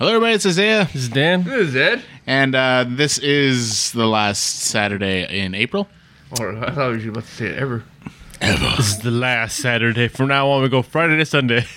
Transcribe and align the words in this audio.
Hello, 0.00 0.12
everybody. 0.14 0.32
It's 0.34 0.46
Isaiah, 0.46 0.88
This 0.92 1.02
is 1.02 1.08
Dan. 1.10 1.44
This 1.44 1.68
is 1.68 1.76
Ed. 1.76 2.02
and 2.26 2.54
uh, 2.54 2.84
this 2.88 3.18
is 3.18 3.92
the 3.92 4.06
last 4.06 4.60
Saturday 4.60 5.40
in 5.44 5.54
April. 5.54 5.88
Or 6.40 6.56
I 6.56 6.70
thought 6.70 6.92
you 6.92 7.06
were 7.12 7.18
about 7.18 7.24
to 7.24 7.30
say 7.30 7.46
it 7.48 7.58
ever. 7.58 7.84
Ever. 8.40 8.76
This 8.78 8.92
is 8.92 8.98
the 9.00 9.10
last 9.10 9.56
Saturday. 9.58 10.08
From 10.08 10.28
now 10.28 10.48
on, 10.48 10.62
we 10.62 10.70
go 10.70 10.80
Friday 10.82 11.16
to 11.18 11.26
Sunday. 11.26 11.64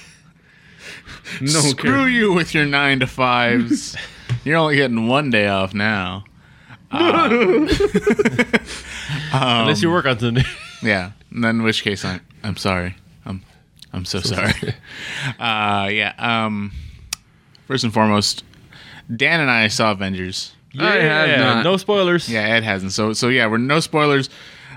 No 1.42 1.48
Screw 1.62 1.92
care. 2.02 2.08
you 2.10 2.32
with 2.34 2.54
your 2.54 2.66
nine 2.66 3.00
to 3.00 3.08
fives. 3.08 3.96
You're 4.44 4.58
only 4.58 4.76
getting 4.76 5.08
one 5.08 5.30
day 5.32 5.48
off 5.48 5.74
now. 5.74 6.26
Unless 6.92 7.82
you 9.82 9.90
work 9.90 10.06
on 10.06 10.20
Sunday. 10.20 10.44
Yeah. 10.84 11.12
And 11.32 11.44
then, 11.44 11.56
in 11.58 11.64
which 11.64 11.82
case, 11.82 12.06
I'm 12.06 12.22
I'm 12.44 12.58
sorry. 12.58 12.96
I'm 13.26 13.42
I'm 13.94 14.06
so, 14.06 14.20
sorry. 14.20 14.54
uh, 15.40 15.88
yeah. 15.92 16.14
Um. 16.20 16.72
First 17.68 17.84
and 17.84 17.94
foremost, 17.94 18.44
Dan 19.16 19.40
and 19.40 19.50
I 19.50 19.68
saw 19.68 19.92
Avengers. 19.92 20.54
I 20.80 20.96
have 20.96 21.40
not. 21.40 21.64
No 21.64 21.78
spoilers. 21.78 22.28
Yeah, 22.30 22.42
Ed 22.42 22.64
hasn't. 22.64 22.94
So 22.94 23.14
so 23.14 23.30
yeah, 23.30 23.48
we're 23.48 23.58
no 23.58 23.80
spoilers. 23.80 24.30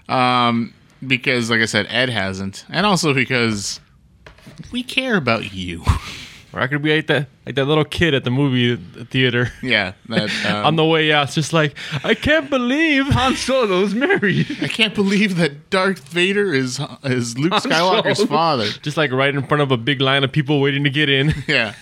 Um, 0.08 0.72
because 1.06 1.50
like 1.50 1.60
I 1.60 1.66
said, 1.66 1.86
Ed 1.88 2.10
hasn't, 2.10 2.64
and 2.68 2.86
also 2.86 3.14
because 3.14 3.80
we 4.72 4.82
care 4.82 5.16
about 5.16 5.52
you. 5.52 5.84
Or 6.56 6.60
I 6.62 6.68
could 6.68 6.80
be 6.80 6.96
like 6.96 7.06
that, 7.08 7.28
like 7.44 7.54
that 7.56 7.66
little 7.66 7.84
kid 7.84 8.14
at 8.14 8.24
the 8.24 8.30
movie 8.30 8.76
theater. 8.76 9.52
yeah. 9.62 9.92
That. 10.08 10.30
Um, 10.46 10.64
On 10.64 10.76
the 10.76 10.86
way 10.86 11.12
out, 11.12 11.24
it's 11.24 11.34
just 11.34 11.52
like, 11.52 11.76
I 12.02 12.14
can't 12.14 12.48
believe. 12.48 13.06
Han 13.08 13.34
Solo 13.34 13.66
Solo's 13.66 13.94
married. 13.94 14.46
I 14.62 14.68
can't 14.68 14.94
believe 14.94 15.36
that 15.36 15.68
Darth 15.68 16.08
Vader 16.08 16.54
is 16.54 16.80
is 17.04 17.36
Luke 17.36 17.52
Skywalker's 17.52 18.18
Solo. 18.18 18.28
father. 18.28 18.68
Just 18.80 18.96
like 18.96 19.12
right 19.12 19.34
in 19.34 19.46
front 19.46 19.60
of 19.60 19.70
a 19.70 19.76
big 19.76 20.00
line 20.00 20.24
of 20.24 20.32
people 20.32 20.60
waiting 20.62 20.84
to 20.84 20.90
get 20.90 21.10
in. 21.10 21.34
Yeah. 21.46 21.74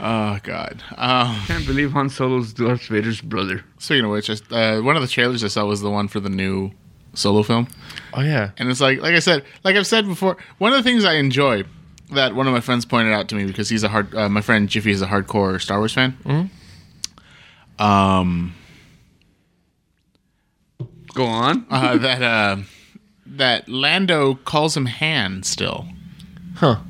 Oh 0.00 0.38
God. 0.42 0.82
Um, 0.96 1.36
Can't 1.46 1.66
believe 1.66 1.92
Han 1.92 2.08
Solo's 2.10 2.52
Darth 2.52 2.86
Vader's 2.88 3.20
brother. 3.20 3.64
speaking 3.78 4.04
of 4.04 4.10
which, 4.10 4.28
uh, 4.28 4.80
one 4.80 4.96
of 4.96 5.02
the 5.02 5.08
trailers 5.08 5.44
I 5.44 5.48
saw 5.48 5.64
was 5.66 5.80
the 5.82 5.90
one 5.90 6.08
for 6.08 6.20
the 6.20 6.28
new 6.28 6.72
solo 7.14 7.42
film, 7.44 7.68
Oh, 8.12 8.22
yeah. 8.22 8.50
and 8.58 8.68
it's 8.68 8.80
like, 8.80 9.00
like 9.00 9.14
I 9.14 9.20
said, 9.20 9.44
like 9.62 9.76
I've 9.76 9.86
said 9.86 10.04
before, 10.06 10.36
one 10.58 10.72
of 10.72 10.78
the 10.78 10.82
things 10.82 11.04
I 11.04 11.14
enjoy 11.14 11.62
that 12.10 12.34
one 12.34 12.46
of 12.48 12.52
my 12.52 12.60
friends 12.60 12.84
pointed 12.84 13.12
out 13.12 13.28
to 13.28 13.34
me 13.36 13.44
because 13.44 13.68
he's 13.68 13.84
a 13.84 13.88
hard, 13.88 14.12
uh, 14.16 14.28
my 14.28 14.40
friend 14.40 14.68
Jiffy 14.68 14.90
is 14.90 15.00
a 15.00 15.06
hardcore 15.06 15.60
Star 15.60 15.78
Wars 15.78 15.92
fan. 15.94 16.50
Um, 17.78 18.54
Go 21.14 21.24
on. 21.24 21.66
uh, 21.70 21.96
that 21.98 22.22
uh, 22.22 22.56
that 23.26 23.68
Lando 23.68 24.34
calls 24.34 24.76
him 24.76 24.86
Han 24.86 25.42
still. 25.44 25.86
Huh. 26.56 26.80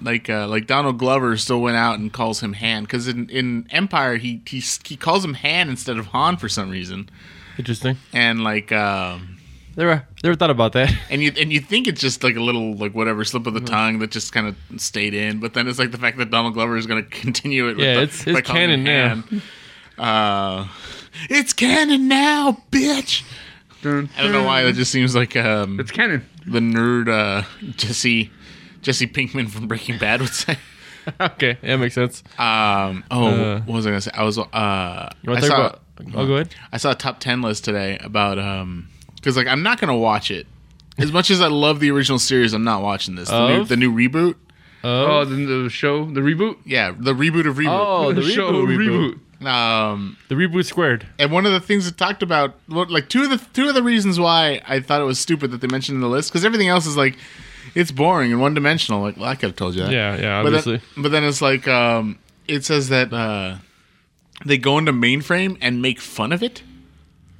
Like 0.00 0.28
uh, 0.30 0.46
like 0.48 0.66
Donald 0.66 0.98
Glover 0.98 1.36
still 1.36 1.60
went 1.60 1.76
out 1.76 1.98
and 1.98 2.12
calls 2.12 2.40
him 2.40 2.52
Han 2.54 2.82
because 2.84 3.08
in, 3.08 3.28
in 3.30 3.66
Empire 3.70 4.16
he, 4.16 4.42
he 4.46 4.60
he 4.84 4.96
calls 4.96 5.24
him 5.24 5.34
Han 5.34 5.68
instead 5.68 5.98
of 5.98 6.06
Han 6.08 6.36
for 6.36 6.48
some 6.48 6.70
reason 6.70 7.08
Interesting. 7.58 7.96
and 8.12 8.44
like 8.44 8.70
um, 8.72 9.32
Never, 9.76 10.06
never 10.24 10.34
thought 10.36 10.48
about 10.50 10.72
that. 10.72 10.90
and 11.10 11.22
you 11.22 11.32
and 11.38 11.52
you 11.52 11.60
think 11.60 11.86
it's 11.86 12.00
just 12.00 12.24
like 12.24 12.36
a 12.36 12.40
little 12.40 12.74
like 12.74 12.92
whatever 12.94 13.24
slip 13.24 13.46
of 13.46 13.52
the 13.54 13.60
tongue 13.60 13.98
that 13.98 14.10
just 14.10 14.32
kind 14.32 14.46
of 14.48 14.80
stayed 14.80 15.12
in 15.14 15.38
but 15.40 15.52
then 15.54 15.68
it's 15.68 15.78
like 15.78 15.90
the 15.90 15.98
fact 15.98 16.16
that 16.18 16.30
Donald 16.30 16.54
Glover 16.54 16.76
is 16.76 16.86
going 16.86 17.04
to 17.04 17.10
continue 17.10 17.68
it 17.68 17.76
with 17.76 17.84
Yeah, 17.84 17.94
the, 17.96 18.02
it's- 18.02 18.26
it's 18.26 18.32
by 18.48 18.58
him 18.58 18.84
canon 18.84 19.22
Han. 19.26 19.42
uh, 19.98 20.68
it's 21.30 21.52
canon 21.52 22.08
now 22.08 22.62
bitch 22.70 23.22
Dun, 23.82 24.08
I 24.16 24.22
don't 24.22 24.32
know 24.32 24.42
why 24.44 24.62
that 24.62 24.72
just 24.72 24.90
seems 24.90 25.14
like 25.14 25.36
um, 25.36 25.78
It's 25.78 25.90
canon. 25.90 26.24
the 26.46 26.60
nerd 26.60 27.08
uh, 27.08 27.46
Jesse 27.76 28.30
Jesse 28.86 29.08
Pinkman 29.08 29.50
from 29.50 29.66
Breaking 29.66 29.98
Bad 29.98 30.20
would 30.20 30.32
say. 30.32 30.56
okay, 31.20 31.58
that 31.60 31.76
makes 31.78 31.96
sense. 31.96 32.22
Um. 32.38 33.02
Oh, 33.10 33.26
Uh, 33.26 33.60
what 33.62 33.74
was 33.74 33.84
I 33.86 33.90
gonna 33.90 34.00
say? 34.00 34.12
I 34.14 34.22
was. 34.22 34.38
Uh. 34.38 35.10
You 35.22 35.30
want 35.30 35.38
I 35.38 35.40
to 35.40 35.46
saw. 35.48 35.56
talk 35.56 35.80
about? 35.98 36.14
Oh, 36.14 36.24
go 36.26 36.34
ahead. 36.34 36.54
I 36.72 36.76
saw 36.76 36.92
a 36.92 36.94
top 36.94 37.18
ten 37.18 37.42
list 37.42 37.64
today 37.64 37.98
about 38.00 38.38
um. 38.38 38.86
Because 39.16 39.36
like 39.36 39.48
I'm 39.48 39.64
not 39.64 39.80
gonna 39.80 39.96
watch 39.96 40.30
it. 40.30 40.46
As 40.98 41.10
much 41.10 41.30
as 41.30 41.40
I 41.40 41.48
love 41.48 41.80
the 41.80 41.90
original 41.90 42.20
series, 42.20 42.52
I'm 42.52 42.62
not 42.62 42.80
watching 42.80 43.16
this. 43.16 43.28
The, 43.28 43.48
new, 43.48 43.64
the 43.64 43.76
new 43.76 43.92
reboot. 43.92 44.36
Oh, 44.84 45.18
Oh, 45.18 45.24
the, 45.24 45.34
the 45.64 45.68
show, 45.68 46.04
the 46.04 46.20
reboot. 46.20 46.58
Yeah, 46.64 46.92
the 46.96 47.12
reboot 47.12 47.46
of 47.48 47.56
reboot. 47.56 47.66
oh 47.68 48.12
the 48.14 48.22
show 48.22 48.52
reboot, 48.52 49.18
reboot. 49.42 49.46
Um. 49.46 50.16
The 50.28 50.36
reboot 50.36 50.64
squared. 50.64 51.06
And 51.18 51.32
one 51.32 51.44
of 51.44 51.50
the 51.50 51.60
things 51.60 51.88
it 51.88 51.98
talked 51.98 52.22
about, 52.22 52.54
like 52.68 53.08
two 53.08 53.24
of 53.24 53.30
the 53.30 53.44
two 53.52 53.68
of 53.68 53.74
the 53.74 53.82
reasons 53.82 54.20
why 54.20 54.60
I 54.68 54.78
thought 54.78 55.00
it 55.00 55.04
was 55.04 55.18
stupid 55.18 55.50
that 55.50 55.60
they 55.60 55.66
mentioned 55.66 55.96
in 55.96 56.02
the 56.02 56.08
list, 56.08 56.30
because 56.30 56.44
everything 56.44 56.68
else 56.68 56.86
is 56.86 56.96
like, 56.96 57.16
it's 57.76 57.92
boring 57.92 58.32
and 58.32 58.40
one 58.40 58.54
dimensional. 58.54 59.02
Like, 59.02 59.16
well, 59.16 59.26
I 59.28 59.34
could 59.36 59.50
have 59.50 59.56
told 59.56 59.74
you 59.76 59.82
that. 59.82 59.92
Yeah, 59.92 60.16
yeah, 60.16 60.42
But 60.42 60.48
obviously. 60.54 60.78
then, 60.78 61.02
but 61.02 61.12
then 61.12 61.22
it's 61.24 61.40
like, 61.42 61.68
um, 61.68 62.18
it 62.48 62.64
says 62.64 62.88
that 62.88 63.12
uh, 63.12 63.56
they 64.44 64.58
go 64.58 64.78
into 64.78 64.92
mainframe 64.92 65.58
and 65.60 65.80
make 65.82 66.00
fun 66.00 66.32
of 66.32 66.42
it. 66.42 66.62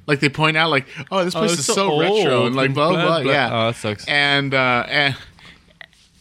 Like 0.05 0.21
they 0.21 0.29
point 0.29 0.55
out, 0.55 0.69
like, 0.69 0.87
oh, 1.11 1.25
this 1.25 1.33
place 1.33 1.51
it's 1.51 1.59
is 1.61 1.65
so 1.65 1.73
so, 1.73 1.99
retro 1.99 2.45
and 2.45 2.55
like 2.55 2.73
blah 2.73 2.89
blah. 2.91 3.05
blah, 3.05 3.23
blah. 3.23 3.31
Yeah, 3.31 3.49
Oh, 3.51 3.67
that 3.67 3.75
sucks. 3.75 4.07
And 4.07 4.53
uh, 4.53 4.85
and 4.87 5.17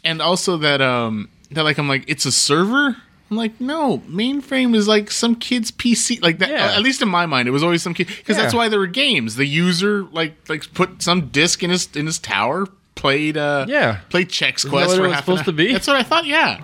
and 0.03 0.21
also 0.23 0.57
that 0.57 0.81
um 0.81 1.29
that 1.53 1.63
like 1.63 1.79
I'm 1.79 1.89
like 1.89 2.05
it's 2.09 2.27
a 2.27 2.33
server. 2.33 2.97
I'm 3.31 3.37
like 3.37 3.61
no, 3.61 3.99
mainframe 4.09 4.75
is 4.75 4.89
like 4.89 5.11
some 5.13 5.37
kid's 5.37 5.71
PC. 5.71 6.21
Like 6.23 6.39
that. 6.39 6.49
Yeah. 6.51 6.73
At 6.75 6.83
least 6.83 7.01
in 7.03 7.09
my 7.09 7.27
mind, 7.27 7.47
it 7.47 7.53
was 7.53 7.63
always 7.63 7.83
some 7.83 7.95
kid 7.95 8.09
because 8.09 8.37
that's 8.37 8.55
why 8.55 8.69
there 8.69 8.79
were 8.81 8.87
games. 8.89 9.37
The 9.37 9.47
user 9.47 10.03
like 10.05 10.35
like 10.49 10.73
put 10.75 11.03
some 11.03 11.29
disc 11.29 11.63
in 11.63 11.71
his 11.71 11.89
in 11.95 12.07
his 12.07 12.19
tower, 12.19 12.67
played 12.97 13.37
uh 13.37 13.67
Yeah. 13.69 14.01
played 14.09 14.29
Chex 14.29 14.63
that 14.65 14.71
Quest 14.71 14.89
what 14.89 14.97
for 14.97 15.05
it 15.05 15.07
was 15.07 15.13
half 15.15 15.25
supposed 15.25 15.41
an 15.41 15.45
to 15.47 15.53
be? 15.53 15.73
That's 15.73 15.87
what 15.87 15.95
I 15.97 16.03
thought. 16.03 16.27
Yeah. 16.27 16.61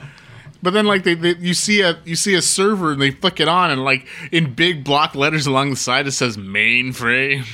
But 0.65 0.75
then, 0.75 0.87
like 0.87 1.03
they, 1.03 1.15
they, 1.15 1.35
you 1.37 1.55
see 1.55 1.81
a 1.81 1.99
you 2.05 2.15
see 2.17 2.35
a 2.35 2.43
server 2.43 2.93
and 2.93 3.01
they 3.03 3.11
flick 3.11 3.39
it 3.41 3.49
on 3.49 3.71
and 3.71 3.85
like 3.85 4.07
in 4.31 4.55
big 4.55 4.85
block 4.85 5.15
letters 5.15 5.47
along 5.47 5.71
the 5.71 5.77
side 5.77 6.07
it 6.07 6.13
says 6.13 6.37
mainframe. 6.37 7.45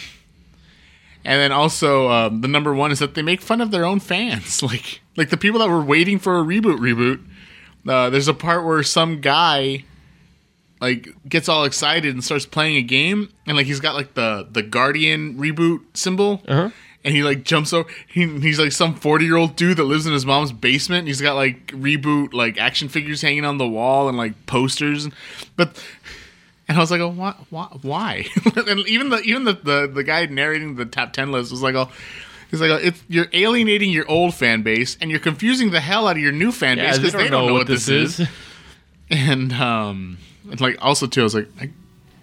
And 1.25 1.41
then 1.41 1.53
also 1.53 2.09
um, 2.11 2.41
the 2.43 2.49
number 2.49 2.73
one 2.75 2.91
is 2.93 3.01
that 3.01 3.15
they 3.15 3.23
make 3.23 3.41
fun 3.41 3.61
of 3.61 3.71
their 3.71 3.85
own 3.85 4.01
fans, 4.01 4.63
like 4.63 5.01
like 5.17 5.31
the 5.31 5.37
people 5.37 5.61
that 5.61 5.69
were 5.69 5.83
waiting 5.83 6.19
for 6.19 6.39
a 6.39 6.43
reboot. 6.43 6.79
Reboot. 6.79 7.25
Uh, 7.87 8.11
there's 8.11 8.29
a 8.29 8.35
part 8.35 8.65
where 8.65 8.83
some 8.83 9.21
guy 9.21 9.85
like 10.81 11.09
gets 11.29 11.49
all 11.49 11.65
excited 11.65 12.13
and 12.15 12.23
starts 12.23 12.47
playing 12.47 12.77
a 12.77 12.83
game, 12.83 13.33
and 13.47 13.57
like 13.57 13.67
he's 13.67 13.81
got 13.81 13.95
like 13.95 14.15
the 14.15 14.47
the 14.51 14.63
Guardian 14.63 15.37
reboot 15.39 15.81
symbol, 15.95 16.43
Uh-huh. 16.47 16.71
And 17.05 17.15
he 17.15 17.23
like 17.23 17.45
jumps 17.45 17.73
over. 17.73 17.89
He, 18.07 18.27
he's 18.41 18.59
like 18.59 18.73
some 18.73 18.95
forty 18.95 19.25
year 19.25 19.37
old 19.37 19.57
dude 19.57 19.77
that 19.79 19.85
lives 19.85 20.07
in 20.07 20.13
his 20.13 20.27
mom's 20.27 20.53
basement. 20.53 21.01
And 21.01 21.09
he's 21.09 21.21
got 21.21 21.35
like 21.35 21.69
reboot 21.69 22.33
like 22.33 22.59
action 22.59 22.89
figures 22.89 23.23
hanging 23.23 23.45
on 23.45 23.59
the 23.59 23.69
wall 23.69 24.09
and 24.09 24.17
like 24.19 24.47
posters, 24.47 25.09
but. 25.57 25.83
And 26.71 26.77
I 26.77 26.81
was 26.83 26.91
like, 26.91 27.01
oh, 27.01 27.09
why? 27.09 27.35
Why? 27.81 28.27
and 28.57 28.81
even 28.81 29.09
the 29.09 29.21
even 29.23 29.45
the, 29.45 29.55
the 29.55 29.91
the 29.91 30.05
guy 30.05 30.27
narrating 30.27 30.75
the 30.75 30.85
top 30.85 31.15
ten 31.15 31.33
list 31.33 31.51
was 31.51 31.63
like, 31.63 31.75
oh, 31.75 31.91
he's 32.51 32.61
like, 32.61 32.71
oh, 32.71 32.77
it's 32.77 33.03
you're 33.09 33.29
alienating 33.33 33.91
your 33.91 34.07
old 34.07 34.35
fan 34.35 34.61
base 34.63 34.99
and 35.01 35.11
you're 35.11 35.19
confusing 35.19 35.71
the 35.71 35.81
hell 35.81 36.07
out 36.07 36.17
of 36.17 36.23
your 36.23 36.31
new 36.31 36.53
fan 36.53 36.77
Yeah, 36.77 36.91
base 36.91 36.99
because 36.99 37.15
they, 37.15 37.29
don't 37.29 37.47
know 37.47 37.55
what 37.55 37.69
this 37.69 37.89
is. 37.89 38.21
is. 38.21 38.29
And 39.09 39.51
um, 39.55 40.19
and 40.51 40.61
like 40.61 40.77
also 40.85 41.07
too, 41.07 41.23
I 41.23 41.25
was 41.25 41.35
like, 41.35 41.49
I, 41.59 41.71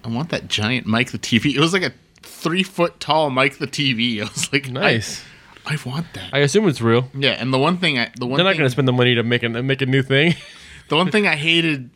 I 0.03 0.09
want 0.09 0.30
that 0.30 0.47
giant 0.47 0.85
Mike 0.85 1.09
the 1.09 1.18
TV. 1.18 1.56
It 1.56 1.59
was 1.59 1.74
like 1.74 1.81
a 1.81 1.91
three 2.35 2.63
foot 2.63 3.00
tall 3.00 3.29
Mike 3.29 3.57
the 3.57 3.68
TV. 3.68 4.19
I 4.22 4.23
was 4.23 4.51
like, 4.53 4.69
Nice. 4.69 5.23
I, 5.66 5.73
I 5.73 5.78
want 5.85 6.07
that. 6.13 6.29
I 6.34 6.40
assume 6.40 6.68
it's 6.68 6.81
real. 6.81 7.09
yeah, 7.16 7.31
and 7.31 7.51
the 7.53 7.57
one 7.57 7.78
thing 7.78 7.97
I 7.97 8.12
the 8.18 8.25
one 8.28 8.38
They're 8.38 8.44
not 8.46 8.53
going 8.57 8.66
to 8.68 8.69
spend 8.69 8.88
the 8.88 8.94
money 8.94 9.16
to 9.16 9.23
make 9.23 9.41
a 9.44 9.50
make 9.50 9.81
a 9.81 9.85
new 9.88 10.03
thing. 10.03 10.35
the 10.90 10.96
one 10.96 11.09
thing 11.12 11.25
I 11.28 11.35
hated, 11.35 11.90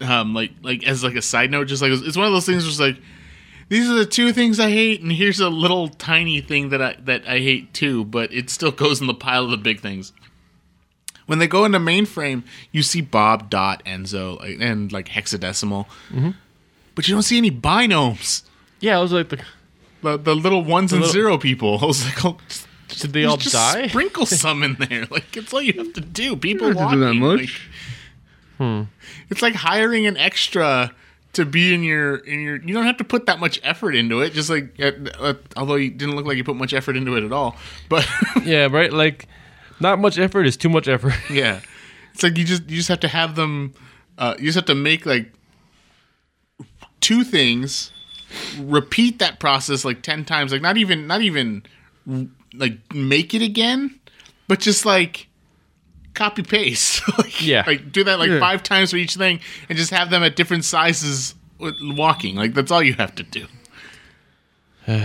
um, 0.00 0.32
like 0.34 0.52
like 0.62 0.86
as 0.86 1.02
like 1.02 1.16
a 1.16 1.22
side 1.22 1.50
note, 1.50 1.64
just 1.66 1.82
like 1.82 1.90
it's 1.92 2.16
one 2.16 2.26
of 2.26 2.32
those 2.32 2.46
things. 2.46 2.64
Just 2.64 2.78
like 2.78 2.96
these 3.68 3.88
are 3.90 3.94
the 3.94 4.06
two 4.06 4.32
things 4.32 4.60
I 4.60 4.70
hate, 4.70 5.00
and 5.00 5.10
here's 5.10 5.40
a 5.40 5.48
little 5.48 5.88
tiny 5.88 6.40
thing 6.40 6.68
that 6.68 6.80
I 6.80 6.96
that 7.04 7.26
I 7.26 7.38
hate 7.38 7.74
too, 7.74 8.04
but 8.04 8.32
it 8.32 8.48
still 8.50 8.70
goes 8.84 9.00
in 9.00 9.06
the 9.08 9.14
pile 9.14 9.44
of 9.44 9.50
the 9.50 9.56
big 9.56 9.80
things. 9.80 10.12
When 11.26 11.38
they 11.38 11.46
go 11.48 11.64
into 11.64 11.78
mainframe, 11.78 12.42
you 12.70 12.82
see 12.82 13.00
Bob, 13.00 13.48
Dot, 13.50 13.82
Enzo, 13.86 14.38
and 14.60 14.92
like 14.92 15.08
hexadecimal, 15.08 15.86
Mm-hmm. 16.10 16.30
but 16.94 17.08
you 17.08 17.14
don't 17.14 17.22
see 17.22 17.38
any 17.38 17.50
binomes. 17.50 18.42
Yeah, 18.84 18.98
I 18.98 19.02
was 19.02 19.12
like, 19.12 19.28
the, 19.30 19.38
The, 20.02 20.16
the 20.18 20.34
little 20.36 20.62
ones 20.64 20.92
and 20.92 21.00
little- 21.00 21.12
zero 21.12 21.38
people. 21.38 21.78
I 21.82 21.86
was 21.86 22.04
like, 22.04 22.24
oh, 22.24 22.36
did 22.88 23.12
they 23.12 23.24
all 23.24 23.36
just 23.36 23.54
die? 23.54 23.86
Sprinkle 23.94 24.26
some 24.26 24.62
in 24.62 24.74
there. 24.74 25.06
Like 25.10 25.36
it's 25.36 25.52
all 25.52 25.62
you 25.62 25.72
have 25.74 25.92
to 25.94 26.00
do. 26.00 26.36
People 26.36 26.68
You 26.68 26.74
don't 26.74 26.82
have 26.82 26.90
to 26.90 26.96
do 26.96 27.04
that 27.04 27.14
much. 27.14 27.70
like- 28.60 28.86
it's 29.30 29.42
like 29.42 29.54
hiring 29.54 30.06
an 30.06 30.16
extra 30.16 30.92
to 31.32 31.44
be 31.44 31.74
in 31.74 31.82
your 31.82 32.16
in 32.16 32.40
your. 32.40 32.56
You 32.62 32.72
don't 32.74 32.84
have 32.86 32.98
to 32.98 33.04
put 33.04 33.26
that 33.26 33.40
much 33.40 33.58
effort 33.64 33.96
into 33.96 34.20
it. 34.20 34.32
Just 34.32 34.48
like, 34.48 34.76
uh, 34.80 34.92
uh, 35.18 35.34
although 35.56 35.74
you 35.74 35.90
didn't 35.90 36.14
look 36.14 36.24
like 36.26 36.36
you 36.36 36.44
put 36.44 36.54
much 36.56 36.72
effort 36.72 36.96
into 36.96 37.16
it 37.16 37.24
at 37.24 37.32
all. 37.32 37.56
But 37.88 38.06
yeah, 38.44 38.68
right. 38.70 38.92
Like, 38.92 39.26
not 39.80 39.98
much 39.98 40.18
effort 40.18 40.46
is 40.46 40.56
too 40.56 40.68
much 40.68 40.86
effort. 40.86 41.14
yeah, 41.30 41.60
it's 42.12 42.22
like 42.22 42.38
you 42.38 42.44
just 42.44 42.62
you 42.70 42.76
just 42.76 42.88
have 42.88 43.00
to 43.00 43.08
have 43.08 43.34
them. 43.34 43.74
Uh, 44.16 44.34
you 44.38 44.44
just 44.46 44.54
have 44.56 44.66
to 44.66 44.74
make 44.76 45.04
like 45.04 45.32
two 47.00 47.24
things. 47.24 47.90
Repeat 48.60 49.18
that 49.20 49.40
process 49.40 49.84
like 49.84 50.02
ten 50.02 50.24
times. 50.24 50.52
Like 50.52 50.62
not 50.62 50.76
even 50.76 51.06
not 51.06 51.20
even 51.22 51.62
like 52.54 52.94
make 52.94 53.34
it 53.34 53.42
again, 53.42 53.98
but 54.48 54.60
just 54.60 54.84
like 54.86 55.28
copy 56.14 56.42
paste. 56.42 57.02
like, 57.18 57.44
Yeah. 57.44 57.64
like 57.66 57.90
do 57.92 58.04
that 58.04 58.18
like 58.18 58.30
Yeah. 58.30 58.40
five 58.40 58.62
times 58.62 58.90
for 58.92 58.96
each 58.96 59.16
thing, 59.16 59.40
and 59.68 59.76
just 59.78 59.90
have 59.90 60.10
them 60.10 60.22
at 60.22 60.36
different 60.36 60.64
sizes 60.64 61.34
walking. 61.58 62.36
Like 62.36 62.54
that's 62.54 62.70
all 62.70 62.82
you 62.82 62.94
have 62.94 63.14
to 63.16 63.22
do. 63.22 63.46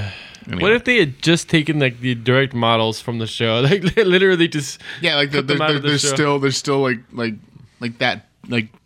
Anyway. 0.48 0.64
What 0.64 0.72
if 0.72 0.84
they 0.86 0.98
had 0.98 1.22
just 1.22 1.48
taken 1.48 1.78
like 1.80 2.00
the 2.00 2.16
direct 2.16 2.56
models 2.56 3.00
from 3.00 3.20
the 3.20 3.28
show, 3.28 3.60
like 3.70 3.84
literally 3.98 4.48
just 4.48 4.82
Yeah, 5.00 5.16
like 5.16 5.30
the, 5.32 5.40
cut 5.40 5.48
them 5.48 5.58
there- 5.60 5.68
out 5.68 5.70
there- 5.70 5.76
of 5.78 5.82
the 5.84 5.88
there's 5.90 6.02
show? 6.02 6.08
still 6.16 6.40
there's 6.40 6.58
still 6.58 6.80
like 6.82 7.00
like 7.12 7.36
like 7.80 8.00
that 8.00 8.28
like 8.48 8.70
not 8.70 8.79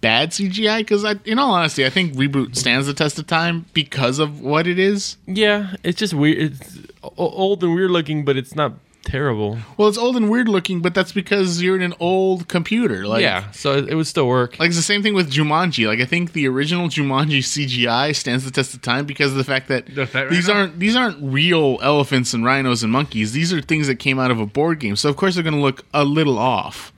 bad 0.00 0.30
CGI 0.30 0.78
because 0.78 1.04
I 1.04 1.16
in 1.24 1.38
all 1.38 1.52
honesty 1.52 1.84
I 1.84 1.90
think 1.90 2.14
reboot 2.14 2.56
stands 2.56 2.86
the 2.86 2.94
test 2.94 3.18
of 3.18 3.26
time 3.26 3.66
because 3.74 4.18
of 4.18 4.40
what 4.40 4.66
it 4.66 4.78
is. 4.78 5.16
yeah, 5.26 5.74
it's 5.82 5.98
just 5.98 6.14
weird. 6.14 6.38
It's 6.38 6.78
old 7.16 7.62
and 7.64 7.74
weird 7.74 7.90
looking, 7.90 8.24
but 8.24 8.36
it's 8.36 8.54
not 8.54 8.72
terrible. 9.04 9.56
Well, 9.78 9.88
it's 9.88 9.96
old 9.96 10.16
and 10.16 10.28
weird 10.28 10.48
looking, 10.48 10.80
but 10.82 10.92
that's 10.94 11.12
because 11.12 11.62
you're 11.62 11.76
in 11.76 11.82
an 11.82 11.94
old 11.98 12.46
computer. 12.46 13.06
Like 13.06 13.22
yeah, 13.22 13.50
so 13.52 13.72
it, 13.78 13.88
it 13.88 13.94
would 13.94 14.06
still 14.06 14.28
work. 14.28 14.58
Like 14.58 14.68
it's 14.68 14.76
the 14.76 14.82
same 14.82 15.02
thing 15.02 15.14
with 15.14 15.30
Jumanji. 15.32 15.86
Like 15.86 16.00
I 16.00 16.04
think 16.04 16.32
the 16.32 16.46
original 16.46 16.88
Jumanji 16.88 17.38
CGI 17.38 18.14
stands 18.14 18.44
the 18.44 18.50
test 18.50 18.74
of 18.74 18.82
time 18.82 19.06
because 19.06 19.30
of 19.32 19.38
the 19.38 19.44
fact 19.44 19.68
that 19.68 19.86
The 19.94 20.06
fat 20.06 20.28
these 20.30 20.46
rhino? 20.48 20.60
aren't 20.60 20.78
these 20.78 20.94
aren't 20.94 21.18
real 21.22 21.78
elephants 21.82 22.34
and 22.34 22.44
rhinos 22.44 22.82
and 22.82 22.92
monkeys. 22.92 23.32
These 23.32 23.52
are 23.52 23.60
things 23.62 23.86
that 23.86 23.96
came 23.96 24.18
out 24.18 24.30
of 24.30 24.38
a 24.40 24.46
board 24.46 24.78
game. 24.80 24.94
So 24.96 25.08
of 25.08 25.16
course 25.16 25.34
they're 25.34 25.44
going 25.44 25.54
to 25.56 25.60
look 25.62 25.84
a 25.94 26.04
little 26.04 26.38
off. 26.38 26.92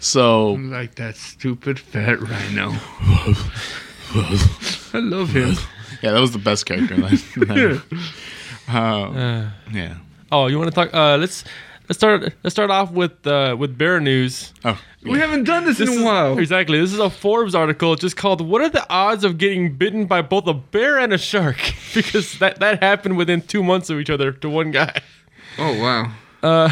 So 0.00 0.52
Like 0.52 0.94
that 0.96 1.16
stupid 1.16 1.78
fat 1.78 2.20
rhino. 2.20 2.72
I 4.14 4.98
love 4.98 5.30
him. 5.30 5.54
yeah, 6.02 6.12
that 6.12 6.20
was 6.20 6.32
the 6.32 6.38
best 6.38 6.66
character. 6.66 6.94
in 6.94 7.00
that. 7.00 7.82
Uh, 8.70 9.48
yeah. 9.72 9.94
oh, 10.30 10.46
you 10.46 10.58
want 10.58 10.68
to 10.68 10.74
talk? 10.74 10.92
Uh, 10.92 11.16
let's 11.16 11.42
let's 11.88 11.96
start 11.98 12.34
let's 12.42 12.52
start 12.54 12.70
off 12.70 12.90
with 12.90 13.26
uh, 13.26 13.56
with 13.58 13.78
bear 13.78 13.98
news. 13.98 14.52
Oh, 14.62 14.78
We 15.02 15.18
haven't 15.18 15.44
done 15.44 15.64
this, 15.64 15.78
This 15.78 15.88
in 15.88 16.02
a 16.02 16.04
while. 16.04 16.38
Exactly. 16.38 16.78
This 16.78 16.92
is 16.92 16.98
a 16.98 17.08
Forbes 17.08 17.54
article 17.54 17.94
just 17.96 18.18
called 18.18 18.42
"What 18.42 18.60
are 18.60 18.68
the 18.68 18.86
odds 18.90 19.24
of 19.24 19.38
getting 19.38 19.72
bitten 19.74 20.04
by 20.04 20.20
both 20.20 20.46
a 20.46 20.52
bear 20.52 20.98
and 20.98 21.14
a 21.14 21.18
shark?" 21.18 21.56
because 21.94 22.38
that 22.40 22.60
that 22.60 22.82
happened 22.82 23.16
within 23.16 23.40
two 23.40 23.62
months 23.62 23.88
of 23.88 23.98
each 23.98 24.10
other 24.10 24.32
to 24.32 24.50
one 24.50 24.70
guy. 24.70 25.00
Oh 25.56 25.80
wow. 25.80 26.12
Uh, 26.42 26.68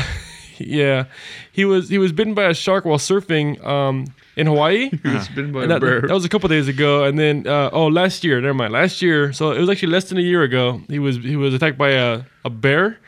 yeah, 0.59 1.05
he 1.53 1.65
was 1.65 1.89
he 1.89 1.99
was 1.99 2.13
bitten 2.13 2.35
by 2.35 2.45
a 2.45 2.55
shark 2.55 2.85
while 2.85 2.99
surfing 2.99 3.65
um, 3.65 4.07
in 4.37 4.47
Hawaii. 4.47 4.91
He 5.03 5.09
was 5.09 5.29
bitten 5.29 5.53
by 5.53 5.63
And 5.63 5.73
a 5.73 5.75
that, 5.75 5.81
bear. 5.81 6.01
that 6.03 6.13
was 6.15 6.25
a 6.25 6.29
couple 6.29 6.49
days 6.49 6.69
ago, 6.69 7.05
and 7.05 7.19
then 7.19 7.47
uh, 7.47 7.71
oh, 7.73 7.87
last 7.87 8.25
year, 8.25 8.41
never 8.41 8.55
mind, 8.55 8.73
last 8.73 9.01
year. 9.03 9.33
So 9.33 9.51
it 9.53 9.59
was 9.61 9.69
actually 9.71 9.93
less 9.93 10.09
than 10.09 10.19
a 10.19 10.23
year 10.23 10.43
ago. 10.43 10.81
He 10.89 10.99
was 10.99 11.17
he 11.17 11.37
was 11.37 11.55
attacked 11.55 11.79
by 11.79 11.91
a, 11.91 12.23
a 12.45 12.51
bear. 12.51 12.99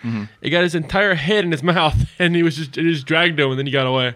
It 0.43 0.51
got 0.51 0.63
his 0.63 0.75
entire 0.75 1.15
head 1.15 1.45
in 1.45 1.53
his 1.53 1.63
mouth, 1.75 1.97
and 2.19 2.35
he 2.37 2.43
was 2.43 2.57
just 2.57 2.77
it 2.79 2.83
just 2.85 3.07
dragged 3.07 3.39
him, 3.39 3.51
and 3.51 3.59
then 3.59 3.67
he 3.67 3.73
got 3.73 3.87
away. 3.87 4.15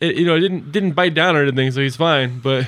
It, 0.00 0.16
you 0.16 0.24
know, 0.26 0.36
it 0.36 0.40
didn't 0.40 0.72
didn't 0.72 0.92
bite 0.92 1.14
down 1.14 1.36
or 1.36 1.42
anything, 1.42 1.70
so 1.72 1.80
he's 1.80 1.96
fine. 1.96 2.38
But 2.40 2.66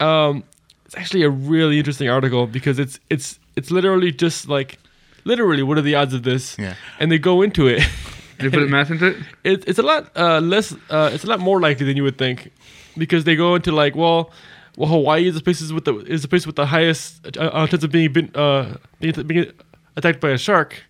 um, 0.00 0.44
it's 0.84 0.96
actually 0.96 1.22
a 1.22 1.30
really 1.30 1.78
interesting 1.78 2.08
article 2.08 2.46
because 2.46 2.78
it's 2.78 3.00
it's 3.10 3.38
it's 3.56 3.70
literally 3.70 4.12
just 4.12 4.48
like 4.48 4.78
literally 5.24 5.62
what 5.62 5.78
are 5.78 5.82
the 5.82 5.94
odds 5.94 6.14
of 6.14 6.22
this? 6.22 6.56
Yeah. 6.58 6.74
and 6.98 7.10
they 7.10 7.18
go 7.18 7.42
into 7.42 7.66
it. 7.66 7.82
They 8.38 8.50
put 8.50 8.68
math 8.68 8.90
into 8.90 9.06
it? 9.06 9.16
it, 9.44 9.64
it's 9.68 9.78
a 9.78 9.82
lot 9.82 10.10
uh, 10.16 10.40
less. 10.40 10.74
Uh, 10.90 11.10
it's 11.12 11.24
a 11.24 11.26
lot 11.26 11.40
more 11.40 11.60
likely 11.60 11.86
than 11.86 11.96
you 11.96 12.02
would 12.02 12.18
think, 12.18 12.50
because 12.96 13.24
they 13.24 13.36
go 13.36 13.54
into 13.54 13.72
like, 13.72 13.94
well, 13.94 14.30
well, 14.76 14.88
Hawaii 14.88 15.26
is 15.26 15.34
the 15.34 15.40
places 15.40 15.72
with 15.72 15.84
the 15.84 15.98
is 16.00 16.22
the 16.22 16.28
place 16.28 16.46
with 16.46 16.56
the 16.56 16.66
highest 16.66 17.26
uh, 17.36 17.40
uh, 17.40 17.66
chance 17.66 17.84
of 17.84 17.92
being 17.92 18.12
been, 18.12 18.30
uh, 18.34 18.76
being 19.00 19.52
attacked 19.96 20.20
by 20.20 20.30
a 20.30 20.38
shark, 20.38 20.82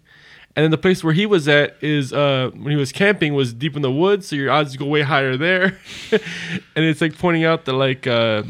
and 0.57 0.65
then 0.65 0.71
the 0.71 0.79
place 0.79 1.03
where 1.03 1.13
he 1.13 1.27
was 1.27 1.49
at 1.49 1.77
is 1.83 2.13
uh, 2.13 2.51
when 2.55 2.71
he 2.71 2.77
was 2.77 2.93
camping 2.93 3.35
was 3.35 3.53
deep 3.53 3.77
in 3.77 3.83
the 3.83 3.91
woods, 3.91 4.29
so 4.29 4.37
your 4.37 4.51
odds 4.51 4.77
go 4.77 4.87
way 4.87 5.03
higher 5.03 5.37
there, 5.37 5.79
and 6.13 6.85
it's 6.85 7.01
like 7.01 7.19
pointing 7.19 7.45
out 7.45 7.65
that 7.67 7.75
like, 7.75 8.07
uh, 8.07 8.43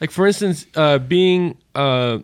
like 0.00 0.10
for 0.10 0.26
instance, 0.26 0.66
uh, 0.76 0.98
being 0.98 1.58
uh, 1.74 2.18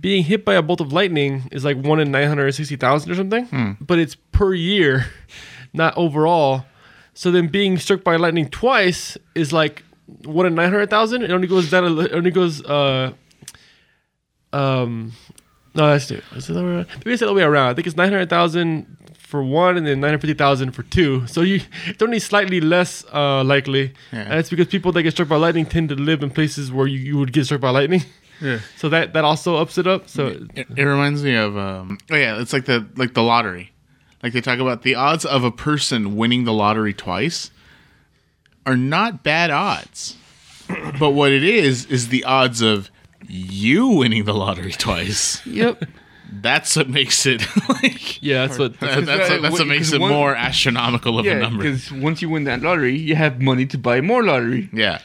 being 0.00 0.24
hit 0.24 0.44
by 0.44 0.54
a 0.54 0.62
bolt 0.62 0.80
of 0.80 0.92
lightning 0.92 1.48
is 1.52 1.64
like 1.64 1.76
one 1.76 2.00
in 2.00 2.10
960,000 2.10 3.10
or 3.10 3.14
something, 3.14 3.76
but 3.80 3.98
it's 3.98 4.14
per 4.32 4.54
year, 4.54 5.06
not 5.72 5.96
overall. 5.96 6.64
So 7.14 7.30
then 7.30 7.48
being 7.48 7.76
struck 7.78 8.02
by 8.02 8.16
lightning 8.16 8.48
twice 8.48 9.18
is 9.34 9.52
like 9.52 9.82
one 10.24 10.46
in 10.46 10.54
900,000. 10.54 11.22
It 11.22 11.30
only 11.30 11.46
goes 11.46 11.70
down, 11.70 11.98
it 11.98 12.12
only 12.12 12.30
goes, 12.30 12.64
uh, 12.64 13.12
um, 14.52 15.12
no, 15.74 15.88
that's 15.90 16.10
it. 16.10 16.24
Is 16.34 16.48
it 16.48 16.54
the 16.54 16.60
other 16.60 16.68
way 16.68 16.74
around? 16.74 16.88
Maybe 16.98 17.12
it's 17.12 17.20
the 17.20 17.26
other 17.26 17.34
way 17.34 17.42
around. 17.42 17.68
I 17.70 17.74
think 17.74 17.86
it's 17.86 17.96
900,000 17.96 18.96
for 19.18 19.44
one 19.44 19.76
and 19.76 19.86
then 19.86 20.00
950,000 20.00 20.72
for 20.72 20.82
two. 20.84 21.26
So 21.28 21.42
you, 21.42 21.60
it's 21.86 22.02
only 22.02 22.18
slightly 22.18 22.60
less 22.60 23.04
uh, 23.12 23.44
likely. 23.44 23.94
Yeah. 24.12 24.22
And 24.22 24.40
it's 24.40 24.50
because 24.50 24.66
people 24.66 24.90
that 24.92 25.04
get 25.04 25.12
struck 25.12 25.28
by 25.28 25.36
lightning 25.36 25.66
tend 25.66 25.88
to 25.90 25.94
live 25.94 26.22
in 26.24 26.30
places 26.30 26.72
where 26.72 26.88
you, 26.88 26.98
you 26.98 27.18
would 27.18 27.32
get 27.32 27.44
struck 27.44 27.60
by 27.60 27.70
lightning. 27.70 28.02
Yeah. 28.40 28.60
So 28.76 28.88
that 28.88 29.12
that 29.12 29.24
also 29.24 29.56
ups 29.56 29.76
it 29.78 29.86
up. 29.86 30.08
So 30.08 30.28
It, 30.54 30.66
it 30.76 30.82
reminds 30.84 31.22
me 31.22 31.34
of 31.34 31.56
um, 31.56 31.98
oh 32.10 32.16
yeah, 32.16 32.40
it's 32.40 32.52
like 32.52 32.64
the 32.66 32.86
like 32.96 33.14
the 33.14 33.22
lottery. 33.22 33.72
Like 34.22 34.32
they 34.32 34.40
talk 34.40 34.58
about 34.58 34.82
the 34.82 34.94
odds 34.94 35.24
of 35.24 35.44
a 35.44 35.50
person 35.50 36.16
winning 36.16 36.44
the 36.44 36.52
lottery 36.52 36.92
twice 36.94 37.50
are 38.66 38.76
not 38.76 39.22
bad 39.22 39.50
odds. 39.50 40.16
But 40.98 41.10
what 41.10 41.32
it 41.32 41.42
is 41.42 41.86
is 41.86 42.08
the 42.08 42.24
odds 42.24 42.60
of 42.62 42.90
you 43.26 43.88
winning 43.88 44.24
the 44.24 44.34
lottery 44.34 44.72
twice. 44.72 45.44
yep. 45.46 45.82
That's 46.32 46.76
what 46.76 46.88
makes 46.88 47.26
it 47.26 47.42
like 47.68 48.22
Yeah, 48.22 48.46
that's 48.46 48.58
what. 48.58 48.78
that- 48.78 49.04
that's, 49.04 49.30
what, 49.30 49.42
that's 49.42 49.58
what 49.58 49.66
makes 49.66 49.92
it 49.92 50.00
one- 50.00 50.12
more 50.12 50.34
astronomical 50.36 51.18
of 51.18 51.26
a 51.26 51.34
number. 51.34 51.64
because 51.64 51.90
once 51.90 52.22
you 52.22 52.28
win 52.30 52.44
that 52.44 52.62
lottery, 52.62 52.96
you 52.96 53.16
have 53.16 53.40
money 53.42 53.66
to 53.66 53.78
buy 53.78 54.00
more 54.00 54.22
lottery. 54.22 54.68
Yeah. 54.72 55.00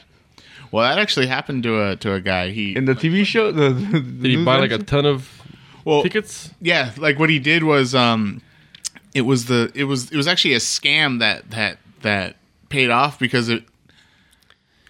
Well, 0.70 0.88
that 0.88 0.98
actually 0.98 1.26
happened 1.26 1.62
to 1.64 1.90
a 1.90 1.96
to 1.96 2.12
a 2.14 2.20
guy. 2.20 2.50
He 2.50 2.76
In 2.76 2.84
the 2.84 2.94
TV 2.94 3.24
show, 3.24 3.52
the, 3.52 3.70
the 3.70 4.00
Did 4.00 4.24
he 4.24 4.44
buy 4.44 4.58
like 4.58 4.72
a 4.72 4.78
ton 4.78 5.06
of 5.06 5.42
well, 5.84 6.02
tickets? 6.02 6.50
Yeah, 6.60 6.92
like 6.96 7.18
what 7.18 7.30
he 7.30 7.38
did 7.38 7.64
was 7.64 7.94
um 7.94 8.42
it 9.14 9.22
was 9.22 9.46
the 9.46 9.70
it 9.74 9.84
was 9.84 10.10
it 10.10 10.16
was 10.16 10.26
actually 10.26 10.54
a 10.54 10.58
scam 10.58 11.20
that 11.20 11.50
that 11.50 11.78
that 12.02 12.36
paid 12.68 12.90
off 12.90 13.18
because 13.18 13.48
it 13.48 13.64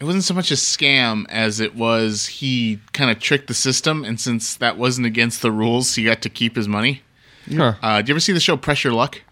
it 0.01 0.05
wasn't 0.05 0.25
so 0.25 0.35
much 0.35 0.51
a 0.51 0.55
scam 0.55 1.25
as 1.29 1.61
it 1.61 1.75
was 1.75 2.27
he 2.27 2.81
kind 2.93 3.11
of 3.11 3.19
tricked 3.19 3.47
the 3.47 3.55
system 3.55 4.05
and 4.05 4.21
since 4.21 4.57
that 4.57 4.77
wasn't 4.77 5.07
against 5.07 5.43
the 5.43 5.51
rules, 5.51 5.95
he 5.95 6.05
got 6.05 6.23
to 6.23 6.29
keep 6.29 6.57
his 6.57 6.69
money. 6.69 7.03
Huh. 7.51 7.75
Uh, 7.81 8.03
do 8.03 8.11
you 8.11 8.15
ever 8.15 8.21
see 8.21 8.33
the 8.33 8.41
show 8.41 8.57
Press 8.57 8.83
Your 8.83 8.93
Luck? 8.93 9.23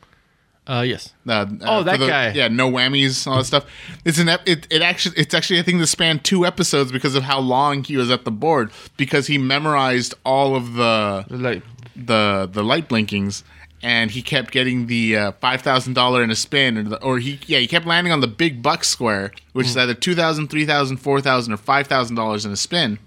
Uh, 0.67 0.83
yes. 0.87 1.13
Uh, 1.29 1.33
uh, 1.33 1.47
Oh, 1.63 1.83
that 1.83 1.99
the- 2.01 2.07
guy. 2.07 2.33
Yeah, 2.33 2.49
no 2.49 2.71
whammies, 2.71 3.27
all 3.27 3.37
that 3.39 3.45
stuff. 3.45 3.67
It's 4.05 4.19
an 4.19 4.31
ep- 4.31 4.49
it, 4.49 4.67
it 4.71 4.81
actually 4.81 5.17
it's 5.19 5.35
actually 5.35 5.59
I 5.59 5.63
think 5.63 5.79
the 5.79 5.87
span 5.87 6.21
two 6.21 6.47
episodes 6.47 6.91
because 6.91 7.15
of 7.15 7.23
how 7.25 7.39
long 7.41 7.85
he 7.85 7.97
was 7.99 8.11
at 8.11 8.25
the 8.25 8.31
board 8.31 8.71
because 8.97 9.27
he 9.27 9.37
memorized 9.37 10.15
all 10.25 10.57
of 10.57 10.73
the 10.75 11.27
like 11.29 11.63
the 11.95 12.49
the 12.51 12.65
light 12.65 12.89
blinkings 12.89 13.45
and 13.83 14.11
he 14.11 14.23
kept 14.23 14.51
getting 14.53 14.87
the 14.87 15.15
uh, 15.17 15.33
five 15.33 15.61
thousand 15.61 15.93
dollar 15.93 16.23
in 16.23 16.31
a 16.31 16.35
spin 16.35 16.79
or, 16.79 16.83
the, 16.85 17.03
or 17.05 17.19
he 17.19 17.39
yeah 17.47 17.59
he 17.59 17.67
kept 17.67 17.85
landing 17.87 18.13
on 18.13 18.21
the 18.21 18.27
big 18.27 18.63
buck 18.63 18.85
square 18.85 19.33
which 19.53 19.67
is 19.67 19.77
either 19.77 19.93
two 19.93 20.15
thousand 20.15 20.49
three 20.49 20.65
thousand 20.65 20.97
four 20.97 21.21
thousand 21.21 21.53
or 21.53 21.59
five 21.59 21.87
thousand 21.87 22.17
dollars 22.17 22.47
in 22.47 22.51
a 22.53 22.57
spin 22.57 22.99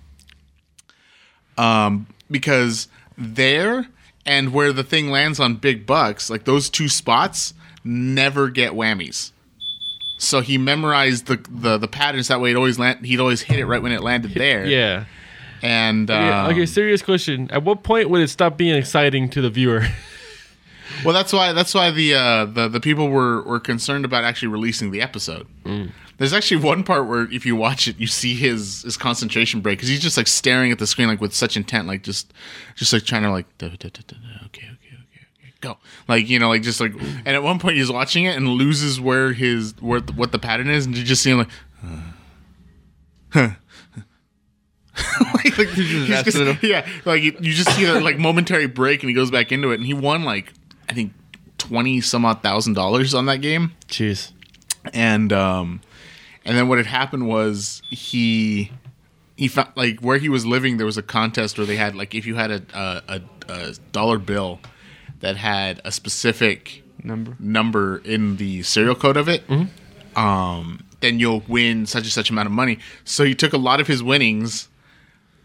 um 1.58 2.06
because 2.30 2.88
there 3.18 3.88
and 4.26 4.54
where 4.54 4.72
the 4.72 4.84
thing 4.84 5.10
lands 5.10 5.40
on 5.40 5.56
big 5.56 5.86
bucks 5.86 6.30
like 6.30 6.46
those 6.46 6.70
two 6.70 6.88
spots 6.88 7.54
never 7.88 8.50
get 8.50 8.74
whammies 8.74 9.32
so 10.20 10.42
he 10.42 10.58
memorized 10.58 11.28
the, 11.28 11.38
the 11.50 11.78
the 11.78 11.88
patterns 11.88 12.28
that 12.28 12.42
way 12.42 12.52
it 12.52 12.56
always 12.56 12.78
land 12.80 13.06
he'd 13.06 13.20
always 13.20 13.42
hit 13.42 13.60
it 13.60 13.66
right 13.66 13.82
when 13.82 13.92
it 13.92 14.02
landed 14.02 14.32
there 14.36 14.66
Yeah. 14.66 15.06
and 15.62 16.10
Okay, 16.10 16.30
um, 16.30 16.52
okay, 16.52 16.66
serious 16.66 17.02
question. 17.02 17.50
At 17.52 17.64
what 17.64 17.84
point 17.84 18.10
would 18.10 18.22
it 18.22 18.28
stop 18.30 18.58
being 18.58 18.76
exciting 18.76 19.30
to 19.30 19.42
the 19.42 19.50
viewer? 19.50 19.84
Well, 21.04 21.14
that's 21.14 21.34
why 21.34 21.52
that's 21.52 21.74
why 21.76 21.92
the 21.92 22.16
uh, 22.16 22.46
the 22.46 22.70
the 22.70 22.80
people 22.80 23.10
were 23.10 23.44
were 23.44 23.60
concerned 23.60 24.06
about 24.06 24.24
actually 24.24 24.48
releasing 24.48 24.90
the 24.92 25.02
episode. 25.02 25.46
There's 26.18 26.34
actually 26.34 26.64
one 26.64 26.84
part 26.84 27.08
where 27.08 27.30
if 27.32 27.46
you 27.46 27.56
watch 27.58 27.88
it, 27.90 28.00
you 28.00 28.08
see 28.08 28.34
his 28.34 28.84
his 28.84 28.96
concentration 28.98 29.60
break 29.62 29.78
because 29.78 29.90
he's 29.90 30.00
just 30.02 30.16
like 30.18 30.28
staring 30.28 30.72
at 30.72 30.80
the 30.80 30.88
screen 30.88 31.08
like 31.10 31.20
with 31.22 31.34
such 31.36 31.58
intent, 31.58 31.88
like 31.88 32.04
just 32.04 32.34
just 32.76 32.94
like 32.94 33.04
trying 33.04 33.24
to 33.24 33.30
like 33.32 33.46
okay 33.62 33.76
okay 34.46 34.70
go 35.68 35.78
like 36.08 36.30
you 36.30 36.40
know 36.40 36.50
like 36.50 36.62
just 36.62 36.80
like 36.80 36.94
and 37.00 37.28
at 37.28 37.44
one 37.44 37.60
point 37.60 37.78
he's 37.78 37.92
watching 37.92 38.26
it 38.26 38.36
and 38.36 38.48
loses 38.48 39.00
where 39.00 39.34
his 39.34 39.74
where 39.82 40.00
what 40.16 40.32
the 40.32 40.40
pattern 40.40 40.70
is 40.70 40.86
and 40.86 40.96
you 40.98 41.04
just 41.04 41.22
see 41.24 41.32
him 41.32 41.38
like. 41.40 41.50
Uh, 43.36 43.50
like, 45.34 45.58
like, 45.58 45.68
just- 45.70 46.64
yeah, 46.64 46.88
like 47.06 47.22
you, 47.22 47.36
you 47.40 47.54
just 47.54 47.70
see 47.76 47.86
that 47.86 48.02
like 48.02 48.18
momentary 48.18 48.66
break, 48.68 49.02
and 49.04 49.10
he 49.10 49.14
goes 49.14 49.30
back 49.30 49.52
into 49.52 49.72
it, 49.72 49.76
and 49.76 49.86
he 49.86 49.94
won 49.94 50.24
like 50.24 50.52
I 50.90 50.94
think 50.94 51.14
twenty 51.58 52.02
some 52.02 52.26
odd 52.26 52.42
thousand 52.42 52.74
dollars 52.74 53.14
on 53.14 53.26
that 53.28 53.42
game, 53.42 53.74
Jeez. 53.88 54.32
and 54.94 55.32
um, 55.32 55.82
and 56.46 56.58
then 56.58 56.68
what 56.68 56.78
had 56.80 56.88
happened 56.88 57.28
was 57.28 57.82
he 57.92 58.72
he 59.36 59.48
found 59.48 59.70
like 59.76 60.00
where 60.00 60.18
he 60.18 60.30
was 60.30 60.46
living, 60.48 60.78
there 60.78 60.86
was 60.86 60.98
a 60.98 61.04
contest 61.04 61.58
where 61.60 61.68
they 61.68 61.76
had 61.76 61.94
like 61.96 62.16
if 62.16 62.26
you 62.26 62.36
had 62.36 62.50
a 62.50 62.62
a, 62.74 63.02
a, 63.08 63.22
a 63.54 63.74
dollar 63.92 64.18
bill 64.18 64.60
that 65.20 65.38
had 65.38 65.82
a 65.84 65.92
specific 65.92 66.84
Number. 67.04 67.36
number 67.40 67.98
in 68.00 68.38
the 68.38 68.64
serial 68.64 68.96
code 68.96 69.18
of 69.18 69.28
it, 69.30 69.48
Mm-hmm. 69.48 70.18
um, 70.20 70.84
then 71.00 71.20
you'll 71.20 71.44
win 71.48 71.86
such 71.86 72.04
and 72.04 72.12
such 72.12 72.30
amount 72.30 72.48
of 72.48 72.52
money. 72.52 72.80
So 73.04 73.24
he 73.24 73.36
took 73.36 73.54
a 73.54 73.58
lot 73.58 73.80
of 73.80 73.88
his 73.88 74.02
winnings, 74.02 74.68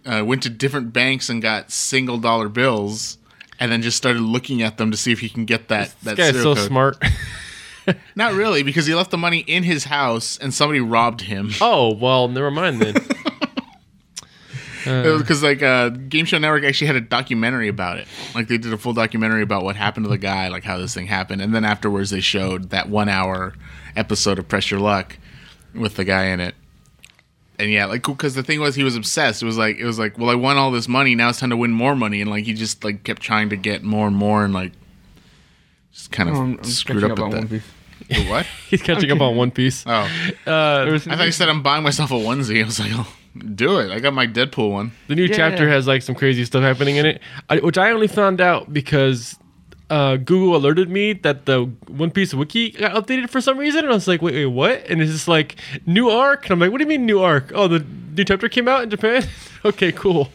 uh, 0.07 0.25
went 0.26 0.43
to 0.45 0.50
different 0.50 0.93
banks 0.93 1.29
and 1.29 1.43
got 1.43 1.71
single 1.71 2.17
dollar 2.19 2.49
bills, 2.49 3.19
and 3.61 3.71
then 3.71 3.83
just 3.83 3.97
started 3.99 4.23
looking 4.23 4.62
at 4.62 4.79
them 4.79 4.91
to 4.91 4.97
see 4.97 5.12
if 5.12 5.21
he 5.21 5.29
can 5.29 5.45
get 5.45 5.69
that 5.69 5.95
that 6.02 6.17
This 6.17 6.33
guy's 6.33 6.43
so 6.43 6.55
code. 6.55 6.67
smart. 6.67 7.05
Not 8.14 8.33
really, 8.35 8.62
because 8.62 8.87
he 8.87 8.95
left 8.95 9.11
the 9.11 9.19
money 9.19 9.41
in 9.41 9.64
his 9.64 9.85
house 9.85 10.38
and 10.38 10.55
somebody 10.55 10.81
robbed 10.81 11.21
him. 11.23 11.50
oh 11.61 11.93
well, 11.95 12.29
never 12.29 12.50
mind 12.50 12.81
then. 12.81 12.95
Because 14.85 15.43
like 15.43 15.62
uh, 15.62 15.89
Game 15.91 16.25
Show 16.25 16.39
Network 16.39 16.65
actually 16.65 16.87
had 16.89 16.97
a 16.97 17.01
documentary 17.01 17.69
about 17.69 17.99
it. 17.99 18.07
Like 18.35 18.49
they 18.49 18.59
did 18.59 18.73
a 18.73 18.79
full 18.79 18.93
documentary 18.93 19.43
about 19.43 19.65
what 19.65 19.77
happened 19.77 20.05
to 20.05 20.11
the 20.11 20.19
guy, 20.19 20.49
like 20.49 20.65
how 20.65 20.79
this 20.79 20.95
thing 20.95 21.07
happened, 21.07 21.41
and 21.43 21.55
then 21.55 21.65
afterwards 21.65 22.11
they 22.11 22.21
showed 22.21 22.71
that 22.71 22.89
one 22.89 23.09
hour 23.09 23.55
episode 23.97 24.39
of 24.39 24.49
Press 24.49 24.71
Your 24.71 24.81
Luck 24.81 25.19
with 25.75 25.97
the 25.97 26.05
guy 26.05 26.27
in 26.27 26.41
it. 26.41 26.55
And 27.59 27.71
yeah, 27.71 27.85
like 27.87 28.03
because 28.03 28.35
the 28.35 28.43
thing 28.43 28.61
was 28.61 28.75
he 28.75 28.83
was 28.83 28.97
obsessed. 28.97 29.43
It 29.43 29.47
was 29.47 29.59
like 29.59 29.77
it 29.77 29.85
was 29.85 29.99
like, 29.99 30.19
well, 30.19 30.31
I 30.31 30.35
won 30.35 30.57
all 30.57 30.71
this 30.71 30.89
money. 30.89 31.15
Now 31.15 31.29
it's 31.29 31.39
time 31.39 31.51
to 31.51 31.57
win 31.57 31.71
more 31.71 31.95
money, 31.95 32.21
and 32.21 32.31
like 32.31 32.45
he 32.45 32.55
just 32.55 32.83
like 32.83 33.05
kept 33.05 33.23
trying 33.23 33.51
to 33.51 33.57
get 33.57 33.83
more 33.85 34.07
and 34.07 34.17
more, 34.17 34.45
and 34.45 34.53
like 34.53 34.73
just 35.93 36.11
kind 36.11 36.29
of 36.29 36.37
Oh, 36.37 36.41
I'm, 36.41 36.59
I'm 36.59 36.65
screwed 36.65 37.05
up, 37.05 37.12
up 37.19 37.19
on 37.21 37.31
with 37.31 37.39
One 37.39 37.49
that. 37.49 38.29
What? 38.29 38.47
He's 38.69 38.83
catching 38.83 39.11
up 39.12 39.21
on 39.21 39.37
One 39.37 39.51
Piece. 39.53 39.85
Oh, 39.87 39.91
Uh, 40.47 40.85
I 40.87 40.99
thought 40.99 41.25
you 41.27 41.33
said 41.33 41.49
I'm 41.49 41.62
buying 41.62 41.85
myself 41.85 42.11
a 42.11 42.15
onesie. 42.15 42.61
I 42.62 42.65
was 42.67 42.81
like, 42.81 42.91
oh, 42.95 43.07
do 43.55 43.79
it. 43.79 43.91
I 43.91 43.99
got 44.01 44.12
my 44.15 44.27
Deadpool 44.27 44.71
one. 44.71 44.93
The 45.09 45.15
new 45.15 45.25
Yeah. 45.25 45.37
chapter 45.37 45.69
has 45.69 45.87
like 45.87 46.03
some 46.03 46.15
crazy 46.15 46.45
stuff 46.45 46.62
happening 46.62 46.97
in 46.97 47.07
it, 47.07 47.21
I, 47.49 47.59
which 47.59 47.79
I 47.79 47.91
only 47.91 48.09
found 48.09 48.41
out 48.41 48.73
because 48.73 49.37
uh, 49.91 50.17
Google 50.17 50.57
alerted 50.57 50.89
me 50.91 51.12
that 51.15 51.45
the 51.47 51.65
One 51.89 52.11
Piece 52.11 52.33
wiki 52.35 52.71
got 52.71 52.93
updated 52.93 53.29
for 53.31 53.41
some 53.43 53.59
reason, 53.59 53.81
and 53.81 53.91
I 53.91 53.95
was 53.95 54.09
like, 54.09 54.23
"Wait, 54.23 54.35
wait, 54.35 54.47
what?" 54.47 54.85
And 54.89 55.03
it's 55.03 55.12
just 55.12 55.29
like 55.29 55.57
new 55.87 56.09
arc, 56.09 56.45
and 56.45 56.53
I'm 56.53 56.59
like, 56.61 56.71
"What 56.73 56.79
do 56.79 56.85
you 56.85 56.89
mean 56.89 57.05
new 57.07 57.21
arc? 57.21 57.53
Oh, 57.55 57.69
the 57.69 57.85
new 58.17 58.25
chapter 58.25 58.49
came 58.49 58.69
out 58.69 58.83
in 58.85 58.91
Japan. 58.91 59.25
okay, 59.65 59.93
cool. 59.93 60.31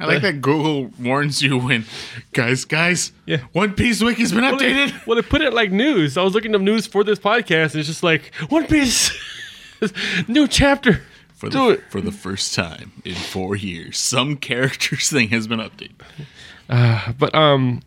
I 0.00 0.06
like 0.06 0.22
that 0.22 0.40
Google 0.40 0.92
warns 1.00 1.42
you 1.42 1.58
when, 1.58 1.84
guys, 2.32 2.64
guys, 2.64 3.10
Yeah. 3.26 3.38
One 3.52 3.72
Piece 3.74 4.00
Wiki's 4.00 4.30
been 4.30 4.42
Well, 4.44 4.56
they, 4.56 4.72
updated. 4.72 5.06
well, 5.08 5.16
they 5.16 5.22
put 5.22 5.40
it 5.40 5.52
like 5.52 5.72
news. 5.72 6.16
I 6.16 6.22
was 6.22 6.34
looking 6.34 6.54
up 6.54 6.60
news 6.60 6.86
for 6.86 7.02
this 7.02 7.18
podcast, 7.18 7.72
and 7.72 7.80
it's 7.80 7.88
just 7.88 8.04
like 8.04 8.32
One 8.48 8.66
Piece 8.68 9.10
new 10.28 10.46
chapter. 10.46 11.02
For 11.38 11.48
Do 11.48 11.68
the, 11.68 11.74
it. 11.74 11.84
for 11.90 12.00
the 12.00 12.10
first 12.12 12.52
time 12.54 12.90
in 13.04 13.14
four 13.14 13.54
years, 13.56 13.96
some 13.96 14.36
character's 14.36 15.08
thing 15.14 15.28
has 15.28 15.46
been 15.46 15.60
updated. 15.60 16.00
But 17.18 17.34
um, 17.34 17.80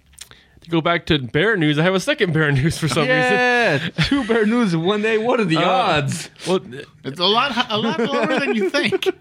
to 0.62 0.70
go 0.70 0.79
back 0.81 1.05
to 1.08 1.20
bear 1.20 1.58
news, 1.58 1.77
I 1.77 1.84
have 1.84 1.93
a 1.93 2.00
second 2.00 2.34
bear 2.34 2.51
news 2.51 2.77
for 2.77 2.88
some 2.88 3.01
reason. 3.01 3.13
Yeah, 3.13 3.89
two 4.05 4.24
bear 4.24 4.46
news 4.46 4.74
in 4.74 4.84
one 4.84 5.01
day. 5.01 5.17
What 5.17 5.39
are 5.41 5.46
the 5.46 5.58
Uh, 5.58 5.70
odds? 5.70 6.29
Well, 6.48 6.62
It's 7.03 7.20
a 7.20 7.25
lot, 7.25 7.51
a 7.70 7.77
lot 7.77 8.00
lower 8.00 8.39
than 8.39 8.55
you 8.55 8.70
think. 8.70 9.08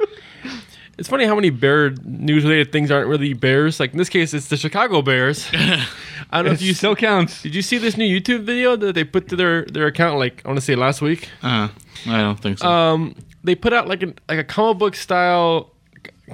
It's 0.98 1.08
funny 1.08 1.24
how 1.24 1.34
many 1.34 1.48
bear 1.48 1.92
news 2.04 2.44
related 2.44 2.72
things 2.72 2.90
aren't 2.90 3.08
really 3.08 3.32
bears. 3.32 3.80
Like 3.80 3.92
in 3.92 3.96
this 3.98 4.10
case, 4.10 4.34
it's 4.34 4.48
the 4.48 4.58
Chicago 4.58 5.00
Bears. 5.00 5.48
I 5.54 5.86
don't 6.30 6.44
know 6.44 6.50
if 6.52 6.60
you 6.60 6.74
still 6.74 6.94
counts. 6.94 7.40
did 7.42 7.54
you 7.54 7.62
see 7.62 7.78
this 7.78 7.96
new 7.96 8.04
YouTube 8.20 8.42
video 8.42 8.76
that 8.76 8.94
they 8.94 9.04
put 9.04 9.26
to 9.28 9.36
their 9.36 9.64
their 9.64 9.86
account. 9.86 10.18
Like 10.18 10.42
I 10.44 10.48
want 10.48 10.58
to 10.58 10.64
say 10.64 10.74
last 10.74 11.00
week. 11.00 11.30
Uh, 11.42 11.68
I 12.06 12.18
don't 12.20 12.38
think 12.38 12.58
so. 12.58 12.68
Um, 12.68 13.14
they 13.44 13.54
put 13.54 13.72
out 13.72 13.88
like 13.88 14.02
a 14.02 14.14
like 14.28 14.38
a 14.38 14.44
comic 14.44 14.78
book 14.78 14.94
style, 14.94 15.72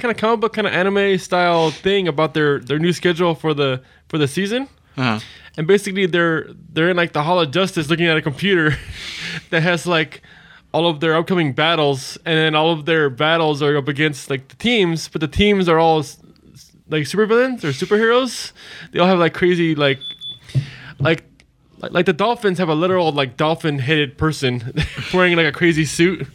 kind 0.00 0.10
of 0.10 0.16
comic 0.16 0.40
book 0.40 0.52
kind 0.54 0.66
of 0.66 0.72
anime 0.72 1.18
style 1.18 1.70
thing 1.70 2.08
about 2.08 2.34
their 2.34 2.58
their 2.60 2.78
new 2.78 2.92
schedule 2.92 3.34
for 3.34 3.54
the 3.54 3.82
for 4.08 4.18
the 4.18 4.28
season. 4.28 4.68
uh, 4.96 5.20
And 5.58 5.66
basically, 5.66 6.06
they're 6.06 6.48
they're 6.72 6.90
in 6.90 6.96
like 6.96 7.12
the 7.12 7.22
Hall 7.22 7.40
of 7.40 7.50
Justice, 7.50 7.88
looking 7.90 8.06
at 8.06 8.16
a 8.16 8.22
computer 8.22 8.76
that 9.50 9.62
has 9.62 9.86
like 9.86 10.22
all 10.72 10.86
of 10.88 11.00
their 11.00 11.16
upcoming 11.16 11.52
battles, 11.54 12.18
and 12.26 12.36
then 12.38 12.54
all 12.54 12.70
of 12.70 12.84
their 12.84 13.08
battles 13.08 13.62
are 13.62 13.76
up 13.76 13.88
against 13.88 14.28
like 14.30 14.48
the 14.48 14.56
teams, 14.56 15.08
but 15.08 15.20
the 15.20 15.28
teams 15.28 15.68
are 15.68 15.78
all 15.78 15.98
like 16.88 17.04
supervillains 17.04 17.64
or 17.64 17.68
superheroes. 17.72 18.52
They 18.92 18.98
all 19.00 19.06
have 19.08 19.18
like 19.18 19.34
crazy 19.34 19.74
like 19.74 19.98
like. 20.98 21.24
Like, 21.78 21.92
like 21.92 22.06
the 22.06 22.14
dolphins 22.14 22.56
have 22.56 22.70
a 22.70 22.74
literal 22.74 23.12
like 23.12 23.36
dolphin 23.36 23.78
headed 23.78 24.16
person 24.16 24.72
wearing 25.12 25.36
like 25.36 25.44
a 25.44 25.52
crazy 25.52 25.84
suit, 25.84 26.26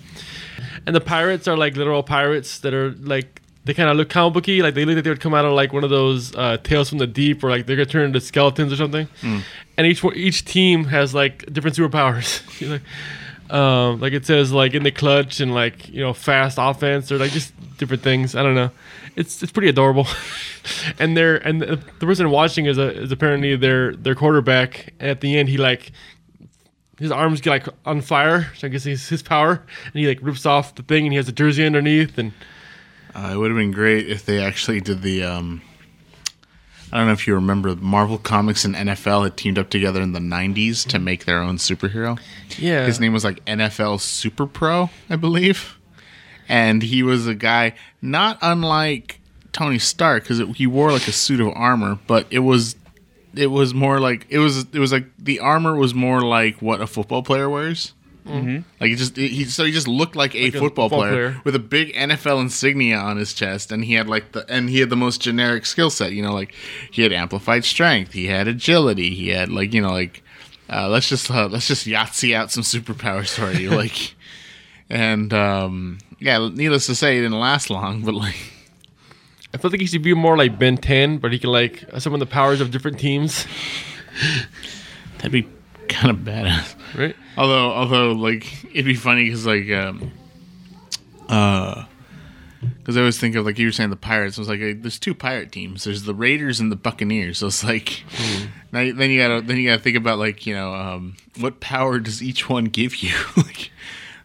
and 0.86 0.96
the 0.96 1.02
pirates 1.02 1.48
are 1.48 1.58
like 1.58 1.76
literal 1.76 2.04
pirates 2.04 2.60
that 2.60 2.74
are 2.74 2.92
like 2.92 3.42
they 3.64 3.74
kind 3.74 3.90
of 3.90 3.98
look 3.98 4.10
comic 4.10 4.34
booky. 4.34 4.62
Like 4.62 4.74
they 4.74 4.86
look 4.86 4.96
like 4.96 5.04
they 5.04 5.10
would 5.10 5.20
come 5.20 5.34
out 5.34 5.46
of 5.46 5.54
like 5.54 5.72
one 5.72 5.84
of 5.84 5.90
those 5.90 6.36
uh, 6.36 6.58
tales 6.64 6.90
from 6.90 6.98
the 6.98 7.08
deep, 7.08 7.44
or 7.44 7.50
like 7.50 7.66
they're 7.66 7.76
gonna 7.76 7.86
turn 7.86 8.06
into 8.06 8.20
skeletons 8.20 8.74
or 8.74 8.76
something. 8.76 9.08
And 9.78 9.88
each 9.88 10.04
each 10.16 10.46
team 10.46 10.86
has 10.86 11.14
like 11.14 11.52
different 11.52 11.78
superpowers. 11.78 12.42
Know, 13.52 13.58
um, 13.58 14.00
like 14.00 14.14
it 14.14 14.26
says 14.26 14.54
like 14.54 14.74
in 14.76 14.84
the 14.84 14.92
clutch 14.92 15.42
and 15.42 15.54
like 15.54 15.90
you 15.90 16.00
know 16.00 16.14
fast 16.14 16.58
offense 16.60 17.12
or 17.12 17.18
like 17.18 17.32
just 17.32 17.54
different 17.78 18.02
things. 18.02 18.34
I 18.34 18.44
don't 18.44 18.56
know. 18.56 18.72
It's 19.18 19.44
it's 19.44 19.52
pretty 19.52 19.68
adorable. 19.68 20.08
and 21.00 21.18
they're 21.18 21.36
and 21.36 21.62
the, 21.62 21.76
the 22.00 22.06
person 22.06 22.30
watching 22.30 22.66
is 22.66 22.78
a, 22.78 22.94
is 23.02 23.12
apparently 23.12 23.58
their 23.58 23.94
their 23.94 24.16
quarterback. 24.16 24.94
And 25.02 25.10
at 25.10 25.20
the 25.20 25.38
end, 25.38 25.50
he 25.50 25.58
like 25.58 25.92
his 27.02 27.12
arms 27.12 27.42
get 27.42 27.50
like 27.50 27.68
on 27.86 28.02
fire. 28.02 28.52
So 28.56 28.68
I 28.68 28.70
guess 28.70 28.84
he's 28.84 29.10
his 29.10 29.22
power, 29.24 29.64
and 29.86 29.94
he 29.94 30.08
like 30.08 30.20
rips 30.22 30.46
off 30.46 30.76
the 30.76 30.84
thing, 30.84 31.06
and 31.06 31.12
he 31.14 31.18
has 31.18 31.28
a 31.28 31.32
jersey 31.34 31.66
underneath, 31.66 32.18
and 32.18 32.32
uh, 33.16 33.32
it 33.34 33.38
would 33.38 33.52
have 33.52 33.58
been 33.58 33.72
great 33.72 34.10
if 34.10 34.26
they 34.26 34.40
actually 34.40 34.80
did 34.80 35.02
the. 35.02 35.24
Um, 35.24 35.62
I 36.94 36.98
don't 36.98 37.08
know 37.08 37.14
if 37.14 37.26
you 37.26 37.36
remember, 37.36 37.74
Marvel 37.78 38.18
Comics 38.18 38.66
and 38.66 38.76
NFL 38.76 39.24
had 39.24 39.38
teamed 39.38 39.58
up 39.58 39.70
together 39.70 40.02
in 40.02 40.12
the 40.12 40.20
'90s 40.20 40.86
to 40.90 41.00
make 41.00 41.26
their 41.26 41.42
own 41.42 41.58
superhero. 41.58 42.20
yeah, 42.58 42.86
His 42.86 43.00
name 43.00 43.14
was 43.14 43.24
like 43.24 43.44
NFL 43.46 44.00
Super 44.02 44.46
Pro, 44.46 44.90
I 45.10 45.16
believe. 45.16 45.78
And 46.50 46.84
he 46.84 47.02
was 47.02 47.28
a 47.28 47.36
guy 47.36 47.76
not 48.02 48.38
unlike 48.42 49.22
Tony 49.54 49.80
Stark 49.80 50.24
because 50.24 50.40
he 50.58 50.68
wore 50.68 50.92
like 50.92 51.08
a 51.08 51.14
suit 51.14 51.40
of 51.40 51.48
armor, 51.56 51.98
but 52.08 52.28
it 52.30 52.40
was 52.40 52.76
it 53.36 53.48
was 53.48 53.74
more 53.74 54.00
like 54.00 54.28
it 54.30 54.40
was 54.40 54.66
it 54.74 54.80
was 54.80 54.92
like 54.92 55.06
the 55.18 55.40
armor 55.40 55.76
was 55.76 55.94
more 55.94 56.22
like 56.22 56.62
what 56.62 56.82
a 56.82 56.88
football 56.88 57.24
player 57.24 57.50
wears. 57.50 57.94
Mm-hmm. 58.26 58.58
Like 58.80 58.90
he 58.90 58.96
just 58.96 59.16
he 59.16 59.46
so 59.46 59.66
he 59.66 59.72
just 59.72 59.88
looked 59.88 60.16
like 60.16 60.36
a 60.36 60.46
a 60.46 60.52
football, 60.52 60.90
football 60.90 60.90
player, 60.90 61.32
player. 61.32 61.42
with 61.44 61.56
a 61.56 61.60
big 61.60 61.94
NFL 61.94 62.42
insignia 62.42 62.98
on 62.98 63.18
his 63.18 63.34
chest, 63.34 63.72
and 63.72 63.84
he 63.84 63.96
had 63.96 64.08
like 64.08 64.34
the 64.34 64.46
and 64.50 64.70
he 64.70 64.80
had 64.80 64.90
the 64.90 64.96
most 64.96 65.22
generic 65.22 65.66
skill 65.66 65.90
set. 65.90 66.12
You 66.12 66.22
know, 66.22 66.34
like 66.34 66.54
he 66.92 67.02
had 67.02 67.12
amplified 67.12 67.66
strength, 67.66 68.14
he 68.14 68.28
had 68.28 68.48
agility, 68.48 69.16
he 69.16 69.30
had 69.30 69.50
like 69.50 69.74
you 69.74 69.82
know 69.82 69.92
like 69.92 70.24
uh, 70.70 70.88
let's 70.88 71.10
just 71.10 71.32
uh, 71.32 71.48
let's 71.48 71.68
just 71.68 71.88
Yahtzee 71.88 72.36
out 72.36 72.52
some 72.52 72.64
superpowers 72.64 73.34
for 73.34 73.52
you, 73.58 73.70
like 73.76 74.16
and 74.90 75.34
um, 75.34 75.98
yeah, 76.20 76.48
needless 76.54 76.86
to 76.88 76.96
say, 76.96 77.18
it 77.18 77.22
didn't 77.22 77.40
last 77.40 77.70
long, 77.70 78.02
but 78.02 78.14
like 78.14 78.38
I 79.54 79.58
feel 79.58 79.72
like 79.72 79.82
he 79.82 79.86
should 79.86 80.02
be 80.02 80.14
more 80.14 80.38
like 80.38 80.58
Ben 80.58 80.78
10, 80.78 81.18
but 81.18 81.32
he 81.32 81.40
can 81.40 81.52
like 81.52 81.84
some 82.00 82.14
of 82.14 82.20
the 82.20 82.26
powers 82.26 82.62
of 82.62 82.72
different 82.72 83.00
teams, 83.00 83.46
that'd 85.18 85.32
be 85.32 85.48
kind 85.90 86.10
of 86.10 86.18
badass. 86.24 86.76
right? 86.98 87.16
Although, 87.38 87.72
although, 87.72 88.12
like, 88.14 88.66
it'd 88.66 88.86
be 88.86 88.96
funny 88.96 89.26
because, 89.26 89.46
like, 89.46 89.70
um, 89.72 90.12
uh, 91.28 91.86
because 92.62 92.98
I 92.98 93.00
always 93.02 93.18
think 93.18 93.36
of 93.36 93.46
like 93.46 93.58
you 93.58 93.68
were 93.68 93.72
saying 93.72 93.90
the 93.90 93.96
pirates. 93.96 94.38
I 94.38 94.42
was 94.42 94.50
like, 94.50 94.60
there's 94.60 95.00
two 95.00 95.14
pirate 95.16 95.52
teams. 95.52 95.84
There's 95.84 96.04
the 96.04 96.14
Raiders 96.14 96.60
and 96.60 96.72
the 96.72 96.76
Buccaneers. 96.76 97.40
So 97.40 97.48
it's 97.48 97.64
like, 97.64 98.04
now 98.72 98.92
then 98.94 99.10
you 99.10 99.20
gotta 99.20 99.42
then 99.42 99.58
you 99.58 99.70
gotta 99.70 99.82
think 99.82 99.98
about 99.98 100.20
like 100.20 100.46
you 100.46 100.54
know 100.54 100.74
um, 100.74 101.16
what 101.40 101.60
power 101.60 102.00
does 102.00 102.22
each 102.22 102.50
one 102.50 102.66
give 102.66 102.98
you? 102.98 103.16
like, 103.38 103.72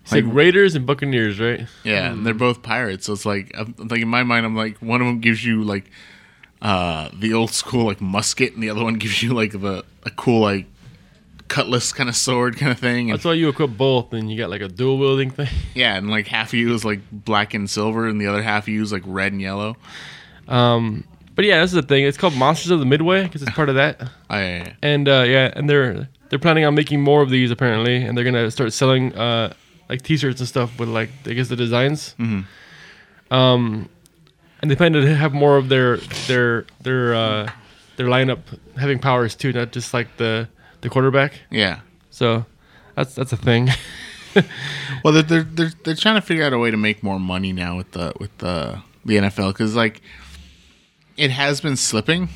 It's 0.07 0.13
like 0.13 0.25
Raiders 0.29 0.77
and 0.77 0.87
Buccaneers, 0.87 1.41
right? 1.41 1.67
yeah, 1.83 2.13
and 2.13 2.25
they're 2.25 2.33
both 2.33 2.63
pirates. 2.63 3.07
So 3.07 3.13
it's 3.13 3.27
like, 3.27 3.51
I'm, 3.59 3.75
like 3.77 4.01
in 4.01 4.07
my 4.09 4.23
mind, 4.23 4.47
I'm 4.47 4.55
like, 4.55 4.79
one 4.79 5.01
of 5.01 5.07
them 5.09 5.19
gives 5.19 5.45
you 5.45 5.65
like 5.65 5.91
uh, 6.63 7.09
the 7.13 7.35
old 7.35 7.51
school 7.51 7.87
like 7.87 8.01
musket, 8.01 8.55
and 8.55 8.63
the 8.63 8.71
other 8.71 8.85
one 8.85 8.95
gives 8.99 9.21
you 9.21 9.35
like 9.35 9.51
the 9.51 9.85
a 10.05 10.11
cool 10.11 10.43
like 10.43 10.67
cutlass 11.49 11.93
kind 11.93 12.09
of 12.09 12.15
sword 12.15 12.57
kind 12.57 12.71
of 12.71 12.79
thing. 12.79 13.11
And 13.11 13.19
That's 13.19 13.25
why 13.25 13.33
you 13.33 13.49
equip 13.49 13.77
both, 13.77 14.13
and 14.13 14.31
you 14.31 14.39
got 14.39 14.49
like 14.49 14.61
a 14.61 14.69
dual 14.69 14.99
wielding 14.99 15.31
thing. 15.33 15.49
Yeah, 15.75 15.97
and 15.97 16.09
like 16.09 16.29
half 16.29 16.51
of 16.51 16.55
you 16.55 16.73
is 16.73 16.85
like 16.85 17.01
black 17.11 17.53
and 17.53 17.69
silver, 17.69 18.07
and 18.07 18.21
the 18.21 18.29
other 18.29 18.43
half 18.43 18.65
of 18.65 18.69
you 18.69 18.83
is 18.83 18.93
like 18.93 19.03
red 19.07 19.33
and 19.33 19.43
yellow. 19.43 19.77
Um, 20.47 21.03
but 21.35 21.45
yeah, 21.45 21.61
this 21.61 21.71
is 21.73 21.75
the 21.75 21.83
thing. 21.83 22.05
It's 22.05 22.17
called 22.17 22.35
Monsters 22.37 22.71
of 22.71 22.79
the 22.79 22.87
Midway 22.87 23.25
because 23.25 23.43
it's 23.43 23.51
part 23.51 23.69
of 23.69 23.75
that. 23.75 24.09
I 24.31 24.75
And 24.83 25.09
uh, 25.09 25.25
yeah, 25.27 25.53
and 25.55 25.69
they're 25.69 26.09
they're 26.31 26.39
planning 26.39 26.65
on 26.65 26.77
making 26.77 27.03
more 27.03 27.23
of 27.23 27.31
these 27.31 27.51
apparently, 27.51 27.97
and 27.97 28.17
they're 28.17 28.25
gonna 28.25 28.51
start 28.51 28.73
selling 28.73 29.15
uh, 29.15 29.53
like 29.89 30.03
T-shirts 30.03 30.41
and 30.41 30.49
stuff 30.49 30.79
with 30.79 30.89
like 30.89 31.11
I 31.27 31.33
guess 31.33 31.49
the 31.49 31.57
designs. 31.57 32.15
Um, 33.31 33.89
and 34.63 34.71
they 34.71 34.77
plan 34.77 34.93
to 34.93 35.15
have 35.15 35.33
more 35.33 35.57
of 35.57 35.69
their 35.69 35.99
their 36.29 36.65
their 36.83 37.15
uh, 37.15 37.51
their 37.97 38.07
lineup 38.07 38.41
having 38.79 38.99
powers 38.99 39.35
too, 39.35 39.53
not 39.53 39.73
just 39.73 39.93
like 39.95 40.17
the 40.17 40.49
the 40.81 40.89
quarterback. 40.89 41.35
yeah. 41.51 41.81
So 42.11 42.47
that's 42.95 43.15
that's 43.15 43.33
a 43.33 43.37
thing. 43.37 43.69
Well, 45.03 45.15
they're, 45.15 45.23
they're 45.23 45.43
they're 45.45 45.73
they're 45.83 45.95
trying 45.95 46.17
to 46.17 46.21
figure 46.21 46.45
out 46.45 46.53
a 46.53 46.59
way 46.59 46.71
to 46.71 46.77
make 46.77 47.03
more 47.03 47.19
money 47.19 47.55
now 47.55 47.75
with 47.79 47.93
the 47.93 48.13
with 48.21 48.37
the 48.37 48.83
the 49.07 49.17
NFL 49.17 49.49
because 49.55 49.75
like 49.75 50.03
it 51.17 51.31
has 51.31 51.63
been 51.63 51.77
slipping 51.77 52.29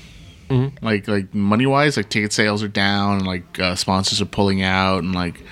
like 0.81 1.07
like 1.07 1.35
money 1.35 1.67
wise. 1.67 1.99
Like 1.99 2.09
ticket 2.09 2.33
sales 2.33 2.63
are 2.63 2.69
down, 2.69 3.19
and 3.19 3.27
like 3.27 3.59
uh, 3.61 3.75
sponsors 3.75 4.21
are 4.23 4.27
pulling 4.27 4.63
out, 4.63 5.03
and 5.03 5.15
like 5.15 5.43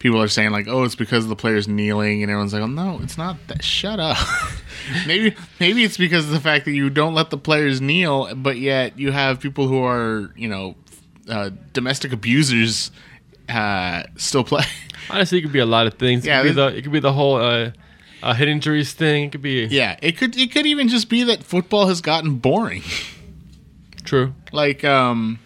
people 0.00 0.20
are 0.20 0.28
saying 0.28 0.50
like, 0.50 0.66
oh, 0.66 0.82
it's 0.82 0.96
because 0.96 1.28
the 1.28 1.36
players 1.36 1.68
kneeling, 1.68 2.22
and 2.22 2.30
everyone's 2.30 2.52
like, 2.52 2.62
oh 2.62 2.66
no, 2.66 2.98
it's 3.02 3.16
not 3.16 3.36
that. 3.46 3.62
Shut 3.62 4.00
up. 4.00 4.16
maybe 5.06 5.36
maybe 5.60 5.84
it's 5.84 5.96
because 5.96 6.24
of 6.24 6.32
the 6.32 6.40
fact 6.40 6.64
that 6.64 6.72
you 6.72 6.90
don't 6.90 7.14
let 7.14 7.30
the 7.30 7.38
players 7.38 7.80
kneel, 7.80 8.34
but 8.34 8.58
yet 8.58 8.98
you 8.98 9.12
have 9.12 9.38
people 9.38 9.68
who 9.68 9.84
are 9.84 10.32
you 10.34 10.48
know 10.48 10.74
uh, 11.28 11.50
domestic 11.72 12.12
abusers 12.12 12.90
uh, 13.48 14.02
still 14.16 14.42
play. 14.42 14.64
Honestly, 15.10 15.38
it 15.38 15.42
could 15.42 15.52
be 15.52 15.60
a 15.60 15.66
lot 15.66 15.86
of 15.86 15.94
things. 15.94 16.26
Yeah, 16.26 16.40
it, 16.40 16.42
could 16.42 16.48
be 16.48 16.54
the, 16.54 16.66
it 16.66 16.82
could 16.82 16.92
be 16.92 17.00
the 17.00 17.12
whole 17.12 17.36
uh, 17.36 17.70
uh, 18.22 18.34
head 18.34 18.48
injuries 18.48 18.92
thing. 18.92 19.24
It 19.24 19.32
could 19.32 19.42
be 19.42 19.66
yeah, 19.66 19.96
it 20.02 20.16
could 20.16 20.36
it 20.36 20.50
could 20.50 20.66
even 20.66 20.88
just 20.88 21.08
be 21.08 21.22
that 21.24 21.44
football 21.44 21.86
has 21.86 22.00
gotten 22.00 22.36
boring. 22.36 22.82
true. 24.04 24.34
like 24.50 24.82
um 24.82 25.38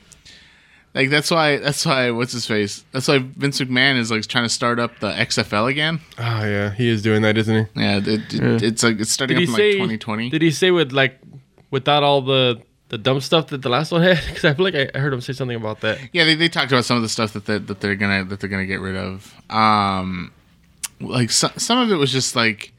like 0.94 1.10
that's 1.10 1.30
why 1.30 1.56
that's 1.58 1.84
why 1.84 2.10
what's 2.10 2.32
his 2.32 2.46
face 2.46 2.84
that's 2.92 3.08
why 3.08 3.18
vince 3.18 3.60
mcmahon 3.60 3.96
is 3.98 4.10
like 4.10 4.24
trying 4.26 4.44
to 4.44 4.48
start 4.48 4.78
up 4.78 4.98
the 5.00 5.10
xfl 5.12 5.68
again 5.70 6.00
Oh 6.18 6.22
yeah, 6.44 6.70
he 6.70 6.88
is 6.88 7.02
doing 7.02 7.22
that, 7.22 7.36
isn't 7.36 7.66
he? 7.74 7.80
yeah, 7.80 7.96
it, 7.98 8.08
it, 8.34 8.62
it's 8.62 8.82
like 8.82 9.00
it's 9.00 9.10
starting 9.10 9.38
Did 9.38 9.48
up 9.50 9.56
he 9.58 9.72
in 9.72 9.78
like 9.80 9.98
2020 10.00 10.30
Did 10.30 10.42
he 10.42 10.50
say 10.50 10.70
with 10.70 10.92
like 10.92 11.18
without 11.70 12.02
all 12.02 12.20
the 12.22 12.60
the 12.90 12.98
dumb 12.98 13.20
stuff 13.20 13.48
that 13.48 13.62
the 13.62 13.68
last 13.68 13.90
one 13.90 14.02
had? 14.08 14.20
Because 14.26 14.44
I 14.44 14.54
feel 14.54 14.64
like 14.64 14.74
I, 14.76 14.88
I 14.94 14.98
heard 15.00 15.12
him 15.12 15.20
say 15.20 15.32
something 15.32 15.56
about 15.56 15.80
that. 15.80 15.98
yeah 16.12 16.24
they, 16.24 16.34
they 16.34 16.48
talked 16.48 16.70
about 16.70 16.84
some 16.84 16.96
of 16.96 17.02
the 17.02 17.08
stuff 17.08 17.32
that 17.32 17.46
they're, 17.46 17.58
that 17.58 17.80
they're 17.80 17.96
gonna 17.96 18.24
that 18.24 18.40
they're 18.40 18.50
gonna 18.50 18.66
get 18.66 18.80
rid 18.80 18.96
of 18.96 19.34
um 19.50 20.30
like 21.00 21.30
some, 21.30 21.50
some 21.56 21.78
of 21.78 21.90
it 21.90 21.96
was 21.96 22.12
just 22.12 22.36
like 22.36 22.72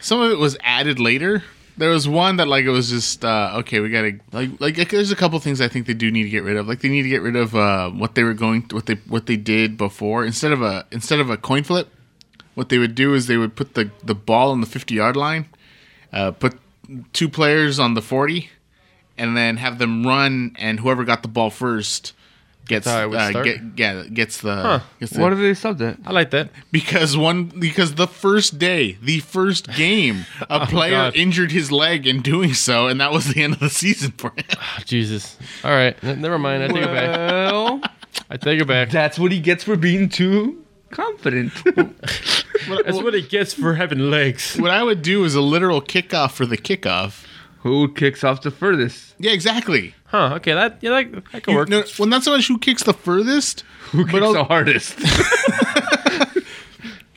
some 0.00 0.20
of 0.20 0.30
it 0.32 0.38
was 0.38 0.56
added 0.62 0.98
later 0.98 1.44
there 1.78 1.90
was 1.90 2.08
one 2.08 2.36
that 2.36 2.48
like 2.48 2.64
it 2.64 2.70
was 2.70 2.90
just 2.90 3.24
uh 3.24 3.52
okay 3.56 3.80
we 3.80 3.88
gotta 3.88 4.18
like 4.32 4.60
like 4.60 4.90
there's 4.90 5.12
a 5.12 5.16
couple 5.16 5.38
things 5.38 5.60
i 5.60 5.68
think 5.68 5.86
they 5.86 5.94
do 5.94 6.10
need 6.10 6.24
to 6.24 6.28
get 6.28 6.42
rid 6.42 6.56
of. 6.56 6.66
Like 6.68 6.80
they 6.80 6.88
need 6.88 7.02
to 7.02 7.08
get 7.08 7.22
rid 7.22 7.36
of 7.36 7.54
uh 7.54 7.90
what 7.90 8.14
they 8.14 8.24
were 8.24 8.34
going 8.34 8.62
what 8.72 8.86
they 8.86 8.96
what 9.06 9.26
they 9.26 9.36
did 9.36 9.76
before. 9.76 10.24
Instead 10.24 10.52
of 10.52 10.60
a 10.60 10.86
instead 10.90 11.20
of 11.20 11.30
a 11.30 11.36
coin 11.36 11.62
flip 11.62 11.88
what 12.54 12.68
they 12.68 12.78
would 12.78 12.94
do 12.94 13.14
is 13.14 13.26
they 13.26 13.36
would 13.36 13.54
put 13.54 13.74
the 13.74 13.90
the 14.02 14.14
ball 14.14 14.50
on 14.50 14.60
the 14.60 14.66
50 14.66 14.94
yard 14.94 15.16
line 15.16 15.46
uh 16.12 16.32
put 16.32 16.58
two 17.12 17.28
players 17.28 17.78
on 17.78 17.94
the 17.94 18.02
40 18.02 18.50
and 19.16 19.36
then 19.36 19.58
have 19.58 19.78
them 19.78 20.06
run 20.06 20.56
and 20.58 20.80
whoever 20.80 21.04
got 21.04 21.22
the 21.22 21.28
ball 21.28 21.50
first 21.50 22.12
gets 22.68 22.84
That's 22.86 23.08
would 23.10 23.18
uh, 23.18 23.30
start? 23.30 23.44
get, 23.46 23.60
yeah 23.76 24.02
gets 24.04 24.40
the, 24.40 24.54
Huh. 24.54 24.80
gets 25.00 25.12
the 25.12 25.20
Why 25.20 25.30
did 25.30 25.38
they 25.38 25.54
stop 25.54 25.78
that? 25.78 25.98
I 26.06 26.12
like 26.12 26.30
that. 26.30 26.50
because 26.70 27.16
one 27.16 27.44
because 27.46 27.94
the 27.96 28.06
first 28.06 28.58
day, 28.58 28.98
the 29.02 29.20
first 29.20 29.68
game, 29.72 30.26
a 30.50 30.66
player 30.66 30.92
God. 30.92 31.16
injured 31.16 31.50
his 31.50 31.72
leg 31.72 32.06
in 32.06 32.22
doing 32.22 32.54
so, 32.54 32.86
and 32.86 33.00
that 33.00 33.10
was 33.12 33.32
the 33.34 33.42
end 33.42 33.54
of 33.54 33.60
the 33.60 33.70
season 33.70 34.12
for 34.12 34.30
him. 34.30 34.44
Oh, 34.56 34.78
Jesus. 34.84 35.36
All 35.64 35.70
right, 35.72 35.96
n- 36.04 36.20
never 36.20 36.38
mind. 36.38 36.62
I 36.62 36.68
take 36.68 36.76
it 36.84 36.86
back. 36.86 37.16
Well, 37.52 37.80
I 38.30 38.36
take 38.36 38.60
it 38.60 38.66
back. 38.66 38.90
that's 38.90 39.18
what 39.18 39.32
he 39.32 39.40
gets 39.40 39.64
for 39.64 39.76
being 39.76 40.08
too 40.08 40.64
confident. 40.90 41.52
That's 42.68 42.98
what 43.02 43.14
it 43.14 43.28
gets 43.30 43.54
for 43.54 43.74
having 43.74 44.10
legs. 44.10 44.56
What 44.56 44.70
I 44.70 44.82
would 44.82 45.02
do 45.02 45.24
is 45.24 45.34
a 45.34 45.40
literal 45.40 45.80
kickoff 45.80 46.32
for 46.32 46.44
the 46.46 46.56
kickoff. 46.58 47.24
Who 47.62 47.92
kicks 47.92 48.22
off 48.24 48.42
the 48.42 48.50
furthest? 48.50 49.14
Yeah, 49.18 49.32
exactly. 49.32 49.94
Huh? 50.06 50.34
Okay, 50.36 50.54
that 50.54 50.78
yeah, 50.80 50.90
that, 50.90 51.24
that 51.32 51.42
could 51.42 51.52
You- 51.52 51.56
work. 51.58 51.68
no, 51.68 51.82
well, 51.98 52.08
not 52.08 52.22
so 52.24 52.30
much 52.32 52.46
who 52.48 52.58
kicks 52.58 52.84
the 52.84 52.94
furthest, 52.94 53.64
Who 53.90 54.04
kicks 54.06 54.22
I'll- 54.22 54.32
the 54.32 54.44
hardest? 54.44 54.94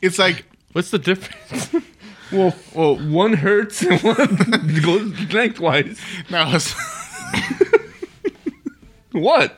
it's 0.01 0.17
like, 0.19 0.45
What's 0.73 0.89
the 0.91 0.99
difference? 0.99 1.69
well, 2.31 2.55
well, 2.73 2.95
one 3.09 3.33
hurts 3.33 3.81
and 3.83 4.01
one 4.03 4.81
goes 4.81 5.33
lengthwise. 5.33 5.99
no, 6.29 6.45
it's, 6.55 6.73
What? 9.11 9.57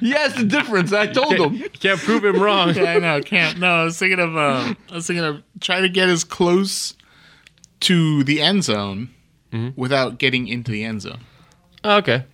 He 0.00 0.12
has 0.12 0.34
the 0.34 0.44
difference. 0.44 0.92
I 0.92 1.06
told 1.08 1.34
him. 1.34 1.54
You 1.54 1.68
can't 1.70 1.98
prove 1.98 2.24
him 2.24 2.40
wrong. 2.40 2.74
yeah, 2.74 2.92
I 2.94 2.98
know, 2.98 3.20
can't. 3.20 3.58
No, 3.58 3.66
I 3.66 3.84
was 3.84 3.98
thinking 3.98 4.20
of, 4.20 4.36
uh, 4.36 4.74
I 4.90 4.94
was 4.94 5.06
thinking 5.08 5.24
of 5.24 5.42
try 5.60 5.80
to 5.80 5.88
get 5.88 6.08
as 6.08 6.22
close 6.22 6.94
to 7.80 8.22
the 8.24 8.40
end 8.40 8.62
zone 8.64 9.08
without 9.76 10.18
getting 10.18 10.48
into 10.48 10.70
the 10.70 10.84
end 10.84 11.02
zone. 11.02 11.20
Oh, 11.84 11.96
okay. 11.98 12.24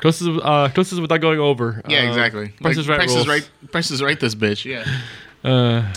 Closest, 0.00 0.28
uh, 0.42 0.68
closest 0.74 1.00
without 1.00 1.20
going 1.20 1.38
over. 1.38 1.80
Yeah, 1.88 2.00
Uh, 2.04 2.08
exactly. 2.08 2.48
Price 2.60 2.76
is 2.76 2.88
right. 2.88 2.98
Price 2.98 3.14
is 3.14 3.26
right. 3.28 3.50
Price 3.72 3.90
is 3.90 4.02
right. 4.02 4.18
This 4.20 4.34
bitch. 4.34 4.64
Yeah. 4.64 4.84
Uh, 5.48 5.92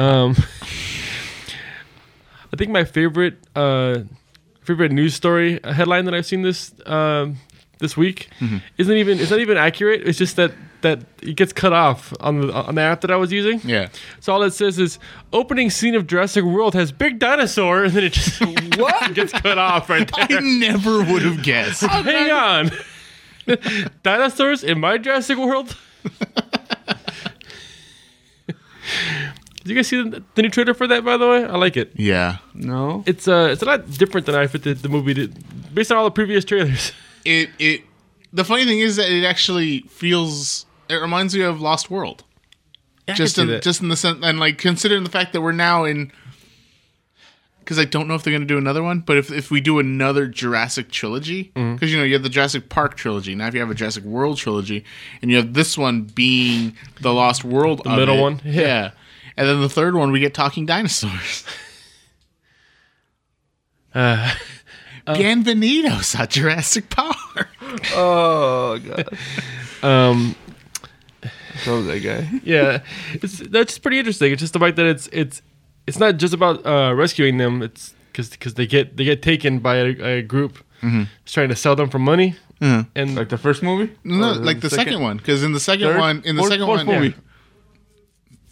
um, 0.00 0.34
I 2.52 2.56
think 2.56 2.70
my 2.70 2.84
favorite 2.84 3.38
uh, 3.54 4.00
favorite 4.62 4.92
news 4.92 5.14
story 5.14 5.60
headline 5.64 6.04
that 6.06 6.14
I've 6.14 6.26
seen 6.26 6.42
this 6.42 6.72
um, 6.86 7.36
this 7.78 7.96
week 7.96 8.28
Mm-hmm. 8.40 8.58
isn't 8.78 8.96
even 8.96 9.18
it's 9.20 9.30
not 9.30 9.40
even 9.40 9.56
accurate. 9.56 10.06
It's 10.06 10.18
just 10.18 10.36
that 10.36 10.52
that 10.86 11.00
it 11.22 11.36
gets 11.36 11.52
cut 11.52 11.72
off 11.72 12.12
on 12.20 12.40
the 12.40 12.52
on 12.52 12.76
the 12.76 12.80
app 12.80 13.00
that 13.02 13.10
I 13.10 13.16
was 13.16 13.32
using. 13.32 13.60
Yeah. 13.68 13.88
So 14.20 14.32
all 14.32 14.42
it 14.42 14.52
says 14.52 14.78
is 14.78 14.98
opening 15.32 15.70
scene 15.70 15.94
of 15.94 16.06
Jurassic 16.06 16.44
World 16.44 16.74
has 16.74 16.92
big 16.92 17.18
dinosaur, 17.18 17.84
and 17.84 17.92
then 17.92 18.04
it 18.04 18.12
just 18.12 18.40
What? 18.78 19.14
gets 19.14 19.32
cut 19.32 19.58
off 19.58 19.90
right 19.90 20.10
there. 20.16 20.38
I 20.38 20.40
never 20.40 20.98
would 20.98 21.22
have 21.22 21.42
guessed. 21.42 21.82
Hang 21.86 22.30
on, 22.30 22.70
dinosaurs 24.02 24.62
in 24.64 24.80
my 24.80 24.98
Jurassic 24.98 25.38
World. 25.38 25.76
Did 28.46 29.70
you 29.70 29.74
guys 29.74 29.88
see 29.88 30.00
the, 30.00 30.22
the 30.36 30.42
new 30.42 30.48
trailer 30.48 30.74
for 30.74 30.86
that? 30.86 31.04
By 31.04 31.16
the 31.16 31.26
way, 31.26 31.44
I 31.44 31.56
like 31.56 31.76
it. 31.76 31.90
Yeah. 31.96 32.36
No. 32.54 33.02
It's 33.04 33.26
uh, 33.26 33.48
it's 33.50 33.62
a 33.62 33.64
lot 33.64 33.90
different 33.90 34.26
than 34.26 34.36
I 34.36 34.46
fit 34.46 34.62
the, 34.62 34.74
the 34.74 34.88
movie 34.88 35.12
did, 35.14 35.74
based 35.74 35.90
on 35.90 35.98
all 35.98 36.04
the 36.04 36.12
previous 36.12 36.44
trailers. 36.44 36.92
It 37.24 37.50
it. 37.58 37.82
The 38.32 38.44
funny 38.44 38.64
thing 38.64 38.78
is 38.78 38.94
that 38.96 39.10
it 39.10 39.24
actually 39.24 39.80
feels. 39.88 40.65
It 40.88 40.96
reminds 40.96 41.34
me 41.34 41.42
of 41.42 41.60
Lost 41.60 41.90
World. 41.90 42.24
just 43.14 43.38
in 43.38 43.60
just 43.60 43.80
in 43.80 43.88
the 43.88 43.96
sense 43.96 44.18
and 44.22 44.38
like 44.38 44.58
considering 44.58 45.04
the 45.04 45.10
fact 45.10 45.32
that 45.32 45.40
we're 45.40 45.52
now 45.52 45.84
in. 45.84 46.12
Because 47.60 47.80
I 47.80 47.84
don't 47.84 48.06
know 48.06 48.14
if 48.14 48.22
they're 48.22 48.30
going 48.30 48.42
to 48.42 48.46
do 48.46 48.58
another 48.58 48.82
one, 48.82 49.00
but 49.00 49.16
if 49.16 49.32
if 49.32 49.50
we 49.50 49.60
do 49.60 49.80
another 49.80 50.28
Jurassic 50.28 50.88
trilogy, 50.88 51.50
because 51.54 51.90
you 51.90 51.98
know 51.98 52.04
you 52.04 52.12
have 52.14 52.22
the 52.22 52.28
Jurassic 52.28 52.68
Park 52.68 52.96
trilogy, 52.96 53.34
now 53.34 53.48
if 53.48 53.54
you 53.54 53.60
have 53.60 53.70
a 53.70 53.74
Jurassic 53.74 54.04
World 54.04 54.38
trilogy, 54.38 54.84
and 55.20 55.32
you 55.32 55.36
have 55.36 55.52
this 55.54 55.76
one 55.76 56.02
being 56.02 56.76
the 57.00 57.12
Lost 57.12 57.44
World, 57.44 57.80
the 57.82 57.96
middle 57.96 58.22
one? 58.22 58.40
yeah. 58.44 58.60
Yeah. 58.60 58.90
and 59.36 59.48
then 59.48 59.60
the 59.60 59.68
third 59.68 59.96
one 59.96 60.12
we 60.12 60.20
get 60.20 60.32
talking 60.32 60.64
dinosaurs. 60.64 61.44
uh, 63.96 64.32
Bienvenidos 65.08 66.20
a 66.20 66.26
Jurassic 66.28 66.88
Park. 66.90 67.48
Oh 67.94 68.78
god. 68.78 69.08
um, 69.82 70.36
So 71.64 71.82
that 71.82 72.00
guy. 72.00 72.28
yeah, 72.44 72.82
it's 73.14 73.38
that's 73.38 73.72
just 73.72 73.82
pretty 73.82 73.98
interesting. 73.98 74.32
It's 74.32 74.40
just 74.40 74.52
the 74.52 74.58
fact 74.58 74.76
that 74.76 74.86
it's 74.86 75.08
it's 75.12 75.42
it's 75.86 75.98
not 75.98 76.16
just 76.16 76.34
about 76.34 76.64
uh, 76.66 76.94
rescuing 76.94 77.38
them. 77.38 77.62
It's 77.62 77.94
because 78.12 78.30
because 78.30 78.54
they 78.54 78.66
get 78.66 78.96
they 78.96 79.04
get 79.04 79.22
taken 79.22 79.58
by 79.60 79.76
a, 79.76 80.18
a 80.18 80.22
group 80.22 80.58
just 81.24 81.34
trying 81.34 81.48
to 81.48 81.56
sell 81.56 81.74
them 81.74 81.90
for 81.90 81.98
money, 81.98 82.36
and 82.60 83.14
Like 83.16 83.28
the 83.28 83.38
first 83.38 83.62
movie? 83.62 83.92
No, 84.04 84.32
like 84.32 84.60
the 84.60 84.70
second, 84.70 85.00
one, 85.02 85.16
because 85.16 85.42
in 85.42 85.52
the 85.52 85.58
second 85.60 85.86
Third? 85.88 85.98
one, 85.98 86.22
in 86.24 86.36
the 86.36 86.42
Fourth- 86.42 86.52
second 86.52 86.66
fourth 86.66 86.86
one, 86.86 87.00
movie. 87.02 87.14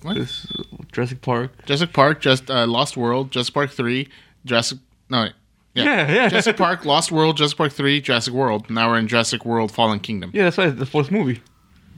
What? 0.03 0.17
This, 0.17 0.47
Jurassic 0.93 1.23
Park. 1.23 1.65
Jurassic 1.67 1.93
Park, 1.93 2.21
just 2.21 2.51
uh, 2.51 2.67
Lost 2.67 2.97
World, 2.97 3.31
Jurassic 3.31 3.55
Park 3.55 3.71
three, 3.71 4.09
Jurassic 4.45 4.79
no, 5.09 5.23
wait. 5.23 5.33
yeah, 5.75 5.85
Yeah, 5.85 6.13
yeah. 6.15 6.29
Jurassic 6.33 6.57
Park, 6.57 6.85
Lost 6.85 7.11
World, 7.13 7.37
Jurassic 7.37 7.57
Park 7.59 7.73
three, 7.73 8.01
Jurassic 8.01 8.35
World. 8.35 8.69
Now 8.71 8.91
we're 8.91 8.99
in 8.99 9.09
Jurassic 9.09 9.45
World: 9.45 9.71
Fallen 9.73 10.01
Kingdom. 10.01 10.31
Yeah, 10.35 10.45
that's 10.45 10.57
why 10.57 10.67
it's 10.67 10.79
the 10.79 10.87
fourth 10.87 11.11
movie. 11.11 11.41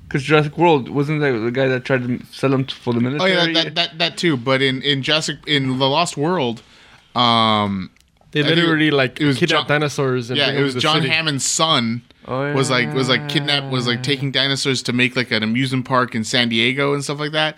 Because 0.07 0.23
Jurassic 0.23 0.57
World 0.57 0.89
wasn't 0.89 1.21
that 1.21 1.33
the 1.33 1.51
guy 1.51 1.67
that 1.67 1.85
tried 1.85 2.03
to 2.07 2.25
sell 2.27 2.51
them 2.51 2.65
for 2.67 2.95
the 2.95 3.01
military? 3.01 3.33
Oh 3.33 3.35
yeah, 3.35 3.47
that, 3.47 3.55
that, 3.55 3.75
that 3.75 3.99
that 3.99 4.17
too. 4.19 4.37
But 4.37 4.63
in 4.63 4.83
in 4.83 5.03
Jurassic 5.03 5.39
in 5.47 5.79
the 5.79 5.89
Lost 5.89 6.17
World, 6.17 6.63
um, 7.15 7.91
they 8.31 8.43
think 8.43 8.57
literally 8.57 8.91
like 8.91 9.21
it 9.21 9.25
was 9.27 9.39
kidnap 9.39 9.61
John- 9.63 9.81
dinosaurs. 9.81 10.31
And 10.31 10.39
yeah, 10.39 10.51
it 10.51 10.63
was 10.63 10.75
the 10.75 10.81
John 10.81 10.97
city. 10.97 11.09
Hammond's 11.09 11.45
son. 11.45 12.03
Oh, 12.29 12.53
Was 12.55 12.71
like 12.71 12.93
was 12.93 13.09
like 13.09 13.29
kidnapped 13.29 13.71
was 13.71 13.87
like 13.87 14.03
taking 14.03 14.33
dinosaurs 14.33 14.83
to 14.85 14.93
make 14.93 15.15
like 15.15 15.31
an 15.31 15.45
amusement 15.45 15.85
park 15.87 16.15
in 16.15 16.25
San 16.25 16.49
Diego 16.49 16.93
and 16.93 17.05
stuff 17.05 17.21
like 17.21 17.31
that. 17.33 17.57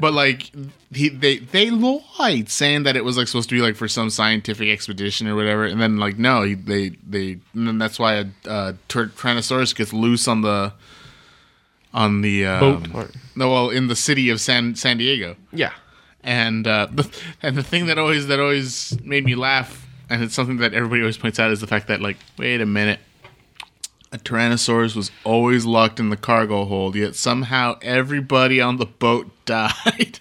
But 0.00 0.12
like 0.12 0.50
he 0.92 1.08
they 1.08 1.38
they 1.38 1.70
lied 1.70 2.48
saying 2.48 2.82
that 2.82 2.96
it 2.96 3.04
was 3.04 3.16
like 3.16 3.28
supposed 3.28 3.48
to 3.50 3.54
be 3.54 3.62
like 3.62 3.76
for 3.76 3.86
some 3.86 4.10
scientific 4.10 4.68
expedition 4.70 5.28
or 5.28 5.36
whatever, 5.36 5.64
and 5.64 5.80
then 5.80 5.98
like 5.98 6.18
no, 6.18 6.42
he, 6.42 6.54
they 6.54 6.90
they 7.08 7.38
and 7.54 7.68
then 7.68 7.78
that's 7.78 7.98
why 7.98 8.14
a 8.14 8.26
uh, 8.46 8.72
Tyr- 8.88 9.06
Tyrannosaurus 9.06 9.74
gets 9.74 9.92
loose 9.92 10.26
on 10.26 10.42
the 10.42 10.72
on 11.94 12.20
the 12.20 12.46
um, 12.46 12.82
Boat. 12.82 12.94
Or- 12.94 13.10
no 13.36 13.50
well 13.50 13.70
in 13.70 13.86
the 13.88 13.96
city 13.96 14.30
of 14.30 14.40
San 14.40 14.74
San 14.74 14.98
Diego. 14.98 15.36
Yeah, 15.52 15.72
And 16.22 16.66
uh, 16.66 16.88
the, 16.90 17.08
and 17.42 17.56
the 17.56 17.62
thing 17.62 17.86
that 17.86 17.98
always 17.98 18.26
that 18.26 18.40
always 18.40 18.98
made 19.02 19.24
me 19.24 19.34
laugh, 19.34 19.86
and 20.10 20.22
it's 20.22 20.34
something 20.34 20.56
that 20.58 20.74
everybody 20.74 21.02
always 21.02 21.18
points 21.18 21.38
out, 21.38 21.50
is 21.50 21.60
the 21.60 21.66
fact 21.66 21.86
that 21.88 22.00
like, 22.00 22.16
wait 22.36 22.60
a 22.60 22.66
minute, 22.66 22.98
a 24.12 24.18
Tyrannosaurus 24.18 24.96
was 24.96 25.10
always 25.22 25.64
locked 25.66 26.00
in 26.00 26.10
the 26.10 26.16
cargo 26.16 26.64
hold, 26.64 26.96
yet 26.96 27.14
somehow 27.14 27.78
everybody 27.82 28.60
on 28.60 28.78
the 28.78 28.86
boat 28.86 29.30
died. 29.44 30.18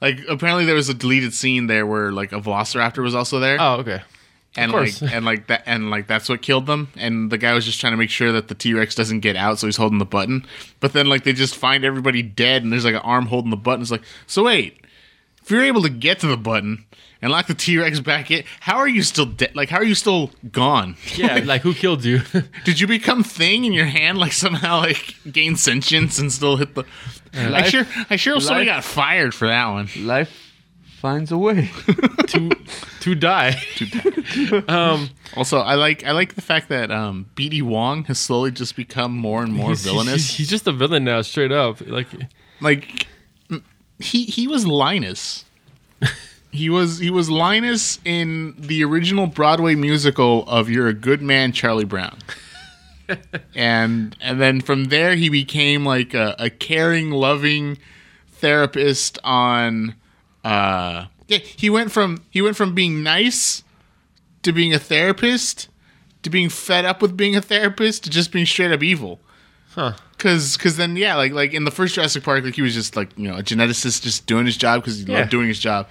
Like 0.00 0.20
apparently 0.28 0.64
there 0.66 0.76
was 0.76 0.88
a 0.88 0.94
deleted 0.94 1.34
scene 1.34 1.66
there 1.66 1.84
where 1.84 2.12
like 2.12 2.32
a 2.32 2.40
Velociraptor 2.40 3.02
was 3.02 3.14
also 3.14 3.40
there, 3.40 3.56
Oh, 3.60 3.76
okay. 3.76 4.02
And 4.58 4.72
like 4.72 5.00
and 5.02 5.24
like 5.24 5.46
that 5.46 5.62
and 5.66 5.90
like 5.90 6.06
that's 6.06 6.28
what 6.28 6.42
killed 6.42 6.66
them. 6.66 6.88
And 6.96 7.30
the 7.30 7.38
guy 7.38 7.54
was 7.54 7.64
just 7.64 7.80
trying 7.80 7.92
to 7.92 7.96
make 7.96 8.10
sure 8.10 8.32
that 8.32 8.48
the 8.48 8.54
T 8.54 8.74
Rex 8.74 8.94
doesn't 8.94 9.20
get 9.20 9.36
out, 9.36 9.58
so 9.58 9.66
he's 9.66 9.76
holding 9.76 9.98
the 9.98 10.04
button. 10.04 10.44
But 10.80 10.92
then 10.92 11.06
like 11.06 11.24
they 11.24 11.32
just 11.32 11.56
find 11.56 11.84
everybody 11.84 12.22
dead, 12.22 12.62
and 12.62 12.72
there's 12.72 12.84
like 12.84 12.94
an 12.94 13.00
arm 13.00 13.26
holding 13.26 13.50
the 13.50 13.56
button. 13.56 13.82
It's 13.82 13.90
like 13.90 14.02
so 14.26 14.44
wait, 14.44 14.84
if 15.42 15.50
you're 15.50 15.64
able 15.64 15.82
to 15.82 15.88
get 15.88 16.20
to 16.20 16.26
the 16.26 16.36
button 16.36 16.84
and 17.20 17.32
lock 17.32 17.46
the 17.46 17.54
T 17.54 17.78
Rex 17.78 18.00
back 18.00 18.30
in, 18.30 18.44
how 18.60 18.76
are 18.76 18.88
you 18.88 19.02
still 19.02 19.26
dead? 19.26 19.54
Like 19.56 19.68
how 19.70 19.78
are 19.78 19.84
you 19.84 19.94
still 19.94 20.30
gone? 20.52 20.96
Yeah, 21.14 21.36
like 21.44 21.62
who 21.62 21.74
killed 21.74 22.04
you? 22.04 22.20
Did 22.64 22.80
you 22.80 22.86
become 22.86 23.22
thing 23.24 23.64
in 23.64 23.72
your 23.72 23.86
hand? 23.86 24.18
Like 24.18 24.32
somehow 24.32 24.78
like 24.80 25.14
gain 25.30 25.56
sentience 25.56 26.18
and 26.18 26.32
still 26.32 26.56
hit 26.56 26.74
the? 26.74 26.84
I 27.34 27.62
sure 27.68 27.86
I 28.10 28.16
sure 28.16 28.34
hope 28.34 28.42
somebody 28.42 28.66
life- 28.66 28.76
got 28.76 28.84
fired 28.84 29.34
for 29.34 29.48
that 29.48 29.66
one. 29.68 29.88
Life 29.98 30.47
finds 30.98 31.32
a 31.32 31.38
way. 31.38 31.70
to 32.28 32.50
to 33.00 33.14
die. 33.14 33.60
um, 34.68 35.10
Also, 35.36 35.58
I 35.58 35.74
like 35.74 36.04
I 36.04 36.12
like 36.12 36.34
the 36.34 36.42
fact 36.42 36.68
that 36.68 36.90
um, 36.90 37.26
BD 37.34 37.62
Wong 37.62 38.04
has 38.04 38.18
slowly 38.18 38.50
just 38.50 38.76
become 38.76 39.16
more 39.16 39.42
and 39.42 39.52
more 39.52 39.70
he's, 39.70 39.84
villainous. 39.84 40.28
He's, 40.28 40.36
he's 40.36 40.48
just 40.48 40.66
a 40.66 40.72
villain 40.72 41.04
now, 41.04 41.22
straight 41.22 41.52
up. 41.52 41.80
Like, 41.86 42.08
like 42.60 43.06
he 43.98 44.24
he 44.24 44.48
was 44.48 44.66
Linus. 44.66 45.44
he 46.50 46.70
was 46.70 46.98
he 46.98 47.10
was 47.10 47.30
Linus 47.30 47.98
in 48.04 48.54
the 48.58 48.84
original 48.84 49.26
Broadway 49.26 49.74
musical 49.74 50.44
of 50.48 50.68
"You're 50.68 50.88
a 50.88 50.94
Good 50.94 51.22
Man, 51.22 51.52
Charlie 51.52 51.84
Brown." 51.84 52.18
and 53.54 54.16
and 54.20 54.40
then 54.40 54.60
from 54.60 54.84
there 54.86 55.14
he 55.14 55.28
became 55.28 55.84
like 55.84 56.14
a, 56.14 56.34
a 56.38 56.50
caring, 56.50 57.10
loving 57.10 57.78
therapist 58.28 59.18
on. 59.24 59.94
Uh, 60.44 61.06
yeah, 61.26 61.38
he 61.38 61.68
went 61.70 61.92
from 61.92 62.22
he 62.30 62.40
went 62.42 62.56
from 62.56 62.74
being 62.74 63.02
nice 63.02 63.62
to 64.42 64.52
being 64.52 64.72
a 64.72 64.78
therapist 64.78 65.68
to 66.22 66.30
being 66.30 66.48
fed 66.48 66.84
up 66.84 67.02
with 67.02 67.16
being 67.16 67.36
a 67.36 67.40
therapist 67.42 68.04
to 68.04 68.10
just 68.10 68.32
being 68.32 68.46
straight 68.46 68.72
up 68.72 68.82
evil. 68.82 69.20
huh? 69.70 69.92
Cause, 70.18 70.56
cause 70.56 70.76
then 70.76 70.96
yeah, 70.96 71.14
like 71.14 71.32
like 71.32 71.52
in 71.54 71.64
the 71.64 71.70
first 71.70 71.94
Jurassic 71.94 72.24
Park, 72.24 72.42
like 72.44 72.54
he 72.56 72.62
was 72.62 72.74
just 72.74 72.96
like 72.96 73.10
you 73.16 73.28
know 73.28 73.36
a 73.36 73.42
geneticist 73.42 74.02
just 74.02 74.26
doing 74.26 74.46
his 74.46 74.56
job 74.56 74.82
because 74.82 74.98
he 74.98 75.04
Yeah. 75.04 75.18
loved 75.20 75.30
doing 75.30 75.48
his 75.48 75.58
job. 75.60 75.88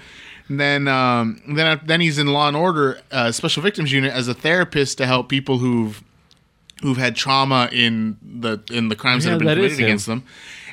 And 0.50 0.60
then 0.60 0.88
um, 0.88 1.42
then 1.48 1.80
then 1.86 2.02
he's 2.02 2.18
in 2.18 2.28
Law 2.28 2.48
and 2.48 2.58
Order 2.58 3.00
uh, 3.12 3.32
Special 3.32 3.62
Victims 3.64 3.92
Unit 3.92 4.12
as 4.14 4.28
a 4.28 4.34
therapist 4.34 4.98
to 4.98 5.06
help 5.06 5.30
people 5.30 5.60
who've 5.60 6.02
who've 6.82 6.98
had 6.98 7.16
trauma 7.16 7.70
in 7.72 8.18
the 8.22 8.60
in 8.72 8.90
the 8.90 8.96
crimes 8.96 9.24
Yeah, 9.26 9.32
that 9.32 9.34
have 9.34 9.40
been 9.48 9.56
committed 9.56 9.80
against 9.80 10.06
them. 10.08 10.24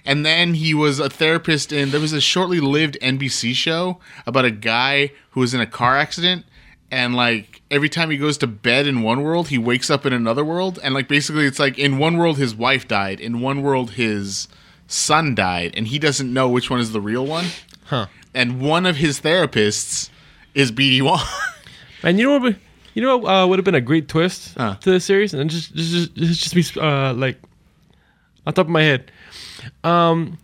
And 0.05 0.25
then 0.25 0.55
he 0.55 0.75
was 0.75 0.99
a 1.01 1.09
therapist 1.09 1.73
in 1.73 1.90
there 1.90 2.01
was 2.01 2.12
a 2.12 2.21
shortly 2.21 2.61
lived 2.61 2.99
NBC 3.01 3.55
show 3.55 3.99
about 4.27 4.45
a 4.45 4.51
guy 4.51 5.12
who 5.31 5.40
was 5.40 5.55
in 5.55 5.61
a 5.61 5.67
car 5.67 5.97
accident 5.97 6.45
and 6.90 7.14
like 7.17 7.62
every 7.71 7.88
time 7.88 8.11
he 8.11 8.17
goes 8.19 8.37
to 8.38 8.47
bed 8.47 8.87
in 8.87 9.01
one 9.03 9.23
world, 9.23 9.49
he 9.49 9.59
wakes 9.59 9.90
up 9.90 10.05
in 10.07 10.12
another 10.12 10.45
world 10.45 10.79
and 10.83 10.95
like 10.95 11.09
basically 11.09 11.47
it's 11.47 11.59
like 11.59 11.79
in 11.79 11.97
one 11.99 12.17
world 12.19 12.37
his 12.38 12.55
wife 12.55 12.87
died, 12.87 13.19
in 13.21 13.40
one 13.40 13.62
world 13.62 13.93
his 13.93 14.47
son 14.87 15.35
died 15.35 15.73
and 15.77 15.88
he 15.88 15.99
doesn't 15.99 16.33
know 16.33 16.49
which 16.49 16.69
one 16.71 16.81
is 16.81 16.93
the 16.93 17.01
real 17.01 17.27
one. 17.27 17.47
Huh? 17.87 18.07
And 18.35 18.61
one 18.61 18.85
of 18.87 18.97
his 18.97 19.21
therapists 19.21 20.11
is 20.55 20.71
BD 20.71 21.01
Wong. 21.03 21.21
And 22.03 22.19
you 22.19 22.27
know 22.27 22.33
what? 22.35 22.43
would- 22.43 22.61
You 22.93 23.03
know 23.03 23.27
uh, 23.27 23.47
would 23.47 23.59
have 23.59 23.64
been 23.64 23.75
a 23.75 23.81
great 23.81 24.09
twist 24.09 24.55
to 24.75 24.90
the 24.93 25.01
series, 25.01 25.33
and 25.35 25.49
just 25.51 25.75
just 25.75 26.14
just, 26.14 26.53
just 26.53 26.55
be 26.55 26.81
uh, 26.81 27.14
like 27.14 27.40
on 28.47 28.53
top 28.53 28.67
of 28.67 28.71
my 28.71 28.83
head. 28.83 29.11
Um, 29.83 30.38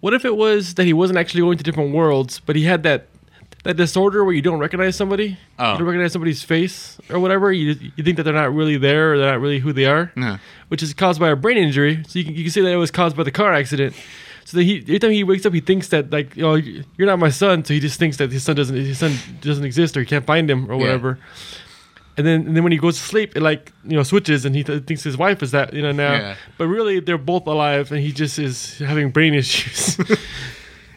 what 0.00 0.12
if 0.14 0.24
it 0.24 0.36
was 0.36 0.74
that 0.74 0.84
he 0.84 0.92
wasn't 0.92 1.18
actually 1.18 1.40
going 1.40 1.56
to 1.58 1.64
different 1.64 1.94
worlds, 1.94 2.40
but 2.44 2.56
he 2.56 2.64
had 2.64 2.82
that 2.82 3.06
that 3.62 3.78
disorder 3.78 4.22
where 4.26 4.34
you 4.34 4.42
don't 4.42 4.58
recognize 4.58 4.94
somebody, 4.94 5.38
Oh. 5.58 5.72
you 5.72 5.78
don't 5.78 5.86
recognize 5.86 6.12
somebody's 6.12 6.42
face 6.42 6.98
or 7.08 7.18
whatever. 7.18 7.50
You 7.50 7.74
you 7.96 8.04
think 8.04 8.18
that 8.18 8.24
they're 8.24 8.34
not 8.34 8.52
really 8.54 8.76
there 8.76 9.14
or 9.14 9.18
they're 9.18 9.30
not 9.32 9.40
really 9.40 9.58
who 9.60 9.72
they 9.72 9.86
are, 9.86 10.12
Yeah. 10.16 10.36
which 10.68 10.82
is 10.82 10.92
caused 10.92 11.18
by 11.18 11.30
a 11.30 11.36
brain 11.36 11.56
injury. 11.56 12.02
So 12.06 12.18
you 12.18 12.26
can, 12.26 12.34
you 12.34 12.42
can 12.44 12.50
say 12.52 12.60
that 12.60 12.70
it 12.72 12.76
was 12.76 12.90
caused 12.90 13.16
by 13.16 13.22
the 13.22 13.30
car 13.30 13.54
accident. 13.54 13.94
So 14.44 14.58
that 14.58 14.64
he 14.64 14.80
every 14.82 14.98
time 14.98 15.12
he 15.12 15.24
wakes 15.24 15.46
up, 15.46 15.54
he 15.54 15.60
thinks 15.60 15.88
that 15.88 16.10
like, 16.12 16.36
oh, 16.38 16.56
you're 16.56 17.06
not 17.06 17.18
my 17.18 17.30
son. 17.30 17.64
So 17.64 17.72
he 17.72 17.80
just 17.80 17.98
thinks 17.98 18.18
that 18.18 18.30
his 18.30 18.42
son 18.42 18.54
doesn't 18.56 18.76
his 18.76 18.98
son 18.98 19.16
doesn't 19.40 19.64
exist 19.64 19.96
or 19.96 20.00
he 20.00 20.06
can't 20.06 20.26
find 20.26 20.50
him 20.50 20.70
or 20.70 20.76
whatever. 20.76 21.18
And 22.16 22.26
then 22.26 22.46
and 22.46 22.56
then 22.56 22.62
when 22.62 22.72
he 22.72 22.78
goes 22.78 22.96
to 22.96 23.02
sleep, 23.02 23.36
it 23.36 23.40
like 23.42 23.72
you 23.84 23.96
know 23.96 24.02
switches 24.04 24.44
and 24.44 24.54
he 24.54 24.62
th- 24.62 24.84
thinks 24.84 25.02
his 25.02 25.16
wife 25.16 25.42
is 25.42 25.50
that 25.50 25.72
you 25.72 25.82
know 25.82 25.92
now. 25.92 26.12
Yeah. 26.12 26.36
But 26.58 26.68
really, 26.68 27.00
they're 27.00 27.18
both 27.18 27.46
alive, 27.46 27.90
and 27.90 28.00
he 28.00 28.12
just 28.12 28.38
is 28.38 28.78
having 28.78 29.10
brain 29.10 29.34
issues. 29.42 29.98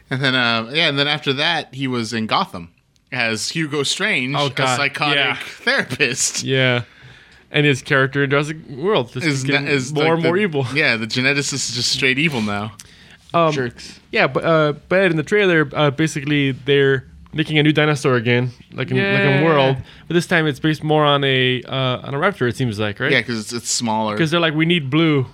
And 0.09 0.21
then, 0.21 0.35
uh, 0.35 0.71
yeah, 0.73 0.87
and 0.87 0.97
then 0.97 1.09
after 1.09 1.33
that, 1.33 1.73
he 1.73 1.85
was 1.85 2.13
in 2.13 2.27
Gotham 2.27 2.71
as 3.11 3.49
Hugo 3.49 3.83
Strange, 3.83 4.35
Oh, 4.37 4.47
a 4.47 4.55
psychotic 4.55 5.17
yeah. 5.17 5.35
therapist. 5.35 6.43
yeah. 6.43 6.83
And 7.51 7.65
his 7.65 7.81
character 7.81 8.23
in 8.23 8.29
Jurassic 8.29 8.55
World 8.69 9.11
just 9.11 9.25
Is, 9.25 9.43
getting 9.43 9.67
is 9.67 9.91
more 9.93 10.03
like 10.05 10.13
and 10.13 10.23
more 10.23 10.35
the- 10.37 10.41
evil. 10.43 10.65
Yeah, 10.73 10.95
the 10.95 11.07
geneticist 11.07 11.53
is 11.55 11.75
just 11.75 11.91
straight 11.91 12.19
evil 12.19 12.41
now. 12.41 12.71
Um, 13.33 13.51
Jerks. 13.51 13.99
Yeah, 14.13 14.27
but 14.27 14.45
uh, 14.45 14.73
but 14.87 15.11
in 15.11 15.17
the 15.17 15.23
trailer, 15.23 15.69
uh, 15.73 15.91
basically 15.91 16.51
they're 16.53 17.05
making 17.33 17.57
a 17.57 17.63
new 17.63 17.71
dinosaur 17.73 18.15
again, 18.15 18.51
like 18.73 18.89
in 18.91 18.97
like 18.97 19.21
in 19.21 19.43
World, 19.43 19.77
but 20.07 20.13
this 20.13 20.27
time 20.27 20.47
it's 20.47 20.59
based 20.59 20.83
more 20.83 21.03
on 21.05 21.23
a 21.23 21.61
uh, 21.63 21.99
on 22.07 22.13
a 22.13 22.17
raptor. 22.17 22.47
It 22.47 22.55
seems 22.55 22.79
like, 22.79 22.99
right? 22.99 23.11
Yeah, 23.11 23.19
because 23.21 23.39
it's, 23.39 23.53
it's 23.53 23.69
smaller. 23.69 24.13
Because 24.15 24.31
they're 24.31 24.39
like, 24.39 24.53
we 24.53 24.65
need 24.65 24.89
Blue, 24.89 25.25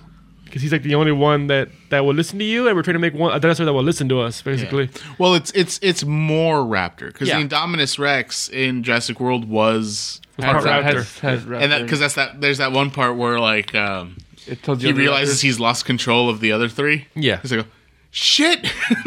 because 0.44 0.62
he's 0.62 0.72
like 0.72 0.82
the 0.82 0.94
only 0.94 1.12
one 1.12 1.46
that 1.48 1.68
that 1.90 2.04
will 2.04 2.14
listen 2.14 2.38
to 2.38 2.44
you, 2.44 2.66
and 2.68 2.76
we're 2.76 2.82
trying 2.82 2.94
to 2.94 2.98
make 3.00 3.14
one 3.14 3.34
a 3.34 3.40
dinosaur 3.40 3.64
that 3.66 3.72
will 3.72 3.82
listen 3.82 4.08
to 4.10 4.20
us, 4.20 4.42
basically. 4.42 4.90
Well, 5.18 5.34
it's 5.34 5.50
it's 5.52 5.78
it's 5.82 6.04
more 6.04 6.58
raptor 6.58 7.08
because 7.12 7.28
Yeah. 7.28 7.40
the 7.42 7.48
Indominus 7.48 7.98
Rex 7.98 8.48
in 8.48 8.82
Jurassic 8.82 9.20
World 9.20 9.48
was 9.48 10.20
It's 10.36 10.44
part 10.44 10.64
part 10.64 10.84
raptor, 10.84 10.84
raptor. 11.00 11.20
Has, 11.20 11.44
has 11.44 11.44
and 11.44 11.72
that 11.72 11.82
because 11.82 12.00
that's 12.00 12.14
that 12.14 12.40
there's 12.40 12.58
that 12.58 12.72
one 12.72 12.90
part 12.90 13.16
where 13.16 13.38
like 13.38 13.74
um, 13.74 14.18
it 14.46 14.62
tells 14.62 14.82
you 14.82 14.92
he 14.92 14.98
realizes 14.98 15.38
raptors- 15.38 15.42
he's 15.42 15.60
lost 15.60 15.84
control 15.86 16.28
of 16.28 16.40
the 16.40 16.52
other 16.52 16.68
three. 16.68 17.06
Yeah. 17.14 17.40
he's 17.40 17.52
like, 17.52 17.66
shit, 18.10 18.62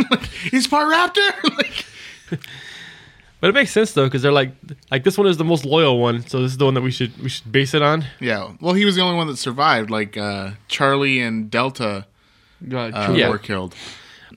like, 0.09 0.23
he's 0.51 0.67
part 0.67 0.87
raptor. 0.91 1.43
like, 1.57 1.85
But 3.39 3.49
it 3.49 3.53
makes 3.53 3.71
sense 3.71 3.93
though, 3.93 4.05
because 4.05 4.21
they're 4.23 4.31
like, 4.31 4.51
like 4.89 5.03
this 5.03 5.17
one 5.17 5.27
is 5.27 5.37
the 5.37 5.43
most 5.43 5.63
loyal 5.63 5.99
one, 5.99 6.25
so 6.27 6.41
this 6.41 6.51
is 6.51 6.57
the 6.57 6.65
one 6.65 6.73
that 6.73 6.81
we 6.81 6.91
should 6.91 7.17
we 7.21 7.29
should 7.29 7.51
base 7.51 7.73
it 7.73 7.81
on. 7.81 8.05
yeah, 8.19 8.53
well, 8.59 8.73
he 8.73 8.83
was 8.85 8.95
the 8.95 9.01
only 9.01 9.15
one 9.15 9.27
that 9.27 9.37
survived. 9.37 9.89
Like 9.91 10.17
uh, 10.17 10.51
Charlie 10.67 11.19
and 11.19 11.51
Delta 11.51 12.07
God, 12.67 12.93
uh. 12.93 13.13
Yeah. 13.13 13.29
were 13.29 13.37
killed. 13.37 13.75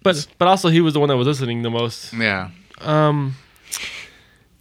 But 0.03 0.27
but 0.39 0.49
also 0.49 0.69
he 0.69 0.81
was 0.81 0.95
the 0.95 1.01
one 1.01 1.09
that 1.09 1.17
was 1.17 1.27
listening 1.27 1.63
the 1.63 1.71
most. 1.71 2.13
Yeah. 2.13 2.51
Um. 2.81 3.37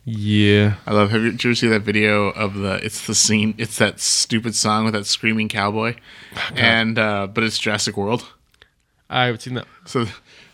Yeah. 0.05 0.75
I 0.87 0.93
love. 0.93 1.11
Have 1.11 1.21
you, 1.21 1.31
did 1.31 1.43
you 1.43 1.49
ever 1.51 1.55
see 1.55 1.67
that 1.67 1.81
video 1.81 2.29
of 2.29 2.55
the? 2.55 2.83
It's 2.83 3.05
the 3.07 3.15
scene. 3.15 3.55
It's 3.57 3.77
that 3.77 3.99
stupid 3.99 4.55
song 4.55 4.85
with 4.85 4.93
that 4.93 5.05
screaming 5.05 5.49
cowboy, 5.49 5.95
and 6.55 6.97
uh, 6.97 7.27
but 7.27 7.43
it's 7.43 7.57
Jurassic 7.57 7.95
World. 7.97 8.25
I 9.09 9.25
haven't 9.25 9.41
seen 9.41 9.55
that. 9.55 9.67
So, 9.85 10.05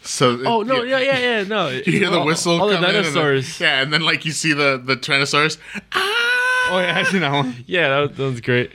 so. 0.06 0.40
Oh 0.46 0.62
no! 0.64 0.84
Yeah, 0.84 1.00
yeah, 1.00 1.18
yeah. 1.18 1.44
No. 1.44 1.68
You 1.86 1.92
hear 1.92 2.10
the 2.10 2.20
All- 2.20 2.26
whistle. 2.26 2.62
All, 2.62 2.68
the 2.68 2.78
in 2.78 2.84
and 2.84 2.94
then- 2.96 3.04
dinosaurs. 3.04 3.60
yeah, 3.60 3.82
and 3.82 3.92
then 3.92 4.02
like 4.02 4.24
you 4.26 4.32
see 4.32 4.54
the 4.54 4.82
the 4.84 4.96
Tyrannosaurus. 4.96 5.58
Ah! 5.92 6.70
Oh 6.72 6.80
yeah, 6.80 6.98
I 6.98 7.04
seen 7.04 7.22
that 7.22 7.32
one. 7.32 7.56
Yeah, 7.68 7.90
that, 7.90 8.00
was- 8.00 8.18
that 8.18 8.24
was 8.24 8.42
great. 8.42 8.72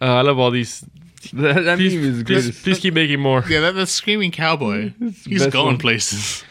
Uh, 0.00 0.06
I 0.06 0.20
love 0.22 0.38
all 0.38 0.50
these. 0.50 0.84
That, 1.34 1.62
that 1.64 1.78
Please, 1.78 1.94
meme 1.94 2.04
is 2.04 2.22
please, 2.24 2.44
great. 2.50 2.62
please 2.64 2.78
keep 2.80 2.94
making 2.94 3.20
more. 3.20 3.44
Yeah, 3.48 3.60
that, 3.60 3.76
that 3.76 3.86
screaming 3.86 4.32
cowboy. 4.32 4.92
He's 5.24 5.46
going 5.46 5.66
one. 5.66 5.78
places. 5.78 6.42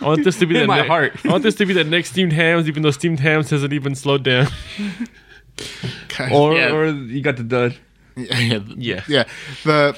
I 0.00 0.04
want 0.04 0.24
this 0.24 0.36
to 0.40 0.46
be 0.46 0.56
In 0.56 0.62
the 0.62 0.66
my 0.66 0.80
ne- 0.82 0.88
heart. 0.88 1.12
I 1.24 1.28
want 1.28 1.44
this 1.44 1.54
to 1.54 1.64
be 1.64 1.72
the 1.72 1.84
next 1.84 2.10
steamed 2.10 2.32
hams, 2.32 2.66
even 2.66 2.82
though 2.82 2.90
steamed 2.90 3.20
hams 3.20 3.50
hasn't 3.50 3.72
even 3.72 3.94
slowed 3.94 4.24
down. 4.24 4.48
Or 6.32 6.54
yeah, 6.54 6.72
or 6.72 6.86
you 6.88 7.22
got 7.22 7.36
the 7.36 7.44
dud. 7.44 7.76
yeah, 8.16 8.58
Yeah. 8.76 9.04
yeah. 9.06 9.24
The 9.64 9.96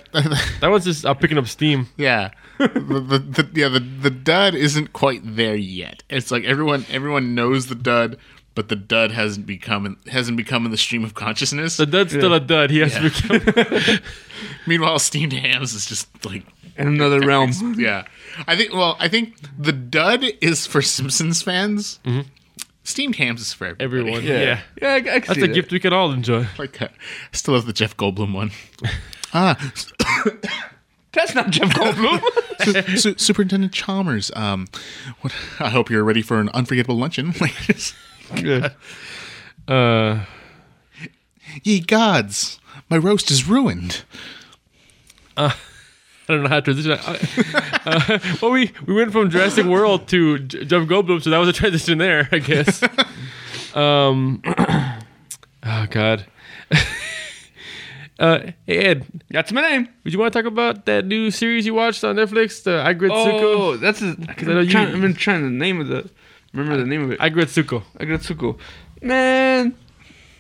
That 0.61 0.69
one's 0.71 0.85
just 0.85 1.07
uh, 1.07 1.15
picking 1.15 1.39
up 1.39 1.47
steam. 1.47 1.89
yeah. 1.97 2.31
the, 2.75 3.01
the, 3.09 3.19
the 3.43 3.49
yeah 3.55 3.69
the 3.69 3.81
the 3.81 4.11
dud 4.11 4.55
isn't 4.55 4.93
quite 4.93 5.21
there 5.25 5.57
yet. 5.57 6.03
It's 6.11 6.31
like 6.31 6.45
everyone 6.45 6.85
everyone 6.91 7.35
knows 7.35 7.67
the 7.69 7.75
dud, 7.75 8.19
but 8.55 8.69
the 8.69 8.77
dud 8.77 9.13
hasn't 9.13 9.47
become 9.47 9.97
hasn't 10.09 10.37
become 10.37 10.65
in 10.65 10.71
the 10.71 10.77
stream 10.77 11.05
of 11.05 11.15
consciousness. 11.15 11.77
The 11.77 11.87
dud's 11.87 12.13
still 12.13 12.35
a 12.35 12.41
dud. 12.41 12.71
He 12.71 12.81
has 12.81 12.95
Yeah. 12.95 13.09
to 13.09 13.41
become. 13.41 13.99
Meanwhile, 14.67 14.99
steamed 14.99 15.33
hams 15.33 15.73
is 15.75 15.87
just 15.87 16.09
like 16.25 16.45
In 16.77 16.89
another 16.89 17.21
realm. 17.21 17.53
yeah. 17.79 18.05
I 18.47 18.57
think 18.57 18.73
well, 18.73 18.97
I 18.99 19.09
think 19.09 19.35
the 19.59 19.73
dud 19.73 20.25
is 20.41 20.67
for 20.67 20.83
Simpsons 20.83 21.43
fans. 21.43 22.01
Steamed 22.85 23.17
hams 23.17 23.41
is 23.43 23.53
for 23.53 23.67
everybody. 23.67 23.85
Everyone. 23.85 24.23
Yeah. 24.25 24.41
Yeah. 24.41 24.61
Yeah, 24.81 24.89
I, 24.89 24.95
I 24.97 25.01
can 25.01 25.13
That's 25.21 25.35
see 25.35 25.43
a 25.43 25.47
that. 25.49 25.55
gift 25.55 25.73
we 25.73 25.79
can 25.81 25.93
all 25.93 26.11
enjoy. 26.11 26.47
Like 26.59 26.81
uh, 26.81 26.89
I 26.89 27.37
still 27.37 27.55
have 27.55 27.67
the 27.67 27.73
Jeff 27.75 27.97
Goldblum 27.97 28.33
one. 28.33 28.51
ah, 29.35 29.57
That's 31.19 31.35
not 31.35 31.51
Jeff 31.51 31.71
Goldblum. 31.71 32.21
Su- 32.87 32.97
Su- 32.97 33.19
Superintendent 33.19 33.73
Chalmers. 33.73 34.31
Um, 34.37 34.69
what? 35.21 35.35
I 35.59 35.69
hope 35.69 35.91
you're 35.91 36.05
ready 36.05 36.23
for 36.23 36.39
an 36.41 36.49
unforgettable 36.55 36.97
luncheon. 36.97 37.35
Like, 37.41 37.55
just- 37.63 37.95
yeah. 38.37 38.71
Uh, 39.67 40.25
Ye 41.65 41.81
gods, 41.81 42.61
my 42.89 42.97
roast 42.99 43.31
is 43.31 43.49
ruined. 43.49 44.03
I 45.37 45.55
don't 46.29 46.43
know 46.43 46.49
how 46.49 46.61
to 46.61 46.63
transition. 46.63 46.93
Uh, 46.93 47.19
uh, 47.87 48.19
well, 48.43 48.51
we, 48.51 48.71
we 48.87 48.95
went 48.95 49.13
from 49.13 49.31
Jurassic 49.31 49.65
World 49.67 50.07
to 50.09 50.39
J- 50.41 50.65
Jeff 50.67 50.87
Goldblum, 50.87 51.23
so 51.23 51.31
that 51.31 51.39
was 51.39 51.49
a 51.49 51.53
transition 51.53 51.99
there, 51.99 52.29
I 52.31 52.39
guess. 52.39 52.83
um, 53.75 54.43
Oh 55.65 55.87
God. 55.91 56.25
Uh, 58.19 58.51
hey 58.67 58.79
Ed, 58.79 59.07
That's 59.31 59.53
my 59.53 59.61
name. 59.63 59.89
would 60.03 60.13
you 60.13 60.19
want 60.19 60.33
to 60.33 60.39
talk 60.43 60.51
about 60.51 60.87
that 60.87 61.07
new 61.07 61.31
series 61.31 61.65
you 61.67 61.75
watched 61.75 62.03
on 62.03 62.17
Netflix, 62.17 62.65
the 62.65 62.71
Aggretsuko? 62.85 63.11
Oh, 63.57 63.77
that's 63.77 64.03
a. 64.03 64.17
I 64.29 64.43
know 64.43 64.59
I'm 64.59 64.65
you- 64.65 64.71
trying, 64.71 64.89
I've 64.95 65.01
been 65.01 65.15
trying 65.15 65.43
to 65.43 65.51
name 65.51 65.81
of 65.81 65.87
the. 65.87 66.11
Remember 66.53 66.77
the 66.79 66.87
name 66.87 67.03
of 67.05 67.13
it? 67.13 67.21
Aggretsuko. 67.21 67.85
Aggretsuko. 68.01 68.59
Man, 69.03 69.77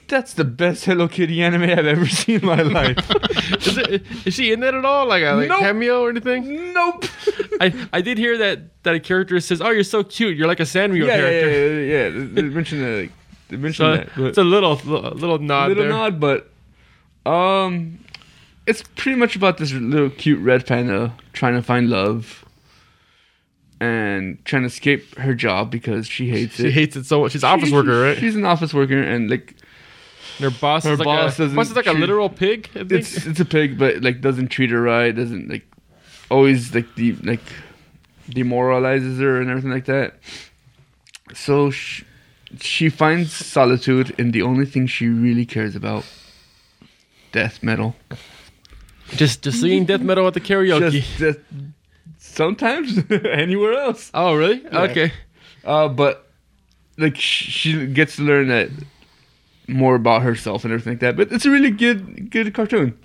that's 0.08 0.32
the 0.34 0.44
best 0.44 0.86
Hello 0.86 1.06
Kitty 1.06 1.40
anime 1.40 1.62
I've 1.64 1.86
ever 1.86 2.06
seen 2.20 2.40
in 2.40 2.46
my 2.46 2.62
life. 2.62 2.98
Is, 3.66 3.78
it, 3.78 4.02
is 4.26 4.34
she 4.34 4.52
in 4.52 4.60
that 4.60 4.74
at 4.74 4.84
all? 4.84 5.06
Like 5.06 5.22
a 5.22 5.32
like 5.32 5.48
Nope. 5.48 5.60
cameo 5.60 6.02
or 6.02 6.10
anything? 6.10 6.72
nope. 6.74 7.04
I, 7.60 7.88
I 7.92 8.00
did 8.00 8.18
hear 8.18 8.36
that 8.38 8.82
that 8.82 8.94
a 8.96 9.00
character 9.00 9.38
says, 9.40 9.60
"Oh, 9.60 9.70
you're 9.70 9.84
so 9.84 10.02
cute. 10.02 10.36
You're 10.36 10.46
like 10.48 10.60
a 10.60 10.64
Sanrio 10.64 11.06
yeah, 11.06 11.14
yeah, 11.14 11.16
character." 11.16 11.50
yeah, 11.50 11.80
yeah, 11.80 12.08
yeah. 12.08 12.10
They 12.10 12.42
they 12.42 12.42
mentioned 12.42 12.82
that. 12.82 13.00
Like, 13.02 13.12
they 13.48 13.56
mentioned 13.56 13.76
So 13.76 13.96
that. 13.96 14.08
but- 14.16 14.24
it's 14.24 14.38
a 14.38 14.42
little 14.44 14.74
little 14.76 15.38
nod 15.38 15.68
little 15.68 15.84
there. 15.84 15.92
nod, 15.92 16.18
but 16.20 16.50
um, 17.28 17.98
it's 18.66 18.82
pretty 18.96 19.18
much 19.18 19.36
about 19.36 19.58
this 19.58 19.72
little 19.72 20.10
cute 20.10 20.40
red 20.40 20.66
panda 20.66 21.14
trying 21.32 21.54
to 21.54 21.62
find 21.62 21.88
love 21.90 22.44
and 23.80 24.44
trying 24.44 24.62
to 24.62 24.66
escape 24.66 25.16
her 25.18 25.34
job 25.34 25.70
because 25.70 26.06
she 26.06 26.28
hates 26.30 26.56
She 26.56 26.64
it. 26.64 26.66
She 26.66 26.72
hates 26.72 26.96
it 26.96 27.06
so 27.06 27.20
much. 27.20 27.32
She's 27.32 27.42
an 27.44 27.50
office 27.50 27.70
worker, 27.70 28.00
right? 28.00 28.18
She's 28.18 28.36
an 28.36 28.44
office 28.44 28.74
worker, 28.74 29.00
and 29.00 29.30
like 29.30 29.54
her 30.38 30.50
boss 30.50 30.84
her 30.84 30.92
is 30.94 30.98
like 30.98 31.06
boss 31.06 31.34
a 31.38 31.42
doesn't 31.44 31.56
boss 31.56 31.70
is 31.70 31.76
like 31.76 31.86
a 31.86 31.90
treat- 31.90 32.00
literal 32.00 32.28
pig. 32.28 32.68
It's 32.74 33.26
it's 33.26 33.40
a 33.40 33.44
pig, 33.44 33.78
but 33.78 34.02
like 34.02 34.20
doesn't 34.20 34.48
treat 34.48 34.70
her 34.70 34.80
right. 34.82 35.14
Doesn't 35.14 35.48
like 35.48 35.66
always 36.30 36.74
like 36.74 36.92
de- 36.94 37.12
like 37.22 37.42
demoralizes 38.28 39.18
her 39.20 39.40
and 39.40 39.50
everything 39.50 39.70
like 39.70 39.86
that. 39.86 40.14
So 41.34 41.70
she, 41.70 42.04
she 42.60 42.88
finds 42.88 43.32
solitude 43.32 44.14
in 44.18 44.30
the 44.32 44.42
only 44.42 44.66
thing 44.66 44.86
she 44.86 45.08
really 45.08 45.46
cares 45.46 45.76
about: 45.76 46.04
death 47.38 47.62
metal. 47.62 47.94
just 49.20 49.42
just 49.42 49.60
singing 49.60 49.84
death 49.84 50.00
metal 50.00 50.26
at 50.26 50.34
the 50.34 50.40
karaoke. 50.40 50.90
Just, 50.90 51.18
just 51.18 51.38
sometimes 52.18 52.88
anywhere 53.44 53.74
else. 53.74 54.10
oh, 54.14 54.34
really? 54.34 54.66
Okay. 54.66 55.12
Uh, 55.64 55.88
but 55.88 56.14
like 56.96 57.16
she 57.16 57.86
gets 57.86 58.16
to 58.16 58.22
learn 58.22 58.48
that 58.48 58.68
more 59.68 59.94
about 59.94 60.22
herself 60.22 60.64
and 60.64 60.72
everything 60.72 60.94
like 60.94 61.00
that. 61.00 61.16
But 61.16 61.32
it's 61.32 61.46
a 61.46 61.50
really 61.50 61.70
good 61.70 62.30
good 62.30 62.52
cartoon. 62.54 62.98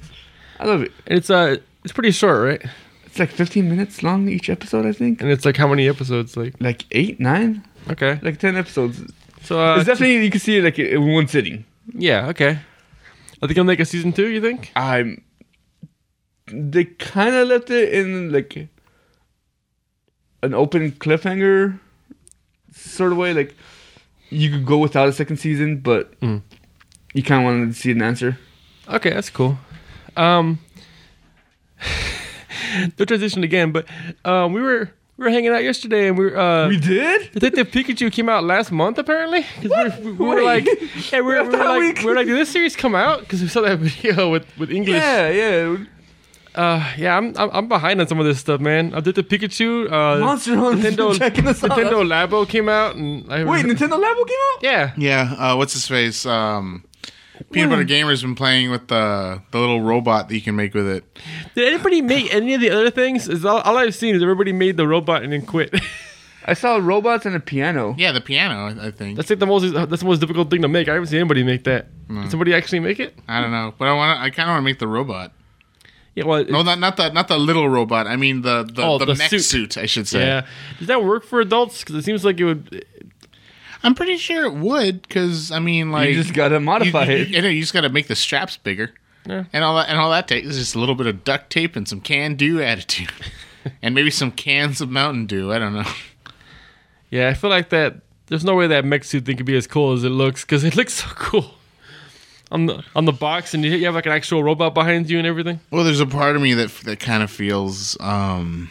I 0.59 0.65
love 0.65 0.81
it. 0.81 0.91
It's 1.05 1.29
uh 1.29 1.57
it's 1.83 1.93
pretty 1.93 2.11
short, 2.11 2.39
right? 2.43 2.61
It's 3.05 3.19
like 3.19 3.29
15 3.29 3.69
minutes 3.69 4.01
long 4.01 4.27
each 4.29 4.49
episode, 4.49 4.85
I 4.87 4.93
think. 4.93 5.21
And 5.21 5.29
it's 5.29 5.45
like 5.45 5.57
how 5.57 5.67
many 5.67 5.87
episodes? 5.87 6.35
Like 6.35 6.55
Like 6.59 6.85
eight, 6.91 7.19
nine, 7.19 7.61
okay. 7.91 8.19
like 8.23 8.39
10 8.39 8.55
episodes. 8.57 9.03
So 9.43 9.59
uh, 9.59 9.75
it's 9.77 9.85
definitely 9.85 10.23
you 10.25 10.31
can 10.31 10.39
see 10.39 10.57
it 10.57 10.63
like 10.63 10.79
in 10.79 11.13
one 11.13 11.27
sitting. 11.27 11.65
yeah, 11.93 12.29
okay. 12.29 12.57
I 13.43 13.47
think 13.47 13.57
I'll 13.57 13.65
make 13.65 13.79
a 13.81 13.85
season 13.85 14.13
two. 14.13 14.27
You 14.27 14.39
think? 14.41 14.71
I'm. 14.75 15.21
They 16.47 16.85
kind 16.85 17.35
of 17.35 17.47
left 17.49 17.69
it 17.69 17.93
in 17.93 18.31
like 18.31 18.69
an 20.41 20.53
open 20.53 20.91
cliffhanger 20.93 21.79
sort 22.71 23.11
of 23.11 23.17
way. 23.17 23.33
Like 23.33 23.55
you 24.29 24.49
could 24.49 24.65
go 24.65 24.77
without 24.77 25.09
a 25.09 25.13
second 25.13 25.37
season, 25.37 25.77
but 25.79 26.17
Mm. 26.21 26.41
you 27.13 27.21
kind 27.23 27.41
of 27.41 27.45
wanted 27.45 27.67
to 27.73 27.79
see 27.79 27.91
an 27.91 28.01
answer. 28.01 28.37
Okay, 28.87 29.09
that's 29.09 29.29
cool. 29.29 29.57
Um, 30.15 30.59
no 32.97 33.05
transition 33.05 33.43
again, 33.43 33.71
but 33.71 33.85
um, 34.25 34.53
we 34.53 34.61
were 34.61 34.91
we 35.17 35.25
were 35.25 35.29
hanging 35.31 35.51
out 35.51 35.63
yesterday, 35.63 36.07
and 36.07 36.17
we 36.17 36.25
were 36.25 36.37
uh, 36.37 36.67
we 36.69 36.77
did. 36.79 37.31
Detective 37.33 37.67
Pikachu 37.71 38.11
came 38.11 38.29
out 38.29 38.43
last 38.43 38.71
month, 38.71 38.97
apparently. 38.97 39.43
'Cause 39.61 39.63
we 39.63 39.69
were, 39.69 39.93
we, 40.03 40.11
we 40.11 40.25
were 40.35 40.41
like, 40.43 40.65
yeah, 41.11 41.21
we 41.21 41.21
were, 41.35 41.43
we 41.43 41.49
were 41.49 41.65
like, 41.65 41.79
week? 41.81 41.99
we 41.99 42.05
were 42.05 42.15
like, 42.15 42.27
did 42.27 42.37
this 42.37 42.49
series 42.49 42.75
come 42.75 42.95
out? 42.95 43.19
Because 43.21 43.41
we 43.41 43.47
saw 43.47 43.61
that 43.61 43.79
video 43.87 44.31
with 44.31 44.45
with 44.57 44.71
English. 44.71 44.95
Yeah, 45.01 45.29
yeah. 45.29 45.77
Uh, 46.55 46.93
yeah, 46.99 47.17
I'm, 47.17 47.33
I'm 47.35 47.49
I'm 47.51 47.67
behind 47.67 47.99
on 47.99 48.07
some 48.07 48.19
of 48.19 48.25
this 48.27 48.39
stuff, 48.39 48.61
man. 48.61 48.93
I 48.93 48.99
did 48.99 49.15
the 49.15 49.23
Pikachu. 49.23 49.91
Uh, 49.91 50.19
Monster 50.19 50.55
Hunter. 50.55 50.91
Nintendo 50.91 51.17
checking 51.17 51.47
us 51.47 51.63
out. 51.63 51.71
Nintendo 51.71 52.05
Labo 52.05 52.47
came 52.47 52.69
out, 52.69 52.95
and 52.95 53.25
I 53.31 53.43
Wait, 53.43 53.65
Nintendo 53.65 53.97
Labo 53.99 54.27
came 54.27 54.37
out. 54.53 54.59
yeah, 54.61 54.91
Yeah, 54.95 55.33
uh, 55.39 55.55
what's 55.55 55.73
his 55.73 55.87
face? 55.87 56.27
Um, 56.27 56.83
Peanut 57.51 57.69
Butter 57.71 57.83
Gamer's 57.83 58.21
been 58.21 58.35
playing 58.35 58.69
with 58.71 58.87
the 58.87 59.41
the 59.51 59.59
little 59.59 59.81
robot 59.81 60.29
that 60.29 60.35
you 60.35 60.41
can 60.41 60.55
make 60.55 60.73
with 60.73 60.87
it. 60.87 61.03
Did 61.55 61.73
anybody 61.73 62.01
make 62.01 62.33
any 62.33 62.53
of 62.53 62.61
the 62.61 62.69
other 62.69 62.89
things? 62.91 63.27
Is 63.27 63.43
all, 63.45 63.61
all 63.61 63.77
I've 63.77 63.95
seen 63.95 64.15
is 64.15 64.21
everybody 64.21 64.53
made 64.53 64.77
the 64.77 64.87
robot 64.87 65.23
and 65.23 65.33
then 65.33 65.45
quit. 65.45 65.73
I 66.45 66.53
saw 66.55 66.75
robots 66.75 67.25
and 67.25 67.35
a 67.35 67.39
piano. 67.39 67.95
Yeah, 67.97 68.11
the 68.11 68.19
piano. 68.21 68.67
I- 68.81 68.87
I 68.87 68.91
think. 68.91 69.15
that's 69.15 69.29
like 69.29 69.39
the 69.39 69.45
most 69.47 69.73
that's 69.73 70.01
the 70.01 70.07
most 70.07 70.19
difficult 70.19 70.49
thing 70.49 70.61
to 70.61 70.67
make. 70.67 70.87
I 70.89 70.93
haven't 70.93 71.07
seen 71.07 71.19
anybody 71.19 71.43
make 71.43 71.63
that. 71.63 71.87
Did 72.07 72.29
somebody 72.29 72.53
actually 72.53 72.81
make 72.81 72.99
it? 72.99 73.17
I 73.27 73.41
don't 73.41 73.51
know, 73.51 73.73
but 73.77 73.87
I 73.87 73.93
want. 73.93 74.19
I 74.19 74.29
kind 74.29 74.49
of 74.49 74.53
want 74.53 74.59
to 74.59 74.65
make 74.65 74.79
the 74.79 74.87
robot. 74.87 75.31
Yeah, 76.15 76.25
well, 76.25 76.43
No, 76.45 76.61
not 76.61 76.77
not 76.77 76.97
the 76.97 77.09
not 77.09 77.27
the 77.27 77.39
little 77.39 77.67
robot. 77.67 78.05
I 78.05 78.17
mean 78.17 78.43
the 78.43 78.63
the, 78.71 78.83
Oh, 78.83 78.99
the, 78.99 79.05
the 79.05 79.15
mech 79.15 79.29
suit. 79.31 79.39
suit. 79.43 79.77
I 79.79 79.87
should 79.87 80.07
say. 80.07 80.19
yeah. 80.23 80.45
Does 80.77 80.87
that 80.87 81.03
work 81.03 81.23
for 81.23 81.39
adults? 81.39 81.79
Because 81.79 81.95
it 81.95 82.03
seems 82.03 82.23
like 82.23 82.39
it 82.39 82.43
would. 82.45 82.85
I'm 83.83 83.95
pretty 83.95 84.17
sure 84.17 84.45
it 84.45 84.53
would, 84.53 85.01
because 85.01 85.51
I 85.51 85.59
mean, 85.59 85.91
like 85.91 86.09
you 86.09 86.15
just 86.15 86.33
gotta 86.33 86.59
modify 86.59 87.05
you, 87.05 87.17
it. 87.17 87.27
you 87.29 87.41
know, 87.41 87.49
you 87.49 87.61
just 87.61 87.73
got 87.73 87.81
to 87.81 87.89
make 87.89 88.07
the 88.07 88.15
straps 88.15 88.55
bigger, 88.57 88.91
Yeah. 89.25 89.43
and 89.51 89.63
all 89.63 89.75
that 89.75 89.89
and 89.89 89.97
all 89.99 90.11
that 90.11 90.27
takes 90.27 90.47
is 90.47 90.57
just 90.57 90.75
a 90.75 90.79
little 90.79 90.95
bit 90.95 91.07
of 91.07 91.23
duct 91.23 91.49
tape 91.49 91.75
and 91.75 91.87
some 91.87 91.99
can 92.01 92.35
do 92.35 92.61
attitude, 92.61 93.11
and 93.81 93.93
maybe 93.93 94.09
some 94.09 94.31
cans 94.31 94.79
of 94.81 94.89
Mountain 94.89 95.25
Dew. 95.27 95.51
I 95.51 95.59
don't 95.59 95.73
know. 95.73 95.85
Yeah, 97.09 97.29
I 97.29 97.33
feel 97.33 97.49
like 97.49 97.69
that. 97.69 97.97
There's 98.27 98.45
no 98.45 98.55
way 98.55 98.67
that 98.67 98.85
mech 98.85 99.03
suit 99.03 99.25
thing 99.25 99.37
could 99.37 99.45
be 99.45 99.55
as 99.57 99.67
cool 99.67 99.91
as 99.93 100.03
it 100.03 100.09
looks 100.09 100.41
because 100.43 100.63
it 100.63 100.75
looks 100.77 100.93
so 100.93 101.07
cool 101.15 101.53
on 102.51 102.65
the 102.67 102.83
on 102.95 103.05
the 103.05 103.11
box, 103.11 103.53
and 103.53 103.63
you, 103.65 103.71
you 103.71 103.85
have 103.85 103.95
like 103.95 104.05
an 104.05 104.11
actual 104.13 104.43
robot 104.43 104.73
behind 104.73 105.09
you 105.09 105.17
and 105.17 105.27
everything. 105.27 105.59
Well, 105.71 105.83
there's 105.83 105.99
a 105.99 106.05
part 106.07 106.35
of 106.35 106.41
me 106.41 106.53
that 106.53 106.71
that 106.85 106.99
kind 106.99 107.21
of 107.21 107.29
feels 107.29 107.97
um, 107.99 108.69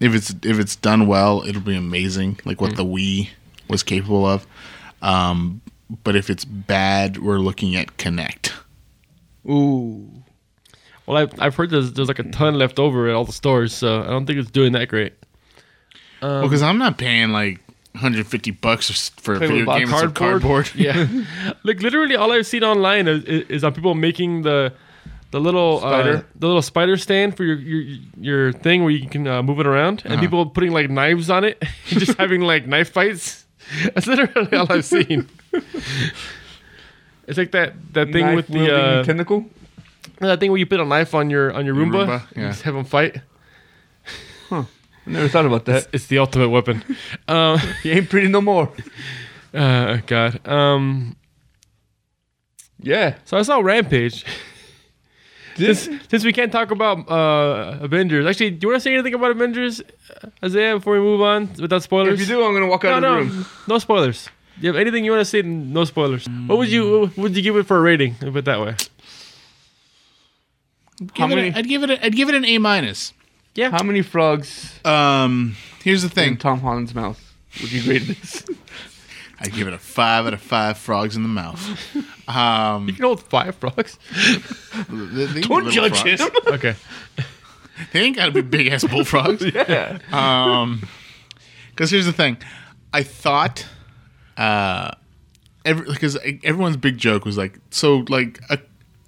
if 0.00 0.14
it's 0.14 0.30
if 0.42 0.58
it's 0.58 0.74
done 0.74 1.06
well, 1.06 1.42
it'll 1.46 1.60
be 1.60 1.76
amazing, 1.76 2.40
like 2.46 2.60
what 2.60 2.76
the 2.76 2.84
Wii 2.84 3.28
was 3.70 3.82
capable 3.82 4.26
of. 4.26 4.46
Um, 5.02 5.60
but 6.04 6.14
if 6.16 6.28
it's 6.30 6.44
bad, 6.44 7.18
we're 7.18 7.38
looking 7.38 7.74
at 7.76 7.96
Kinect. 7.96 8.52
Ooh. 9.48 10.08
Well, 11.06 11.16
I've, 11.16 11.40
I've 11.40 11.54
heard 11.56 11.70
there's, 11.70 11.92
there's 11.94 12.08
like 12.08 12.18
a 12.18 12.24
ton 12.30 12.54
left 12.58 12.78
over 12.78 13.08
at 13.08 13.14
all 13.14 13.24
the 13.24 13.32
stores, 13.32 13.74
so 13.74 14.02
I 14.02 14.06
don't 14.08 14.26
think 14.26 14.38
it's 14.38 14.50
doing 14.50 14.72
that 14.72 14.88
great. 14.88 15.14
well, 16.22 16.42
because 16.42 16.62
I'm 16.62 16.78
not 16.78 16.98
paying 16.98 17.30
like 17.30 17.58
150 17.92 18.50
bucks 18.52 19.08
for 19.20 19.34
a 19.34 19.38
video 19.40 19.64
game 19.66 19.88
cardboard? 19.88 20.14
cardboard. 20.14 20.70
Yeah, 20.76 21.06
like 21.64 21.80
literally 21.82 22.14
all 22.14 22.30
I've 22.30 22.46
seen 22.46 22.62
online 22.62 23.08
is, 23.08 23.24
is 23.24 23.64
on 23.64 23.72
people 23.74 23.94
making 23.94 24.42
the 24.42 24.72
the 25.32 25.40
little 25.40 25.76
uh, 25.78 25.80
Spider? 26.02 26.26
the 26.36 26.46
little 26.46 26.62
spider 26.62 26.96
stand 26.96 27.36
for 27.36 27.44
your 27.44 27.56
your, 27.56 27.98
your 28.20 28.52
thing 28.52 28.82
where 28.82 28.90
you 28.92 29.08
can 29.08 29.26
uh, 29.26 29.42
move 29.42 29.58
it 29.58 29.66
around, 29.66 30.02
and 30.04 30.14
Uh-huh. 30.14 30.22
people 30.22 30.46
putting 30.46 30.70
like 30.72 30.90
knives 30.90 31.30
on 31.30 31.42
it, 31.44 31.58
and 31.62 31.98
just 32.04 32.16
having 32.18 32.42
like 32.42 32.66
knife 32.68 32.92
fights. 32.92 33.46
That's 33.94 34.06
literally 34.06 34.56
all 34.56 34.70
I've 34.70 34.84
seen. 34.84 35.28
It's 37.26 37.38
like 37.38 37.52
that 37.52 37.74
that 37.92 38.12
thing 38.12 38.34
with 38.34 38.48
the 38.48 38.74
uh, 38.74 39.04
tentacle. 39.04 39.46
that 40.18 40.40
thing 40.40 40.50
where 40.50 40.58
you 40.58 40.66
put 40.66 40.80
a 40.80 40.84
knife 40.84 41.14
on 41.14 41.30
your 41.30 41.52
on 41.52 41.64
your 41.64 41.74
Roomba, 41.74 42.06
Roomba, 42.06 42.28
and 42.34 42.42
yeah. 42.42 42.48
just 42.50 42.62
have 42.62 42.74
them 42.74 42.84
fight. 42.84 43.20
I 44.50 44.66
never 45.06 45.28
thought 45.28 45.46
about 45.46 45.64
that. 45.66 45.88
It's 45.92 46.06
the 46.06 46.18
ultimate 46.18 46.48
weapon. 46.50 46.84
um, 47.28 47.58
He 47.82 47.90
ain't 47.92 48.08
pretty 48.10 48.28
no 48.28 48.40
more. 48.40 48.70
uh, 49.54 49.98
God. 50.06 50.46
Um, 50.46 51.16
Yeah. 52.78 53.16
so 53.24 53.38
I 53.38 53.42
saw 53.42 53.60
Rampage. 53.60 54.24
This, 55.56 55.84
since, 55.84 56.08
since 56.08 56.24
we 56.24 56.32
can't 56.32 56.50
talk 56.52 56.70
about 56.70 57.10
uh, 57.10 57.78
Avengers, 57.82 58.26
actually, 58.26 58.50
do 58.50 58.66
you 58.66 58.68
want 58.68 58.80
to 58.80 58.84
say 58.84 58.94
anything 58.94 59.14
about 59.14 59.30
Avengers, 59.32 59.80
uh, 60.22 60.28
Isaiah, 60.44 60.76
before 60.76 60.94
we 60.94 61.00
move 61.00 61.20
on 61.20 61.48
without 61.58 61.82
spoilers? 61.82 62.14
if 62.20 62.28
you 62.28 62.34
do, 62.36 62.44
I'm 62.44 62.52
gonna 62.54 62.66
walk 62.68 62.84
out 62.84 63.00
no, 63.00 63.18
of 63.18 63.26
the 63.28 63.32
no, 63.32 63.36
room. 63.36 63.46
no 63.68 63.78
spoilers. 63.78 64.28
Do 64.60 64.66
you 64.66 64.72
have 64.72 64.80
anything 64.80 65.04
you 65.04 65.10
want 65.10 65.20
to 65.22 65.24
say? 65.24 65.42
No 65.42 65.84
spoilers. 65.84 66.26
What 66.46 66.58
would 66.58 66.68
you 66.68 67.06
what 67.08 67.16
would 67.18 67.36
you 67.36 67.42
give 67.42 67.56
it 67.56 67.66
for 67.66 67.76
a 67.78 67.80
rating? 67.80 68.14
Put 68.16 68.36
it 68.36 68.44
that 68.44 68.60
way. 68.60 68.74
How 71.16 71.26
Give 71.28 71.30
it 71.30 71.32
a- 71.32 71.36
many- 71.36 71.54
I'd 71.54 71.68
give 71.68 71.82
it. 71.82 71.90
A, 71.90 72.04
I'd 72.04 72.14
give 72.14 72.28
it 72.28 72.34
an 72.34 72.44
A 72.44 72.58
minus. 72.58 73.12
Yeah. 73.54 73.70
How 73.70 73.82
many 73.82 74.02
frogs 74.02 74.78
Um, 74.84 75.56
here's 75.82 76.02
the 76.02 76.08
in 76.08 76.12
thing. 76.14 76.36
Tom 76.36 76.60
Holland's 76.60 76.94
mouth 76.94 77.18
would 77.60 77.72
you 77.72 77.82
grade 77.82 78.02
this? 78.02 78.44
I'd 79.40 79.52
give 79.54 79.66
it 79.68 79.72
a 79.74 79.78
five 79.78 80.26
out 80.26 80.34
of 80.34 80.42
five 80.42 80.76
frogs 80.76 81.16
in 81.16 81.22
the 81.22 81.28
mouth. 81.28 81.58
Um, 82.28 82.86
you 82.88 82.94
can 82.94 83.04
hold 83.04 83.22
five 83.22 83.56
frogs. 83.56 83.98
they, 84.90 85.26
they 85.26 85.40
Don't 85.40 85.70
judge 85.70 86.00
frogs. 86.00 86.20
him. 86.20 86.30
Okay. 86.46 86.76
They 87.92 88.00
ain't 88.02 88.16
got 88.16 88.26
to 88.26 88.32
be 88.32 88.42
big 88.42 88.66
ass 88.66 88.84
bullfrogs. 88.84 89.42
yeah. 89.54 89.98
Um, 90.12 90.86
because 91.70 91.90
here's 91.90 92.04
the 92.04 92.12
thing, 92.12 92.36
I 92.92 93.02
thought, 93.02 93.66
uh, 94.36 94.90
every 95.64 95.86
because 95.86 96.18
everyone's 96.44 96.76
big 96.76 96.98
joke 96.98 97.24
was 97.24 97.38
like, 97.38 97.58
so 97.70 98.04
like 98.10 98.38
a 98.50 98.58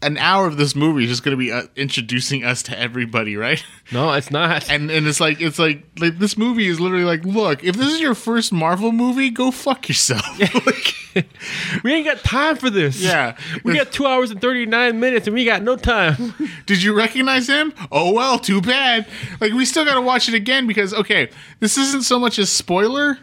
an 0.02 0.18
hour 0.18 0.46
of 0.46 0.56
this 0.56 0.74
movie 0.74 1.04
is 1.04 1.10
just 1.10 1.22
going 1.22 1.36
to 1.36 1.38
be 1.38 1.52
uh, 1.52 1.62
introducing 1.76 2.44
us 2.44 2.62
to 2.64 2.78
everybody, 2.78 3.36
right? 3.36 3.64
No, 3.92 4.12
it's 4.12 4.30
not. 4.30 4.68
And 4.70 4.90
and 4.90 5.06
it's 5.06 5.20
like 5.20 5.40
it's 5.40 5.58
like 5.58 5.84
like 5.98 6.18
this 6.18 6.36
movie 6.36 6.66
is 6.66 6.80
literally 6.80 7.04
like, 7.04 7.24
look, 7.24 7.62
if 7.64 7.76
this 7.76 7.92
is 7.92 8.00
your 8.00 8.14
first 8.14 8.52
Marvel 8.52 8.92
movie, 8.92 9.30
go 9.30 9.50
fuck 9.50 9.88
yourself. 9.88 10.24
Like, 10.40 11.26
we 11.84 11.92
ain't 11.92 12.06
got 12.06 12.18
time 12.18 12.56
for 12.56 12.70
this. 12.70 13.00
Yeah. 13.00 13.36
We 13.64 13.74
got 13.74 13.92
two 13.92 14.06
hours 14.06 14.30
and 14.30 14.40
39 14.40 14.98
minutes 14.98 15.26
and 15.26 15.34
we 15.34 15.44
got 15.44 15.62
no 15.62 15.76
time. 15.76 16.34
did 16.66 16.82
you 16.82 16.94
recognize 16.94 17.48
him? 17.48 17.72
Oh 17.90 18.12
well, 18.12 18.38
too 18.38 18.60
bad. 18.60 19.06
Like 19.40 19.52
we 19.52 19.64
still 19.64 19.84
got 19.84 19.94
to 19.94 20.00
watch 20.00 20.28
it 20.28 20.34
again 20.34 20.66
because 20.66 20.94
okay, 20.94 21.30
this 21.60 21.76
isn't 21.78 22.02
so 22.02 22.18
much 22.18 22.38
a 22.38 22.46
spoiler. 22.46 23.18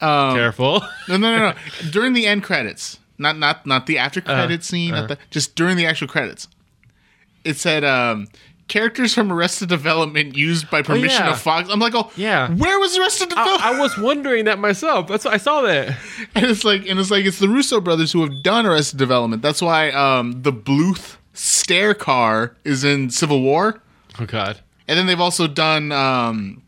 Um, 0.00 0.34
Careful. 0.34 0.80
No, 1.08 1.16
no, 1.16 1.36
no, 1.36 1.50
no. 1.50 1.54
During 1.90 2.12
the 2.12 2.26
end 2.26 2.44
credits, 2.44 2.98
not 3.18 3.38
not 3.38 3.66
not 3.66 3.86
the 3.86 3.98
after 3.98 4.20
credit 4.20 4.64
scene, 4.64 4.92
not 4.92 5.08
the, 5.08 5.18
just 5.30 5.54
during 5.54 5.76
the 5.76 5.86
actual 5.86 6.08
credits, 6.08 6.48
it 7.44 7.56
said 7.56 7.84
um, 7.84 8.28
characters 8.68 9.14
from 9.14 9.32
Arrested 9.32 9.68
Development 9.68 10.36
used 10.36 10.70
by 10.70 10.82
permission 10.82 11.24
yeah. 11.24 11.32
of 11.32 11.40
Fox. 11.40 11.68
I'm 11.70 11.80
like, 11.80 11.94
oh, 11.94 12.10
Yeah. 12.16 12.50
Where 12.50 12.78
was 12.78 12.96
Arrested 12.96 13.30
Development? 13.30 13.64
I, 13.64 13.76
I 13.76 13.80
was 13.80 13.98
wondering 13.98 14.44
that 14.44 14.58
myself. 14.58 15.08
That's 15.08 15.24
why 15.24 15.32
I 15.32 15.36
saw 15.38 15.62
that. 15.62 15.96
and 16.34 16.46
it's 16.46 16.64
like, 16.64 16.86
and 16.86 16.98
it's 16.98 17.10
like, 17.10 17.24
it's 17.24 17.38
the 17.38 17.48
Russo 17.48 17.80
brothers 17.80 18.12
who 18.12 18.20
have 18.20 18.42
done 18.42 18.66
Arrested 18.66 18.98
Development. 18.98 19.42
That's 19.42 19.60
why 19.60 19.90
um, 19.90 20.42
the 20.42 20.52
Bluth 20.52 21.16
stair 21.32 21.94
car 21.94 22.56
is 22.64 22.84
in 22.84 23.10
Civil 23.10 23.42
War. 23.42 23.80
Oh 24.20 24.26
God. 24.26 24.60
And 24.86 24.98
then 24.98 25.06
they've 25.06 25.20
also 25.20 25.46
done 25.46 25.92
um, 25.92 26.62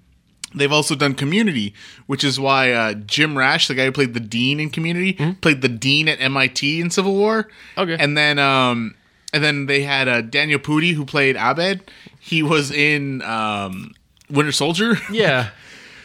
they've 0.55 0.73
also 0.73 0.95
done 0.95 1.15
Community, 1.15 1.75
which 2.07 2.25
is 2.25 2.39
why 2.41 2.73
uh, 2.73 2.95
Jim 2.95 3.37
Rash, 3.39 3.69
the 3.69 3.75
guy 3.75 3.85
who 3.87 3.93
played 3.93 4.15
the 4.15 4.21
dean 4.21 4.61
in 4.61 4.71
Community, 4.71 5.15
played 5.41 5.63
the 5.63 5.69
dean 5.69 6.09
at 6.09 6.21
MIT 6.21 6.81
in 6.81 6.91
Civil 6.91 7.15
War. 7.15 7.49
Okay. 7.79 7.97
And 7.99 8.17
then 8.17 8.39
um, 8.39 8.95
and 9.33 9.43
then 9.45 9.67
they 9.67 9.83
had 9.83 10.09
uh, 10.09 10.21
Daniel 10.23 10.59
Pudi 10.59 10.93
who 10.95 11.05
played 11.05 11.37
Abed. 11.37 11.91
He 12.19 12.43
was 12.43 12.71
in 12.71 13.23
um, 13.23 13.95
Winter 14.31 14.53
Soldier. 14.53 14.97
Yeah. 15.11 15.51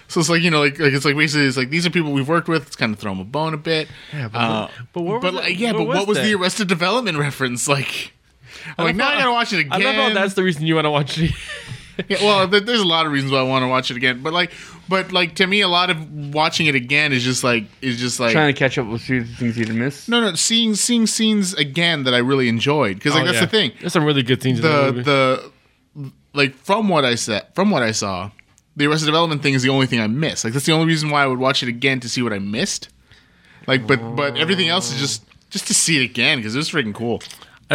so 0.08 0.20
it's 0.20 0.30
like 0.30 0.42
you 0.44 0.52
know, 0.52 0.60
like, 0.62 0.80
like 0.80 0.94
it's 0.94 1.06
like 1.06 1.16
basically 1.18 1.48
it's 1.48 1.58
like 1.58 1.70
these 1.72 1.86
are 1.86 1.90
people 1.90 2.12
we've 2.12 2.28
worked 2.30 2.48
with. 2.48 2.68
It's 2.68 2.76
kind 2.76 2.94
of 2.94 3.00
throw 3.00 3.12
them 3.12 3.20
a 3.22 3.24
bone 3.26 3.54
a 3.54 3.58
bit. 3.58 3.88
Yeah, 4.14 4.28
but 4.30 4.38
Uh, 4.40 4.68
what- 4.68 4.72
but 4.94 5.02
was 5.04 5.22
but 5.22 5.34
like, 5.34 5.60
yeah, 5.60 5.72
where 5.72 5.86
but 5.86 5.88
what 5.88 6.08
was 6.08 6.18
the? 6.20 6.34
Arrested 6.36 6.68
Development 6.68 7.18
reference? 7.18 7.68
Like, 7.68 8.14
I'm 8.78 8.86
like 8.86 8.96
now 8.96 9.10
I 9.10 9.18
gotta 9.18 9.32
watch 9.32 9.52
it 9.54 9.60
again. 9.60 9.74
I 9.82 9.86
love 9.86 9.96
how 9.96 10.14
that's 10.14 10.34
the 10.36 10.44
reason 10.44 10.66
you 10.66 10.76
want 10.76 10.86
to 10.86 10.92
watch 10.92 11.18
it. 11.18 11.32
Yeah, 12.10 12.18
well, 12.22 12.48
there's 12.48 12.82
a 12.82 12.86
lot 12.86 13.06
of 13.06 13.12
reasons 13.12 13.32
why 13.32 13.40
I 13.40 13.44
want 13.44 13.64
to 13.64 13.68
watch 13.68 13.90
it 13.90 13.98
again, 13.98 14.22
but 14.22 14.34
like, 14.34 14.52
but 14.90 15.12
like 15.14 15.36
to 15.36 15.48
me, 15.48 15.62
a 15.62 15.68
lot 15.68 15.90
of 15.90 16.34
watching 16.34 16.66
it 16.68 16.76
again 16.76 17.14
is 17.14 17.24
just 17.24 17.44
like 17.44 17.64
is 17.82 17.98
just 18.00 18.20
like 18.20 18.32
Trying 18.34 18.54
to 18.54 18.58
catch 18.60 18.78
up 18.78 18.88
with 18.88 19.02
things 19.04 19.40
you 19.40 19.66
didn't 19.66 19.80
miss. 19.80 20.08
no, 20.10 20.20
no, 20.20 20.36
seeing 20.36 20.76
seeing 20.76 21.08
scenes 21.08 21.54
again 21.54 22.04
that 22.04 22.14
I 22.14 22.18
really 22.18 22.50
enjoyed 22.50 22.96
because 22.98 23.14
like 23.14 23.24
Oh, 23.24 23.26
that's 23.28 23.36
yeah. 23.38 23.46
the 23.46 23.52
thing. 23.52 23.72
There's 23.80 23.94
some 23.94 24.04
really 24.04 24.24
good 24.24 24.42
scenes 24.44 24.60
in 24.60 24.64
The 24.64 24.92
movie. 24.92 25.02
the 25.04 25.52
like 26.34 26.56
from 26.56 26.90
what 26.90 27.06
I 27.06 27.16
said, 27.16 27.48
from 27.56 27.72
what 27.72 27.82
I 27.82 27.92
saw, 27.92 28.32
the 28.76 28.88
Arrested 28.88 29.06
Development 29.06 29.42
thing 29.42 29.54
is 29.54 29.64
the 29.64 29.70
only 29.70 29.88
thing 29.88 30.02
I 30.02 30.08
missed. 30.08 30.44
Like 30.44 30.52
that's 30.54 30.66
the 30.66 30.74
only 30.74 30.88
reason 30.88 31.10
why 31.10 31.24
I 31.24 31.28
would 31.28 31.40
watch 31.40 31.64
it 31.64 31.70
again 31.70 32.02
to 32.02 32.10
see 32.10 32.22
what 32.22 32.34
I 32.34 32.40
missed. 32.40 32.90
Like, 33.68 33.88
but 33.88 34.16
but 34.18 34.36
everything 34.38 34.68
else 34.68 34.92
is 34.92 35.00
just 35.00 35.24
just 35.50 35.68
to 35.68 35.74
see 35.74 35.98
it 36.02 36.04
again 36.04 36.40
because 36.40 36.56
it 36.56 36.58
was 36.58 36.70
freaking 36.70 36.94
cool. 36.94 37.22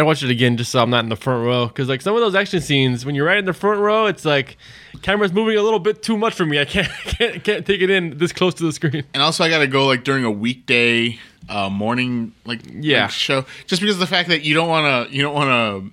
I 0.01 0.03
watched 0.03 0.23
it 0.23 0.29
again 0.31 0.57
just 0.57 0.71
so 0.71 0.81
I'm 0.81 0.89
not 0.89 1.03
in 1.03 1.09
the 1.09 1.15
front 1.15 1.45
row 1.45 1.67
because 1.67 1.87
like 1.87 2.01
some 2.01 2.13
of 2.15 2.21
those 2.21 2.35
action 2.35 2.59
scenes 2.59 3.05
when 3.05 3.15
you're 3.15 3.25
right 3.25 3.37
in 3.37 3.45
the 3.45 3.53
front 3.53 3.79
row, 3.79 4.07
it's 4.07 4.25
like 4.25 4.57
camera's 5.01 5.31
moving 5.31 5.57
a 5.57 5.61
little 5.61 5.79
bit 5.79 6.01
too 6.03 6.17
much 6.17 6.33
for 6.33 6.45
me. 6.45 6.59
I 6.59 6.65
can't 6.65 6.87
can't 7.05 7.43
can't 7.43 7.65
take 7.65 7.81
it 7.81 7.89
in 7.89 8.17
this 8.17 8.31
close 8.33 8.53
to 8.55 8.63
the 8.63 8.71
screen. 8.73 9.03
and 9.13 9.23
also 9.23 9.43
I 9.43 9.49
got 9.49 9.59
to 9.59 9.67
go 9.67 9.85
like 9.85 10.03
during 10.03 10.23
a 10.25 10.31
weekday 10.31 11.17
uh, 11.49 11.69
morning 11.69 12.33
like 12.45 12.61
Yeah. 12.71 13.03
like, 13.03 13.11
show 13.11 13.45
just 13.67 13.81
because 13.81 13.95
of 13.95 13.99
the 13.99 14.07
fact 14.07 14.29
that 14.29 14.43
you 14.43 14.53
don't 14.53 14.67
want 14.69 15.09
to 15.09 15.15
you 15.15 15.21
don't 15.21 15.33
want 15.33 15.49
to 15.49 15.91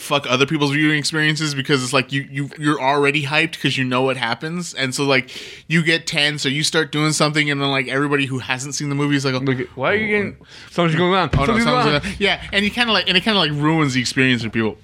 fuck 0.00 0.26
other 0.28 0.46
people's 0.46 0.72
viewing 0.72 0.98
experiences 0.98 1.54
because 1.54 1.82
it's 1.82 1.92
like 1.92 2.12
you 2.12 2.22
you 2.30 2.50
you're 2.58 2.80
already 2.80 3.24
hyped 3.24 3.52
because 3.52 3.76
you 3.78 3.84
know 3.84 4.02
what 4.02 4.16
happens 4.16 4.74
and 4.74 4.94
so 4.94 5.04
like 5.04 5.30
you 5.68 5.82
get 5.82 6.06
tense 6.06 6.42
so 6.42 6.48
you 6.48 6.62
start 6.64 6.90
doing 6.90 7.12
something 7.12 7.50
and 7.50 7.60
then 7.60 7.70
like 7.70 7.88
everybody 7.88 8.26
who 8.26 8.38
hasn't 8.38 8.74
seen 8.74 8.88
the 8.88 8.94
movie 8.94 9.16
is 9.16 9.24
like 9.24 9.34
oh, 9.34 9.38
Look, 9.38 9.68
why 9.76 9.92
are 9.92 9.96
you 9.96 10.06
getting? 10.08 10.36
Something's 10.70 10.96
going 10.98 11.14
on. 11.14 11.30
Oh 11.34 11.40
no, 11.40 11.46
Something's 11.46 11.64
going 11.64 11.94
on. 11.96 12.02
yeah, 12.18 12.42
and 12.52 12.64
you 12.64 12.70
kind 12.70 12.88
of 12.88 12.94
like, 12.94 13.08
and 13.08 13.16
it 13.16 13.22
kind 13.22 13.36
of 13.36 13.42
like 13.42 13.52
ruins 13.62 13.94
the 13.94 14.00
experience 14.00 14.42
for 14.42 14.50
people. 14.50 14.76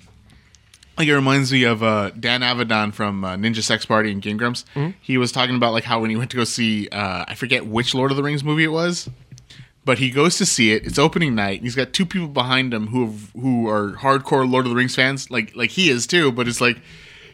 Like 0.98 1.08
it 1.08 1.14
reminds 1.14 1.52
me 1.52 1.64
of 1.64 1.82
uh, 1.82 2.10
Dan 2.18 2.40
Avidan 2.40 2.92
from 2.94 3.22
uh, 3.22 3.36
Ninja 3.36 3.62
Sex 3.62 3.84
Party 3.84 4.10
and 4.10 4.22
Game 4.22 4.38
Grumps. 4.38 4.64
He 5.02 5.18
was 5.18 5.30
talking 5.30 5.54
about 5.54 5.72
like 5.72 5.84
how 5.84 6.00
when 6.00 6.08
he 6.10 6.16
went 6.16 6.30
to 6.30 6.36
go 6.38 6.44
see, 6.44 6.88
uh, 6.88 7.26
I 7.28 7.34
forget 7.34 7.66
which 7.66 7.94
Lord 7.94 8.10
of 8.10 8.16
the 8.16 8.22
Rings 8.22 8.42
movie 8.42 8.64
it 8.64 8.72
was, 8.72 9.08
but 9.86 10.00
he 10.00 10.10
goes 10.10 10.36
to 10.36 10.44
see 10.44 10.72
it. 10.72 10.84
It's 10.84 10.98
opening 10.98 11.36
night. 11.36 11.58
And 11.58 11.62
he's 11.62 11.76
got 11.76 11.92
two 11.92 12.04
people 12.04 12.26
behind 12.26 12.74
him 12.74 12.88
who 12.88 13.06
have, 13.06 13.30
who 13.40 13.68
are 13.68 13.92
hardcore 13.92 14.50
Lord 14.50 14.66
of 14.66 14.70
the 14.70 14.76
Rings 14.76 14.96
fans, 14.96 15.30
like 15.30 15.54
like 15.54 15.70
he 15.70 15.88
is 15.88 16.06
too. 16.08 16.32
But 16.32 16.48
it's 16.48 16.60
like 16.60 16.78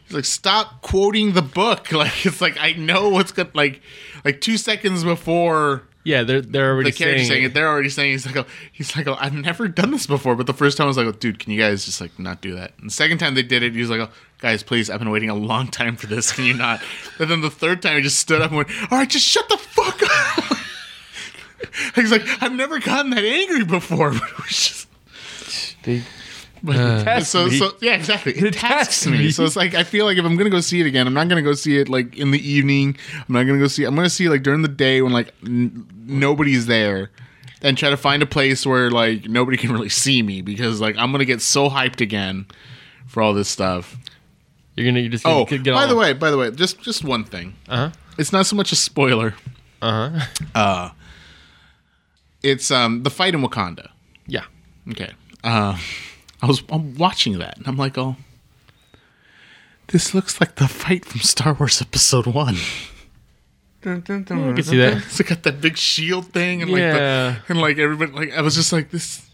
he's 0.05 0.15
like 0.15 0.27
stop 0.27 0.83
quoting 0.83 1.33
the 1.33 1.43
book. 1.43 1.91
Like 1.93 2.27
it's 2.27 2.43
like 2.43 2.59
I 2.61 2.75
know 2.75 3.09
what's 3.09 3.33
good. 3.33 3.55
Like 3.55 3.81
like 4.23 4.43
two 4.43 4.59
seconds 4.59 5.03
before 5.03 5.85
Yeah, 6.05 6.25
they're 6.25 6.43
they're 6.43 6.71
already 6.73 6.91
the 6.91 6.97
character 6.97 7.21
saying, 7.21 7.29
saying 7.31 7.45
it. 7.45 7.55
They're 7.55 7.69
already 7.69 7.89
saying 7.89 8.11
he's 8.13 8.27
like, 8.27 8.37
oh, 8.37 8.45
he's 8.71 8.95
like, 8.97 9.09
oh, 9.09 9.17
I've 9.19 9.33
never 9.33 9.67
done 9.67 9.91
this 9.91 10.07
before. 10.07 10.37
But 10.37 10.47
the 10.47 10.53
first 10.53 10.77
time 10.77 10.85
I 10.85 10.89
was 10.89 10.99
like, 10.99 11.07
oh, 11.07 11.13
dude, 11.13 11.39
can 11.39 11.53
you 11.53 11.59
guys 11.59 11.87
just 11.87 12.03
like 12.03 12.19
not 12.19 12.43
do 12.43 12.55
that? 12.57 12.73
And 12.79 12.91
the 12.91 12.95
second 12.95 13.17
time 13.17 13.35
they 13.35 13.43
did 13.43 13.63
it, 13.63 13.73
he 13.73 13.81
was 13.81 13.89
like, 13.89 14.01
oh, 14.01 14.11
guys, 14.41 14.63
please, 14.63 14.91
I've 14.91 14.99
been 14.99 15.11
waiting 15.11 15.31
a 15.31 15.35
long 15.35 15.69
time 15.69 15.97
for 15.97 16.07
this. 16.07 16.33
Can 16.33 16.45
you 16.45 16.55
not? 16.55 16.83
and 17.19 17.31
then 17.31 17.41
the 17.41 17.51
third 17.51 17.81
time, 17.81 17.97
he 17.97 18.03
just 18.03 18.19
stood 18.19 18.43
up 18.43 18.51
and 18.51 18.59
went, 18.59 18.69
all 18.93 18.99
right, 18.99 19.09
just 19.09 19.25
shut 19.25 19.49
the 19.49 19.57
fuck 19.57 20.03
up. 20.03 20.59
he's 21.95 22.11
like, 22.11 22.23
I've 22.43 22.53
never 22.53 22.79
gotten 22.79 23.11
that 23.11 23.25
angry 23.25 23.65
before. 23.65 24.13
But 24.19 24.23
it 24.31 24.39
was 24.39 24.49
just. 24.49 24.89
They, 25.85 26.03
But 26.63 27.03
Tasks 27.03 27.29
so, 27.31 27.47
me. 27.47 27.59
so 27.59 27.73
yeah, 27.81 27.95
exactly. 27.95 28.33
It 28.37 28.45
It 28.45 28.55
tasks 28.55 29.01
tasks 29.03 29.07
me. 29.07 29.19
me. 29.19 29.31
So 29.33 29.45
it's 29.45 29.57
like 29.57 29.75
I 29.75 29.83
feel 29.83 30.05
like 30.07 30.17
if 30.17 30.25
I'm 30.25 30.37
gonna 30.37 30.49
go 30.51 30.61
see 30.61 30.81
it 30.81 30.87
again, 30.87 31.07
I'm 31.09 31.15
not 31.15 31.29
gonna 31.29 31.43
go 31.43 31.55
see 31.55 31.77
it 31.79 31.89
like 31.89 32.17
in 32.17 32.31
the 32.31 32.39
evening. 32.49 32.97
I'm 33.17 33.33
not 33.35 33.45
gonna 33.45 33.59
go 33.59 33.67
see. 33.67 33.85
I'm 33.85 33.95
gonna 33.97 34.09
see 34.11 34.27
it 34.27 34.31
like 34.31 34.43
during 34.45 34.63
the 34.63 34.69
day 34.69 35.03
when 35.03 35.13
like 35.13 35.35
n- 35.45 35.87
nobody's 36.07 36.67
there, 36.67 37.11
and 37.63 37.77
try 37.77 37.91
to 37.91 37.97
find 37.97 38.23
a 38.23 38.27
place 38.27 38.65
where 38.65 38.91
like 38.93 39.29
nobody 39.29 39.57
can 39.57 39.73
really 39.73 39.89
see 39.89 40.23
me 40.23 40.41
because 40.41 40.81
like 40.81 40.97
I'm 40.99 41.11
gonna 41.11 41.25
get 41.25 41.41
so 41.43 41.69
hyped 41.69 42.01
again 42.01 42.47
for 43.09 43.23
all 43.23 43.35
this 43.35 43.49
stuff. 43.49 43.97
you're 44.77 44.87
gonna 44.87 45.01
you 45.01 45.09
just 45.09 45.27
Oh, 45.27 45.45
get 45.45 45.65
by 45.65 45.73
all- 45.83 45.89
the 45.89 45.97
way, 45.97 46.13
by 46.13 46.31
the 46.31 46.39
way, 46.39 46.53
just 46.53 46.81
just 46.83 47.03
one 47.05 47.25
thing. 47.25 47.57
uh 47.69 47.77
huh, 47.77 47.91
It's 48.19 48.33
not 48.33 48.47
so 48.47 48.55
much 48.55 48.71
a 48.71 48.77
spoiler. 48.77 49.35
Uh 49.83 50.11
huh. 50.11 50.27
Uh 50.55 50.89
huh, 50.89 50.91
It's 52.43 52.71
um 52.71 53.03
the 53.03 53.11
fight 53.11 53.35
in 53.35 53.43
Wakanda. 53.43 53.89
yeah. 54.27 54.45
Okay. 54.91 55.13
Uh, 55.45 55.77
I 56.41 56.47
was 56.47 56.63
I'm 56.69 56.95
watching 56.97 57.39
that 57.39 57.57
and 57.57 57.67
I'm 57.69 57.77
like, 57.77 57.97
oh, 57.99 58.17
this 59.89 60.15
looks 60.15 60.41
like 60.41 60.57
the 60.57 60.67
fight 60.69 61.05
from 61.05 61.21
Star 61.21 61.53
Wars 61.55 61.81
Episode 61.81 62.27
One. 62.27 62.57
dun, 63.83 64.01
dun, 64.01 64.23
dun, 64.25 64.51
I 64.51 64.53
can 64.55 64.63
see 64.65 64.77
that. 64.79 64.97
It's 64.99 65.21
got 65.23 65.43
that 65.45 65.61
big 65.61 65.77
shield 65.77 66.27
thing 66.33 66.63
and 66.63 66.71
like 66.71 66.81
Yeah. 66.81 66.93
the, 66.97 67.37
and 67.49 67.61
like 67.61 67.79
everybody 67.79 68.13
like 68.13 68.33
I 68.37 68.41
was 68.43 68.55
just 68.57 68.73
like 68.73 68.91
this 68.91 69.29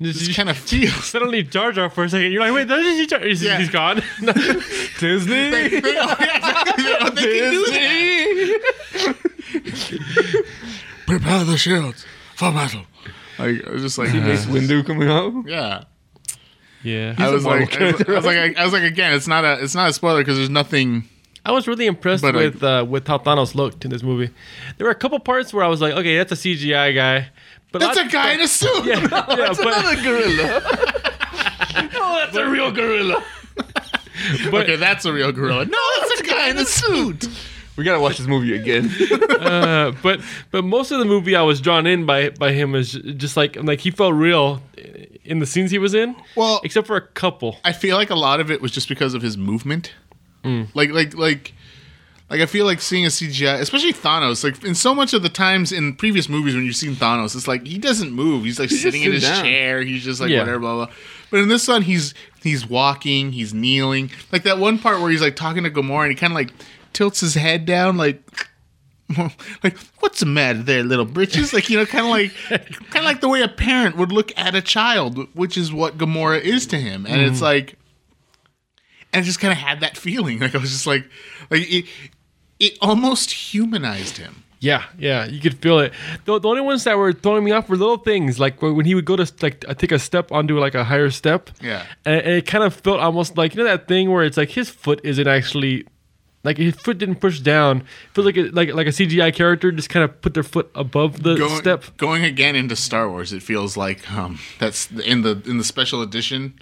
Just, 0.00 0.20
this 0.26 0.36
kind 0.36 0.48
of 0.48 0.56
feels. 0.68 1.04
suddenly 1.04 1.42
Jar 1.42 1.72
Jar 1.72 1.90
for 1.90 2.04
a 2.04 2.08
second. 2.08 2.32
You're 2.32 2.40
like, 2.42 2.52
wait, 2.54 2.68
that 2.68 2.78
is 2.80 3.06
Jar. 3.08 3.20
He's, 3.20 3.42
Yeah. 3.42 3.58
he's 3.58 3.70
gone. 3.70 4.02
Disney. 5.00 5.50
They, 5.50 5.68
they, 5.68 5.80
oh, 5.98 6.16
yeah. 6.18 7.10
They, 7.10 7.22
they 7.50 8.52
can. 9.02 9.14
Prepare 11.06 11.44
the 11.44 11.56
shields 11.58 12.06
for 12.42 12.52
battle. 12.52 12.82
Like, 13.38 13.66
I 13.66 13.70
was 13.70 13.82
just 13.82 13.98
like, 13.98 14.12
Mace 14.12 14.46
Windu 14.46 14.84
coming 14.84 15.08
out. 15.08 15.32
yeah. 15.48 15.84
yeah, 16.82 17.14
I 17.18 17.30
was 17.30 17.44
like, 17.44 17.74
I 17.80 17.92
was, 17.92 18.06
Marvel 18.06 18.12
I 18.12 18.16
was 18.16 18.24
like, 18.24 18.58
I 18.58 18.64
was 18.64 18.72
like, 18.72 18.82
again, 18.82 19.12
it's 19.14 19.26
not 19.28 19.44
a, 19.44 19.62
it's 19.62 19.74
not 19.74 19.88
a 19.88 19.92
spoiler 19.92 20.20
because 20.20 20.36
there's 20.36 20.50
nothing. 20.50 21.04
I 21.44 21.50
was 21.52 21.66
really 21.66 21.86
impressed 21.86 22.22
But, 22.22 22.34
uh, 22.36 22.38
with 22.38 22.62
uh, 22.62 22.86
with 22.88 23.08
how 23.08 23.18
Thanos 23.18 23.54
looked 23.54 23.84
in 23.84 23.90
this 23.90 24.02
movie. 24.02 24.32
There 24.78 24.86
were 24.86 24.92
a 24.92 24.96
couple 24.96 25.18
parts 25.18 25.52
where 25.52 25.64
I 25.64 25.68
was 25.68 25.80
like, 25.80 25.92
okay, 25.94 26.16
that's 26.18 26.30
a 26.32 26.36
CGI 26.36 26.94
guy. 26.94 27.30
But 27.72 27.80
That's 27.80 27.96
lot- 27.96 28.06
a 28.06 28.10
guy 28.10 28.32
in 28.34 28.40
a 28.42 28.48
suit. 28.48 28.68
Yeah, 28.84 29.00
yeah, 29.00 29.08
That's 29.08 29.58
but, 29.58 29.66
another 29.78 30.02
gorilla. 30.02 30.60
no, 31.92 32.14
that's 32.20 32.36
a 32.36 32.46
real 32.48 32.70
gorilla. 32.70 33.24
but 34.50 34.54
Okay, 34.64 34.76
that's 34.76 35.04
a 35.06 35.12
real 35.12 35.32
gorilla. 35.32 35.64
No, 35.64 35.78
that's 36.00 36.20
a 36.20 36.24
guy 36.24 36.48
in 36.50 36.58
a 36.58 36.64
suit. 36.66 37.28
We 37.76 37.84
gotta 37.84 38.00
watch 38.00 38.18
this 38.18 38.26
movie 38.26 38.54
again. 38.54 38.90
uh, 39.40 39.92
but 40.02 40.20
but 40.50 40.62
most 40.64 40.90
of 40.90 40.98
the 40.98 41.04
movie 41.06 41.34
I 41.34 41.42
was 41.42 41.60
drawn 41.60 41.86
in 41.86 42.04
by 42.06 42.30
by 42.30 42.52
him 42.52 42.74
is 42.74 42.92
just 42.92 43.36
like 43.36 43.56
like 43.56 43.80
he 43.80 43.90
felt 43.90 44.14
real 44.14 44.62
in 45.24 45.38
the 45.38 45.46
scenes 45.46 45.70
he 45.70 45.78
was 45.78 45.94
in. 45.94 46.14
Well- 46.36 46.60
except 46.64 46.86
for 46.86 46.96
a 46.96 47.00
couple. 47.00 47.58
I 47.64 47.72
feel 47.72 47.96
like 47.96 48.10
a 48.10 48.14
lot 48.14 48.40
of 48.40 48.50
it 48.50 48.60
was 48.60 48.72
just 48.72 48.88
because 48.88 49.14
of 49.14 49.22
his 49.22 49.36
movement. 49.38 49.92
Mm. 50.44 50.68
Like, 50.74 50.90
like, 50.90 51.14
like, 51.14 51.54
like 52.28 52.40
I 52.40 52.46
feel 52.46 52.66
like 52.66 52.80
seeing 52.80 53.04
a 53.04 53.08
CGI, 53.08 53.60
especially 53.60 53.92
Thanos. 53.92 54.42
Like 54.42 54.62
in 54.64 54.74
so 54.74 54.94
much 54.94 55.14
of 55.14 55.22
the 55.22 55.28
times 55.28 55.70
in 55.72 55.94
previous 55.94 56.28
movies 56.28 56.54
when 56.54 56.64
you've 56.64 56.76
seen 56.76 56.94
Thanos, 56.94 57.36
it's 57.36 57.46
like 57.48 57.64
he 57.66 57.78
doesn't 57.78 58.10
move. 58.12 58.44
He's 58.44 58.58
like 58.58 58.70
sitting 58.70 59.02
in 59.02 59.12
his 59.12 59.22
down. 59.22 59.44
chair. 59.44 59.80
He's 59.82 60.02
just 60.04 60.20
like 60.20 60.30
Yeah. 60.30 60.40
whatever, 60.40 60.58
blah 60.58 60.74
blah. 60.86 60.94
But 61.30 61.40
in 61.40 61.48
this 61.48 61.68
one, 61.68 61.82
he's 61.82 62.12
he's 62.42 62.68
walking. 62.68 63.32
He's 63.32 63.54
kneeling. 63.54 64.10
Like 64.32 64.42
that 64.42 64.58
one 64.58 64.78
part 64.78 65.00
where 65.00 65.10
he's 65.10 65.22
like 65.22 65.36
talking 65.36 65.62
to 65.62 65.70
Gamora 65.70 66.02
and 66.02 66.10
he 66.10 66.16
kind 66.16 66.32
of 66.32 66.34
like 66.34 66.52
tilts 66.92 67.20
his 67.20 67.34
head 67.34 67.66
down, 67.66 67.96
like 67.96 68.48
like 69.62 69.76
what's 70.00 70.20
the 70.20 70.26
matter 70.26 70.62
there, 70.62 70.82
little 70.82 71.04
britches? 71.04 71.52
Like 71.52 71.68
you 71.70 71.78
know, 71.78 71.86
kind 71.86 72.04
of 72.04 72.10
like 72.10 72.34
kind 72.90 72.96
of 72.96 73.04
like 73.04 73.20
the 73.20 73.28
way 73.28 73.42
a 73.42 73.48
parent 73.48 73.96
would 73.96 74.12
look 74.12 74.32
at 74.36 74.54
a 74.54 74.62
child, 74.62 75.18
which 75.34 75.56
is 75.56 75.72
what 75.72 75.98
Gamora 75.98 76.40
is 76.40 76.66
to 76.68 76.76
him, 76.76 77.06
and 77.06 77.20
it's 77.20 77.36
mm-hmm. 77.36 77.44
like, 77.44 77.78
and 79.12 79.22
I 79.22 79.22
just 79.22 79.40
kind 79.40 79.52
of 79.52 79.58
had 79.58 79.80
that 79.80 79.96
feeling. 79.96 80.38
Like 80.42 80.54
I 80.54 80.58
was 80.58 80.70
just 80.70 80.86
like, 80.86 81.08
like 81.50 81.70
it, 81.70 81.86
it 82.58 82.78
almost 82.80 83.30
humanized 83.30 84.16
him. 84.16 84.42
Yeah, 84.58 84.84
yeah, 84.96 85.26
you 85.26 85.40
could 85.40 85.58
feel 85.58 85.80
it. 85.80 85.92
The, 86.24 86.38
the 86.38 86.48
only 86.48 86.60
ones 86.60 86.84
that 86.84 86.96
were 86.96 87.12
throwing 87.12 87.42
me 87.42 87.50
off 87.50 87.68
were 87.68 87.76
little 87.76 87.96
things, 87.96 88.38
like 88.38 88.62
when 88.62 88.84
he 88.86 88.94
would 88.94 89.04
go 89.04 89.16
to 89.16 89.30
like 89.42 89.64
take 89.78 89.90
a 89.90 89.98
step 89.98 90.30
onto 90.30 90.58
like 90.58 90.76
a 90.76 90.84
higher 90.84 91.10
step. 91.10 91.50
Yeah. 91.60 91.84
and, 92.04 92.20
and 92.22 92.34
it 92.34 92.46
kind 92.46 92.62
of 92.62 92.74
felt 92.74 93.00
almost 93.00 93.36
like 93.36 93.54
you 93.54 93.58
know 93.58 93.68
that 93.68 93.88
thing 93.88 94.10
where 94.10 94.22
it's 94.22 94.36
like 94.36 94.50
his 94.50 94.70
foot 94.70 95.00
isn't 95.02 95.26
actually 95.26 95.86
like 96.44 96.56
his 96.58 96.74
foot 96.74 96.98
didn't 96.98 97.16
push 97.16 97.40
down. 97.40 97.78
It 97.82 97.86
feels 98.14 98.24
like 98.26 98.36
a, 98.36 98.42
like 98.50 98.72
like 98.74 98.86
a 98.86 98.90
CGI 98.90 99.32
character 99.34 99.70
just 99.72 99.88
kind 99.90 100.04
of 100.04 100.20
put 100.22 100.34
their 100.34 100.42
foot 100.42 100.70
above 100.74 101.22
the 101.22 101.36
Going, 101.36 101.56
step. 101.60 101.84
going 101.96 102.24
again 102.24 102.56
into 102.56 102.74
Star 102.76 103.08
Wars, 103.08 103.32
it 103.32 103.42
feels 103.42 103.76
like 103.76 104.10
um, 104.12 104.38
that's 104.58 104.90
in 104.90 105.22
the 105.22 105.40
in 105.46 105.58
the 105.58 105.64
special 105.64 106.02
edition 106.02 106.54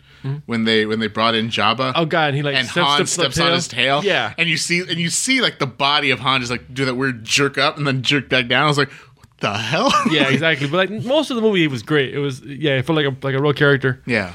when 0.44 0.64
they 0.64 0.84
when 0.84 0.98
they 1.00 1.06
brought 1.06 1.34
in 1.34 1.48
Jabba. 1.48 1.92
Oh 1.96 2.04
god, 2.04 2.28
and 2.28 2.36
he 2.36 2.42
like 2.42 2.54
and 2.56 2.68
steps, 2.68 2.86
Han 2.86 2.96
steps, 3.06 3.12
steps 3.12 3.40
on 3.40 3.52
his 3.52 3.68
tail. 3.68 4.04
Yeah, 4.04 4.34
and 4.36 4.48
you 4.50 4.58
see 4.58 4.80
and 4.80 4.98
you 4.98 5.08
see 5.08 5.40
like 5.40 5.58
the 5.58 5.66
body 5.66 6.10
of 6.10 6.20
Han 6.20 6.40
just 6.40 6.50
like 6.50 6.74
do 6.74 6.84
that 6.84 6.94
weird 6.94 7.24
jerk 7.24 7.56
up 7.56 7.78
and 7.78 7.86
then 7.86 8.02
jerk 8.02 8.28
back 8.28 8.46
down. 8.48 8.64
I 8.64 8.66
was 8.68 8.76
like, 8.76 8.90
what 8.90 9.28
the 9.40 9.54
hell? 9.54 9.90
yeah, 10.10 10.28
exactly. 10.32 10.68
But 10.68 10.76
like 10.90 11.04
most 11.04 11.30
of 11.30 11.36
the 11.36 11.42
movie, 11.42 11.64
it 11.64 11.70
was 11.70 11.82
great. 11.82 12.12
It 12.14 12.18
was 12.18 12.42
yeah, 12.42 12.76
it 12.76 12.84
felt 12.84 12.96
like 12.96 13.06
a 13.06 13.16
like 13.26 13.34
a 13.34 13.40
real 13.40 13.54
character. 13.54 14.02
yeah. 14.04 14.34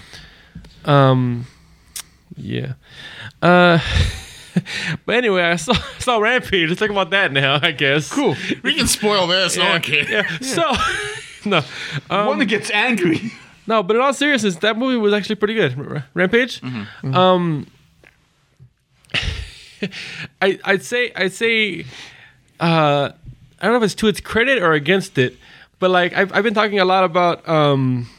Um, 0.85 1.45
yeah. 2.35 2.73
Uh, 3.41 3.79
but 5.05 5.15
anyway, 5.15 5.41
I 5.43 5.55
saw 5.57 5.73
saw 5.99 6.17
Rampage. 6.17 6.69
Let's 6.69 6.79
talk 6.79 6.89
about 6.89 7.09
that 7.11 7.31
now. 7.31 7.59
I 7.61 7.71
guess. 7.71 8.11
Cool. 8.11 8.35
We 8.63 8.73
can 8.75 8.87
spoil 8.87 9.27
this. 9.27 9.57
No 9.57 9.69
one 9.69 9.81
cares. 9.81 10.09
yeah. 10.09 10.37
So. 10.39 10.71
No, 11.47 11.61
um, 12.09 12.25
One 12.25 12.39
that 12.39 12.45
gets 12.47 12.71
angry. 12.71 13.31
no, 13.67 13.83
but 13.83 13.95
in 13.95 14.01
all 14.01 14.15
seriousness, 14.15 14.55
that 14.57 14.79
movie 14.79 14.97
was 14.97 15.13
actually 15.13 15.35
pretty 15.35 15.53
good. 15.53 16.03
Rampage. 16.15 16.59
Um, 17.03 17.67
I 20.41 20.59
I'd 20.63 20.81
say 20.83 21.11
I'd 21.15 21.33
say, 21.33 21.85
uh, 22.59 23.11
I 23.61 23.63
don't 23.65 23.73
know 23.73 23.77
if 23.77 23.83
it's 23.83 23.93
to 23.95 24.07
its 24.07 24.19
credit 24.21 24.61
or 24.63 24.73
against 24.73 25.19
it, 25.19 25.35
but 25.77 25.91
like 25.91 26.13
I've 26.13 26.33
I've 26.33 26.43
been 26.43 26.55
talking 26.55 26.79
a 26.79 26.85
lot 26.85 27.03
about 27.03 27.47
um 27.47 28.09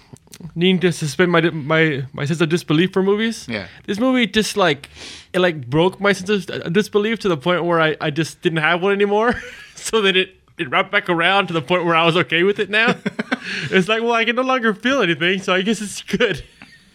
needing 0.55 0.79
to 0.81 0.93
suspend 0.93 1.33
my 1.33 1.41
my 1.51 2.05
my 2.13 2.25
sense 2.25 2.41
of 2.41 2.49
disbelief 2.49 2.93
for 2.93 3.03
movies. 3.03 3.47
Yeah. 3.49 3.69
This 3.87 3.99
movie 3.99 4.27
just 4.27 4.57
like 4.57 4.89
it 5.33 5.41
like 5.41 5.69
broke 5.69 6.01
my 6.01 6.13
sense 6.13 6.31
of 6.31 6.51
uh, 6.51 6.69
disbelief 6.69 7.19
to 7.21 7.29
the 7.29 7.37
point 7.37 7.65
where 7.65 7.81
I, 7.81 7.97
I 8.01 8.11
just 8.11 8.43
didn't 8.43 8.59
have 8.59 8.83
one 8.83 8.93
anymore. 8.93 9.35
so 9.75 10.03
that 10.03 10.17
it 10.17 10.37
it 10.59 10.71
wrapped 10.71 10.91
back 10.91 11.09
around 11.09 11.49
to 11.49 11.53
the 11.53 11.63
point 11.63 11.85
where 11.85 11.95
I 11.95 12.05
was 12.05 12.17
okay 12.17 12.43
with 12.43 12.59
it 12.59 12.71
now. 12.71 12.95
it's 13.71 13.89
like 13.89 14.03
well 14.03 14.13
I 14.13 14.25
can 14.25 14.37
no 14.37 14.43
longer 14.43 14.75
feel 14.75 15.03
anything, 15.03 15.41
so 15.41 15.55
I 15.55 15.63
guess 15.63 15.81
it's 15.81 16.03
good. 16.03 16.45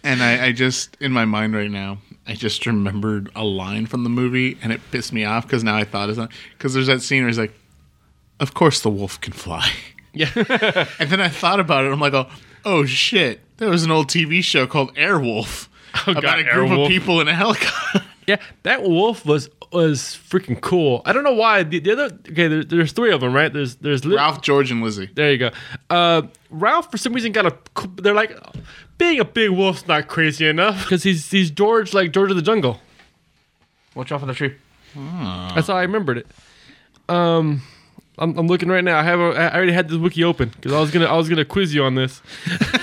And 0.03 0.23
I, 0.23 0.47
I 0.47 0.51
just 0.51 0.97
in 0.99 1.11
my 1.11 1.25
mind 1.25 1.55
right 1.55 1.69
now, 1.69 1.99
I 2.25 2.33
just 2.33 2.65
remembered 2.65 3.29
a 3.35 3.43
line 3.43 3.85
from 3.85 4.03
the 4.03 4.09
movie, 4.09 4.57
and 4.63 4.71
it 4.71 4.81
pissed 4.91 5.13
me 5.13 5.25
off 5.25 5.45
because 5.45 5.63
now 5.63 5.75
I 5.75 5.83
thought 5.83 6.09
it's 6.09 6.17
not 6.17 6.31
because 6.57 6.73
there's 6.73 6.87
that 6.87 7.01
scene 7.01 7.21
where 7.21 7.27
he's 7.29 7.37
like, 7.37 7.53
"Of 8.39 8.53
course 8.53 8.81
the 8.81 8.89
wolf 8.89 9.21
can 9.21 9.33
fly," 9.33 9.69
Yeah. 10.13 10.29
and 10.99 11.09
then 11.09 11.21
I 11.21 11.29
thought 11.29 11.59
about 11.59 11.85
it. 11.85 11.91
I'm 11.91 11.99
like, 11.99 12.13
"Oh, 12.13 12.27
oh 12.65 12.85
shit!" 12.85 13.41
There 13.57 13.69
was 13.69 13.83
an 13.83 13.91
old 13.91 14.07
TV 14.07 14.43
show 14.43 14.65
called 14.67 14.95
Airwolf 14.95 15.67
Oh, 16.07 16.11
about 16.11 16.23
God, 16.23 16.39
a 16.39 16.43
group 16.43 16.69
Airwolf. 16.69 16.83
of 16.83 16.87
people 16.89 17.21
in 17.21 17.27
a 17.27 17.33
helicopter. 17.35 18.03
yeah, 18.27 18.37
that 18.63 18.83
wolf 18.83 19.25
was 19.25 19.49
was 19.71 19.99
freaking 20.01 20.59
cool. 20.59 21.01
I 21.05 21.13
don't 21.13 21.23
know 21.23 21.33
why. 21.33 21.63
The, 21.63 21.79
the 21.79 21.91
other 21.91 22.05
okay, 22.29 22.47
there, 22.47 22.63
there's 22.63 22.91
three 22.91 23.11
of 23.11 23.21
them, 23.21 23.33
right? 23.33 23.51
There's 23.51 23.75
there's 23.75 24.03
Liv- 24.05 24.17
Ralph, 24.17 24.41
George, 24.41 24.71
and 24.71 24.81
Lizzie. 24.81 25.09
There 25.13 25.31
you 25.31 25.37
go. 25.37 25.51
Uh, 25.89 26.23
Ralph, 26.49 26.91
for 26.91 26.97
some 26.97 27.13
reason, 27.13 27.31
got 27.31 27.45
a. 27.45 27.57
They're 28.01 28.13
like, 28.13 28.37
being 28.97 29.19
a 29.19 29.25
big 29.25 29.49
wolf's 29.51 29.87
not 29.87 30.07
crazy 30.07 30.47
enough 30.47 30.83
because 30.83 31.03
he's 31.03 31.29
he's 31.29 31.51
George 31.51 31.93
like 31.93 32.11
George 32.11 32.29
of 32.31 32.35
the 32.37 32.41
Jungle. 32.43 32.79
Watch 33.95 34.11
out 34.11 34.21
for 34.21 34.25
the 34.25 34.33
tree. 34.33 34.55
That's 34.95 35.67
how 35.67 35.75
I 35.75 35.81
remembered 35.81 36.17
it. 36.19 36.27
Um, 37.09 37.61
I'm, 38.21 38.37
I'm 38.37 38.47
looking 38.47 38.69
right 38.69 38.83
now. 38.83 38.97
I 38.99 39.03
have 39.03 39.19
a, 39.19 39.29
I 39.37 39.55
already 39.55 39.71
had 39.73 39.89
this 39.89 39.97
wiki 39.97 40.23
open 40.23 40.49
because 40.49 40.71
I 40.71 40.79
was 40.79 40.91
gonna 40.91 41.05
I 41.05 41.17
was 41.17 41.27
gonna 41.27 41.43
quiz 41.45 41.73
you 41.73 41.83
on 41.83 41.95
this. 41.95 42.21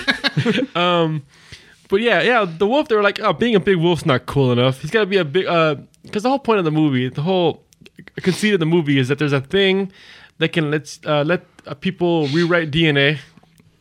um, 0.75 1.23
but 1.89 2.01
yeah, 2.01 2.21
yeah, 2.21 2.45
the 2.45 2.67
wolf. 2.67 2.87
They 2.87 2.95
were 2.95 3.01
like, 3.03 3.19
oh, 3.19 3.33
being 3.33 3.55
a 3.55 3.59
big 3.59 3.77
wolf's 3.77 4.05
not 4.05 4.25
cool 4.25 4.51
enough. 4.51 4.81
He's 4.81 4.91
got 4.91 5.01
to 5.01 5.05
be 5.05 5.17
a 5.17 5.25
big. 5.25 5.45
Uh, 5.47 5.75
because 6.03 6.23
the 6.23 6.29
whole 6.29 6.39
point 6.39 6.59
of 6.59 6.65
the 6.65 6.71
movie, 6.71 7.09
the 7.09 7.21
whole 7.21 7.63
conceit 8.17 8.53
of 8.53 8.59
the 8.59 8.65
movie 8.65 8.97
is 8.99 9.07
that 9.07 9.17
there's 9.19 9.33
a 9.33 9.41
thing 9.41 9.91
that 10.37 10.49
can 10.49 10.71
let 10.71 10.97
uh, 11.05 11.23
let 11.23 11.45
uh, 11.67 11.73
people 11.73 12.27
rewrite 12.27 12.71
DNA, 12.71 13.19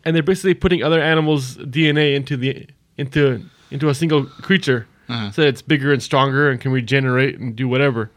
and 0.04 0.14
they're 0.16 0.22
basically 0.22 0.54
putting 0.54 0.82
other 0.82 1.00
animals' 1.00 1.56
DNA 1.59 2.14
into 2.14 2.36
the 2.36 2.66
into 2.96 3.42
into 3.70 3.88
a 3.88 3.94
single 3.94 4.24
creature, 4.24 4.86
Uh-huh. 5.09 5.30
so 5.30 5.42
that 5.42 5.48
it's 5.48 5.62
bigger 5.62 5.92
and 5.92 6.02
stronger 6.02 6.50
and 6.50 6.61
can 6.61 6.72
regenerate 6.72 7.38
and 7.38 7.54
do 7.54 7.68
whatever. 7.68 8.11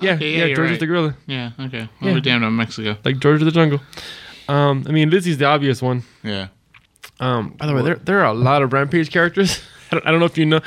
Yeah, 0.00 0.12
Okay, 0.14 0.30
yeah, 0.32 0.38
yeah, 0.38 0.44
you're 0.46 0.56
George 0.56 0.66
is 0.66 0.70
right. 0.72 0.80
the 0.80 0.86
gorilla, 0.86 1.16
Yeah. 1.26 1.50
Okay. 1.60 1.78
Yeah. 1.80 1.86
Well, 2.00 2.14
we're 2.14 2.20
damned 2.20 2.44
on 2.44 2.54
Mexico. 2.56 2.96
like 3.04 3.18
George 3.18 3.40
of 3.42 3.46
the 3.46 3.52
Jungle. 3.52 3.80
Um, 4.48 4.84
I 4.88 4.92
mean, 4.92 5.10
Lizzie's 5.10 5.38
the 5.38 5.44
obvious 5.46 5.82
one. 5.82 6.04
Yeah. 6.22 6.48
Um, 7.20 7.50
by 7.58 7.66
the 7.66 7.74
way, 7.74 7.82
there 7.82 7.96
there 7.96 8.20
are 8.20 8.26
a 8.26 8.34
lot 8.34 8.62
of 8.62 8.72
Rampage 8.72 9.10
characters. 9.10 9.60
I 9.90 9.94
don't, 9.96 10.06
I 10.06 10.10
don't 10.10 10.20
know 10.20 10.26
if 10.26 10.38
you 10.38 10.46
know. 10.46 10.60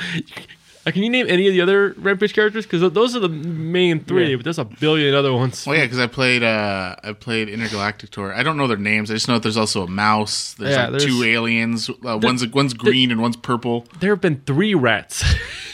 Uh, 0.84 0.90
Can 0.90 1.04
you 1.04 1.10
name 1.10 1.26
any 1.28 1.46
of 1.46 1.54
the 1.54 1.60
other 1.60 1.94
Rampage 1.96 2.34
characters? 2.34 2.66
Because 2.66 2.92
those 2.92 3.14
are 3.16 3.20
the 3.20 3.28
main 3.28 4.00
three, 4.04 4.30
Yeah. 4.30 4.36
but 4.36 4.44
there's 4.44 4.58
a 4.58 4.64
billion 4.64 5.14
other 5.14 5.32
ones. 5.32 5.64
Well, 5.64 5.76
yeah, 5.76 5.84
because 5.84 6.00
I 6.00 6.08
played 6.08 6.42
uh, 6.42 6.96
I 7.02 7.12
played 7.12 7.48
Intergalactic 7.48 8.10
Tour. 8.10 8.34
I 8.34 8.42
don't 8.42 8.56
know 8.56 8.66
their 8.66 8.76
names. 8.76 9.10
I 9.10 9.14
just 9.14 9.28
know 9.28 9.34
that 9.34 9.44
there's 9.44 9.56
also 9.56 9.84
a 9.84 9.88
mouse. 9.88 10.54
There's 10.54 10.72
Yeah, 10.74 10.88
like 10.88 10.98
there's- 11.00 11.04
two 11.06 11.22
aliens. 11.24 11.88
Uh, 11.88 12.18
one's 12.20 12.46
one's 12.48 12.74
green 12.74 13.10
and 13.12 13.20
one's 13.22 13.36
purple. 13.36 13.86
There 14.00 14.10
have 14.10 14.20
been 14.20 14.42
three 14.44 14.74
rats 14.74 15.24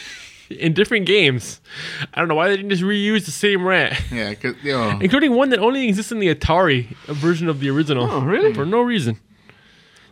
in 0.49 0.73
different 0.73 1.05
games. 1.05 1.61
I 2.13 2.19
don't 2.19 2.27
know 2.27 2.35
why 2.35 2.49
they 2.49 2.55
didn't 2.57 2.71
just 2.71 2.83
reuse 2.83 3.25
the 3.25 3.31
same 3.31 3.63
rat, 3.65 4.01
Yeah, 4.11 4.33
'cause, 4.33 4.55
you 4.63 4.71
know, 4.77 4.97
including 5.01 5.33
one 5.33 5.49
that 5.49 5.59
only 5.59 5.87
exists 5.87 6.11
in 6.11 6.19
the 6.19 6.33
Atari 6.33 6.95
version 7.07 7.47
of 7.49 7.59
the 7.59 7.69
original. 7.69 8.09
Oh, 8.09 8.21
really? 8.21 8.53
For 8.53 8.65
no 8.65 8.81
reason. 8.81 9.17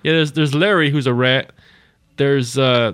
Yeah, 0.04 0.14
there's 0.14 0.32
there's 0.34 0.54
Larry 0.54 0.90
who's 0.92 1.08
a 1.08 1.14
rat. 1.14 1.52
There's 2.18 2.58
uh, 2.58 2.94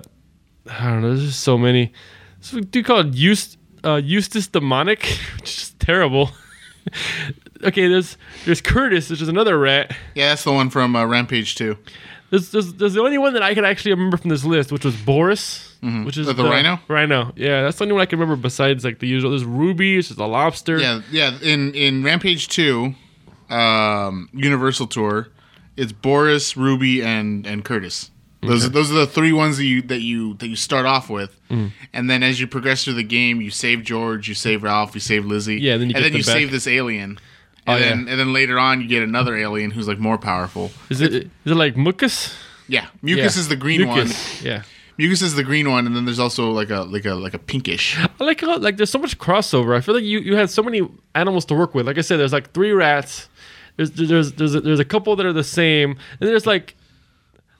I 0.70 0.84
don't 0.90 1.02
know. 1.02 1.08
There's 1.14 1.26
just 1.28 1.40
so 1.40 1.58
many. 1.58 1.92
There's 2.40 2.54
a 2.54 2.60
dude 2.62 2.84
called 2.86 3.14
Eust, 3.14 3.56
uh, 3.84 4.00
Eustace 4.02 4.46
Demonic, 4.48 5.04
which 5.36 5.58
is 5.58 5.74
terrible. 5.78 6.30
okay, 7.62 7.88
there's 7.88 8.16
there's 8.44 8.60
Curtis, 8.60 9.10
which 9.10 9.20
is 9.22 9.28
another 9.28 9.58
rat. 9.58 9.94
yeah, 10.14 10.30
that's 10.30 10.44
the 10.44 10.52
one 10.52 10.70
from 10.70 10.96
uh, 10.96 11.04
Rampage 11.06 11.54
Two. 11.54 11.76
There's, 12.34 12.50
there's, 12.50 12.72
there's 12.74 12.94
the 12.94 13.00
only 13.00 13.18
one 13.18 13.32
that 13.34 13.42
I 13.42 13.54
could 13.54 13.64
actually 13.64 13.92
remember 13.92 14.16
from 14.16 14.30
this 14.30 14.44
list, 14.44 14.72
which 14.72 14.84
was 14.84 14.96
Boris, 14.96 15.76
which 15.82 16.16
is 16.16 16.26
The- 16.26 16.32
the 16.32 16.42
rhino? 16.44 16.80
Rhino, 16.88 17.32
yeah, 17.36 17.62
that's 17.62 17.78
the 17.78 17.84
only 17.84 17.92
one 17.92 18.02
I 18.02 18.06
can 18.06 18.18
remember 18.18 18.40
besides 18.40 18.84
like 18.84 18.98
the 18.98 19.06
usual. 19.06 19.30
There's 19.30 19.44
Ruby, 19.44 19.96
which 19.98 20.10
is 20.10 20.16
a 20.18 20.24
lobster. 20.26 20.78
Yeah, 20.78 21.02
yeah. 21.12 21.38
In 21.42 21.74
in 21.74 22.02
Rampage 22.02 22.48
Two, 22.48 22.94
um, 23.50 24.28
Universal 24.32 24.88
Tour, 24.88 25.28
it's 25.76 25.92
Boris, 25.92 26.56
Ruby, 26.56 27.02
and 27.02 27.46
and 27.46 27.64
Curtis. 27.64 28.10
Those 28.42 28.66
are, 28.66 28.68
those 28.68 28.90
are 28.90 28.94
the 28.94 29.06
three 29.06 29.32
ones 29.32 29.56
that 29.56 29.64
you 29.64 29.80
that 29.82 30.02
you 30.02 30.34
that 30.34 30.48
you 30.48 30.56
start 30.56 30.84
off 30.86 31.08
with, 31.08 31.38
Mm. 31.50 31.70
and 31.94 32.10
then 32.10 32.22
as 32.22 32.40
you 32.40 32.46
progress 32.46 32.84
through 32.84 32.94
the 32.94 33.02
game, 33.02 33.40
you 33.40 33.50
save 33.50 33.84
George, 33.84 34.28
you 34.28 34.34
save 34.34 34.62
Ralph, 34.62 34.94
you 34.94 35.00
save 35.00 35.24
Lizzie, 35.24 35.56
Yeah, 35.60 35.76
then 35.78 35.88
you 35.88 35.96
and 35.96 36.04
then 36.04 36.12
you 36.12 36.18
back. 36.18 36.24
save 36.36 36.50
this 36.50 36.66
alien, 36.66 37.18
Oh, 37.66 37.72
and 37.72 37.80
yeah. 37.80 37.88
then 37.90 37.98
and 38.08 38.20
then 38.20 38.32
later 38.32 38.58
on 38.58 38.80
you 38.80 38.88
get 38.88 39.02
another 39.02 39.36
alien 39.36 39.70
who's 39.70 39.88
like 39.88 39.98
more 39.98 40.18
powerful. 40.18 40.70
Is 40.90 41.00
it 41.00 41.12
is 41.14 41.28
it 41.46 41.54
like 41.54 41.74
Myukus? 41.76 42.34
Yeah, 42.68 42.86
Myukus 43.02 43.16
Yeah. 43.16 43.24
is 43.26 43.48
the 43.48 43.56
green 43.56 43.86
one. 43.88 44.08
Yeah. 44.42 44.62
Myukus 44.98 45.22
is 45.22 45.34
the 45.34 45.42
green 45.42 45.68
one, 45.70 45.86
and 45.86 45.96
then 45.96 46.04
there's 46.04 46.18
also 46.20 46.50
like 46.50 46.70
a 46.70 46.82
like 46.82 47.04
a 47.04 47.14
like 47.14 47.34
a 47.34 47.38
pinkish. 47.38 47.98
I 47.98 48.24
like 48.24 48.40
how 48.42 48.58
like 48.58 48.76
there's 48.76 48.90
so 48.90 48.98
much 48.98 49.18
crossover. 49.18 49.76
I 49.76 49.80
feel 49.80 49.94
like 49.94 50.04
you 50.04 50.20
you 50.20 50.36
had 50.36 50.50
so 50.50 50.62
many 50.62 50.86
animals 51.14 51.44
to 51.46 51.54
work 51.54 51.74
with. 51.74 51.86
Like 51.86 51.98
I 51.98 52.02
said, 52.02 52.18
there's 52.18 52.32
like 52.32 52.52
three 52.52 52.70
rats. 52.72 53.28
There's 53.76 53.90
there's 53.92 54.32
there's 54.32 54.54
a, 54.54 54.60
there's 54.60 54.78
a 54.80 54.84
couple 54.84 55.16
that 55.16 55.26
are 55.26 55.32
the 55.32 55.42
same, 55.42 55.96
and 56.20 56.28
there's 56.28 56.46
like 56.46 56.76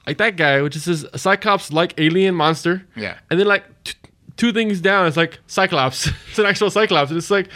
like 0.07 0.17
that 0.19 0.37
guy, 0.37 0.61
which 0.61 0.75
is 0.75 0.85
this 0.85 1.05
Cyclops 1.21 1.73
like 1.73 1.93
alien 1.99 2.35
monster. 2.35 2.85
Yeah. 2.95 3.17
And 3.29 3.39
then 3.39 3.47
like 3.47 3.65
t- 3.83 3.95
two 4.37 4.53
things 4.53 4.79
down, 4.79 5.07
it's 5.07 5.17
like 5.17 5.39
Cyclops. 5.47 6.07
it's 6.29 6.39
an 6.39 6.45
actual 6.45 6.69
Cyclops, 6.69 7.09
and 7.11 7.17
it's 7.17 7.31
like 7.31 7.49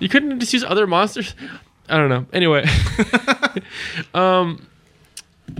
you 0.00 0.08
couldn't 0.10 0.38
just 0.40 0.52
use 0.52 0.64
other 0.64 0.86
monsters. 0.86 1.34
I 1.88 1.96
don't 1.96 2.08
know. 2.08 2.26
Anyway, 2.32 2.64
um, 4.14 4.66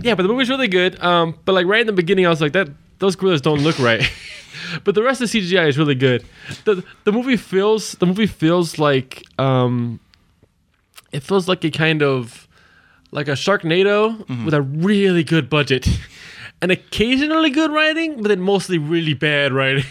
yeah, 0.01 0.15
but 0.15 0.23
the 0.23 0.29
movie's 0.29 0.49
really 0.49 0.67
good. 0.67 1.01
Um, 1.03 1.37
but 1.45 1.53
like 1.53 1.65
right 1.65 1.81
in 1.81 1.87
the 1.87 1.93
beginning, 1.93 2.25
I 2.25 2.29
was 2.29 2.41
like, 2.41 2.53
that 2.53 2.69
those 2.99 3.15
gorillas 3.15 3.41
don't 3.41 3.61
look 3.61 3.79
right. 3.79 4.03
but 4.83 4.95
the 4.95 5.03
rest 5.03 5.21
of 5.21 5.31
the 5.31 5.39
CGI 5.39 5.67
is 5.67 5.77
really 5.77 5.95
good. 5.95 6.25
the 6.65 6.83
The 7.03 7.11
movie 7.11 7.37
feels 7.37 7.93
the 7.93 8.05
movie 8.05 8.27
feels 8.27 8.77
like 8.77 9.23
um, 9.39 9.99
it 11.11 11.23
feels 11.23 11.47
like 11.47 11.63
a 11.63 11.71
kind 11.71 12.03
of 12.03 12.47
like 13.11 13.27
a 13.27 13.31
Sharknado 13.31 14.45
with 14.45 14.53
a 14.53 14.61
really 14.61 15.23
good 15.23 15.49
budget. 15.49 15.87
And 16.61 16.73
occasionally 16.73 17.51
good 17.51 17.71
writing, 17.71 18.21
but 18.21 18.27
then 18.27 18.41
mostly 18.41 18.77
really 18.77 19.13
bad 19.13 19.53
writing. 19.53 19.85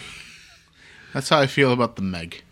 That's 1.15 1.29
how 1.29 1.39
I 1.39 1.47
feel 1.47 1.73
about 1.73 1.95
the 1.95 2.03
Meg. 2.03 2.43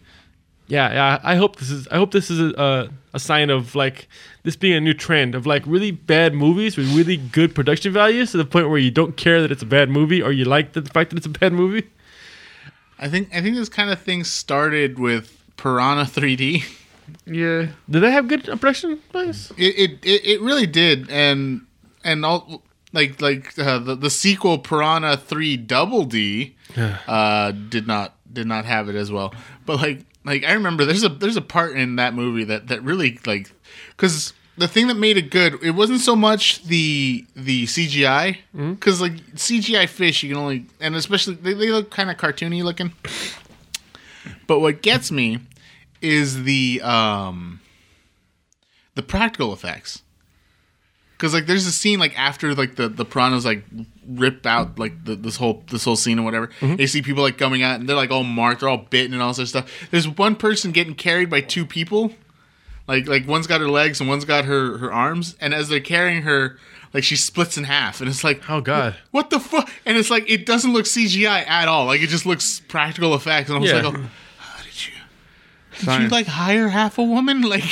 Yeah, 0.67 0.93
yeah. 0.93 1.19
I 1.23 1.35
hope 1.35 1.57
this 1.57 1.69
is. 1.69 1.87
I 1.89 1.95
hope 1.95 2.11
this 2.11 2.29
is 2.29 2.39
a, 2.39 2.89
a 3.13 3.19
sign 3.19 3.49
of 3.49 3.73
like 3.75 4.07
this 4.43 4.55
being 4.55 4.73
a 4.73 4.81
new 4.81 4.93
trend 4.93 5.35
of 5.35 5.45
like 5.45 5.63
really 5.65 5.91
bad 5.91 6.33
movies 6.33 6.77
with 6.77 6.93
really 6.93 7.17
good 7.17 7.55
production 7.55 7.93
values 7.93 8.31
to 8.31 8.37
the 8.37 8.45
point 8.45 8.69
where 8.69 8.77
you 8.77 8.91
don't 8.91 9.15
care 9.17 9.41
that 9.41 9.51
it's 9.51 9.63
a 9.63 9.67
bad 9.67 9.89
movie 9.89 10.21
or 10.21 10.31
you 10.31 10.45
like 10.45 10.73
the 10.73 10.81
fact 10.81 11.09
that 11.09 11.17
it's 11.17 11.25
a 11.25 11.29
bad 11.29 11.53
movie. 11.53 11.87
I 12.99 13.07
think 13.09 13.29
I 13.33 13.41
think 13.41 13.55
this 13.55 13.69
kind 13.69 13.89
of 13.89 13.99
thing 13.99 14.23
started 14.23 14.99
with 14.99 15.41
Piranha 15.55 16.03
3D. 16.03 16.63
Yeah. 17.25 17.67
Did 17.89 18.01
they 18.01 18.11
have 18.11 18.27
good 18.27 18.43
production 18.43 18.99
values? 19.13 19.51
It 19.57 19.75
it, 19.77 19.91
it, 20.03 20.25
it 20.25 20.41
really 20.41 20.67
did, 20.67 21.09
and 21.09 21.65
and 22.03 22.25
all 22.25 22.63
like 22.91 23.21
like 23.21 23.57
uh, 23.57 23.79
the 23.79 23.95
the 23.95 24.09
sequel 24.09 24.57
Piranha 24.57 25.15
3 25.15 25.57
Double 25.57 26.03
D 26.03 26.55
uh, 27.07 27.51
did 27.51 27.87
not 27.87 28.15
did 28.31 28.47
not 28.47 28.65
have 28.65 28.89
it 28.89 28.95
as 28.95 29.11
well. 29.11 29.33
But 29.65 29.77
like 29.77 30.05
like 30.27 30.43
I 30.43 30.53
remember 30.53 30.85
there's 30.85 31.03
a 31.03 31.09
there's 31.09 31.37
a 31.37 31.41
part 31.41 31.75
in 31.75 31.95
that 31.95 32.13
movie 32.13 32.43
that 32.43 32.67
that 32.67 32.83
really 32.83 33.19
like 33.25 33.49
because 33.95 34.33
the 34.57 34.67
thing 34.67 34.87
that 34.87 34.95
made 34.95 35.17
it 35.17 35.31
good 35.31 35.63
it 35.63 35.71
wasn't 35.71 36.01
so 36.01 36.15
much 36.15 36.63
the 36.65 37.25
the 37.35 37.65
CGI 37.65 38.37
because 38.71 39.01
like 39.01 39.13
CGI 39.35 39.87
fish 39.87 40.21
you 40.21 40.29
can 40.29 40.37
only 40.37 40.65
and 40.79 40.95
especially 40.95 41.35
they, 41.35 41.53
they 41.53 41.71
look 41.71 41.89
kind 41.89 42.11
of 42.11 42.17
cartoony 42.17 42.63
looking. 42.63 42.91
But 44.45 44.59
what 44.59 44.81
gets 44.81 45.11
me 45.11 45.39
is 46.01 46.43
the 46.43 46.81
um 46.83 47.61
the 48.95 49.03
practical 49.03 49.53
effects. 49.53 50.03
Cause 51.17 51.33
like 51.33 51.47
there's 51.47 51.65
a 51.65 51.71
scene 51.71 51.99
like 51.99 52.17
after 52.19 52.53
like 52.53 52.75
the 52.75 52.89
the 52.89 53.03
piranhas 53.03 53.43
like 53.43 53.63
rip 54.07 54.45
out 54.45 54.77
like 54.77 55.03
the, 55.03 55.15
this 55.15 55.35
whole 55.37 55.63
this 55.71 55.83
whole 55.83 55.95
scene 55.95 56.19
or 56.19 56.21
whatever. 56.23 56.47
Mm-hmm. 56.61 56.79
You 56.79 56.85
see 56.87 57.01
people 57.01 57.23
like 57.23 57.39
coming 57.39 57.63
out 57.63 57.79
and 57.79 57.89
they're 57.89 57.95
like 57.95 58.11
all 58.11 58.23
marked, 58.23 58.59
they're 58.59 58.69
all 58.69 58.85
bitten 58.89 59.13
and 59.13 59.21
all 59.23 59.33
this 59.33 59.49
stuff. 59.49 59.87
There's 59.89 60.07
one 60.07 60.35
person 60.35 60.71
getting 60.71 60.93
carried 60.93 61.29
by 61.31 61.41
two 61.41 61.65
people, 61.65 62.11
like 62.87 63.07
like 63.07 63.27
one's 63.27 63.47
got 63.47 63.61
her 63.61 63.67
legs 63.69 63.99
and 63.99 64.07
one's 64.07 64.25
got 64.25 64.45
her 64.45 64.77
her 64.77 64.93
arms, 64.93 65.35
and 65.41 65.55
as 65.55 65.69
they're 65.69 65.79
carrying 65.79 66.21
her, 66.21 66.59
like 66.93 67.03
she 67.03 67.15
splits 67.15 67.57
in 67.57 67.63
half, 67.63 67.99
and 67.99 68.07
it's 68.07 68.23
like 68.23 68.47
Oh 68.47 68.61
God. 68.61 68.95
what 69.09 69.31
the 69.31 69.39
fuck? 69.39 69.67
And 69.87 69.97
it's 69.97 70.11
like 70.11 70.29
it 70.29 70.45
doesn't 70.45 70.71
look 70.71 70.85
CGI 70.85 71.47
at 71.47 71.67
all. 71.67 71.85
Like 71.87 72.01
it 72.01 72.09
just 72.09 72.27
looks 72.27 72.59
practical 72.67 73.15
effects. 73.15 73.49
And 73.49 73.57
I 73.57 73.61
was 73.61 73.71
Yeah. 73.71 73.81
like, 73.81 73.95
oh, 73.95 74.09
how 74.37 74.63
did 74.63 74.85
you? 74.87 74.93
Did 75.79 76.01
you 76.03 76.07
like 76.09 76.27
hire 76.27 76.67
half 76.67 76.99
a 76.99 77.03
woman? 77.03 77.41
Like, 77.49 77.63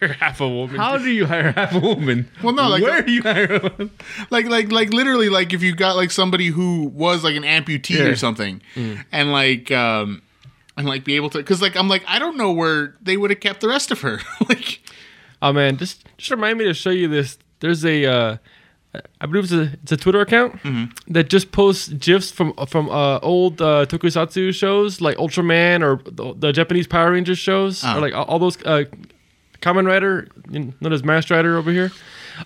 You're 0.00 0.12
half 0.24 0.40
a 0.40 0.48
woman. 0.48 0.76
How 0.76 0.98
do 0.98 1.10
you 1.10 1.26
hire 1.26 1.52
half 1.52 1.74
a 1.74 1.78
woman? 1.80 2.28
Well, 2.42 2.52
no, 2.54 2.68
like- 2.68 2.82
where 2.82 3.02
do 3.02 3.12
you 3.12 3.22
hire 3.22 3.54
a 3.56 3.60
woman? 3.60 3.90
like, 4.30 4.46
like, 4.46 4.70
like, 4.72 4.92
literally, 4.92 5.28
like 5.28 5.52
if 5.52 5.62
you 5.62 5.74
got 5.74 5.96
like 5.96 6.10
somebody 6.10 6.48
who 6.48 6.84
was 6.94 7.22
like 7.24 7.36
an 7.36 7.42
amputee 7.44 7.96
Yeah. 7.98 8.04
or 8.04 8.16
something, 8.16 8.60
and 9.12 9.32
like, 9.32 9.70
um, 9.70 10.22
and 10.76 10.86
like 10.88 11.04
be 11.04 11.16
able 11.16 11.30
to, 11.30 11.38
because 11.38 11.60
like 11.62 11.76
I'm 11.76 11.88
like 11.88 12.04
I 12.06 12.18
don't 12.18 12.36
know 12.36 12.52
where 12.52 12.96
they 13.02 13.16
would 13.16 13.30
have 13.30 13.40
kept 13.40 13.60
the 13.60 13.68
rest 13.68 13.90
of 13.90 14.00
her. 14.02 14.20
like, 14.48 14.80
Oh 15.42 15.52
man, 15.52 15.76
just 15.78 16.04
just 16.18 16.30
remind 16.30 16.58
me 16.58 16.64
to 16.66 16.74
show 16.74 16.90
you 16.90 17.08
this. 17.08 17.38
There's 17.60 17.84
a, 17.84 18.04
uh, 18.06 18.36
I 19.20 19.26
believe 19.26 19.44
it's 19.44 19.52
a 19.52 19.72
it's 19.82 19.92
a 19.92 19.96
Twitter 19.96 20.20
account 20.20 20.58
that 21.08 21.28
just 21.30 21.52
posts 21.52 21.88
gifs 21.88 22.30
from 22.30 22.52
from 22.66 22.88
uh, 22.90 23.18
old 23.20 23.60
uh, 23.62 23.86
tokusatsu 23.86 24.52
shows 24.54 25.00
like 25.00 25.16
Ultraman 25.16 25.82
or 25.82 26.02
the, 26.10 26.34
the 26.34 26.52
Japanese 26.52 26.86
Power 26.86 27.12
Rangers 27.12 27.38
shows 27.38 27.82
Oh. 27.84 27.96
or 27.96 28.00
like 28.00 28.14
all, 28.14 28.24
all 28.24 28.38
those 28.38 28.62
uh, 28.64 28.84
Kamen 29.60 29.86
Rider, 29.86 30.28
you 30.50 30.72
know, 30.80 30.90
as 30.90 31.04
Masked 31.04 31.30
Rider 31.30 31.56
over 31.56 31.70
here. 31.70 31.90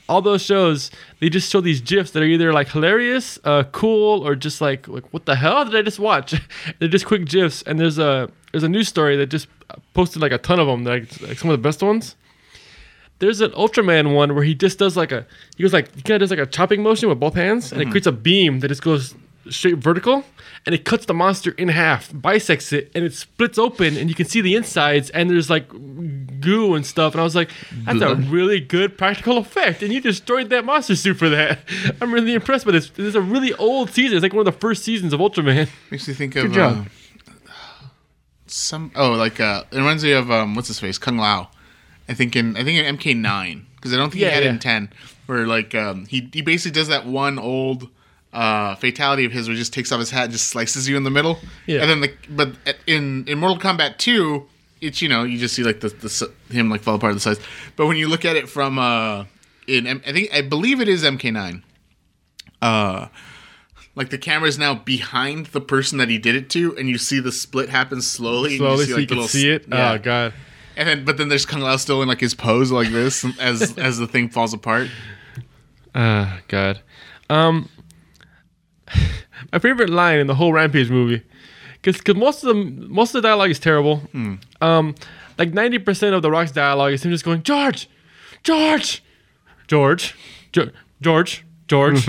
All 0.08 0.20
those 0.20 0.42
shows, 0.42 0.90
they 1.20 1.28
just 1.28 1.52
show 1.52 1.60
these 1.60 1.80
gifs 1.80 2.10
that 2.12 2.22
are 2.22 2.26
either 2.26 2.52
like 2.52 2.68
hilarious, 2.68 3.38
uh, 3.44 3.62
cool, 3.70 4.26
or 4.26 4.34
just 4.34 4.60
like 4.60 4.88
like 4.88 5.12
what 5.12 5.24
the 5.26 5.36
hell 5.36 5.64
did 5.64 5.76
I 5.76 5.82
just 5.82 5.98
watch? 5.98 6.34
They're 6.78 6.88
just 6.88 7.06
quick 7.06 7.26
gifs, 7.26 7.62
and 7.62 7.78
there's 7.78 7.98
a 7.98 8.30
there's 8.52 8.64
a 8.64 8.68
news 8.68 8.88
story 8.88 9.16
that 9.16 9.26
just 9.26 9.46
posted 9.92 10.20
like 10.20 10.32
a 10.32 10.38
ton 10.38 10.58
of 10.58 10.66
them, 10.66 10.84
like, 10.84 11.20
like 11.22 11.38
some 11.38 11.50
of 11.50 11.54
the 11.58 11.62
best 11.62 11.82
ones 11.82 12.16
there's 13.20 13.40
an 13.40 13.52
Ultraman 13.52 14.14
one 14.14 14.34
where 14.34 14.44
he 14.44 14.54
just 14.54 14.78
does 14.78 14.96
like 14.96 15.12
a 15.12 15.26
he 15.56 15.62
goes 15.62 15.72
like 15.72 15.94
he 15.94 16.02
kind 16.02 16.16
of 16.16 16.28
does 16.28 16.36
like 16.36 16.46
a 16.46 16.50
chopping 16.50 16.82
motion 16.82 17.08
with 17.08 17.20
both 17.20 17.34
hands, 17.34 17.72
and 17.72 17.80
it 17.80 17.86
creates 17.90 18.06
a 18.06 18.12
beam 18.12 18.60
that 18.60 18.68
just 18.68 18.82
goes 18.82 19.14
straight 19.50 19.78
vertical, 19.78 20.24
and 20.66 20.74
it 20.74 20.84
cuts 20.84 21.06
the 21.06 21.14
monster 21.14 21.52
in 21.52 21.68
half, 21.68 22.10
bisects 22.12 22.72
it, 22.72 22.90
and 22.94 23.04
it 23.04 23.12
splits 23.14 23.58
open, 23.58 23.96
and 23.96 24.08
you 24.08 24.14
can 24.14 24.26
see 24.26 24.40
the 24.40 24.54
insides, 24.54 25.10
and 25.10 25.30
there's 25.30 25.50
like 25.50 25.68
goo 26.40 26.74
and 26.74 26.86
stuff. 26.86 27.12
And 27.14 27.20
I 27.20 27.24
was 27.24 27.34
like, 27.36 27.50
that's 27.84 28.00
a 28.00 28.14
really 28.14 28.60
good 28.60 28.96
practical 28.98 29.38
effect, 29.38 29.82
and 29.82 29.92
you 29.92 30.00
destroyed 30.00 30.50
that 30.50 30.64
monster 30.64 30.96
suit 30.96 31.16
for 31.18 31.28
that. 31.28 31.60
I'm 32.00 32.12
really 32.12 32.34
impressed 32.34 32.64
by 32.66 32.72
this. 32.72 32.90
This 32.90 33.06
is 33.06 33.14
a 33.14 33.20
really 33.20 33.52
old 33.54 33.90
season. 33.90 34.16
It's 34.16 34.22
like 34.22 34.32
one 34.32 34.46
of 34.46 34.52
the 34.52 34.60
first 34.60 34.84
seasons 34.84 35.12
of 35.12 35.20
Ultraman. 35.20 35.68
makes 35.90 36.08
me 36.08 36.14
think 36.14 36.36
of 36.36 36.44
Good 36.44 36.52
job. 36.52 36.86
uh, 36.86 37.44
some. 38.46 38.92
Oh, 38.94 39.12
like 39.12 39.40
uh, 39.40 39.64
it 39.70 39.76
reminds 39.76 40.04
me 40.04 40.12
of 40.12 40.30
um, 40.30 40.54
what's 40.54 40.68
his 40.68 40.78
face, 40.80 40.98
Kung 40.98 41.18
Lao. 41.18 41.50
I 42.08 42.14
think 42.14 42.36
in 42.36 42.56
I 42.56 42.64
think 42.64 42.78
in 42.78 42.96
MK 42.96 43.16
nine 43.16 43.66
because 43.76 43.92
I 43.94 43.96
don't 43.96 44.10
think 44.10 44.22
Yeah, 44.22 44.28
he 44.30 44.34
had 44.34 44.42
it 44.44 44.48
in 44.48 44.58
ten, 44.58 44.90
where 45.26 45.46
like 45.46 45.74
um, 45.74 46.06
he 46.06 46.28
he 46.32 46.42
basically 46.42 46.72
does 46.72 46.88
that 46.88 47.06
one 47.06 47.38
old 47.38 47.88
uh, 48.34 48.74
fatality 48.74 49.24
of 49.24 49.32
his 49.32 49.46
where 49.48 49.54
he 49.54 49.58
just 49.58 49.72
takes 49.72 49.92
off 49.92 50.00
his 50.00 50.10
hat 50.10 50.24
and 50.24 50.32
just 50.32 50.48
slices 50.48 50.88
you 50.88 50.96
in 50.96 51.04
the 51.04 51.10
middle. 51.10 51.38
Yeah. 51.66 51.80
And 51.80 51.90
then 51.90 52.00
the 52.00 52.12
but 52.28 52.76
in 52.86 53.26
in 53.26 53.38
Mortal 53.38 53.58
Kombat 53.58 53.98
two, 53.98 54.46
it's 54.80 55.00
you 55.00 55.08
know 55.08 55.22
you 55.22 55.38
just 55.38 55.54
see 55.54 55.62
like 55.62 55.80
the, 55.80 55.88
the 55.88 56.32
him 56.54 56.68
like 56.68 56.82
fall 56.82 56.96
apart 56.96 57.12
of 57.12 57.16
the 57.16 57.20
size. 57.20 57.38
But 57.76 57.86
when 57.86 57.96
you 57.96 58.08
look 58.08 58.24
at 58.24 58.36
it 58.36 58.48
from 58.48 58.78
uh 58.78 59.24
in 59.66 59.86
I 59.86 60.12
think 60.12 60.34
I 60.34 60.42
believe 60.42 60.80
it 60.80 60.88
is 60.88 61.04
MK 61.04 61.32
nine. 61.32 61.64
Uh. 62.60 63.08
Like 63.96 64.10
the 64.10 64.18
camera 64.18 64.48
is 64.48 64.58
now 64.58 64.74
behind 64.74 65.46
the 65.46 65.60
person 65.60 65.98
that 65.98 66.08
he 66.08 66.18
did 66.18 66.34
it 66.34 66.50
to, 66.50 66.76
and 66.76 66.88
you 66.88 66.98
see 66.98 67.20
the 67.20 67.30
split 67.30 67.68
happen 67.68 68.02
slowly. 68.02 68.50
and 68.50 68.58
Slowly, 68.58 68.78
you 68.78 68.84
see, 68.86 68.90
so 68.90 68.96
like, 68.96 69.00
you 69.02 69.06
can 69.06 69.16
little 69.18 69.28
see 69.28 69.48
it. 69.48 69.66
Yeah. 69.68 69.92
Oh 69.92 69.98
god. 69.98 70.34
And 70.76 70.88
then, 70.88 71.04
but 71.04 71.16
then 71.16 71.28
there's 71.28 71.46
Kung 71.46 71.60
Lao 71.60 71.76
still 71.76 72.02
in 72.02 72.08
like 72.08 72.18
his 72.18 72.34
pose 72.34 72.72
like 72.72 72.88
this 72.88 73.24
as 73.40 73.78
as 73.78 73.98
the 73.98 74.08
thing 74.08 74.28
falls 74.28 74.52
apart. 74.52 74.88
Ah, 75.94 76.40
God. 76.48 76.80
Um, 77.30 77.68
my 79.52 79.58
favorite 79.58 79.90
line 79.90 80.18
in 80.18 80.26
the 80.26 80.34
whole 80.34 80.52
Rampage 80.52 80.90
movie, 80.90 81.22
because 81.74 81.98
because 81.98 82.16
most 82.16 82.42
of 82.44 82.48
the 82.48 82.54
most 82.54 83.14
of 83.14 83.22
the 83.22 83.28
dialogue 83.28 83.50
is 83.50 83.58
terrible. 83.58 84.02
Um, 84.60 84.94
like 85.38 85.52
ninety 85.52 85.78
percent 85.78 86.14
of 86.14 86.22
the 86.22 86.30
Rock's 86.30 86.52
dialogue 86.52 86.92
is 86.92 87.04
him 87.04 87.10
just 87.10 87.24
going 87.24 87.42
George, 87.42 87.88
George, 88.42 89.02
George, 89.68 90.14
George, 90.52 90.74
George, 91.00 91.44
George, 91.66 92.06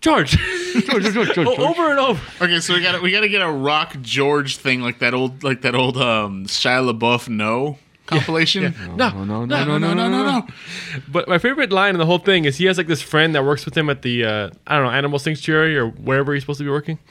George, 0.00 0.38
George, 0.80 1.12
George, 1.12 1.34
George. 1.34 1.38
Over 1.38 1.90
and 1.90 1.98
over. 1.98 2.44
Okay, 2.44 2.60
so 2.60 2.74
we 2.74 2.82
got 2.82 3.02
we 3.02 3.10
got 3.10 3.20
to 3.20 3.28
get 3.28 3.42
a 3.42 3.50
Rock 3.50 3.96
George 4.00 4.56
thing 4.56 4.80
like 4.80 4.98
that 5.00 5.14
old 5.14 5.42
like 5.42 5.62
that 5.62 5.74
old 5.74 5.96
um 5.96 6.46
Shia 6.46 6.92
LaBeouf 6.92 7.28
no 7.28 7.78
compilation. 8.08 8.74
No, 8.96 9.12
Oh, 9.14 9.24
no, 9.24 9.44
no, 9.44 9.64
no, 9.64 9.78
no, 9.78 9.94
no, 9.94 10.08
no, 10.08 10.22
no. 10.24 10.46
But 11.08 11.28
my 11.28 11.38
favorite 11.38 11.70
line 11.72 11.94
in 11.94 11.98
the 11.98 12.06
whole 12.06 12.18
thing 12.18 12.44
is 12.44 12.56
he 12.56 12.64
has 12.66 12.76
like 12.78 12.86
this 12.88 13.00
friend 13.02 13.34
that 13.34 13.44
works 13.44 13.64
with 13.64 13.76
him 13.76 13.88
at 13.90 14.02
the 14.02 14.24
uh, 14.24 14.50
I 14.66 14.74
don't 14.76 14.84
know 14.84 14.90
animal 14.90 15.18
sanctuary 15.18 15.76
or 15.78 15.88
wherever 15.88 16.34
he's 16.34 16.42
supposed 16.42 16.58
to 16.58 16.64
be 16.64 16.70
working. 16.70 16.98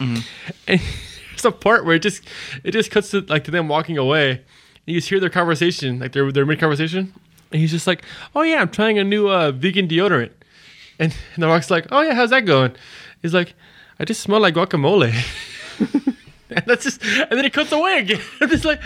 And 0.67 0.81
there's 1.31 1.45
a 1.45 1.51
part 1.51 1.85
where 1.85 1.95
it 1.95 2.01
just 2.01 2.23
it 2.63 2.71
just 2.71 2.89
cuts 2.91 3.11
to 3.11 3.21
like 3.21 3.43
to 3.45 3.51
them 3.51 3.67
walking 3.67 3.97
away. 3.97 4.31
And 4.31 4.41
you 4.85 4.95
just 4.95 5.07
hear 5.09 5.19
their 5.19 5.29
conversation, 5.29 5.99
like 5.99 6.11
their 6.13 6.31
their 6.31 6.45
mid 6.45 6.59
conversation, 6.59 7.13
and 7.51 7.61
he's 7.61 7.71
just 7.71 7.85
like, 7.87 8.03
"Oh 8.35 8.41
yeah, 8.41 8.59
I'm 8.61 8.69
trying 8.69 8.97
a 8.97 9.03
new 9.03 9.29
uh, 9.29 9.51
vegan 9.51 9.87
deodorant." 9.87 10.31
And, 10.99 11.13
and 11.35 11.43
the 11.43 11.47
rock's 11.47 11.69
like, 11.69 11.85
"Oh 11.91 12.01
yeah, 12.01 12.15
how's 12.15 12.31
that 12.31 12.45
going?" 12.45 12.71
He's 13.21 13.33
like, 13.35 13.53
"I 13.99 14.05
just 14.05 14.21
smell 14.21 14.39
like 14.39 14.55
guacamole." 14.55 15.13
and 16.49 16.63
that's 16.65 16.85
just 16.85 17.03
and 17.03 17.31
then 17.37 17.45
it 17.45 17.53
cuts 17.53 17.71
away 17.71 17.99
again. 17.99 18.21
I'm 18.41 18.49
like, 18.63 18.81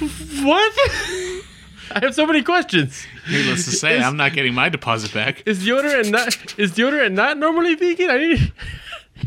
"What?" 0.00 0.72
I 1.92 1.98
have 2.02 2.14
so 2.14 2.24
many 2.24 2.42
questions. 2.42 3.04
Needless 3.28 3.64
to 3.64 3.72
say, 3.72 3.98
Is- 3.98 4.04
I'm 4.04 4.16
not 4.16 4.32
getting 4.32 4.54
my 4.54 4.68
deposit 4.68 5.12
back. 5.12 5.42
Is 5.46 5.64
deodorant 5.64 6.10
not 6.10 6.28
is 6.58 6.72
deodorant 6.72 7.12
not 7.12 7.36
normally 7.38 7.74
vegan? 7.74 8.10
I 8.10 8.16
need 8.18 8.52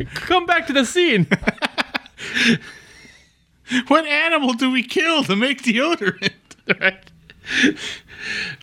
come 0.16 0.46
back 0.46 0.68
to 0.68 0.74
the 0.74 0.86
scene. 0.86 1.28
What 3.88 4.06
animal 4.06 4.54
do 4.54 4.70
we 4.72 4.84
kill 4.84 5.24
to 5.24 5.36
make 5.36 5.64
deodorant? 5.64 6.32
Right? 6.80 7.00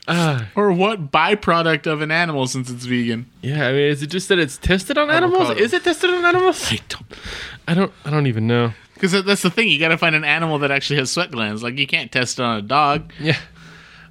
Ah, 0.09 0.47
Or 0.55 0.73
what 0.73 1.11
byproduct 1.11 1.87
of 1.87 2.01
an 2.01 2.11
animal 2.11 2.47
since 2.47 2.71
it's 2.71 2.85
vegan? 2.85 3.27
yeah, 3.43 3.67
I 3.69 3.73
mean, 3.73 3.83
is 3.91 4.03
it 4.03 4.09
just 4.09 4.29
that 4.29 4.39
it's 4.39 4.57
tested 4.57 4.97
on 4.99 5.11
animals? 5.11 5.43
Avocado. 5.43 5.61
Is 5.65 5.73
it 5.73 5.85
tested 5.85 6.11
on 6.11 6.25
animals? 6.25 6.71
I 6.73 6.79
don't, 6.89 7.07
I 7.69 7.75
don't, 7.75 7.93
I 8.05 8.11
don't 8.11 8.27
even 8.27 8.47
know. 8.47 8.73
Because 9.01 9.25
that's 9.25 9.43
the 9.43 9.51
thing. 9.51 9.69
You 9.69 9.79
got 9.79 9.89
to 9.89 9.99
find 9.99 10.15
an 10.15 10.25
animal 10.25 10.59
that 10.59 10.71
actually 10.71 10.99
has 10.99 11.11
sweat 11.11 11.31
glands. 11.31 11.63
Like 11.63 11.79
you 11.79 11.87
can't 11.87 12.13
test 12.13 12.39
it 12.39 12.43
on 12.43 12.59
a 12.59 12.63
dog. 12.63 13.13
Yeah. 13.19 13.39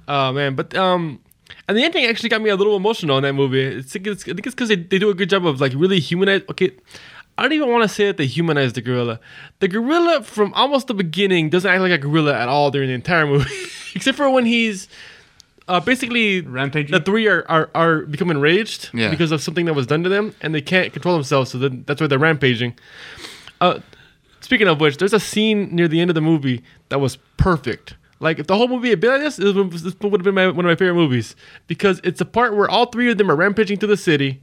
Oh 0.08 0.32
man, 0.32 0.56
but 0.56 0.74
um, 0.74 1.20
and 1.68 1.76
the 1.78 1.84
ending 1.84 2.04
actually 2.06 2.28
got 2.30 2.40
me 2.42 2.50
a 2.50 2.56
little 2.56 2.74
emotional 2.76 3.16
in 3.18 3.22
that 3.22 3.34
movie. 3.34 3.62
It's, 3.62 3.94
it's 3.94 4.22
I 4.24 4.32
think 4.32 4.46
it's 4.46 4.54
because 4.54 4.68
they, 4.68 4.74
they 4.76 4.98
do 4.98 5.08
a 5.10 5.14
good 5.14 5.30
job 5.30 5.46
of 5.46 5.60
like 5.60 5.72
really 5.76 6.00
humanize. 6.00 6.42
Okay, 6.50 6.72
I 7.38 7.42
don't 7.42 7.52
even 7.52 7.70
want 7.70 7.84
to 7.84 7.88
say 7.88 8.06
that 8.06 8.16
they 8.16 8.26
humanize 8.26 8.72
the 8.72 8.80
gorilla. 8.82 9.20
The 9.60 9.68
gorilla 9.68 10.24
from 10.24 10.52
almost 10.54 10.88
the 10.88 10.94
beginning 10.94 11.48
doesn't 11.50 11.70
act 11.70 11.80
like 11.80 11.92
a 11.92 11.98
gorilla 11.98 12.34
at 12.36 12.48
all 12.48 12.72
during 12.72 12.88
the 12.88 12.94
entire 12.94 13.26
movie, 13.26 13.48
except 13.94 14.16
for 14.16 14.28
when 14.28 14.44
he's 14.46 14.88
uh, 15.68 15.78
basically 15.78 16.40
Rampaging? 16.40 16.90
The 16.90 17.00
three 17.00 17.28
are, 17.28 17.44
are 17.48 17.70
are 17.76 18.00
become 18.00 18.32
enraged 18.32 18.90
Yeah. 18.92 19.10
because 19.10 19.30
of 19.30 19.40
something 19.40 19.66
that 19.66 19.74
was 19.74 19.86
done 19.86 20.02
to 20.02 20.08
them, 20.08 20.34
and 20.40 20.52
they 20.52 20.60
can't 20.62 20.92
control 20.92 21.14
themselves. 21.14 21.52
So 21.52 21.58
then 21.58 21.84
that's 21.86 22.00
why 22.00 22.08
they're 22.08 22.18
rampaging. 22.18 22.74
Uh, 23.60 23.78
Speaking 24.50 24.66
of 24.66 24.80
which, 24.80 24.96
there's 24.96 25.12
a 25.12 25.20
scene 25.20 25.68
near 25.70 25.86
the 25.86 26.00
end 26.00 26.10
of 26.10 26.16
the 26.16 26.20
movie 26.20 26.64
that 26.88 26.98
was 26.98 27.18
perfect. 27.36 27.94
Like 28.18 28.40
if 28.40 28.48
the 28.48 28.56
whole 28.56 28.66
movie 28.66 28.90
had 28.90 28.98
been 28.98 29.10
like 29.10 29.20
this, 29.20 29.36
this 29.36 29.54
would 29.54 30.12
have 30.12 30.22
been 30.24 30.34
my, 30.34 30.48
one 30.48 30.64
of 30.64 30.68
my 30.68 30.74
favorite 30.74 30.96
movies 30.96 31.36
because 31.68 32.00
it's 32.02 32.20
a 32.20 32.24
part 32.24 32.56
where 32.56 32.68
all 32.68 32.86
three 32.86 33.12
of 33.12 33.16
them 33.16 33.30
are 33.30 33.36
rampaging 33.36 33.78
through 33.78 33.90
the 33.90 33.96
city, 33.96 34.42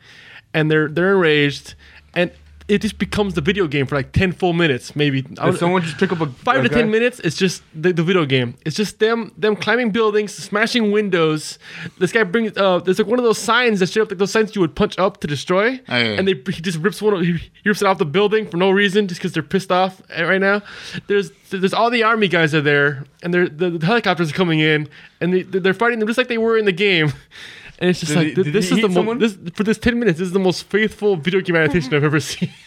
and 0.53 0.71
they're 0.71 0.87
they're 0.87 1.11
enraged, 1.11 1.75
and 2.13 2.31
it 2.67 2.81
just 2.81 2.97
becomes 2.97 3.33
the 3.33 3.41
video 3.41 3.65
game 3.67 3.85
for 3.85 3.95
like 3.95 4.11
ten 4.11 4.31
full 4.31 4.53
minutes, 4.53 4.95
maybe. 4.95 5.25
I 5.39 5.51
someone 5.55 5.81
just 5.81 5.97
pick 5.97 6.11
up 6.11 6.19
a 6.19 6.27
five 6.27 6.65
a 6.65 6.67
to 6.67 6.69
ten 6.69 6.91
minutes 6.91 7.19
it's 7.19 7.37
just 7.37 7.63
the, 7.73 7.93
the 7.93 8.03
video 8.03 8.25
game. 8.25 8.55
It's 8.65 8.75
just 8.75 8.99
them 8.99 9.31
them 9.37 9.55
climbing 9.55 9.91
buildings 9.91 10.33
smashing 10.33 10.91
windows. 10.91 11.59
This 11.97 12.11
guy 12.11 12.23
brings 12.23 12.57
uh 12.57 12.79
there's 12.79 12.99
like 12.99 13.07
one 13.07 13.19
of 13.19 13.25
those 13.25 13.37
signs 13.37 13.79
that 13.79 13.89
show 13.89 14.01
up 14.01 14.11
like 14.11 14.17
those 14.17 14.31
signs 14.31 14.55
you 14.55 14.61
would 14.61 14.75
punch 14.75 14.99
up 14.99 15.21
to 15.21 15.27
destroy. 15.27 15.79
Oh, 15.87 15.97
yeah. 15.97 16.19
and 16.19 16.27
they 16.27 16.33
he 16.33 16.61
just 16.61 16.79
rips 16.79 17.01
one 17.01 17.13
of, 17.13 17.21
he 17.21 17.39
rips 17.65 17.81
it 17.81 17.87
off 17.87 17.99
the 17.99 18.05
building 18.05 18.49
for 18.49 18.57
no 18.57 18.69
reason 18.69 19.07
just 19.07 19.21
because 19.21 19.31
they're 19.31 19.43
pissed 19.43 19.71
off 19.71 20.01
uh, 20.17 20.25
right 20.25 20.41
now. 20.41 20.61
There's 21.07 21.31
there's 21.49 21.73
all 21.73 21.89
the 21.89 22.03
army 22.03 22.27
guys 22.27 22.53
are 22.53 22.61
there 22.61 23.05
and 23.23 23.33
they're 23.33 23.47
the, 23.47 23.71
the 23.71 23.85
helicopters 23.85 24.31
are 24.31 24.35
coming 24.35 24.59
in 24.59 24.89
and 25.21 25.33
they, 25.33 25.43
they're 25.43 25.73
fighting 25.73 25.99
them 25.99 26.07
just 26.07 26.17
like 26.17 26.27
they 26.27 26.37
were 26.37 26.57
in 26.57 26.65
the 26.65 26.71
game 26.73 27.13
and 27.79 27.89
it's 27.89 27.99
just 27.99 28.13
Did 28.13 28.37
like 28.37 28.45
he- 28.45 28.51
this 28.51 28.65
is 28.71 28.81
the 28.81 28.87
hit 28.87 28.91
mo- 29.05 29.13
this 29.15 29.37
for 29.53 29.63
this 29.63 29.77
10 29.77 29.99
minutes 29.99 30.19
this 30.19 30.27
is 30.27 30.33
the 30.33 30.39
most 30.39 30.63
faithful 30.69 31.15
video 31.15 31.41
game 31.41 31.55
adaptation 31.55 31.93
i've 31.93 32.03
ever 32.03 32.19
seen 32.19 32.49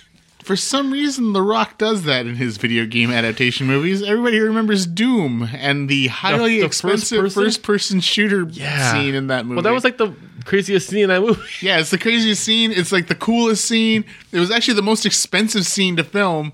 For 0.42 0.56
some 0.56 0.90
reason, 0.90 1.34
The 1.34 1.42
Rock 1.42 1.76
does 1.76 2.04
that 2.04 2.26
in 2.26 2.36
his 2.36 2.56
video 2.56 2.86
game 2.86 3.10
adaptation 3.10 3.66
movies. 3.66 4.02
Everybody 4.02 4.40
remembers 4.40 4.86
Doom 4.86 5.46
and 5.52 5.86
the 5.86 6.06
highly 6.06 6.56
the 6.62 6.66
first 6.68 6.82
expensive 6.82 7.20
person? 7.20 7.42
first-person 7.44 8.00
shooter 8.00 8.46
Yeah. 8.50 8.90
scene 8.94 9.14
in 9.14 9.26
that 9.26 9.44
movie. 9.44 9.56
well 9.56 9.62
that 9.64 9.72
was 9.74 9.84
like 9.84 9.98
the 9.98 10.14
craziest 10.46 10.88
scene 10.88 11.00
in 11.02 11.08
that 11.10 11.20
movie 11.20 11.42
yeah, 11.60 11.78
it's 11.78 11.90
the 11.90 11.98
craziest 11.98 12.42
scene. 12.42 12.72
It's 12.72 12.90
like 12.90 13.06
the 13.08 13.14
coolest 13.14 13.66
scene. 13.66 14.06
It 14.32 14.40
was 14.40 14.50
actually 14.50 14.74
the 14.74 14.82
most 14.82 15.04
expensive 15.04 15.66
scene 15.66 15.96
to 15.96 16.04
film. 16.04 16.52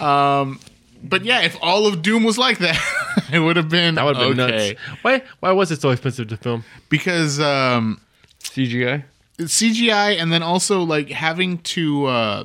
Um, 0.00 0.58
but 1.02 1.24
yeah, 1.24 1.40
if 1.42 1.56
all 1.62 1.86
of 1.86 2.02
Doom 2.02 2.24
was 2.24 2.38
like 2.38 2.58
that, 2.58 2.78
it 3.32 3.40
would 3.40 3.56
have 3.56 3.68
been 3.68 3.94
That 3.94 4.04
would 4.04 4.16
have 4.16 4.36
been 4.36 4.40
okay. 4.40 4.68
nuts. 4.70 4.80
Why? 5.02 5.22
Why 5.40 5.52
was 5.52 5.70
it 5.70 5.80
so 5.80 5.90
expensive 5.90 6.28
to 6.28 6.36
film? 6.36 6.64
Because 6.88 7.40
um, 7.40 8.00
CGI. 8.40 9.04
it's 9.38 9.60
CGI, 9.60 10.20
and 10.20 10.32
then 10.32 10.42
also 10.42 10.82
like 10.82 11.10
having 11.10 11.58
to 11.58 12.06
uh, 12.06 12.44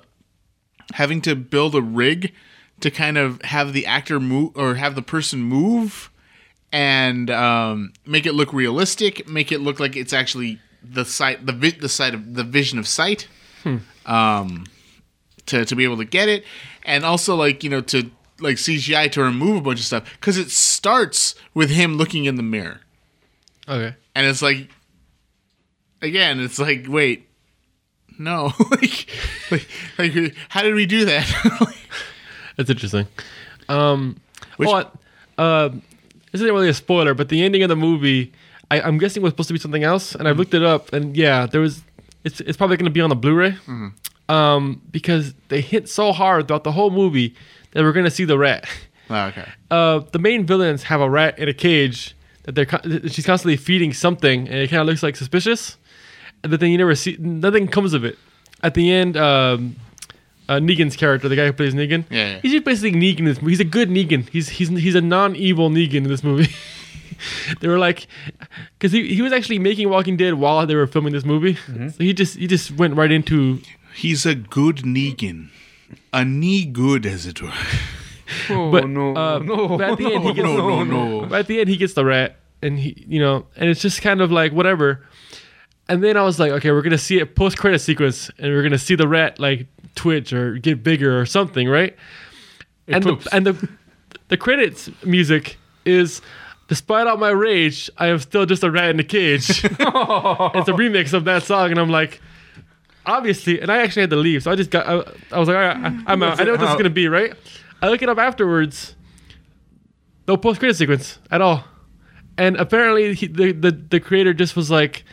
having 0.94 1.22
to 1.22 1.36
build 1.36 1.76
a 1.76 1.82
rig 1.82 2.34
to 2.82 2.92
kind 2.92 3.18
of 3.18 3.42
have 3.44 3.74
the 3.74 3.86
actor 3.86 4.20
move 4.20 4.52
or 4.56 4.76
have 4.76 4.96
the 4.96 5.02
person 5.02 5.42
move 5.42 6.10
and 6.72 7.30
um, 7.30 7.94
make 8.06 8.26
it 8.26 8.34
look 8.34 8.52
realistic, 8.52 9.28
make 9.30 9.52
it 9.52 9.60
look 9.62 9.80
like 9.80 9.96
it's 9.96 10.12
actually 10.12 10.60
the 10.84 11.06
sight, 11.06 11.46
the 11.46 11.54
vi- 11.54 11.72
the 11.80 11.90
sight 11.90 12.14
of 12.14 12.36
the 12.36 12.44
vision 12.44 12.78
of 12.78 12.88
sight, 12.88 13.28
um, 14.06 14.66
to 15.46 15.66
to 15.66 15.76
be 15.76 15.84
able 15.84 15.98
to 15.98 16.06
get 16.06 16.28
it, 16.30 16.44
and 16.84 17.06
also 17.06 17.36
like 17.36 17.64
you 17.64 17.70
know 17.70 17.82
to 17.82 18.12
like 18.40 18.58
CGI 18.58 19.12
to 19.14 19.24
remove 19.24 19.58
a 19.58 19.62
bunch 19.62 19.80
of 19.80 19.86
stuff 19.86 20.12
because 20.20 20.38
it 20.38 20.52
starts 20.52 21.36
with 21.54 21.70
him 21.70 21.96
looking 21.98 22.26
in 22.26 22.36
the 22.36 22.44
mirror, 22.44 22.82
Okay. 23.68 23.96
and 24.14 24.26
it's 24.28 24.42
like 24.42 24.70
again, 26.02 26.40
it's 26.40 26.60
like 26.60 26.86
wait. 26.88 27.30
No, 28.18 28.54
like, 28.72 29.08
like, 29.52 29.68
like, 29.98 30.36
how 30.48 30.62
did 30.64 30.74
we 30.74 30.86
do 30.86 31.04
that? 31.06 31.74
That's 32.56 32.70
interesting. 32.70 33.08
Um, 33.68 34.22
Which- 34.56 34.68
well, 34.70 34.90
uh, 35.38 35.68
this 36.32 36.40
isn't 36.42 36.54
really 36.54 36.70
a 36.70 36.74
spoiler, 36.74 37.14
but 37.14 37.28
the 37.28 37.44
ending 37.44 37.62
of 37.64 37.68
the 37.70 37.76
movie, 37.76 38.32
I, 38.72 38.80
I'm 38.80 38.98
guessing 39.00 39.22
was 39.22 39.32
supposed 39.34 39.48
to 39.50 39.54
be 39.54 39.60
something 39.60 39.84
else, 39.84 40.16
and 40.16 40.30
I 40.30 40.32
looked 40.32 40.54
it 40.54 40.64
up, 40.64 40.94
and 40.94 41.16
yeah, 41.18 41.46
there 41.46 41.60
was. 41.62 41.84
It's 42.24 42.40
it's 42.40 42.56
probably 42.58 42.78
going 42.78 42.86
to 42.86 42.92
be 42.92 43.02
on 43.02 43.10
the 43.10 43.16
Blu-ray, 43.18 43.58
um, 44.30 44.82
because 44.92 45.34
they 45.50 45.60
hit 45.62 45.90
so 45.90 46.12
hard 46.14 46.48
throughout 46.48 46.64
the 46.64 46.72
whole 46.72 46.90
movie 46.92 47.36
that 47.76 47.84
we're 47.84 47.92
going 47.92 48.06
to 48.06 48.12
see 48.12 48.24
the 48.26 48.38
rat. 48.38 48.66
oh, 49.10 49.26
okay. 49.28 49.46
uh, 49.70 50.00
the 50.12 50.20
main 50.20 50.46
villains 50.46 50.84
have 50.84 51.02
a 51.02 51.10
rat 51.10 51.38
in 51.38 51.48
a 51.50 51.54
cage 51.54 52.16
that 52.44 52.56
they're 52.56 52.66
con- 52.66 53.08
she's 53.10 53.26
constantly 53.26 53.58
feeding 53.58 53.92
something, 53.94 54.48
and 54.48 54.58
it 54.58 54.70
kind 54.70 54.82
of 54.82 54.88
looks 54.88 55.04
like 55.04 55.16
suspicious. 55.16 55.78
And 56.44 56.54
the 56.54 56.58
thing 56.58 56.72
you 56.72 56.78
never 56.78 56.96
see, 56.96 57.18
nothing 57.20 57.68
comes 57.68 57.94
of 57.94 58.06
it. 58.06 58.18
At 58.64 58.74
the 58.76 58.92
end, 58.92 59.18
um, 59.18 59.76
uh, 60.48 60.56
Negan's 60.56 60.96
character, 60.96 61.28
the 61.28 61.36
guy 61.36 61.46
who 61.48 61.54
plays 61.54 61.74
Negan, 61.74 62.06
Yeah, 62.10 62.34
yeah. 62.34 62.40
he's 62.42 62.52
just 62.54 62.64
basically 62.64 62.94
Negan. 63.00 63.20
In 63.20 63.26
this 63.26 63.42
movie. 63.42 63.52
He's 63.52 63.60
a 63.60 63.66
good 63.66 63.90
Negan. 63.90 64.30
He's 64.30 64.50
he's 64.50 64.70
he's 64.70 64.96
a 64.96 65.02
non-evil 65.02 65.70
Negan 65.70 65.96
in 65.96 66.04
this 66.04 66.24
movie. 66.24 66.54
they 67.60 67.68
were 67.68 67.80
like, 67.80 68.08
because 68.78 68.92
he, 68.92 69.14
he 69.14 69.22
was 69.22 69.34
actually 69.34 69.60
making 69.60 69.90
Walking 69.90 70.18
Dead 70.18 70.36
while 70.36 70.66
they 70.66 70.76
were 70.76 70.88
filming 70.88 71.14
this 71.14 71.26
movie, 71.26 71.56
so 71.56 71.90
he 72.00 72.14
just 72.14 72.38
he 72.38 72.48
just 72.48 72.72
went 72.72 72.96
right 72.96 73.12
into 73.12 73.60
He's 73.96 74.26
a 74.26 74.36
good 74.36 74.78
Negan. 74.78 75.50
A 76.14 76.26
knee 76.26 76.66
good, 76.66 77.06
as 77.06 77.26
it 77.26 77.42
were. 77.42 77.52
Oh 78.50 78.72
But 78.72 78.88
no, 78.90 79.16
uh, 79.16 79.40
no, 79.40 79.78
but 79.78 79.92
at 79.92 79.98
the 79.98 80.14
end 80.14 80.24
he 80.24 80.34
gets 80.34 80.46
no, 80.46 80.84
no, 80.84 80.84
no. 80.84 81.26
But 81.28 81.40
at 81.42 81.48
the 81.48 81.60
end 81.60 81.70
he 81.70 81.78
gets 81.78 81.94
the 81.94 82.06
rat, 82.06 82.38
and 82.62 82.80
he, 82.80 83.06
you 83.08 83.20
know, 83.20 83.46
and 83.56 83.70
it's 83.70 83.82
just 83.82 84.02
kind 84.02 84.22
of 84.22 84.32
like 84.32 84.52
whatever. 84.52 85.06
And 85.88 86.04
then 86.04 86.18
I 86.18 86.24
was 86.24 86.40
like, 86.40 86.52
okay, 86.52 86.72
we're 86.72 86.82
gonna 86.82 86.98
see 86.98 87.20
a 87.20 87.26
post 87.26 87.58
credit 87.58 87.80
sequence, 87.80 88.32
and 88.40 88.52
we're 88.52 88.64
gonna 88.64 88.78
see 88.80 88.96
the 88.96 89.08
rat 89.08 89.40
like 89.40 89.68
twitch 89.96 90.34
or 90.34 90.58
get 90.58 90.84
bigger 90.84 91.20
or 91.20 91.26
something, 91.26 91.68
right? 91.70 91.96
and 92.88 93.04
poops. 93.04 93.26
the 93.26 93.36
and 93.36 93.46
the 93.46 93.70
the 94.30 94.38
credits 94.38 94.90
music 95.04 95.58
is. 95.86 96.22
Despite 96.68 97.06
all 97.06 97.18
my 97.18 97.30
rage, 97.30 97.92
I 98.00 98.08
am 98.08 98.18
still 98.18 98.48
just 98.48 98.64
a 98.64 98.72
rat 98.72 98.90
in 98.90 99.00
a 99.00 99.04
cage. 99.04 99.50
it's 99.64 99.70
a 99.78 100.74
remix 100.74 101.14
of 101.14 101.26
that 101.26 101.44
song, 101.44 101.70
and 101.70 101.80
I'm 101.80 101.92
like, 101.92 102.20
obviously, 103.06 103.60
and 103.62 103.72
I 103.72 103.82
actually 103.84 104.02
had 104.04 104.10
to 104.12 104.16
leave, 104.16 104.44
so 104.44 104.52
I 104.52 104.56
just 104.56 104.70
got. 104.72 104.88
I, 104.88 104.94
I 105.36 105.40
was 105.40 105.48
like, 105.48 105.58
all 105.58 105.64
right, 105.64 105.78
I, 105.78 106.04
I'm 106.14 106.24
out. 106.24 106.40
I 106.40 106.44
know 106.44 106.52
what 106.52 106.60
this 106.62 106.70
is 106.70 106.76
gonna 106.76 106.90
be, 106.90 107.08
right? 107.08 107.34
I 107.82 107.90
look 107.90 108.02
it 108.02 108.10
up 108.10 108.18
afterwards. 108.18 108.96
No 110.28 110.38
post 110.38 110.60
credit 110.60 110.76
sequence 110.76 111.20
at 111.30 111.42
all, 111.42 111.64
and 112.38 112.56
apparently 112.58 113.14
he, 113.14 113.28
the, 113.28 113.52
the 113.52 113.72
the 113.72 114.00
creator 114.00 114.34
just 114.34 114.56
was 114.56 114.72
like, 114.72 115.04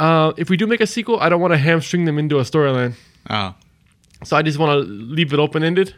uh, 0.00 0.32
if 0.36 0.50
we 0.50 0.56
do 0.56 0.66
make 0.66 0.80
a 0.80 0.86
sequel, 0.86 1.18
I 1.20 1.28
don't 1.28 1.40
want 1.40 1.52
to 1.52 1.58
hamstring 1.58 2.04
them 2.04 2.18
into 2.18 2.38
a 2.38 2.42
storyline, 2.42 2.94
Oh. 3.30 3.54
so 4.24 4.36
I 4.36 4.42
just 4.42 4.58
want 4.58 4.84
to 4.86 4.88
leave 4.90 5.32
it 5.32 5.38
open 5.38 5.62
ended. 5.64 5.94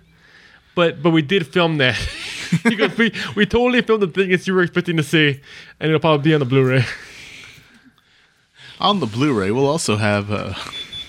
But 0.76 1.02
but 1.02 1.10
we 1.10 1.22
did 1.22 1.46
film 1.46 1.78
that 1.78 1.96
because 2.64 2.96
we 2.96 3.12
we 3.34 3.46
totally 3.46 3.82
filmed 3.82 4.02
the 4.02 4.08
thing 4.08 4.30
as 4.32 4.46
you 4.46 4.54
were 4.54 4.62
expecting 4.62 4.96
to 4.98 5.02
see, 5.02 5.40
and 5.80 5.88
it'll 5.88 5.98
probably 5.98 6.22
be 6.30 6.34
on 6.34 6.38
the 6.40 6.46
Blu-ray. 6.46 6.84
On 8.78 9.00
the 9.00 9.06
Blu-ray, 9.06 9.50
we'll 9.50 9.66
also 9.66 9.96
have. 9.96 10.30
Uh, 10.30 10.54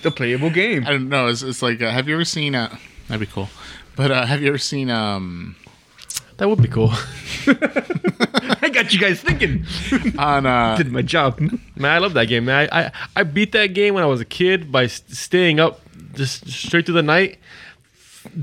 the 0.09 0.15
playable 0.15 0.49
game. 0.49 0.85
I 0.87 0.91
don't 0.91 1.09
know. 1.09 1.27
It's, 1.27 1.41
it's 1.43 1.61
like, 1.61 1.81
uh, 1.81 1.89
have 1.91 2.07
you 2.07 2.13
ever 2.15 2.25
seen? 2.25 2.55
Uh, 2.55 2.75
that'd 3.07 3.19
be 3.19 3.31
cool. 3.31 3.49
But 3.95 4.11
uh, 4.11 4.25
have 4.25 4.41
you 4.41 4.47
ever 4.49 4.57
seen? 4.57 4.89
Um, 4.89 5.55
That 6.37 6.47
would 6.49 6.61
be 6.61 6.67
cool. 6.67 6.91
I 7.47 8.69
got 8.71 8.93
you 8.93 8.99
guys 8.99 9.19
thinking. 9.21 9.65
on 10.17 10.45
uh, 10.45 10.77
Did 10.81 10.91
my 10.91 11.01
job. 11.01 11.39
Man, 11.75 11.91
I 11.91 11.97
love 11.97 12.13
that 12.13 12.25
game, 12.25 12.45
man. 12.45 12.69
I, 12.71 12.85
I, 12.85 12.91
I 13.17 13.23
beat 13.23 13.51
that 13.53 13.67
game 13.73 13.93
when 13.95 14.03
I 14.03 14.07
was 14.07 14.21
a 14.21 14.25
kid 14.25 14.71
by 14.71 14.87
staying 14.87 15.59
up 15.59 15.81
just 16.13 16.47
straight 16.49 16.85
through 16.85 16.95
the 16.95 17.03
night. 17.03 17.39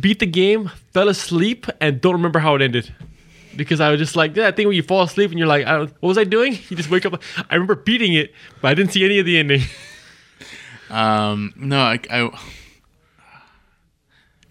Beat 0.01 0.19
the 0.19 0.27
game, 0.27 0.71
fell 0.93 1.09
asleep, 1.09 1.67
and 1.81 2.01
don't 2.01 2.15
remember 2.15 2.39
how 2.41 2.55
it 2.57 2.63
ended. 2.63 2.93
Because 3.57 3.81
I 3.81 3.91
was 3.91 4.01
just 4.01 4.17
like, 4.17 4.35
yeah, 4.35 4.45
that 4.45 4.57
thing 4.57 4.67
when 4.67 4.75
you 4.77 4.83
fall 4.83 5.03
asleep 5.03 5.31
and 5.31 5.39
you're 5.39 5.47
like, 5.47 5.65
I 5.67 5.77
don't, 5.77 5.91
what 6.01 6.09
was 6.09 6.19
I 6.19 6.25
doing? 6.25 6.59
You 6.69 6.77
just 6.77 6.91
wake 6.91 7.07
up. 7.07 7.23
I 7.51 7.55
remember 7.55 7.77
beating 7.77 8.15
it, 8.15 8.33
but 8.61 8.69
I 8.69 8.75
didn't 8.75 8.91
see 8.93 9.05
any 9.05 9.19
of 9.21 9.27
the 9.27 9.39
ending. 9.39 9.63
um, 10.91 11.53
no, 11.57 11.79
I, 11.81 11.99
I. 12.11 12.39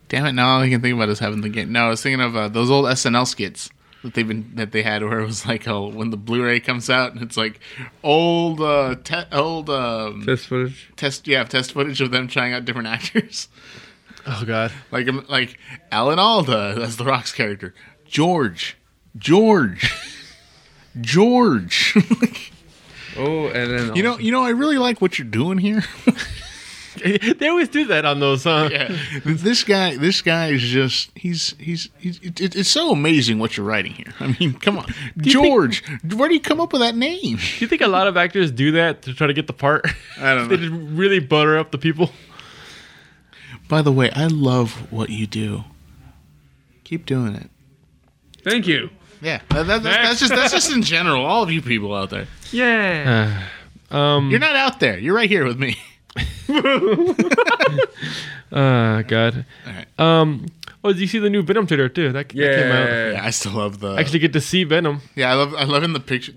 Damn 0.09 0.25
it! 0.27 0.31
Now 0.33 0.55
all 0.55 0.61
I 0.61 0.69
can 0.69 0.81
think 0.81 0.95
about 0.95 1.09
is 1.09 1.19
having 1.19 1.41
the 1.41 1.49
game. 1.49 1.71
No, 1.71 1.85
I 1.85 1.89
was 1.89 2.01
thinking 2.03 2.21
of 2.21 2.35
uh, 2.35 2.47
those 2.47 2.69
old 2.69 2.85
SNL 2.85 3.25
skits 3.25 3.69
that 4.03 4.13
they've 4.13 4.27
been 4.27 4.51
that 4.55 4.71
they 4.71 4.83
had, 4.83 5.01
where 5.03 5.19
it 5.19 5.25
was 5.25 5.45
like, 5.45 5.67
oh, 5.67 5.87
when 5.89 6.09
the 6.11 6.17
Blu-ray 6.17 6.59
comes 6.59 6.89
out, 6.89 7.13
and 7.13 7.21
it's 7.21 7.37
like 7.37 7.59
old, 8.03 8.61
uh, 8.61 8.95
te- 9.03 9.23
old 9.31 9.69
um, 9.69 10.23
Test 10.25 10.47
footage. 10.47 10.91
test, 10.95 11.27
yeah, 11.27 11.43
test 11.45 11.71
footage 11.71 11.99
of 12.01 12.11
them 12.11 12.27
trying 12.27 12.53
out 12.53 12.65
different 12.65 12.87
actors. 12.89 13.47
Oh, 14.27 14.43
God. 14.45 14.71
like 14.91 15.07
um, 15.07 15.25
like 15.29 15.57
Alan 15.91 16.19
Alda 16.19 16.77
as 16.81 16.97
the 16.97 17.05
Rock's 17.05 17.31
character, 17.33 17.73
George, 18.05 18.77
George, 19.17 19.91
George. 21.01 21.95
Oh, 23.17 23.47
and 23.47 23.71
then 23.71 23.95
you 23.95 24.03
know, 24.03 24.17
you 24.17 24.31
know, 24.31 24.43
I 24.43 24.49
really 24.49 24.77
like 24.77 25.01
what 25.01 25.17
you're 25.19 25.27
doing 25.27 25.57
here. 25.57 25.83
they 27.37 27.47
always 27.47 27.69
do 27.69 27.85
that 27.85 28.05
on 28.05 28.19
those, 28.19 28.43
huh? 28.43 28.69
yeah, 28.71 28.95
this 29.25 29.63
guy, 29.63 29.97
this 29.97 30.21
guy 30.21 30.49
is 30.49 30.61
just 30.61 31.09
he's 31.15 31.55
he's, 31.59 31.89
he's 31.97 32.19
it, 32.19 32.39
it- 32.39 32.55
it's 32.55 32.69
so 32.69 32.91
amazing 32.91 33.39
what 33.39 33.57
you're 33.57 33.65
writing 33.65 33.93
here. 33.93 34.13
I 34.19 34.35
mean, 34.39 34.53
come 34.53 34.77
on, 34.77 34.85
you 35.15 35.31
George, 35.31 35.83
where 36.15 36.29
do 36.29 36.35
you 36.35 36.41
come 36.41 36.61
up 36.61 36.71
with 36.71 36.81
that 36.81 36.95
name? 36.95 37.37
Do 37.37 37.57
you 37.59 37.67
think 37.67 37.81
a 37.81 37.87
lot 37.87 38.07
of 38.07 38.15
actors 38.15 38.51
do 38.51 38.71
that 38.73 39.01
to 39.03 39.13
try 39.13 39.27
to 39.27 39.33
get 39.33 39.47
the 39.47 39.53
part? 39.53 39.85
I 40.19 40.35
don't 40.35 40.47
they 40.49 40.57
know. 40.57 40.69
just 40.69 40.91
really 40.95 41.19
butter 41.19 41.57
up 41.57 41.71
the 41.71 41.77
people. 41.79 42.11
By 43.67 43.81
the 43.81 43.91
way, 43.91 44.11
I 44.11 44.27
love 44.27 44.91
what 44.91 45.09
you 45.09 45.25
do. 45.25 45.63
Keep 46.83 47.05
doing 47.05 47.33
it. 47.35 47.49
Thank 48.43 48.67
you. 48.67 48.89
Yeah, 49.23 49.39
that, 49.49 49.65
that, 49.67 49.83
that's 49.83 50.19
just 50.19 50.33
that's 50.35 50.51
just 50.53 50.71
in 50.71 50.81
general. 50.83 51.25
All 51.25 51.41
of 51.43 51.51
you 51.51 51.61
people 51.61 51.95
out 51.95 52.09
there, 52.09 52.27
Yeah. 52.51 53.47
Um, 53.89 54.29
you're 54.31 54.39
not 54.39 54.55
out 54.55 54.79
there. 54.79 54.97
You're 54.99 55.15
right 55.15 55.29
here 55.29 55.45
with 55.45 55.57
me. 55.59 55.77
Uh, 58.51 59.01
God. 59.03 59.45
All 59.65 59.73
right. 59.73 59.87
Um, 59.99 60.45
Oh, 60.85 60.91
did 60.91 60.99
you 60.99 61.07
see 61.07 61.17
the 61.17 61.29
new 61.29 61.41
Venom 61.41 61.65
trailer 61.65 61.87
too? 61.89 62.11
That, 62.11 62.27
that 62.29 62.29
came 62.29 62.43
out. 62.71 62.89
Yeah. 62.89 63.11
Yeah, 63.13 63.25
I 63.25 63.29
still 63.29 63.53
love 63.53 63.79
the. 63.79 63.95
Actually, 63.95 64.19
get 64.19 64.33
to 64.33 64.41
see 64.41 64.63
Venom. 64.65 64.99
yeah, 65.15 65.31
I 65.31 65.33
love 65.33 65.55
I 65.55 65.63
love 65.63 65.81
in 65.83 65.93
the 65.93 65.99
picture. 66.01 66.33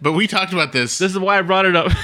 But 0.00 0.14
we 0.14 0.26
talked 0.26 0.52
about 0.54 0.72
this. 0.72 0.96
This 0.98 1.12
is 1.12 1.18
why 1.18 1.38
I 1.38 1.42
brought 1.42 1.66
it 1.66 1.76
up. 1.76 1.92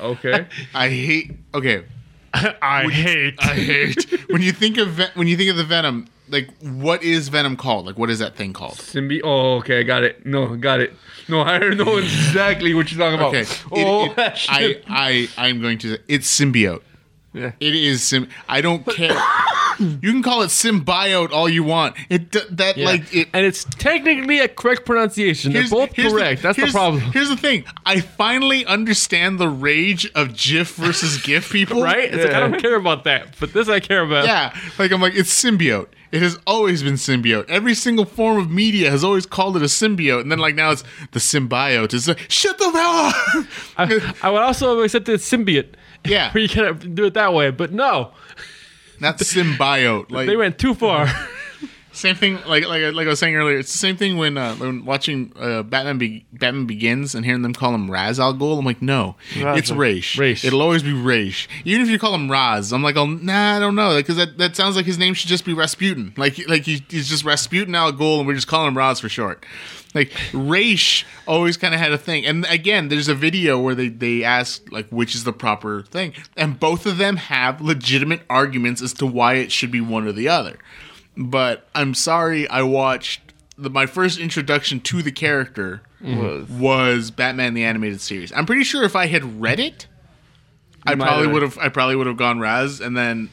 Okay. 0.00 0.46
I 0.74 0.88
hate. 0.90 1.32
Okay, 1.52 1.82
I 2.32 2.88
hate. 2.88 3.34
I 3.40 3.54
hate 3.54 4.30
when 4.30 4.42
you 4.42 4.52
think 4.52 4.78
of 4.78 4.90
Ve- 4.90 5.10
when 5.14 5.26
you 5.26 5.36
think 5.36 5.50
of 5.50 5.56
the 5.56 5.64
Venom. 5.64 6.06
Like, 6.30 6.48
what 6.60 7.02
is 7.02 7.28
Venom 7.28 7.56
called? 7.56 7.86
Like, 7.86 7.98
what 7.98 8.10
is 8.10 8.18
that 8.18 8.36
thing 8.36 8.52
called? 8.52 8.74
Symbi. 8.74 9.20
Oh, 9.24 9.56
okay. 9.58 9.80
I 9.80 9.82
got 9.82 10.02
it. 10.04 10.24
No, 10.26 10.56
got 10.56 10.80
it. 10.80 10.94
No, 11.28 11.42
I 11.42 11.58
know 11.58 11.96
exactly 11.98 12.74
what 12.74 12.90
you're 12.92 12.98
talking 12.98 13.18
about. 13.18 13.34
Okay, 13.34 13.44
Oh, 13.72 14.04
It- 14.06 14.18
it- 14.18 14.84
I. 14.88 15.28
I 15.36 15.48
I'm 15.48 15.60
going 15.60 15.78
to. 15.78 15.98
It's 16.08 16.28
symbiote. 16.38 16.82
Yeah. 17.34 17.52
It 17.60 17.74
is 17.74 18.02
sim. 18.02 18.28
I 18.48 18.60
don't 18.62 18.84
care. 18.86 19.16
you 20.02 20.12
can 20.12 20.22
call 20.22 20.42
it 20.42 20.46
symbiote 20.48 21.30
all 21.32 21.48
you 21.48 21.62
want. 21.62 21.96
It 22.08 22.32
that 22.56 22.76
Yeah. 22.76 22.86
like 22.86 23.14
it. 23.14 23.28
and 23.32 23.44
it's 23.46 23.64
technically 23.64 24.40
a 24.40 24.48
correct 24.48 24.84
pronunciation. 24.86 25.52
They're 25.52 25.68
both 25.68 25.92
here's 25.94 26.12
correct. 26.12 26.42
That's 26.42 26.58
the 26.58 26.66
problem. 26.68 27.00
Here's 27.12 27.28
the 27.28 27.36
thing. 27.36 27.64
I 27.86 28.00
finally 28.00 28.64
understand 28.66 29.38
the 29.38 29.48
rage 29.48 30.10
of 30.14 30.36
GIF 30.36 30.74
versus 30.76 31.18
GIF 31.22 31.50
people. 31.50 31.82
Right? 31.82 32.12
It's 32.12 32.24
like, 32.24 32.34
I 32.34 32.40
don't 32.40 32.60
care 32.60 32.76
about 32.76 33.04
that, 33.04 33.36
but 33.40 33.52
this 33.52 33.68
I 33.68 33.80
care 33.80 34.02
about. 34.02 34.26
Yeah. 34.26 34.54
Like 34.78 34.90
I'm 34.92 35.00
like 35.00 35.14
it's 35.14 35.30
symbiote. 35.32 35.88
It 36.10 36.22
has 36.22 36.38
always 36.46 36.82
been 36.82 36.94
symbiote. 36.94 37.50
Every 37.50 37.74
single 37.74 38.06
form 38.06 38.38
of 38.38 38.50
media 38.50 38.90
has 38.90 39.04
always 39.04 39.26
called 39.26 39.56
it 39.58 39.62
a 39.62 39.66
symbiote, 39.66 40.22
and 40.22 40.32
then 40.32 40.38
like 40.38 40.54
now 40.54 40.70
it's 40.70 40.82
the 41.12 41.18
symbiote. 41.18 41.92
It's 41.92 42.08
like 42.08 42.30
shut 42.30 42.56
the 42.56 42.70
hell 42.70 43.12
up. 43.12 43.46
I, 43.76 44.14
I 44.22 44.30
would 44.30 44.40
also 44.42 44.80
accept 44.80 45.04
the 45.04 45.12
symbiote. 45.12 45.74
Yeah. 46.06 46.32
where 46.32 46.42
you 46.42 46.48
can 46.48 46.94
do 46.94 47.04
it 47.04 47.14
that 47.14 47.34
way, 47.34 47.50
but 47.50 47.72
no, 47.72 48.12
Not 49.00 49.18
symbiote. 49.18 50.10
Like 50.10 50.26
they 50.26 50.36
went 50.36 50.58
too 50.58 50.74
far. 50.74 51.08
Same 51.98 52.14
thing, 52.14 52.34
like 52.46 52.64
like 52.66 52.94
like 52.94 53.06
I 53.06 53.10
was 53.10 53.18
saying 53.18 53.34
earlier. 53.34 53.58
It's 53.58 53.72
the 53.72 53.78
same 53.78 53.96
thing 53.96 54.18
when 54.18 54.38
uh, 54.38 54.54
when 54.54 54.84
watching 54.84 55.32
uh, 55.36 55.64
Batman 55.64 55.98
Be- 55.98 56.24
Batman 56.32 56.66
Begins 56.66 57.16
and 57.16 57.24
hearing 57.24 57.42
them 57.42 57.52
call 57.54 57.74
him 57.74 57.90
Raz 57.90 58.20
Al 58.20 58.34
Ghul. 58.34 58.56
I'm 58.56 58.64
like, 58.64 58.80
no, 58.80 59.16
it's 59.34 59.72
Raish. 59.72 60.16
Raish. 60.16 60.44
It'll 60.44 60.62
always 60.62 60.84
be 60.84 60.92
Raish. 60.92 61.48
Even 61.64 61.82
if 61.82 61.88
you 61.88 61.98
call 61.98 62.14
him 62.14 62.30
Raz, 62.30 62.72
I'm 62.72 62.84
like, 62.84 62.96
oh, 62.96 63.06
nah, 63.06 63.56
I 63.56 63.58
don't 63.58 63.74
know, 63.74 63.96
because 63.96 64.16
that, 64.16 64.38
that 64.38 64.54
sounds 64.54 64.76
like 64.76 64.86
his 64.86 64.96
name 64.98 65.12
should 65.14 65.28
just 65.28 65.44
be 65.44 65.54
Rasputin. 65.54 66.12
Like 66.16 66.38
like 66.46 66.62
he, 66.62 66.84
he's 66.88 67.08
just 67.08 67.24
Rasputin 67.24 67.74
Al 67.74 67.92
Ghul, 67.92 68.18
and 68.18 68.28
we're 68.28 68.34
just 68.34 68.46
calling 68.46 68.68
him 68.68 68.78
Raz 68.78 69.00
for 69.00 69.08
short. 69.08 69.44
Like 69.94 70.12
Raish 70.32 71.06
always 71.26 71.56
kind 71.56 71.74
of 71.74 71.80
had 71.80 71.92
a 71.92 71.98
thing, 71.98 72.26
and 72.26 72.44
again, 72.46 72.88
there's 72.88 73.08
a 73.08 73.14
video 73.14 73.58
where 73.58 73.74
they 73.74 73.88
they 73.88 74.22
ask 74.22 74.70
like 74.70 74.88
which 74.90 75.14
is 75.14 75.24
the 75.24 75.32
proper 75.32 75.82
thing, 75.82 76.12
and 76.36 76.60
both 76.60 76.84
of 76.84 76.98
them 76.98 77.16
have 77.16 77.60
legitimate 77.60 78.20
arguments 78.28 78.82
as 78.82 78.92
to 78.94 79.06
why 79.06 79.34
it 79.34 79.50
should 79.50 79.70
be 79.70 79.80
one 79.80 80.06
or 80.06 80.12
the 80.12 80.28
other 80.28 80.58
but 81.18 81.68
I'm 81.74 81.94
sorry 81.94 82.48
I 82.48 82.62
watched 82.62 83.20
the, 83.58 83.68
my 83.68 83.86
first 83.86 84.18
introduction 84.18 84.80
to 84.82 85.02
the 85.02 85.10
character 85.10 85.82
Was. 86.00 86.48
was 86.48 87.10
Batman 87.10 87.54
the 87.54 87.64
animated 87.64 88.00
series. 88.00 88.32
I'm 88.32 88.46
pretty 88.46 88.62
sure 88.62 88.84
if 88.84 88.94
I 88.94 89.06
had 89.06 89.40
read 89.40 89.58
it, 89.58 89.88
I 90.86 90.94
probably 90.94 91.26
would 91.26 91.42
have 91.42 91.58
I 91.58 91.68
probably 91.68 91.96
would 91.96 92.06
have 92.06 92.16
gone 92.16 92.38
Raz 92.38 92.80
and 92.80 92.96
then 92.96 93.30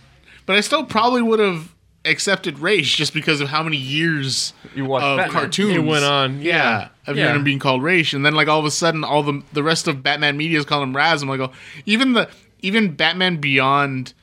but 0.47 0.55
I 0.55 0.61
still 0.61 0.83
probably 0.83 1.21
would 1.21 1.39
have 1.39 1.74
accepted 2.05 2.59
Raish 2.59 2.95
just 2.95 3.13
because 3.13 3.41
of 3.41 3.47
how 3.49 3.63
many 3.63 3.77
years 3.77 4.53
You 4.75 4.85
watched 4.85 5.05
of 5.05 5.17
Batman. 5.17 5.33
cartoons 5.33 5.75
It 5.75 5.79
went 5.83 6.03
on, 6.05 6.41
yeah. 6.41 6.89
of 7.07 7.15
Yeah. 7.17 7.23
hearing 7.23 7.37
him 7.37 7.43
being 7.43 7.59
called 7.59 7.81
Raish, 7.83 8.13
and 8.13 8.25
then 8.25 8.33
like 8.35 8.47
all 8.47 8.59
of 8.59 8.65
a 8.65 8.71
sudden, 8.71 9.03
all 9.03 9.23
the 9.23 9.41
the 9.53 9.63
rest 9.63 9.87
of 9.87 10.01
Batman 10.03 10.37
media 10.37 10.57
is 10.59 10.65
calling 10.65 10.89
him 10.89 10.95
Raz. 10.95 11.21
I'm 11.21 11.29
like, 11.29 11.39
oh, 11.39 11.51
even 11.85 12.13
the 12.13 12.29
even 12.61 12.93
Batman 12.95 13.37
Beyond. 13.37 14.13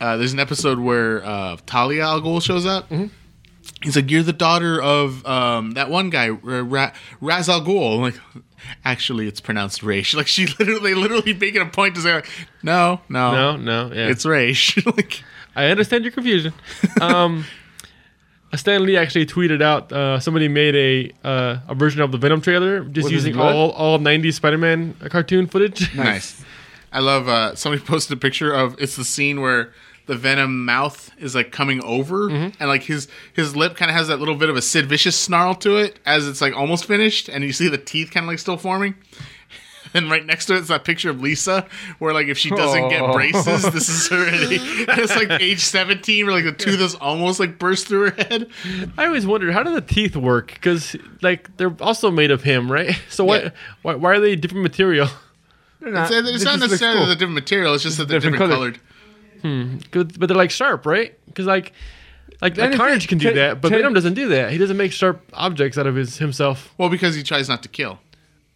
Uh, 0.00 0.16
there's 0.16 0.32
an 0.32 0.38
episode 0.40 0.78
where 0.78 1.22
uh, 1.26 1.58
Talia 1.66 2.04
al 2.04 2.22
Ghul 2.22 2.40
shows 2.42 2.64
up. 2.64 2.88
Mm-hmm. 2.88 3.08
He's 3.82 3.96
like, 3.96 4.10
"You're 4.10 4.22
the 4.22 4.32
daughter 4.32 4.80
of 4.80 5.24
um, 5.26 5.72
that 5.72 5.90
one 5.90 6.08
guy, 6.08 6.28
R- 6.30 6.36
Ra- 6.64 6.92
Raz 7.20 7.48
al 7.50 7.60
Ghul." 7.60 7.96
I'm 7.96 8.00
like, 8.00 8.20
actually, 8.84 9.26
it's 9.26 9.40
pronounced 9.40 9.82
Raish. 9.82 10.14
Like 10.20 10.26
she 10.26 10.46
literally, 10.58 10.94
literally 10.94 11.34
making 11.34 11.60
a 11.60 11.66
point 11.66 11.94
to 11.96 12.00
say, 12.00 12.14
like, 12.14 12.28
"No, 12.62 13.00
no, 13.10 13.32
no, 13.32 13.56
no, 13.56 13.94
yeah. 13.94 14.08
it's 14.08 14.24
Raish." 14.24 14.82
like, 14.96 15.22
I 15.56 15.66
understand 15.66 16.04
your 16.04 16.12
confusion. 16.12 16.52
Um, 17.00 17.44
Stan 18.54 18.84
Lee 18.84 18.96
actually 18.96 19.26
tweeted 19.26 19.62
out 19.62 19.92
uh, 19.92 20.18
somebody 20.18 20.48
made 20.48 20.74
a 20.74 21.12
uh, 21.26 21.58
a 21.68 21.74
version 21.74 22.02
of 22.02 22.10
the 22.12 22.18
Venom 22.18 22.40
trailer 22.40 22.84
just 22.84 23.10
using 23.10 23.38
all 23.38 23.70
all 23.70 23.98
90s 23.98 24.34
Spider-Man 24.34 24.94
cartoon 25.08 25.46
footage. 25.46 25.94
Nice. 25.96 26.44
I 26.92 26.98
love 26.98 27.28
uh 27.28 27.54
somebody 27.54 27.82
posted 27.86 28.16
a 28.18 28.20
picture 28.20 28.52
of 28.52 28.74
it's 28.80 28.96
the 28.96 29.04
scene 29.04 29.40
where 29.40 29.72
the 30.06 30.16
venom 30.16 30.64
mouth 30.64 31.12
is 31.18 31.36
like 31.36 31.52
coming 31.52 31.80
over 31.84 32.28
and 32.28 32.58
like 32.60 32.82
his 32.82 33.06
his 33.32 33.54
lip 33.54 33.76
kind 33.76 33.90
of 33.90 33.96
has 33.96 34.08
that 34.08 34.18
little 34.18 34.34
bit 34.34 34.48
of 34.50 34.56
a 34.56 34.62
Sid 34.62 34.86
Vicious 34.86 35.16
snarl 35.16 35.54
to 35.56 35.76
it 35.76 36.00
as 36.04 36.26
it's 36.26 36.40
like 36.40 36.52
almost 36.56 36.84
finished 36.86 37.28
and 37.28 37.44
you 37.44 37.52
see 37.52 37.68
the 37.68 37.78
teeth 37.78 38.10
kind 38.10 38.24
of 38.24 38.28
like 38.28 38.40
still 38.40 38.56
forming. 38.56 38.96
And 39.94 40.10
right 40.10 40.24
next 40.24 40.46
to 40.46 40.54
it 40.54 40.60
is 40.60 40.68
that 40.68 40.84
picture 40.84 41.10
of 41.10 41.20
Lisa, 41.20 41.66
where 41.98 42.14
like 42.14 42.28
if 42.28 42.38
she 42.38 42.50
doesn't 42.50 42.88
get 42.90 43.02
Oh. 43.02 43.12
braces, 43.12 43.62
this 43.72 43.88
is 43.88 44.10
already 44.12 44.56
it's 44.60 45.16
like 45.16 45.40
age 45.40 45.60
seventeen, 45.60 46.26
where 46.26 46.34
like 46.36 46.44
the 46.44 46.52
tooth 46.52 46.80
is 46.80 46.94
almost 46.94 47.40
like 47.40 47.58
burst 47.58 47.88
through 47.88 48.10
her 48.10 48.22
head. 48.24 48.50
I 48.96 49.06
always 49.06 49.26
wondered 49.26 49.52
how 49.52 49.62
do 49.64 49.72
the 49.74 49.80
teeth 49.80 50.14
work 50.16 50.52
because 50.54 50.94
like 51.22 51.56
they're 51.56 51.74
also 51.80 52.10
made 52.10 52.30
of 52.30 52.42
him, 52.44 52.70
right? 52.70 52.96
So 53.10 53.24
why 53.24 53.38
Yeah. 53.42 53.50
why, 53.82 53.94
why 53.96 54.10
are 54.12 54.20
they 54.20 54.36
different 54.36 54.62
material? 54.62 55.08
They're 55.80 55.90
not. 55.92 56.10
It's, 56.10 56.28
it's 56.28 56.44
not 56.44 56.58
necessarily 56.60 56.98
cool. 57.00 57.06
the 57.08 57.14
different 57.16 57.34
material; 57.34 57.74
it's 57.74 57.82
just 57.82 57.98
that 57.98 58.06
they're 58.08 58.20
different 58.20 58.38
different, 58.50 58.52
color. 58.52 58.72
colored. 58.72 58.80
Hmm. 59.42 59.78
'Cause- 59.90 60.16
But 60.18 60.26
they're 60.28 60.36
like 60.36 60.50
sharp, 60.50 60.84
right? 60.86 61.18
Because 61.26 61.46
like 61.46 61.72
like, 62.42 62.56
like 62.56 62.74
Carnage 62.74 63.08
can 63.08 63.18
do 63.18 63.26
Ted- 63.28 63.36
that, 63.36 63.60
but 63.60 63.70
Ted- 63.70 63.78
Venom 63.78 63.94
doesn't 63.94 64.14
do 64.14 64.28
that. 64.28 64.52
He 64.52 64.58
doesn't 64.58 64.76
make 64.76 64.92
sharp 64.92 65.20
objects 65.32 65.76
out 65.78 65.86
of 65.86 65.94
his 65.96 66.18
himself. 66.18 66.72
Well, 66.78 66.88
because 66.90 67.14
he 67.16 67.22
tries 67.22 67.48
not 67.48 67.62
to 67.64 67.68
kill. 67.68 67.98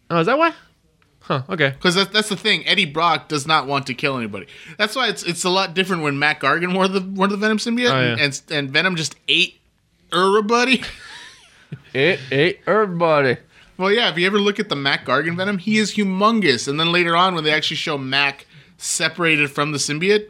Oh, 0.09 0.19
is 0.19 0.27
that 0.27 0.37
why? 0.37 0.53
Huh. 1.27 1.41
Okay. 1.49 1.69
Because 1.71 1.95
that's, 1.95 2.11
that's 2.11 2.29
the 2.29 2.35
thing. 2.35 2.65
Eddie 2.67 2.85
Brock 2.85 3.27
does 3.27 3.47
not 3.47 3.65
want 3.67 3.87
to 3.87 3.93
kill 3.95 4.15
anybody. 4.17 4.45
That's 4.77 4.95
why 4.95 5.07
it's 5.09 5.23
it's 5.23 5.43
a 5.43 5.49
lot 5.49 5.73
different 5.73 6.03
when 6.03 6.19
Mac 6.19 6.39
Gargan 6.41 6.75
wore 6.75 6.87
the 6.87 7.01
wore 7.01 7.27
the 7.27 7.35
Venom 7.37 7.57
symbiote, 7.57 7.91
Oh, 7.91 8.15
yeah. 8.15 8.23
and 8.23 8.41
and 8.51 8.69
Venom 8.69 8.95
just 8.95 9.15
ate 9.27 9.59
everybody. 10.13 10.83
It 11.93 12.19
ate 12.29 12.59
everybody. 12.67 13.37
well, 13.77 13.91
yeah. 13.91 14.09
If 14.11 14.17
you 14.17 14.27
ever 14.27 14.37
look 14.39 14.59
at 14.59 14.69
the 14.69 14.75
Mac 14.75 15.05
Gargan 15.05 15.35
Venom, 15.35 15.57
he 15.57 15.77
is 15.77 15.95
humongous. 15.95 16.67
And 16.67 16.79
then 16.79 16.91
later 16.91 17.15
on, 17.15 17.33
when 17.35 17.43
they 17.43 17.51
actually 17.51 17.77
show 17.77 17.97
Mac 17.97 18.45
separated 18.77 19.49
from 19.49 19.71
the 19.71 19.77
symbiote, 19.77 20.29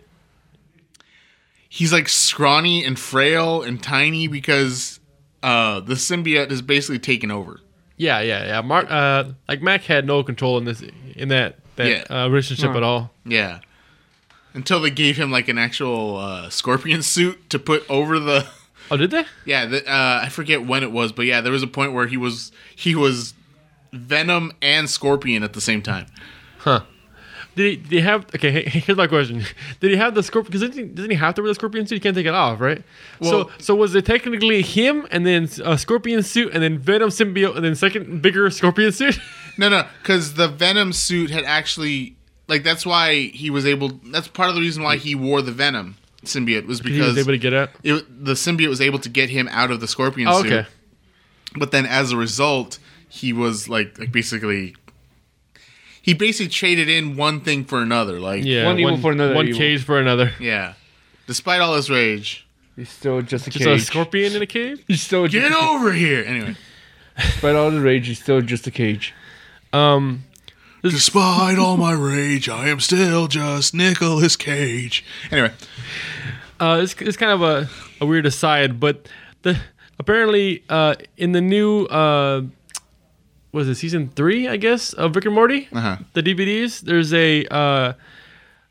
he's 1.68 1.92
like 1.92 2.08
scrawny 2.08 2.86
and 2.86 2.98
frail 2.98 3.62
and 3.64 3.82
tiny 3.84 4.28
because 4.28 5.00
uh, 5.44 5.80
the 5.82 5.96
symbiote 5.96 6.50
has 6.52 6.62
basically 6.62 7.00
taken 7.00 7.32
over. 7.32 7.60
Yeah, 7.98 8.20
yeah, 8.22 8.46
yeah. 8.46 8.62
Mark, 8.62 8.88
uh, 8.92 9.26
like 9.48 9.62
Mac 9.62 9.84
had 9.84 10.06
no 10.06 10.24
control 10.24 10.58
in 10.58 10.66
this 10.66 10.84
in 11.16 11.30
that 11.30 11.56
that 11.78 11.88
Yeah. 12.10 12.24
uh, 12.24 12.28
relationship 12.30 12.72
Huh. 12.72 12.78
at 12.78 12.84
all. 12.84 13.12
Yeah. 13.26 13.60
Until 14.54 14.80
they 14.80 14.90
gave 14.90 15.18
him 15.18 15.32
like 15.32 15.48
an 15.50 15.58
actual 15.58 16.18
uh, 16.18 16.50
scorpion 16.50 17.02
suit 17.04 17.50
to 17.50 17.60
put 17.60 17.90
over 17.90 18.20
the. 18.20 18.46
Oh, 18.92 18.98
did 18.98 19.10
they? 19.10 19.26
Yeah, 19.46 19.66
the, 19.66 19.84
uh, 19.92 20.20
I 20.24 20.30
forget 20.30 20.64
when 20.64 20.84
it 20.84 20.92
was, 20.92 21.12
but 21.12 21.26
yeah, 21.26 21.42
there 21.42 21.52
was 21.52 21.64
a 21.64 21.68
point 21.68 21.94
where 21.94 22.06
he 22.06 22.18
was 22.18 22.52
he 22.76 22.94
was 22.94 23.34
Venom 23.92 24.52
and 24.62 24.88
Scorpion 24.88 25.42
at 25.42 25.54
the 25.54 25.60
same 25.62 25.82
time. 25.82 26.06
Huh. 26.60 26.82
Did 27.56 27.70
he, 27.70 27.76
did 27.78 27.92
he 27.92 28.00
have? 28.02 28.26
Okay, 28.36 28.64
here's 28.70 28.98
my 28.98 29.08
question. 29.08 29.44
Did 29.80 29.92
he 29.92 29.98
have 29.98 30.14
the 30.14 30.22
scorpion? 30.24 30.52
Because 30.52 30.68
doesn't, 30.70 30.84
he- 30.90 30.94
doesn't 30.94 31.12
he 31.12 31.16
have 31.18 31.36
to 31.36 31.42
wear 31.42 31.50
the 31.50 31.56
scorpion 31.56 31.88
suit? 31.88 31.96
He 31.96 32.00
can't 32.02 32.16
take 32.16 32.26
it 32.26 32.34
off, 32.34 32.60
right? 32.60 32.84
Well- 33.22 33.32
so, 33.48 33.52
so 33.60 33.76
was 33.76 33.96
it 33.96 34.06
technically 34.06 34.62
him 34.62 35.08
and 35.10 35.26
then 35.26 35.48
a 35.64 35.78
scorpion 35.78 36.22
suit 36.22 36.54
and 36.54 36.62
then 36.62 36.78
Venom 36.78 37.10
symbiote 37.10 37.56
and 37.56 37.64
then 37.64 37.74
second 37.76 38.22
bigger 38.22 38.50
scorpion 38.50 38.92
suit? 38.92 39.18
No, 39.58 39.70
no, 39.70 39.88
because 40.02 40.34
the 40.34 40.50
Venom 40.50 40.92
suit 40.92 41.30
had 41.30 41.46
actually 41.46 42.18
like 42.50 42.64
that's 42.64 42.86
why 42.86 43.28
he 43.28 43.50
was 43.50 43.66
able. 43.66 43.88
That's 44.12 44.28
part 44.28 44.50
of 44.50 44.56
the 44.56 44.60
reason 44.60 44.84
why 44.84 44.98
he 44.98 45.16
wore 45.16 45.42
the 45.42 45.54
Venom 45.54 45.96
symbiote 46.26 46.66
was 46.68 46.82
because 46.82 46.98
he 46.98 47.02
was 47.02 47.18
able 47.18 47.32
to 47.32 47.38
get 47.38 47.54
out. 47.54 47.70
it, 47.82 48.26
the 48.26 48.34
symbiote 48.34 48.68
was 48.68 48.82
able 48.82 49.00
to 49.00 49.08
get 49.08 49.30
him 49.30 49.48
out 49.50 49.72
of 49.72 49.80
the 49.80 49.88
Scorpion 49.88 50.28
Oh, 50.28 50.42
suit. 50.42 50.52
okay. 50.52 50.70
But 51.58 51.72
then 51.72 51.86
as 51.86 52.12
a 52.12 52.18
result, 52.18 52.80
he 53.08 53.32
was 53.32 53.70
like 53.70 53.98
like 53.98 54.12
basically. 54.12 54.76
He 56.06 56.14
basically 56.14 56.50
traded 56.50 56.88
in 56.88 57.16
one 57.18 57.42
thing 57.42 57.66
for 57.66 57.82
another, 57.82 58.20
like 58.20 58.44
Yeah. 58.46 58.66
One 58.66 58.80
evil 58.80 58.98
for 58.98 59.12
another 59.12 59.34
One 59.34 59.48
evil. 59.48 59.58
cage 59.60 59.84
for 59.84 60.00
another. 60.00 60.34
yeah. 60.40 60.74
Despite 61.26 61.62
all 61.62 61.76
his 61.76 61.90
rage, 61.90 62.46
He's 62.76 62.90
still 62.90 63.22
just 63.24 63.48
a 63.48 63.50
Just 63.50 63.66
cage. 63.66 63.82
a 63.82 63.84
scorpion 63.86 64.36
in 64.36 64.42
a 64.44 64.46
cage. 64.46 64.84
He's 64.88 65.02
still 65.02 65.28
get 65.28 65.50
just, 65.50 65.64
over 65.64 65.92
here. 65.94 66.24
Anyway, 66.28 66.56
despite 67.18 67.56
all 67.56 67.72
the 67.72 67.80
rage, 67.82 68.06
he's 68.08 68.22
still 68.22 68.42
just 68.42 68.68
a 68.68 68.72
cage. 68.72 69.14
Um, 69.74 70.26
despite 70.84 71.58
all 71.58 71.78
my 71.78 71.94
rage, 71.94 72.48
I 72.50 72.68
am 72.68 72.80
still 72.80 73.28
just 73.28 73.74
Nicolas 73.74 74.36
Cage. 74.36 75.04
Anyway, 75.32 75.52
Uh, 76.60 76.82
it's, 76.84 76.94
it's 77.02 77.18
kind 77.18 77.32
of 77.32 77.42
a, 77.42 77.68
a 78.00 78.06
weird 78.06 78.26
aside, 78.28 78.80
but 78.80 79.08
the 79.42 79.58
apparently 79.98 80.64
uh, 80.70 80.96
in 81.18 81.32
the 81.32 81.42
new 81.42 81.86
uh, 81.86 82.42
was 83.56 83.68
it 83.68 83.76
season 83.76 84.10
three? 84.10 84.48
I 84.48 84.58
guess 84.58 84.94
of 84.94 85.16
Rick 85.16 85.26
and 85.26 85.34
Morty, 85.34 85.68
Uh-huh. 85.74 85.98
the 86.14 86.22
DVDs. 86.22 86.82
There's 86.82 87.14
a 87.14 87.46
uh, 87.48 87.94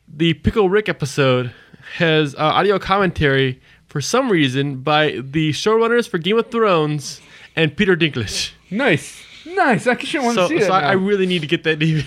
the 0.08 0.34
Pickle 0.34 0.68
Rick 0.68 0.88
episode 0.88 1.52
has 1.96 2.34
uh, 2.36 2.38
audio 2.38 2.78
commentary 2.78 3.60
for 3.86 4.00
some 4.00 4.30
reason 4.30 4.76
by 4.82 5.20
the 5.22 5.50
showrunners 5.52 6.08
for 6.08 6.18
Game 6.18 6.38
of 6.38 6.50
Thrones 6.50 7.20
and 7.56 7.76
Peter 7.76 7.96
Dinklage. 7.96 8.52
Nice, 8.70 9.22
nice. 9.46 9.86
I 9.86 9.92
actually 9.92 10.24
want 10.24 10.36
to 10.36 10.42
So, 10.44 10.48
see 10.48 10.60
so 10.60 10.66
that. 10.66 10.84
I, 10.84 10.88
I 10.90 10.92
really 10.92 11.26
need 11.26 11.40
to 11.42 11.46
get 11.48 11.64
that 11.64 11.78
DVD. 11.78 12.04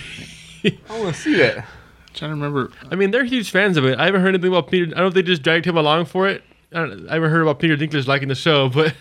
I 0.90 1.00
want 1.00 1.16
to 1.16 1.22
see 1.22 1.36
that. 1.38 1.66
trying 2.14 2.30
to 2.32 2.36
remember. 2.36 2.72
I 2.92 2.96
mean, 2.96 3.12
they're 3.12 3.24
huge 3.24 3.52
fans 3.52 3.78
of 3.78 3.86
it. 3.86 3.98
I 4.00 4.06
haven't 4.06 4.22
heard 4.22 4.30
anything 4.36 4.50
about 4.52 4.70
Peter. 4.70 4.86
I 4.88 4.90
don't 4.90 4.98
know 5.00 5.08
if 5.08 5.14
they 5.14 5.22
just 5.24 5.44
dragged 5.44 5.66
him 5.66 5.78
along 5.78 6.06
for 6.06 6.28
it. 6.28 6.44
I, 6.74 6.80
don't, 6.80 7.08
I 7.10 7.14
haven't 7.14 7.30
heard 7.32 7.42
about 7.44 7.60
Peter 7.60 7.78
Dinklage 7.78 8.08
liking 8.08 8.28
the 8.28 8.36
show, 8.36 8.68
but 8.70 8.94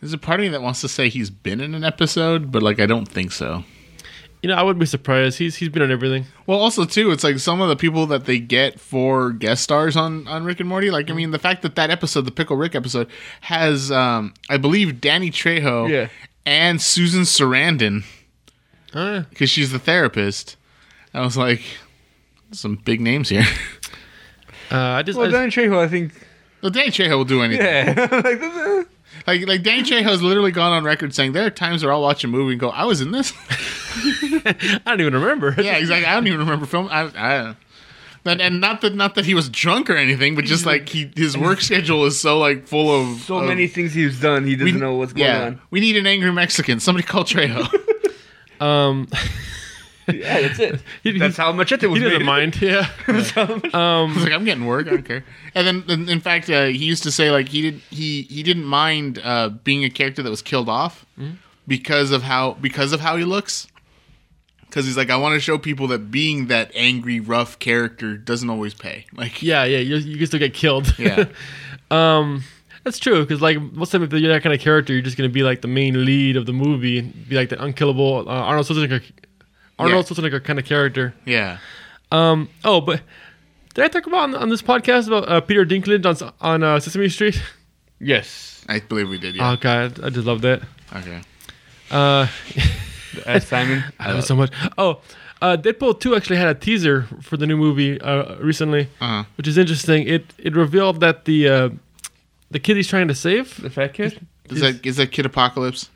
There's 0.00 0.12
a 0.12 0.18
part 0.18 0.40
of 0.40 0.44
me 0.44 0.48
that 0.50 0.62
wants 0.62 0.80
to 0.82 0.88
say 0.88 1.08
he's 1.08 1.30
been 1.30 1.60
in 1.60 1.74
an 1.74 1.84
episode, 1.84 2.52
but 2.52 2.62
like 2.62 2.78
I 2.80 2.86
don't 2.86 3.06
think 3.08 3.32
so. 3.32 3.64
you 4.42 4.48
know, 4.48 4.54
I 4.54 4.62
wouldn't 4.62 4.78
be 4.78 4.86
surprised. 4.86 5.38
He's 5.38 5.56
he's 5.56 5.68
been 5.70 5.82
on 5.82 5.90
everything. 5.90 6.26
Well, 6.46 6.58
also 6.60 6.84
too, 6.84 7.10
it's 7.10 7.24
like 7.24 7.38
some 7.40 7.60
of 7.60 7.68
the 7.68 7.74
people 7.76 8.06
that 8.06 8.24
they 8.24 8.38
get 8.38 8.78
for 8.78 9.32
guest 9.32 9.64
stars 9.64 9.96
on 9.96 10.28
on 10.28 10.44
Rick 10.44 10.60
and 10.60 10.68
Morty. 10.68 10.90
Like, 10.92 11.10
I 11.10 11.14
mean, 11.14 11.32
the 11.32 11.38
fact 11.40 11.62
that 11.62 11.74
that 11.74 11.90
episode, 11.90 12.26
the 12.26 12.30
Pickle 12.30 12.56
Rick 12.56 12.74
episode, 12.76 13.08
has, 13.40 13.90
um, 13.90 14.34
I 14.48 14.56
believe, 14.56 15.00
Danny 15.00 15.30
Trejo 15.32 15.88
Yeah. 15.90 16.08
and 16.46 16.80
Susan 16.80 17.22
Sarandon 17.22 18.04
Oh, 18.94 19.12
yeah. 19.14 19.24
because 19.30 19.50
she's 19.50 19.72
the 19.72 19.78
therapist. 19.80 20.56
I 21.12 21.22
was 21.22 21.36
like, 21.36 21.62
some 22.52 22.76
big 22.76 23.00
names 23.00 23.28
here. 23.30 23.44
Uh, 24.70 24.76
I 24.78 25.02
just, 25.02 25.18
I 25.18 25.22
Well, 25.22 25.30
just- 25.30 25.56
Danny 25.56 25.68
Trejo, 25.68 25.78
I 25.84 25.88
think. 25.88 26.12
well, 26.62 26.70
Danny 26.70 26.90
Trejo 26.90 27.16
will 27.16 27.24
do 27.24 27.42
anything. 27.42 27.64
Yeah, 27.66 27.86
like 28.12 28.40
that's, 28.40 28.88
Like, 29.28 29.46
like 29.46 29.62
Danny 29.62 29.82
Trejo 29.88 30.02
has 30.04 30.22
literally 30.22 30.52
gone 30.52 30.72
on 30.72 30.84
record 30.84 31.14
saying 31.14 31.32
there 31.32 31.44
are 31.44 31.50
times 31.50 31.84
where 31.84 31.92
I'll 31.92 32.00
watch 32.00 32.24
a 32.24 32.28
movie 32.28 32.52
and 32.52 32.60
go, 32.60 32.70
"I 32.70 32.84
was 32.84 33.02
in 33.02 33.10
this." 33.10 33.32
I 33.50 34.80
don't 34.86 35.00
even 35.02 35.12
remember. 35.12 35.54
yeah, 35.58 35.76
exactly. 35.76 36.06
I 36.06 36.14
don't 36.14 36.26
even 36.26 36.38
remember 36.40 36.64
film. 36.64 36.88
I, 36.90 37.02
I 37.14 37.54
and, 38.24 38.40
and 38.40 38.60
not 38.60 38.80
that 38.80 38.94
not 38.94 39.14
that 39.16 39.26
he 39.26 39.34
was 39.34 39.50
drunk 39.50 39.90
or 39.90 39.96
anything, 39.96 40.34
but 40.34 40.46
just 40.46 40.64
like 40.64 40.88
he 40.88 41.10
his 41.14 41.36
work 41.36 41.60
schedule 41.60 42.06
is 42.06 42.18
so 42.18 42.38
like 42.38 42.66
full 42.66 42.90
of 42.90 43.18
so 43.20 43.38
of- 43.38 43.44
many 43.46 43.66
things 43.66 43.92
he's 43.92 44.18
done. 44.18 44.46
He 44.46 44.56
doesn't 44.56 44.74
we- 44.74 44.80
know 44.80 44.94
what's 44.94 45.12
going 45.12 45.26
yeah, 45.26 45.44
on. 45.44 45.60
we 45.70 45.80
need 45.80 45.96
an 45.96 46.06
angry 46.06 46.32
Mexican. 46.32 46.80
Somebody 46.80 47.06
call 47.06 47.24
Trejo. 47.24 47.68
Um, 48.60 49.06
Yeah, 50.12 50.40
that's 50.42 50.58
it. 50.58 50.80
he, 51.02 51.18
That's 51.18 51.36
how 51.36 51.52
much 51.52 51.72
it 51.72 51.86
was 51.86 51.98
he 51.98 52.04
doesn't 52.04 52.20
made. 52.20 52.26
mind. 52.26 52.60
Yeah. 52.62 52.88
I 53.06 53.12
was 53.12 53.36
like, 53.36 54.32
I'm 54.32 54.44
getting 54.44 54.66
work. 54.66 54.86
I 54.86 54.90
don't 54.90 55.02
care. 55.04 55.24
And 55.54 55.66
then, 55.66 55.84
in, 55.88 56.08
in 56.08 56.20
fact, 56.20 56.48
uh, 56.50 56.66
he 56.66 56.84
used 56.84 57.02
to 57.04 57.10
say 57.12 57.30
like 57.30 57.48
he 57.48 57.62
did 57.62 57.80
he 57.90 58.22
he 58.22 58.42
didn't 58.42 58.64
mind 58.64 59.20
uh, 59.22 59.48
being 59.50 59.84
a 59.84 59.90
character 59.90 60.22
that 60.22 60.30
was 60.30 60.42
killed 60.42 60.68
off 60.68 61.04
because 61.66 62.10
of 62.10 62.22
how 62.22 62.52
because 62.54 62.92
of 62.92 63.00
how 63.00 63.16
he 63.16 63.24
looks. 63.24 63.66
Because 64.62 64.84
he's 64.84 64.98
like, 64.98 65.08
I 65.08 65.16
want 65.16 65.32
to 65.34 65.40
show 65.40 65.56
people 65.56 65.86
that 65.88 66.10
being 66.10 66.48
that 66.48 66.70
angry, 66.74 67.20
rough 67.20 67.58
character 67.58 68.18
doesn't 68.18 68.50
always 68.50 68.74
pay. 68.74 69.06
Like, 69.14 69.42
Yeah, 69.42 69.64
yeah. 69.64 69.78
You, 69.78 69.96
you 69.96 70.18
can 70.18 70.26
still 70.26 70.38
get 70.38 70.52
killed. 70.52 70.94
yeah, 70.98 71.24
um, 71.90 72.44
that's 72.84 72.98
true. 72.98 73.22
Because 73.22 73.40
like 73.40 73.58
most 73.72 73.94
of 73.94 74.02
the 74.02 74.06
time, 74.08 74.16
if 74.16 74.22
you're 74.22 74.30
that 74.32 74.42
kind 74.42 74.54
of 74.54 74.60
character, 74.60 74.92
you're 74.92 75.00
just 75.00 75.16
gonna 75.16 75.30
be 75.30 75.42
like 75.42 75.62
the 75.62 75.68
main 75.68 76.04
lead 76.04 76.36
of 76.36 76.44
the 76.44 76.52
movie 76.52 76.98
and 76.98 77.28
be 77.28 77.34
like 77.36 77.48
the 77.48 77.62
unkillable 77.62 78.28
uh, 78.28 78.32
Arnold 78.32 78.66
Schwarzenegger, 78.66 79.02
Arnold 79.78 80.06
Schwarzenegger 80.06 80.42
kind 80.42 80.58
of 80.58 80.64
character. 80.64 81.14
yeah. 81.24 81.58
Um. 82.10 82.48
Oh, 82.64 82.80
but 82.80 83.02
did 83.74 83.84
I 83.84 83.88
talk 83.88 84.06
about 84.06 84.20
on, 84.20 84.34
on 84.34 84.48
this 84.48 84.62
podcast 84.62 85.06
about 85.08 85.28
uh, 85.28 85.40
Peter 85.42 85.64
Dinklage 85.66 86.04
on 86.06 86.32
on 86.40 86.62
uh, 86.62 86.80
Sesame 86.80 87.08
Street? 87.10 87.40
Yes. 88.00 88.64
I 88.68 88.80
believe 88.80 89.08
we 89.08 89.18
did. 89.18 89.36
Yeah. 89.36 89.50
Oh 89.52 89.56
God, 89.56 90.02
I 90.02 90.10
just 90.10 90.26
love 90.26 90.40
that. 90.42 90.62
okay. 90.94 91.20
Uh, 91.90 92.26
As 93.26 93.46
Simon. 93.52 93.82
I 94.00 94.10
love 94.10 94.20
it 94.20 94.22
so 94.26 94.36
much. 94.36 94.52
Oh, 94.76 95.00
uh, 95.42 95.56
Deadpool 95.56 96.00
two 96.00 96.14
actually 96.16 96.36
had 96.36 96.48
a 96.48 96.54
teaser 96.54 97.02
for 97.22 97.36
the 97.36 97.46
new 97.46 97.56
movie 97.56 98.00
uh, 98.00 98.36
recently, 98.36 98.88
Uh-huh. 99.00 99.24
which 99.36 99.46
is 99.48 99.58
interesting. 99.58 100.06
It 100.08 100.32
it 100.38 100.54
revealed 100.56 101.00
that 101.00 101.24
the 101.26 101.48
uh, 101.48 101.68
the 102.50 102.58
kid 102.58 102.76
he's 102.76 102.88
trying 102.88 103.08
to 103.08 103.14
save. 103.14 103.60
The 103.60 103.70
fat 103.70 103.92
kid? 103.94 104.26
Is 104.50 104.60
that 104.60 104.84
is 104.86 104.96
that 104.96 105.12
Kid 105.12 105.26
Apocalypse? 105.26 105.90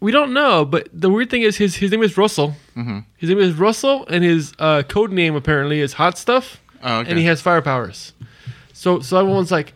We 0.00 0.12
don't 0.12 0.32
know, 0.34 0.64
but 0.64 0.88
the 0.92 1.08
weird 1.10 1.30
thing 1.30 1.42
is 1.42 1.56
his 1.56 1.76
his 1.76 1.90
name 1.90 2.02
is 2.02 2.16
Russell. 2.16 2.54
Mm-hmm. 2.76 2.98
His 3.16 3.30
name 3.30 3.38
is 3.38 3.54
Russell, 3.54 4.06
and 4.08 4.22
his 4.22 4.52
uh, 4.58 4.82
code 4.82 5.10
name 5.12 5.34
apparently 5.34 5.80
is 5.80 5.94
Hot 5.94 6.18
Stuff, 6.18 6.60
Oh, 6.82 6.98
okay. 7.00 7.10
and 7.10 7.18
he 7.18 7.24
has 7.24 7.40
fire 7.40 7.62
powers. 7.62 8.12
So 8.74 9.00
so 9.00 9.18
everyone's 9.18 9.50
like, 9.50 9.72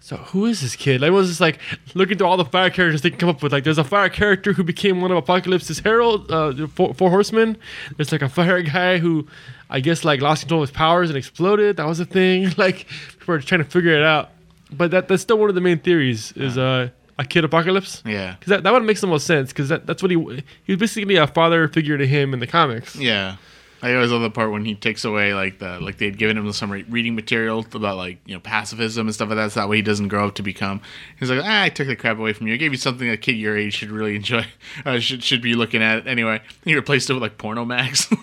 so 0.00 0.16
who 0.16 0.46
is 0.46 0.60
this 0.60 0.74
kid? 0.74 1.04
Everyone's 1.04 1.28
just 1.28 1.40
like 1.40 1.60
looking 1.94 2.18
through 2.18 2.26
all 2.26 2.36
the 2.36 2.44
fire 2.44 2.68
characters 2.70 3.02
they 3.02 3.10
can 3.10 3.18
come 3.20 3.28
up 3.28 3.42
with. 3.44 3.52
Like 3.52 3.62
there's 3.62 3.78
a 3.78 3.84
fire 3.84 4.08
character 4.08 4.52
who 4.54 4.64
became 4.64 5.00
one 5.00 5.12
of 5.12 5.16
Apocalypse's 5.18 5.78
herald, 5.78 6.30
uh, 6.32 6.66
four, 6.66 6.92
four 6.94 7.10
horsemen. 7.10 7.56
There's 7.96 8.10
like 8.10 8.22
a 8.22 8.28
fire 8.28 8.62
guy 8.62 8.98
who, 8.98 9.28
I 9.70 9.78
guess, 9.78 10.04
like 10.04 10.20
lost 10.20 10.42
control 10.42 10.62
of 10.64 10.68
his 10.68 10.76
powers 10.76 11.10
and 11.10 11.16
exploded. 11.16 11.76
That 11.76 11.86
was 11.86 12.00
a 12.00 12.04
thing. 12.06 12.50
Like 12.58 12.86
people 13.20 13.34
are 13.36 13.40
trying 13.40 13.62
to 13.62 13.70
figure 13.70 13.92
it 13.96 14.02
out. 14.02 14.30
But 14.72 14.90
that 14.90 15.06
that's 15.06 15.22
still 15.22 15.38
one 15.38 15.48
of 15.48 15.54
the 15.54 15.60
main 15.60 15.78
theories 15.78 16.32
is 16.32 16.58
uh, 16.58 16.90
a 17.20 17.24
kid 17.24 17.44
apocalypse. 17.44 18.02
yeah. 18.04 18.34
Because 18.38 18.50
that, 18.50 18.62
that 18.64 18.72
would 18.72 18.82
make 18.82 18.98
the 18.98 19.06
most 19.06 19.26
sense. 19.26 19.50
Because 19.50 19.68
that, 19.68 19.86
that's 19.86 20.02
what 20.02 20.10
he 20.10 20.16
he 20.64 20.72
was 20.72 20.80
basically 20.80 21.16
a 21.16 21.26
father 21.26 21.68
figure 21.68 21.98
to 21.98 22.06
him 22.06 22.32
in 22.34 22.40
the 22.40 22.46
comics. 22.46 22.96
Yeah. 22.96 23.36
I 23.82 23.94
always 23.94 24.10
love 24.10 24.20
the 24.20 24.30
part 24.30 24.50
when 24.50 24.64
he 24.64 24.74
takes 24.74 25.04
away 25.04 25.32
like 25.32 25.58
the 25.58 25.80
like 25.80 25.96
they'd 25.96 26.18
given 26.18 26.36
him 26.36 26.52
some 26.52 26.70
re- 26.70 26.84
reading 26.88 27.14
material 27.14 27.64
about 27.72 27.96
like 27.96 28.18
you 28.26 28.34
know 28.34 28.40
pacifism 28.40 29.06
and 29.06 29.14
stuff 29.14 29.28
like 29.28 29.36
that. 29.36 29.52
So 29.52 29.60
that 29.60 29.68
way 29.68 29.76
he 29.76 29.82
doesn't 29.82 30.08
grow 30.08 30.26
up 30.26 30.34
to 30.34 30.42
become. 30.42 30.82
He's 31.18 31.30
like, 31.30 31.40
ah, 31.42 31.62
I 31.62 31.68
took 31.70 31.86
the 31.86 31.96
crap 31.96 32.18
away 32.18 32.32
from 32.32 32.46
you. 32.46 32.54
I 32.54 32.56
gave 32.56 32.72
you 32.72 32.78
something 32.78 33.08
a 33.08 33.16
kid 33.16 33.32
your 33.32 33.56
age 33.56 33.74
should 33.74 33.90
really 33.90 34.16
enjoy, 34.16 34.44
uh, 34.84 34.98
should 34.98 35.22
should 35.22 35.40
be 35.40 35.54
looking 35.54 35.82
at. 35.82 36.06
Anyway, 36.06 36.42
he 36.64 36.74
replaced 36.74 37.08
it 37.08 37.14
with 37.14 37.22
like 37.22 37.38
porno 37.38 37.64
max. 37.64 38.06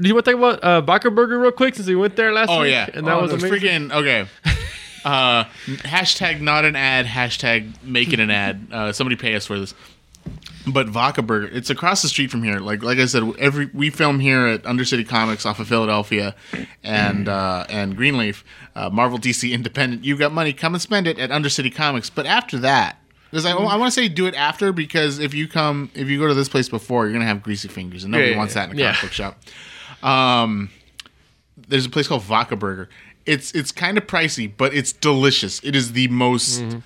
Do 0.00 0.08
you 0.08 0.14
want 0.14 0.24
to 0.24 0.32
talk 0.32 0.38
about 0.38 0.60
uh, 0.60 0.80
Vaca 0.80 1.10
Burger 1.10 1.38
real 1.38 1.52
quick 1.52 1.74
since 1.74 1.86
we 1.86 1.94
went 1.94 2.16
there 2.16 2.32
last 2.32 2.48
oh 2.50 2.62
week? 2.62 2.72
yeah, 2.72 2.88
and 2.92 3.06
that 3.06 3.16
oh, 3.16 3.22
was 3.22 3.32
amazing. 3.32 3.50
freaking 3.50 3.92
okay. 3.92 4.26
Uh, 5.04 5.44
hashtag 5.66 6.40
not 6.40 6.64
an 6.64 6.76
ad. 6.76 7.06
Hashtag 7.06 7.82
make 7.82 8.12
it 8.12 8.20
an 8.20 8.30
ad. 8.30 8.66
Uh, 8.72 8.92
somebody 8.92 9.16
pay 9.16 9.34
us 9.34 9.46
for 9.46 9.58
this. 9.58 9.74
But 10.66 10.88
Vaca 10.88 11.20
Burger, 11.20 11.48
it's 11.52 11.68
across 11.68 12.00
the 12.00 12.08
street 12.08 12.30
from 12.30 12.42
here. 12.42 12.58
Like 12.58 12.82
like 12.82 12.98
I 12.98 13.04
said, 13.04 13.22
every 13.38 13.66
we 13.74 13.90
film 13.90 14.18
here 14.18 14.46
at 14.46 14.62
Undercity 14.62 15.06
Comics 15.06 15.44
off 15.44 15.60
of 15.60 15.68
Philadelphia, 15.68 16.34
and 16.82 17.28
uh, 17.28 17.66
and 17.68 17.94
Greenleaf, 17.96 18.42
uh, 18.74 18.88
Marvel 18.88 19.18
DC 19.18 19.52
Independent. 19.52 20.04
You've 20.04 20.18
got 20.18 20.32
money, 20.32 20.54
come 20.54 20.74
and 20.74 20.80
spend 20.80 21.06
it 21.06 21.18
at 21.18 21.28
Undercity 21.28 21.72
Comics. 21.74 22.08
But 22.08 22.24
after 22.24 22.58
that, 22.60 22.96
because 23.30 23.44
I, 23.44 23.50
I 23.52 23.76
want 23.76 23.92
to 23.92 24.00
say 24.00 24.08
do 24.08 24.26
it 24.26 24.34
after 24.34 24.72
because 24.72 25.18
if 25.18 25.34
you 25.34 25.46
come 25.48 25.90
if 25.94 26.08
you 26.08 26.18
go 26.18 26.26
to 26.28 26.34
this 26.34 26.48
place 26.48 26.70
before, 26.70 27.04
you're 27.04 27.12
gonna 27.12 27.26
have 27.26 27.42
greasy 27.42 27.68
fingers, 27.68 28.04
and 28.04 28.12
nobody 28.12 28.30
Yeah, 28.30 28.38
wants 28.38 28.54
that 28.54 28.70
in 28.70 28.78
a 28.78 28.82
comic 28.82 28.96
yeah. 28.96 29.00
book 29.02 29.12
shop. 29.12 29.38
Um, 30.02 30.70
there's 31.68 31.84
a 31.84 31.90
place 31.90 32.08
called 32.08 32.22
Vaca 32.22 32.56
Burger. 32.56 32.88
It's 33.26 33.52
it's 33.52 33.72
kind 33.72 33.96
of 33.98 34.06
pricey, 34.06 34.50
but 34.56 34.74
it's 34.74 34.92
delicious. 34.92 35.60
It 35.64 35.74
is 35.74 35.92
the 35.92 36.08
most 36.08 36.60
Mm-hmm. 36.62 36.78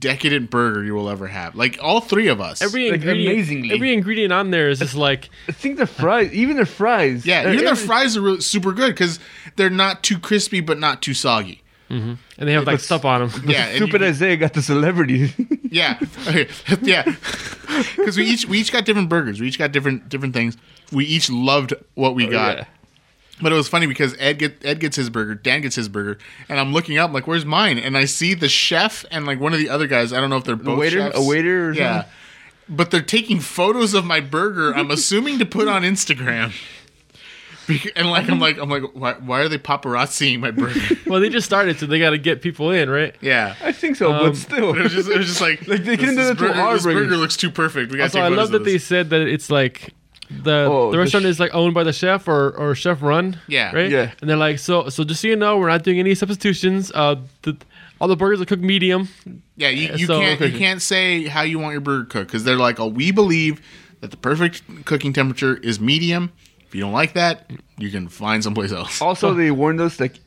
decadent 0.00 0.50
burger 0.50 0.82
you 0.82 0.94
will 0.94 1.08
ever 1.10 1.26
have. 1.28 1.54
Like 1.54 1.78
all 1.82 2.00
three 2.00 2.28
of 2.28 2.40
us. 2.40 2.62
Every 2.62 2.86
Like, 2.90 3.00
ingredient, 3.00 3.32
amazingly. 3.34 3.72
every 3.74 3.92
ingredient 3.92 4.32
on 4.32 4.50
there 4.50 4.70
is 4.70 4.78
just 4.78 4.94
like 4.94 5.28
I 5.48 5.52
think 5.52 5.76
the 5.76 5.86
fries, 5.86 6.32
even 6.32 6.56
the 6.56 6.66
fries. 6.66 7.26
yeah, 7.26 7.52
even 7.52 7.64
their 7.64 7.76
fries 7.76 8.16
are 8.16 8.22
really 8.22 8.40
super 8.40 8.72
good 8.72 8.92
because 8.92 9.20
they're 9.56 9.70
not 9.70 10.02
too 10.02 10.18
crispy 10.18 10.60
but 10.60 10.78
not 10.78 11.02
too 11.02 11.14
soggy. 11.14 11.60
and 11.90 12.18
they 12.38 12.52
have 12.54 12.64
like 12.66 12.78
But- 12.78 12.80
stuff 12.82 13.04
on 13.04 13.28
them. 13.28 13.44
Yeah, 13.46 13.72
Stupid 13.76 14.00
you- 14.00 14.06
Isaiah 14.08 14.36
got 14.36 14.54
the 14.54 14.62
celebrity. 14.62 15.32
Yeah, 15.74 15.98
okay. 16.28 16.46
yeah. 16.82 17.02
Because 17.96 18.16
we 18.16 18.24
each 18.26 18.46
we 18.46 18.60
each 18.60 18.70
got 18.72 18.84
different 18.84 19.08
burgers. 19.08 19.40
We 19.40 19.48
each 19.48 19.58
got 19.58 19.72
different 19.72 20.08
different 20.08 20.32
things. 20.32 20.56
We 20.92 21.04
each 21.04 21.28
loved 21.28 21.74
what 21.94 22.14
we 22.14 22.26
got. 22.28 22.54
Oh, 22.54 22.58
yeah. 22.60 22.64
But 23.42 23.50
it 23.50 23.56
was 23.56 23.66
funny 23.66 23.86
because 23.86 24.14
Ed 24.20 24.38
get 24.38 24.64
Ed 24.64 24.78
gets 24.78 24.94
his 24.96 25.10
burger, 25.10 25.34
Dan 25.34 25.60
gets 25.62 25.74
his 25.74 25.88
burger, 25.88 26.18
and 26.48 26.60
I'm 26.60 26.72
looking 26.72 26.98
up 26.98 27.12
like, 27.12 27.26
"Where's 27.26 27.44
mine?" 27.44 27.78
And 27.78 27.96
I 27.96 28.04
see 28.04 28.32
the 28.34 28.48
chef 28.48 29.04
and 29.10 29.26
like 29.26 29.40
one 29.40 29.52
of 29.52 29.58
the 29.58 29.68
other 29.68 29.88
guys. 29.88 30.12
I 30.12 30.20
don't 30.20 30.30
know 30.30 30.36
if 30.36 30.44
they're 30.44 30.54
both 30.54 30.76
a 30.76 30.80
waiter? 30.80 30.98
chefs. 30.98 31.18
A 31.18 31.22
waiter 31.22 31.68
or 31.70 31.72
yeah. 31.72 31.94
something? 32.02 32.12
But 32.68 32.90
they're 32.92 33.02
taking 33.02 33.40
photos 33.40 33.92
of 33.92 34.04
my 34.04 34.20
burger. 34.20 34.72
I'm 34.72 34.90
assuming 34.92 35.38
to 35.40 35.46
put 35.46 35.66
on 35.68 35.82
Instagram. 35.82 36.52
And 37.96 38.10
like 38.10 38.28
I'm 38.28 38.38
like 38.40 38.58
I'm 38.58 38.68
like 38.68 38.82
why, 38.92 39.14
why 39.14 39.40
are 39.40 39.48
they 39.48 39.56
paparazziing 39.58 40.38
my 40.38 40.50
burger? 40.50 40.80
well, 41.06 41.18
they 41.18 41.30
just 41.30 41.46
started, 41.46 41.78
so 41.78 41.86
they 41.86 41.98
got 41.98 42.10
to 42.10 42.18
get 42.18 42.42
people 42.42 42.70
in, 42.70 42.90
right? 42.90 43.16
Yeah, 43.22 43.56
I 43.62 43.72
think 43.72 43.96
so, 43.96 44.12
Um, 44.12 44.26
but 44.28 44.36
still. 44.36 44.76
it 44.76 44.82
was 44.82 44.92
just 44.92 45.08
it 45.08 45.16
was 45.16 45.26
just 45.26 45.40
like, 45.40 45.60
Like, 45.66 45.82
they 45.82 45.96
this, 45.96 46.00
couldn't 46.00 46.14
do 46.16 46.20
this 46.20 46.28
that 46.28 46.38
to 46.38 46.48
burger, 46.48 46.60
our 46.60 46.74
this 46.74 46.82
burger. 46.84 47.00
burger 47.04 47.16
looks 47.16 47.36
too 47.38 47.50
perfect. 47.50 47.90
We 47.90 47.98
got 47.98 48.12
to 48.12 48.20
I 48.20 48.28
love 48.28 48.50
that 48.50 48.64
they 48.64 48.76
said 48.78 49.10
that 49.10 49.22
it's 49.22 49.50
like 49.50 49.94
the 50.42 50.66
Oh, 50.70 50.86
the 50.90 50.92
the 50.92 50.98
restaurant 50.98 51.24
sh- 51.24 51.28
is 51.28 51.40
like 51.40 51.54
owned 51.54 51.74
by 51.74 51.84
the 51.84 51.92
chef 51.92 52.26
or 52.28 52.50
or 52.56 52.74
chef 52.74 53.02
run. 53.02 53.38
Yeah. 53.48 53.74
Right. 53.74 53.90
Yeah. 53.90 54.12
And 54.20 54.28
they're 54.28 54.36
like, 54.36 54.58
so 54.58 54.88
so 54.88 55.04
just 55.04 55.20
so 55.20 55.28
you 55.28 55.36
know, 55.36 55.58
we're 55.58 55.68
not 55.68 55.82
doing 55.84 55.98
any 55.98 56.14
substitutions. 56.14 56.90
Uh, 56.94 57.16
the, 57.42 57.56
all 58.00 58.08
the 58.08 58.16
burgers 58.16 58.40
are 58.40 58.44
cooked 58.44 58.62
medium. 58.62 59.08
Yeah, 59.56 59.68
you, 59.68 59.94
you 59.96 60.06
So- 60.06 60.18
can't 60.20 60.40
you 60.40 60.58
can't 60.58 60.82
say 60.82 61.26
how 61.26 61.42
you 61.42 61.58
want 61.58 61.72
your 61.72 61.80
burger 61.80 62.04
cooked 62.06 62.26
because 62.28 62.44
they're 62.44 62.56
like, 62.56 62.80
oh, 62.80 62.88
we 62.88 63.12
believe 63.12 63.60
that 64.00 64.10
the 64.10 64.16
perfect 64.16 64.62
cooking 64.84 65.12
temperature 65.12 65.56
is 65.56 65.78
medium. 65.80 66.32
If 66.66 66.74
you 66.74 66.80
don't 66.80 66.92
like 66.92 67.12
that, 67.12 67.48
you 67.78 67.90
can 67.90 68.08
find 68.08 68.42
someplace 68.42 68.72
else. 68.72 69.00
Also, 69.00 69.32
they 69.32 69.50
warned 69.52 69.80
us 69.80 70.00
like 70.00 70.18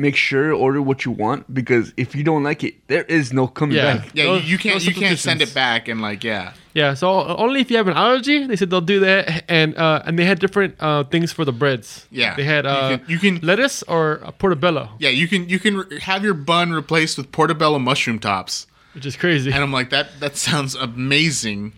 make 0.00 0.16
sure 0.16 0.52
order 0.52 0.80
what 0.80 1.04
you 1.04 1.10
want 1.24 1.40
because 1.52 1.92
if 1.96 2.14
you 2.16 2.22
don't 2.24 2.42
like 2.42 2.64
it, 2.64 2.74
there 2.88 3.04
is 3.04 3.32
no 3.32 3.46
coming 3.46 3.76
Yeah. 3.76 3.96
back. 3.98 4.10
Yeah, 4.14 4.24
Those- 4.24 4.44
you, 4.44 4.48
you 4.52 4.58
can't 4.58 4.74
those 4.76 4.86
you 4.86 4.94
can't 4.94 5.18
send 5.18 5.42
it 5.42 5.52
back 5.54 5.88
and 5.88 6.00
like 6.00 6.24
yeah. 6.24 6.52
Yeah, 6.72 6.94
so 6.94 7.08
only 7.44 7.60
if 7.60 7.70
you 7.70 7.76
have 7.76 7.88
an 7.88 7.96
allergy, 7.96 8.46
they 8.46 8.54
said 8.56 8.70
they'll 8.70 8.80
do 8.80 9.00
that, 9.00 9.44
and 9.48 9.76
uh, 9.76 10.02
and 10.06 10.16
they 10.18 10.24
had 10.24 10.38
different 10.38 10.76
uh, 10.80 11.02
things 11.04 11.32
for 11.32 11.44
the 11.44 11.52
breads. 11.52 12.06
Yeah. 12.12 12.34
they 12.36 12.44
had 12.44 12.64
You 12.64 12.70
uh, 12.70 12.88
can- 12.98 13.04
you 13.12 13.18
can- 13.18 13.38
lettuce 13.42 13.82
or 13.88 14.20
uh, 14.24 14.30
portobello, 14.30 14.88
Yeah, 14.98 15.10
you 15.10 15.26
can 15.28 15.48
you 15.48 15.58
can 15.58 15.76
re- 15.78 15.98
have 16.00 16.22
your 16.24 16.34
bun 16.34 16.72
replaced 16.72 17.18
with 17.18 17.30
portobello 17.32 17.78
mushroom 17.78 18.18
tops. 18.20 18.66
which 18.94 19.04
is 19.06 19.16
crazy. 19.16 19.50
And 19.52 19.62
I'm 19.62 19.72
like 19.72 19.90
that 19.90 20.06
that 20.20 20.36
sounds 20.36 20.74
amazing. 20.76 21.72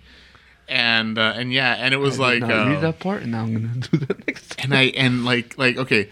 And 0.68 1.18
uh, 1.18 1.35
and 1.37 1.53
yeah, 1.53 1.75
and 1.85 1.93
it 1.93 1.99
was 1.99 2.20
I 2.20 2.23
like 2.23 2.41
did 2.41 2.49
not 2.49 2.66
uh, 2.66 2.70
read 2.70 2.81
that 2.83 2.99
part, 3.01 3.23
and 3.23 3.33
now 3.33 3.43
I'm 3.43 3.53
gonna 3.53 3.75
do 3.91 3.97
that 4.07 4.27
next 4.27 4.57
time. 4.57 4.64
and 4.73 4.75
I 4.75 4.83
and 5.05 5.25
like 5.25 5.59
like 5.59 5.77
okay, 5.77 6.09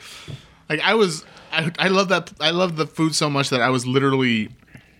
like 0.68 0.80
I 0.80 0.94
was 0.94 1.24
I 1.50 1.72
I 1.78 1.88
love 1.88 2.08
that 2.08 2.32
I 2.40 2.50
love 2.50 2.76
the 2.76 2.86
food 2.86 3.14
so 3.14 3.28
much 3.30 3.50
that 3.50 3.60
I 3.60 3.70
was 3.70 3.86
literally 3.86 4.50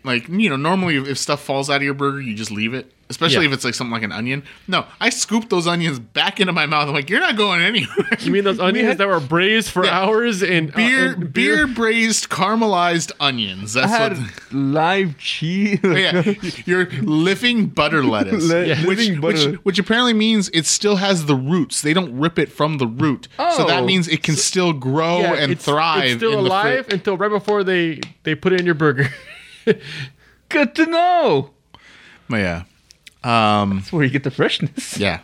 like 0.05 0.29
you 0.29 0.49
know 0.49 0.57
normally 0.57 0.97
if 0.97 1.19
stuff 1.19 1.43
falls 1.43 1.71
out 1.71 1.77
of 1.77 1.83
your 1.83 1.95
burger 1.95 2.21
you 2.21 2.35
just 2.35 2.51
leave 2.51 2.75
it 2.75 2.93
especially 3.11 3.45
Yeah. 3.45 3.51
if 3.51 3.55
it's 3.55 3.65
like 3.65 3.75
something 3.75 3.93
like 3.93 4.03
an 4.05 4.13
onion. 4.13 4.43
No, 4.67 4.87
I 5.01 5.11
scooped 5.11 5.51
those 5.51 5.67
onions 5.67 5.99
back 5.99 6.41
into 6.41 6.53
my 6.55 6.65
mouth. 6.65 6.89
I'm 6.89 6.95
like 6.95 7.11
you're 7.11 7.21
not 7.21 7.37
going 7.37 7.61
anywhere. 7.61 7.97
you 8.21 8.31
mean 8.33 8.45
those 8.45 8.59
onions 8.69 8.89
had- 8.89 8.99
that 8.99 9.09
were 9.09 9.21
braised 9.21 9.69
for 9.71 9.85
Yeah. 9.85 9.99
hours 10.01 10.43
and 10.43 10.71
uh, 10.71 10.77
beer 10.77 11.13
and 11.13 11.33
beer 11.33 11.67
braised 11.67 12.31
caramelized 12.31 13.13
onions. 13.21 13.77
I 13.77 13.83
That's 13.87 13.93
had 13.93 14.19
what. 14.19 14.53
live 14.53 15.19
cheese. 15.19 15.81
Oh, 15.85 15.95
yeah, 15.95 16.23
you're 16.65 16.87
living 17.03 17.67
butter 17.67 18.03
lettuce, 18.03 18.49
Le- 18.49 18.65
Yeah. 18.67 18.87
which, 18.87 18.99
living 18.99 19.21
which 19.21 19.37
butter. 19.37 19.53
which 19.65 19.79
apparently 19.79 20.15
means 20.15 20.49
it 20.55 20.65
still 20.67 20.97
has 20.97 21.27
the 21.27 21.35
roots. 21.37 21.83
They 21.83 21.93
don't 21.93 22.17
rip 22.19 22.39
it 22.39 22.51
from 22.51 22.79
the 22.79 22.87
root, 22.87 23.29
so 23.37 23.67
that 23.67 23.81
Oh. 23.83 23.85
means 23.85 24.07
it 24.09 24.23
can 24.23 24.37
still 24.37 24.73
grow 24.73 25.19
Yeah, 25.21 25.35
and 25.35 25.53
it's, 25.53 25.65
thrive. 25.65 26.05
It's 26.05 26.15
still 26.17 26.39
in 26.39 26.45
the 26.45 26.51
alive 26.51 26.87
until 26.91 27.17
right 27.17 27.29
before 27.29 27.65
they 27.65 28.01
they 28.23 28.35
put 28.37 28.53
it 28.53 28.61
in 28.61 28.67
your 28.67 28.77
burger. 28.77 29.09
Good 30.49 30.75
to 30.77 30.87
know. 30.87 31.51
But 32.29 32.37
yeah, 32.37 32.63
um, 33.25 33.77
That's 33.79 33.93
where 33.93 34.05
you 34.05 34.11
get 34.11 34.25
the 34.25 34.31
freshness. 34.31 34.97
yeah, 34.99 35.21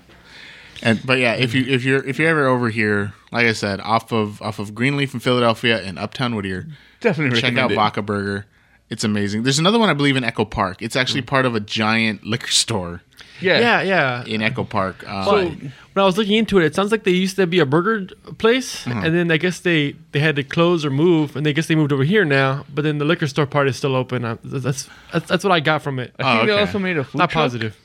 and 0.82 1.00
but 1.04 1.18
yeah, 1.18 1.34
if 1.34 1.54
you 1.54 1.64
if 1.66 1.84
you're 1.84 2.04
if 2.04 2.18
you're 2.18 2.28
ever 2.28 2.46
over 2.46 2.68
here, 2.68 3.12
like 3.32 3.46
I 3.46 3.52
said, 3.52 3.80
off 3.80 4.12
of 4.12 4.40
off 4.42 4.58
of 4.58 4.74
Greenleaf 4.74 5.14
in 5.14 5.20
Philadelphia 5.20 5.80
and 5.82 5.98
Uptown 5.98 6.34
Whittier, 6.34 6.66
Definitely 7.00 7.40
check 7.40 7.56
out 7.56 7.72
it. 7.72 7.74
Vaca 7.76 8.02
Burger. 8.02 8.46
It's 8.88 9.02
amazing. 9.02 9.42
There's 9.42 9.58
another 9.58 9.80
one 9.80 9.88
I 9.90 9.94
believe 9.94 10.16
in 10.16 10.22
Echo 10.22 10.44
Park. 10.44 10.80
It's 10.80 10.94
actually 10.94 11.22
part 11.22 11.44
of 11.44 11.56
a 11.56 11.60
giant 11.60 12.24
liquor 12.24 12.46
store 12.46 13.02
Yeah. 13.40 13.58
yeah, 13.58 13.82
yeah. 13.82 14.24
in 14.26 14.42
Echo 14.42 14.62
Park. 14.62 15.02
Um, 15.08 15.24
So 15.24 15.36
when 15.48 15.72
I 15.96 16.04
was 16.04 16.16
looking 16.16 16.34
into 16.36 16.60
it, 16.60 16.64
it 16.66 16.74
sounds 16.76 16.92
like 16.92 17.02
they 17.02 17.10
used 17.10 17.34
to 17.34 17.48
be 17.48 17.58
a 17.58 17.66
burger 17.66 18.06
place, 18.38 18.86
Uh-huh. 18.86 19.00
and 19.04 19.12
then 19.12 19.32
I 19.32 19.38
guess 19.38 19.58
they 19.58 19.96
they 20.12 20.20
had 20.20 20.36
to 20.36 20.44
close 20.44 20.84
or 20.84 20.90
move, 20.90 21.34
and 21.34 21.44
they 21.44 21.52
guess 21.52 21.66
they 21.66 21.74
moved 21.74 21.92
over 21.92 22.04
here 22.04 22.24
now. 22.24 22.64
But 22.72 22.82
then 22.82 22.98
the 22.98 23.04
liquor 23.04 23.26
store 23.26 23.46
part 23.46 23.66
is 23.66 23.74
still 23.76 23.96
open. 23.96 24.24
Uh, 24.24 24.36
That's 24.44 24.88
that's, 25.12 25.26
that's 25.26 25.42
what 25.42 25.52
I 25.52 25.58
got 25.58 25.82
from 25.82 25.98
it. 25.98 26.14
I 26.20 26.22
think 26.22 26.42
Oh, 26.44 26.46
they 26.46 26.60
also 26.60 26.78
made 26.78 26.96
a 26.96 27.02
food 27.02 27.18
Not 27.18 27.30
truck. 27.30 27.42
positive. 27.42 27.76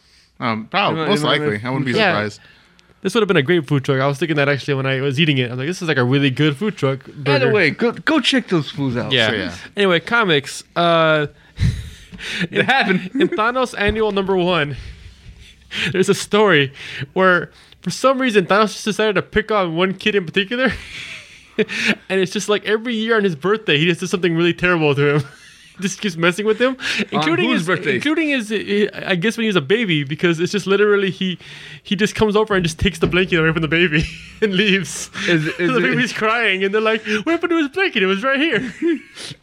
Um, 0.41 0.67
probably 0.67 1.05
most 1.05 1.19
am 1.21 1.25
likely, 1.25 1.61
I 1.63 1.69
wouldn't 1.69 1.85
be 1.85 1.91
Yeah. 1.93 2.11
surprised. 2.13 2.41
This 3.01 3.15
would 3.15 3.21
have 3.21 3.27
been 3.27 3.37
a 3.37 3.41
great 3.41 3.65
food 3.67 3.83
truck. 3.83 3.99
I 3.99 4.05
was 4.05 4.19
thinking 4.19 4.35
that 4.35 4.47
actually 4.47 4.75
when 4.75 4.85
I 4.85 5.01
was 5.01 5.19
eating 5.19 5.37
it. 5.39 5.45
I 5.47 5.49
was 5.51 5.57
like, 5.59 5.67
this 5.67 5.81
is 5.81 5.87
like 5.87 5.97
a 5.97 6.03
really 6.03 6.29
good 6.29 6.55
food 6.55 6.75
truck. 6.77 6.99
By 7.23 7.39
the 7.39 7.49
way, 7.49 7.71
go 7.71 7.91
go 7.93 8.19
check 8.19 8.47
those 8.49 8.69
foods 8.69 8.95
out. 8.97 9.11
yeah. 9.11 9.27
So, 9.29 9.33
yeah. 9.35 9.55
Anyway, 9.77 9.99
comics. 10.01 10.63
Uh, 10.75 11.27
It 12.51 12.65
happened. 12.65 13.09
in 13.19 13.29
Thanos 13.29 13.73
Annual 13.75 14.11
Number 14.11 14.35
One, 14.35 14.75
there's 15.91 16.09
a 16.09 16.13
story 16.13 16.71
where 17.13 17.49
for 17.81 17.89
some 17.89 18.21
reason 18.21 18.45
Thanos 18.45 18.73
just 18.73 18.85
decided 18.85 19.15
to 19.15 19.23
pick 19.23 19.49
on 19.51 19.75
one 19.75 19.95
kid 19.95 20.13
in 20.13 20.25
particular, 20.25 20.71
and 21.57 22.19
it's 22.21 22.31
just 22.31 22.47
like 22.49 22.63
every 22.65 22.93
year 22.93 23.17
on 23.17 23.23
his 23.23 23.35
birthday 23.35 23.79
he 23.79 23.85
just 23.85 24.01
does 24.01 24.11
something 24.11 24.35
really 24.35 24.53
terrible 24.53 24.93
to 24.93 25.15
him. 25.15 25.23
Just 25.87 25.99
keeps 26.01 26.15
messing 26.15 26.45
with 26.45 26.59
him, 26.59 26.77
including 27.11 27.49
his 27.49 27.65
birthday? 27.65 27.95
including 27.95 28.29
his. 28.29 28.51
Eh, 28.51 28.87
eh, 28.93 29.03
I 29.05 29.15
guess 29.15 29.37
when 29.37 29.43
he 29.43 29.47
was 29.47 29.55
a 29.55 29.61
baby, 29.61 30.03
because 30.03 30.39
it's 30.39 30.51
just 30.51 30.67
literally 30.67 31.09
he 31.11 31.37
he 31.83 31.95
just 31.95 32.15
comes 32.15 32.35
over 32.35 32.53
and 32.55 32.63
just 32.63 32.79
takes 32.79 32.99
the 32.99 33.07
blanket 33.07 33.37
away 33.39 33.51
from 33.51 33.61
the 33.61 33.67
baby 33.67 34.03
and 34.41 34.53
leaves. 34.53 35.09
Is- 35.27 35.43
so 35.45 35.49
is 35.63 35.71
the 35.71 35.77
it- 35.77 35.81
baby's 35.81 36.13
crying, 36.13 36.63
and 36.63 36.73
they're 36.73 36.81
like, 36.81 37.03
"What 37.05 37.27
happened 37.27 37.49
to 37.51 37.57
his 37.57 37.69
blanket? 37.69 38.03
It 38.03 38.07
was 38.07 38.23
right 38.23 38.39
here." 38.39 38.73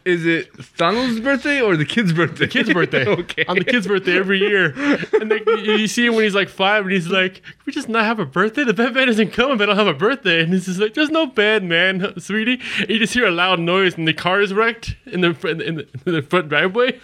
Is 0.05 0.25
it 0.25 0.51
Thanos' 0.53 1.23
birthday 1.23 1.61
or 1.61 1.75
the 1.77 1.85
kid's 1.85 2.13
birthday? 2.13 2.45
The 2.45 2.47
kid's 2.47 2.73
birthday. 2.73 3.05
okay. 3.07 3.45
On 3.47 3.57
the 3.57 3.65
kid's 3.65 3.87
birthday 3.87 4.17
every 4.17 4.39
year. 4.39 4.73
And 5.19 5.29
like, 5.29 5.45
you, 5.45 5.87
see 5.87 6.05
him 6.05 6.15
when 6.15 6.23
he's 6.23 6.35
like 6.35 6.49
five 6.49 6.83
and 6.83 6.91
he's 6.91 7.07
like, 7.07 7.35
Can 7.43 7.53
we 7.65 7.73
just 7.73 7.89
not 7.89 8.05
have 8.05 8.19
a 8.19 8.25
birthday? 8.25 8.63
The 8.63 8.73
Batman 8.73 9.09
isn't 9.09 9.31
coming, 9.33 9.57
but 9.57 9.69
I 9.69 9.73
don't 9.75 9.85
have 9.85 9.95
a 9.95 9.97
birthday. 9.97 10.41
And 10.41 10.53
he's 10.53 10.65
just 10.65 10.79
like, 10.79 10.93
There's 10.93 11.09
no 11.11 11.25
bad 11.27 11.63
man, 11.63 12.19
sweetie. 12.19 12.59
And 12.79 12.89
you 12.89 12.99
just 12.99 13.13
hear 13.13 13.27
a 13.27 13.31
loud 13.31 13.59
noise 13.59 13.95
and 13.97 14.07
the 14.07 14.13
car 14.13 14.41
is 14.41 14.53
wrecked 14.53 14.95
in 15.05 15.21
the, 15.21 15.29
in 15.47 15.75
the, 15.75 15.87
in 16.05 16.13
the 16.13 16.21
front 16.29 16.49
driveway. 16.49 16.99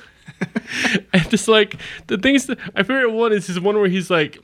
and 1.14 1.30
just 1.30 1.48
like, 1.48 1.78
the 2.08 2.18
things, 2.18 2.48
that, 2.48 2.60
my 2.76 2.84
favorite 2.84 3.12
one 3.12 3.34
is 3.34 3.48
this 3.48 3.60
one 3.60 3.76
where 3.76 3.88
he's 3.88 4.10
like, 4.10 4.44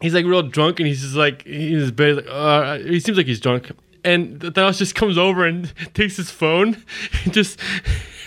he's 0.00 0.14
like 0.14 0.24
real 0.24 0.42
drunk 0.42 0.80
and 0.80 0.86
he's 0.86 1.02
just 1.02 1.14
like 1.14 1.46
in 1.46 1.78
his 1.78 1.90
bed 1.90 2.16
like 2.16 2.26
uh, 2.28 2.78
he 2.78 3.00
seems 3.00 3.16
like 3.16 3.26
he's 3.26 3.40
drunk. 3.40 3.70
And 4.02 4.40
Thanos 4.40 4.78
just 4.78 4.94
comes 4.94 5.18
over 5.18 5.46
and 5.46 5.72
takes 5.94 6.16
his 6.16 6.30
phone 6.30 6.76
and 7.24 7.32
just 7.32 7.60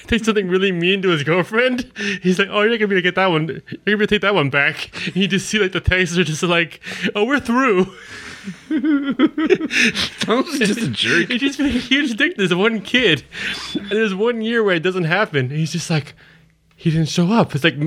takes 0.08 0.26
something 0.26 0.48
really 0.48 0.72
mean 0.72 1.02
to 1.02 1.10
his 1.10 1.24
girlfriend. 1.24 1.92
He's 2.22 2.40
like 2.40 2.50
oh 2.50 2.62
you're 2.62 2.72
not 2.72 2.80
gonna 2.80 2.88
be 2.88 2.96
able 2.96 2.96
to 2.96 3.02
get 3.02 3.16
that 3.16 3.28
one 3.28 3.48
you're 3.48 3.60
gonna 3.60 3.84
be 3.86 3.92
able 3.92 4.00
to 4.02 4.08
take 4.08 4.22
that 4.22 4.36
one 4.36 4.50
back. 4.50 4.92
And 5.08 5.16
you 5.18 5.28
just 5.28 5.48
see 5.48 5.60
like 5.60 5.72
the 5.72 5.82
texts 5.82 6.18
are 6.18 6.24
just 6.24 6.44
like 6.44 6.80
oh 7.16 7.26
we're 7.26 7.40
through 7.40 7.92
Thanos 10.20 10.62
is 10.62 10.68
just 10.68 10.82
a 10.82 10.88
jerk. 10.90 11.30
He's 11.30 11.42
just 11.42 11.58
being 11.58 11.76
a 11.76 11.80
huge 11.80 12.18
dick 12.18 12.36
to 12.36 12.42
this 12.48 12.54
one 12.54 12.82
kid. 12.82 13.24
And 13.76 13.92
there's 13.92 14.14
one 14.14 14.42
year 14.42 14.64
where 14.64 14.76
it 14.76 14.84
doesn't 14.84 15.06
happen. 15.06 15.46
And 15.46 15.52
he's 15.52 15.72
just 15.72 15.90
like, 15.90 16.14
he 16.76 16.92
didn't 16.92 17.10
show 17.10 17.32
up. 17.32 17.56
It's 17.56 17.64
like 17.64 17.78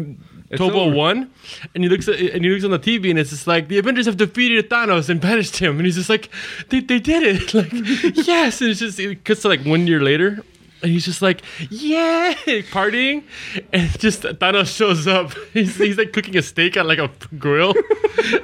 Tobo 0.52 0.74
oh 0.74 0.80
over. 0.82 0.96
won, 0.96 1.30
and 1.74 1.82
he 1.82 1.90
looks 1.90 2.09
at, 2.09 2.20
and 2.20 2.44
he 2.44 2.50
looks 2.50 2.64
on 2.64 2.70
the 2.70 2.78
TV, 2.78 3.11
and 3.11 3.18
it's 3.18 3.30
just 3.30 3.46
like 3.46 3.68
the 3.68 3.78
Avengers 3.78 4.07
have 4.07 4.16
defeated 4.16 4.70
Thanos 4.70 5.09
and 5.09 5.20
banished 5.20 5.57
him, 5.57 5.76
and 5.76 5.86
he's 5.86 5.96
just 5.96 6.09
like, 6.09 6.30
they, 6.68 6.80
they 6.80 7.00
did 7.00 7.22
it, 7.22 7.54
like 7.54 7.72
yes, 8.26 8.61
and 8.61 8.70
it's 8.70 8.80
just 8.80 9.00
it 9.00 9.24
cuts 9.24 9.42
to 9.42 9.48
like 9.48 9.64
one 9.64 9.86
year 9.86 10.00
later. 10.00 10.42
And 10.82 10.92
he's 10.92 11.04
just 11.04 11.22
like, 11.22 11.42
yeah, 11.70 12.34
partying. 12.70 13.24
And 13.72 13.98
just 13.98 14.22
Thanos 14.22 14.76
shows 14.76 15.06
up. 15.06 15.32
He's, 15.52 15.76
he's 15.76 15.96
like 15.96 16.12
cooking 16.12 16.36
a 16.36 16.42
steak 16.42 16.76
on 16.76 16.86
like 16.86 16.98
a 16.98 17.10
grill. 17.38 17.74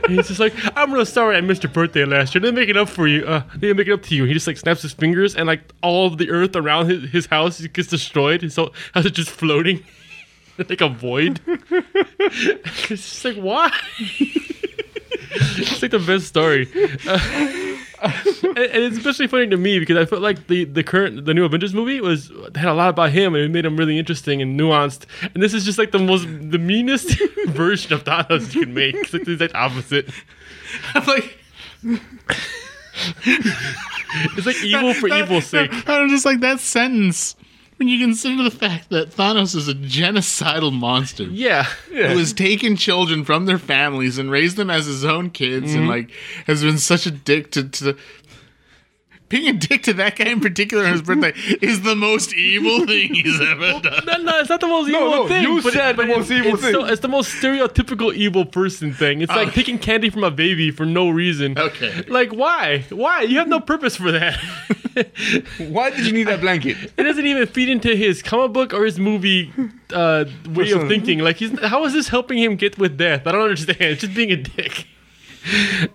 and 0.04 0.16
he's 0.16 0.28
just 0.28 0.40
like, 0.40 0.54
I'm 0.74 0.92
real 0.92 1.04
sorry 1.04 1.36
I 1.36 1.42
missed 1.42 1.62
your 1.62 1.72
birthday 1.72 2.06
last 2.06 2.34
year. 2.34 2.40
They 2.40 2.50
make 2.50 2.70
it 2.70 2.76
up 2.76 2.88
for 2.88 3.06
you. 3.06 3.24
Uh, 3.26 3.42
they 3.56 3.72
make 3.74 3.86
it 3.86 3.92
up 3.92 4.02
to 4.04 4.14
you. 4.14 4.24
He 4.24 4.32
just 4.32 4.46
like 4.46 4.56
snaps 4.56 4.80
his 4.80 4.92
fingers 4.94 5.36
and 5.36 5.46
like 5.46 5.60
all 5.82 6.06
of 6.06 6.16
the 6.16 6.30
earth 6.30 6.56
around 6.56 6.88
his, 6.88 7.10
his 7.10 7.26
house 7.26 7.60
gets 7.60 7.88
destroyed. 7.88 8.42
Whole 8.54 8.72
house 8.94 9.04
is 9.04 9.10
just 9.12 9.30
floating 9.30 9.84
like 10.58 10.80
a 10.80 10.88
void. 10.88 11.40
it's 11.46 12.86
just 12.86 13.24
like, 13.24 13.36
why? 13.36 13.70
it's 14.00 15.82
like 15.82 15.90
the 15.90 15.98
best 15.98 16.26
story. 16.26 16.68
Uh, 17.06 17.71
and, 18.42 18.59
and 18.59 18.82
it's 18.84 18.96
especially 18.96 19.26
funny 19.26 19.46
to 19.48 19.57
me 19.57 19.78
because 19.78 19.96
I 19.96 20.05
felt 20.05 20.22
like 20.22 20.48
the, 20.48 20.64
the 20.64 20.82
current 20.82 21.24
the 21.24 21.34
new 21.34 21.44
Avengers 21.44 21.72
movie 21.72 22.00
was 22.00 22.32
had 22.55 22.66
a 22.66 22.74
lot 22.74 22.90
about 22.90 23.11
him 23.11 23.34
and 23.34 23.44
it 23.44 23.50
made 23.50 23.64
him 23.64 23.76
really 23.76 23.98
interesting 23.98 24.42
and 24.42 24.59
nuanced. 24.59 25.05
And 25.34 25.42
this 25.42 25.55
is 25.55 25.64
just 25.64 25.78
like 25.78 25.92
the 25.92 25.98
most 25.98 26.24
the 26.24 26.59
meanest 26.59 27.20
version 27.46 27.92
of 27.92 28.05
Thanos 28.05 28.55
you 28.55 28.62
can 28.62 28.74
make. 28.74 28.94
It's 28.96 29.12
like 29.12 29.24
the 29.24 29.32
exact 29.32 29.55
opposite. 29.55 30.11
I'm 30.94 31.07
like, 31.07 31.38
It's 34.36 34.46
like 34.46 34.62
evil 34.64 34.94
for 34.94 35.09
evil's 35.09 35.46
sake. 35.46 35.70
I'm 35.88 36.09
just 36.09 36.24
like 36.24 36.40
that 36.40 36.61
sentence. 36.61 37.36
When 37.82 37.88
you 37.88 37.98
consider 37.98 38.44
the 38.44 38.50
fact 38.52 38.90
that 38.90 39.10
Thanos 39.10 39.56
is 39.56 39.66
a 39.66 39.74
genocidal 39.74 40.72
monster 40.72 41.24
Yeah. 41.24 41.64
who 41.88 41.96
has 42.16 42.32
taken 42.32 42.76
children 42.76 43.24
from 43.24 43.46
their 43.46 43.58
families 43.58 44.18
and 44.18 44.30
raised 44.30 44.56
them 44.56 44.70
as 44.70 44.86
his 44.86 45.04
own 45.04 45.30
kids, 45.30 45.72
Mm-hmm. 45.72 45.78
and 45.80 45.88
like 45.88 46.10
has 46.46 46.62
been 46.62 46.78
such 46.78 47.06
a 47.06 47.10
dick 47.10 47.50
to, 47.50 47.64
to 47.68 47.96
being 49.32 49.48
a 49.48 49.52
dick 49.58 49.82
to 49.84 49.92
that 49.94 50.14
guy 50.14 50.26
in 50.26 50.40
particular 50.40 50.84
on 50.84 50.92
his 50.92 51.02
birthday 51.02 51.32
is 51.60 51.82
the 51.82 51.96
most 51.96 52.32
evil 52.34 52.86
thing 52.86 53.14
he's 53.14 53.40
ever 53.40 53.80
done. 53.80 54.04
No, 54.06 54.16
no, 54.18 54.38
it's 54.38 54.48
not 54.50 54.60
the 54.60 54.68
most 54.68 54.88
evil 54.88 55.10
no, 55.10 55.26
thing. 55.28 55.42
you 55.42 55.60
but 55.62 55.72
said 55.72 55.92
the 55.92 55.96
but 55.96 56.08
most 56.08 56.30
evil 56.30 56.52
it's 56.54 56.62
thing. 56.62 56.72
So, 56.74 56.84
it's 56.84 57.00
the 57.00 57.08
most 57.08 57.34
stereotypical 57.34 58.14
evil 58.14 58.44
person 58.44 58.92
thing. 58.92 59.22
It's 59.22 59.30
like 59.30 59.48
Okay. 59.48 59.56
taking 59.56 59.78
candy 59.78 60.10
from 60.10 60.22
a 60.22 60.30
baby 60.30 60.70
for 60.70 60.84
no 60.86 61.08
reason. 61.10 61.58
Okay. 61.58 62.04
Like 62.08 62.30
why? 62.32 62.84
Why? 62.90 63.22
You 63.22 63.38
have 63.38 63.48
no 63.48 63.58
purpose 63.72 63.96
for 63.96 64.12
that. 64.12 64.38
Why 65.58 65.90
did 65.90 66.06
you 66.06 66.12
need 66.12 66.24
that 66.28 66.40
blanket? 66.40 66.76
it 66.96 67.02
doesn't 67.02 67.24
even 67.26 67.46
feed 67.46 67.68
into 67.70 67.96
his 67.96 68.22
comic 68.22 68.52
book 68.52 68.74
or 68.74 68.84
his 68.84 68.98
movie 68.98 69.50
uh, 69.92 70.26
way 70.50 70.70
of 70.72 70.86
thinking. 70.88 71.20
Like, 71.20 71.36
he's 71.36 71.58
how 71.60 71.84
is 71.86 71.92
this 71.94 72.08
helping 72.08 72.38
him 72.38 72.56
get 72.56 72.76
with 72.78 72.98
death? 72.98 73.26
I 73.26 73.32
don't 73.32 73.42
understand. 73.42 73.80
It's 73.80 74.02
just 74.02 74.14
being 74.14 74.30
a 74.30 74.36
dick. 74.36 74.86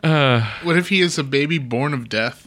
Uh, 0.04 0.42
What 0.64 0.78
if 0.78 0.90
he 0.90 1.00
is 1.02 1.18
a 1.18 1.24
baby 1.24 1.58
born 1.58 1.94
of 1.94 2.10
death, 2.10 2.47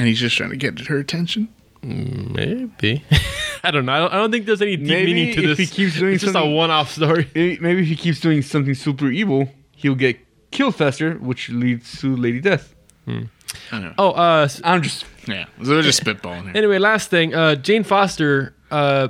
and 0.00 0.08
he's 0.08 0.18
just 0.18 0.34
trying 0.34 0.48
to 0.48 0.56
get 0.56 0.86
her 0.86 0.96
attention? 0.96 1.48
maybe. 1.82 3.02
I 3.64 3.70
don't 3.70 3.84
know. 3.86 3.92
I 3.92 3.98
don't, 3.98 4.12
I 4.12 4.16
don't 4.16 4.30
think 4.30 4.46
there's 4.46 4.62
any 4.62 4.76
deep 4.76 4.88
Maybe 4.88 5.12
meaning 5.14 5.34
to 5.34 5.50
if 5.50 5.56
this. 5.58 5.68
he 5.70 5.74
keeps 5.76 5.98
doing 5.98 6.14
it's 6.14 6.22
just 6.24 6.34
a 6.36 6.44
one-off 6.46 6.90
story. 6.92 7.28
Maybe 7.34 7.58
maybe 7.60 7.82
if 7.82 7.88
he 7.88 7.96
keeps 7.96 8.20
doing 8.20 8.42
something 8.42 8.74
super 8.74 9.08
evil, 9.10 9.48
he'll 9.76 9.94
get 9.94 10.18
killed 10.50 10.74
faster, 10.76 11.14
which 11.14 11.48
leads 11.50 12.00
to 12.00 12.16
Lady 12.16 12.40
Death. 12.40 12.74
Anyway. 13.06 13.94
Oh, 13.98 14.12
uh, 14.12 14.42
s- 14.44 14.60
I'm 14.64 14.82
just 14.82 15.04
Yeah, 15.26 15.46
so 15.62 15.70
we're 15.70 15.82
just 15.82 16.02
spitballing 16.04 16.44
here. 16.44 16.52
anyway, 16.54 16.78
last 16.78 17.10
thing. 17.10 17.34
Uh, 17.34 17.54
Jane 17.56 17.82
Foster, 17.82 18.54
uh, 18.70 19.08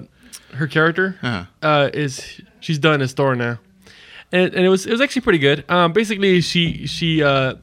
her 0.55 0.67
character, 0.67 1.19
Uh-huh. 1.23 1.45
uh, 1.63 1.91
is 1.93 2.41
she's 2.61 2.79
done 2.79 3.03
as 3.03 3.13
Thor 3.13 3.37
now, 3.37 3.59
and, 4.33 4.55
and 4.55 4.65
it 4.65 4.69
was 4.69 4.87
it 4.87 4.93
was 4.93 5.01
actually 5.01 5.23
pretty 5.23 5.39
good. 5.41 5.65
Um, 5.69 5.93
basically, 5.93 6.41
she 6.41 6.87
she 6.87 7.23
uh, 7.23 7.55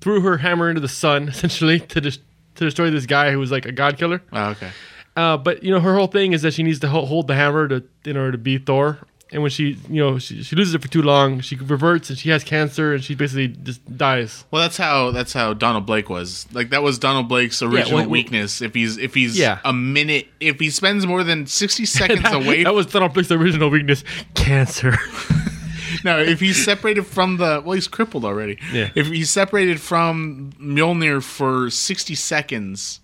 threw 0.00 0.20
her 0.22 0.38
hammer 0.38 0.68
into 0.70 0.80
the 0.80 0.88
sun 0.88 1.28
essentially 1.34 1.80
to 1.80 2.00
dis- 2.00 2.18
to 2.56 2.64
destroy 2.64 2.90
this 2.90 3.06
guy 3.06 3.30
who 3.30 3.38
was 3.38 3.50
like 3.50 3.66
a 3.66 3.72
god 3.72 3.98
killer. 3.98 4.22
Oh, 4.32 4.50
okay. 4.50 4.70
Uh, 5.16 5.36
but 5.36 5.62
you 5.62 5.70
know, 5.70 5.80
her 5.80 5.94
whole 5.94 6.06
thing 6.08 6.32
is 6.32 6.42
that 6.42 6.54
she 6.54 6.62
needs 6.62 6.80
to 6.80 6.88
hold 6.88 7.26
the 7.28 7.34
hammer 7.34 7.68
to 7.68 7.84
in 8.04 8.16
order 8.16 8.32
to 8.32 8.38
beat 8.38 8.66
Thor. 8.66 8.98
And 9.32 9.42
when 9.42 9.50
she, 9.50 9.78
you 9.88 10.00
know, 10.00 10.18
she, 10.18 10.44
she 10.44 10.54
loses 10.54 10.74
it 10.74 10.82
for 10.82 10.86
too 10.86 11.02
long, 11.02 11.40
she 11.40 11.56
reverts 11.56 12.08
and 12.08 12.16
she 12.16 12.30
has 12.30 12.44
cancer 12.44 12.94
and 12.94 13.02
she 13.02 13.16
basically 13.16 13.48
just 13.48 13.80
dies. 13.96 14.44
Well, 14.52 14.62
that's 14.62 14.76
how 14.76 15.10
that's 15.10 15.32
how 15.32 15.54
Donald 15.54 15.86
Blake 15.86 16.08
was. 16.08 16.46
Like 16.52 16.70
that 16.70 16.82
was 16.84 16.98
Donald 17.00 17.28
Blake's 17.28 17.60
original 17.62 18.00
well, 18.00 18.08
weakness. 18.08 18.60
If 18.62 18.74
he's 18.74 18.96
if 18.96 19.14
he's 19.14 19.36
Yeah. 19.36 19.58
a 19.64 19.72
minute, 19.72 20.28
if 20.40 20.60
he 20.60 20.70
spends 20.70 21.04
more 21.06 21.24
than 21.24 21.46
sixty 21.46 21.84
seconds 21.84 22.24
away, 22.32 22.62
that 22.64 22.74
was 22.74 22.86
Donald 22.86 23.14
Blake's 23.14 23.30
original 23.32 23.70
weakness: 23.70 24.04
cancer. 24.34 24.96
no, 26.04 26.18
if 26.18 26.40
he's 26.40 26.62
separated 26.64 27.06
from 27.06 27.38
the 27.38 27.62
well, 27.64 27.72
he's 27.72 27.88
crippled 27.88 28.24
already. 28.24 28.58
Yeah. 28.72 28.90
If 28.94 29.08
he's 29.08 29.30
separated 29.30 29.80
from 29.80 30.52
Mjolnir 30.60 31.22
for 31.22 31.70
sixty 31.70 32.14
seconds, 32.14 33.00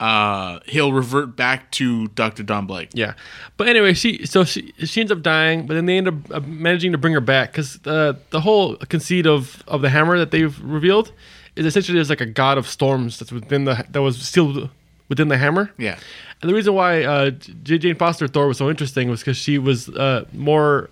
uh, 0.00 0.60
he'll 0.66 0.92
revert 0.92 1.36
back 1.36 1.70
to 1.72 2.08
Doctor 2.08 2.42
Don 2.42 2.66
Blake. 2.66 2.90
Yeah, 2.94 3.14
but 3.56 3.68
anyway, 3.68 3.94
she 3.94 4.26
so 4.26 4.44
she 4.44 4.72
she 4.78 5.00
ends 5.00 5.12
up 5.12 5.22
dying, 5.22 5.66
but 5.66 5.74
then 5.74 5.86
they 5.86 5.98
end 5.98 6.08
up 6.08 6.14
uh, 6.32 6.40
managing 6.40 6.92
to 6.92 6.98
bring 6.98 7.14
her 7.14 7.20
back 7.20 7.52
because 7.52 7.78
the 7.80 8.18
the 8.30 8.40
whole 8.40 8.76
conceit 8.76 9.26
of 9.26 9.62
of 9.68 9.82
the 9.82 9.90
hammer 9.90 10.18
that 10.18 10.30
they've 10.30 10.58
revealed 10.62 11.12
is 11.54 11.66
essentially 11.66 11.96
there's 11.96 12.10
like 12.10 12.20
a 12.20 12.26
god 12.26 12.58
of 12.58 12.66
storms 12.66 13.18
that's 13.18 13.30
within 13.30 13.64
the 13.64 13.84
that 13.90 14.02
was 14.02 14.20
still 14.20 14.70
within 15.08 15.28
the 15.28 15.36
hammer. 15.36 15.70
Yeah. 15.76 15.98
And 16.40 16.50
the 16.50 16.54
reason 16.54 16.74
why 16.74 17.04
uh, 17.04 17.30
Jane 17.62 17.94
Foster 17.94 18.26
Thor 18.26 18.48
was 18.48 18.56
so 18.56 18.70
interesting 18.70 19.10
was 19.10 19.20
because 19.20 19.36
she 19.36 19.58
was 19.58 19.88
uh, 19.90 20.24
more. 20.32 20.88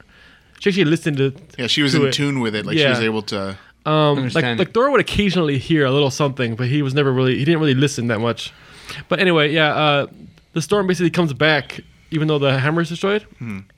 She 0.61 0.71
actually 0.71 0.85
listened 0.85 1.17
to. 1.17 1.35
Yeah, 1.59 1.67
she 1.67 1.83
was 1.83 1.95
in 1.95 2.07
it. 2.07 2.13
tune 2.13 2.41
with 2.41 2.55
it. 2.55 2.65
Like 2.65 2.79
she 2.79 2.87
was 2.87 3.01
able 3.01 3.23
to. 3.23 3.59
Um, 3.85 4.29
like 4.29 4.59
like. 4.59 4.73
Thor 4.73 4.91
would 4.91 5.01
occasionally 5.01 5.59
hear 5.59 5.85
a 5.85 5.91
little 5.91 6.11
something, 6.11 6.55
but 6.55 6.69
he 6.69 6.83
was 6.83 6.95
never 6.95 7.13
really. 7.13 7.39
He 7.39 7.45
didn't 7.45 7.61
really 7.61 7.75
listen 7.75 8.07
that 8.09 8.21
much. 8.21 8.53
But 9.09 9.19
anyway, 9.19 9.53
yeah. 9.53 9.75
Uh, 9.75 10.07
the 10.53 10.63
storm 10.63 10.87
basically 10.87 11.11
comes 11.11 11.33
back 11.33 11.81
even 12.11 12.29
though 12.29 12.39
the 12.39 12.59
hammer 12.59 12.83
is 12.83 12.89
destroyed, 12.89 13.27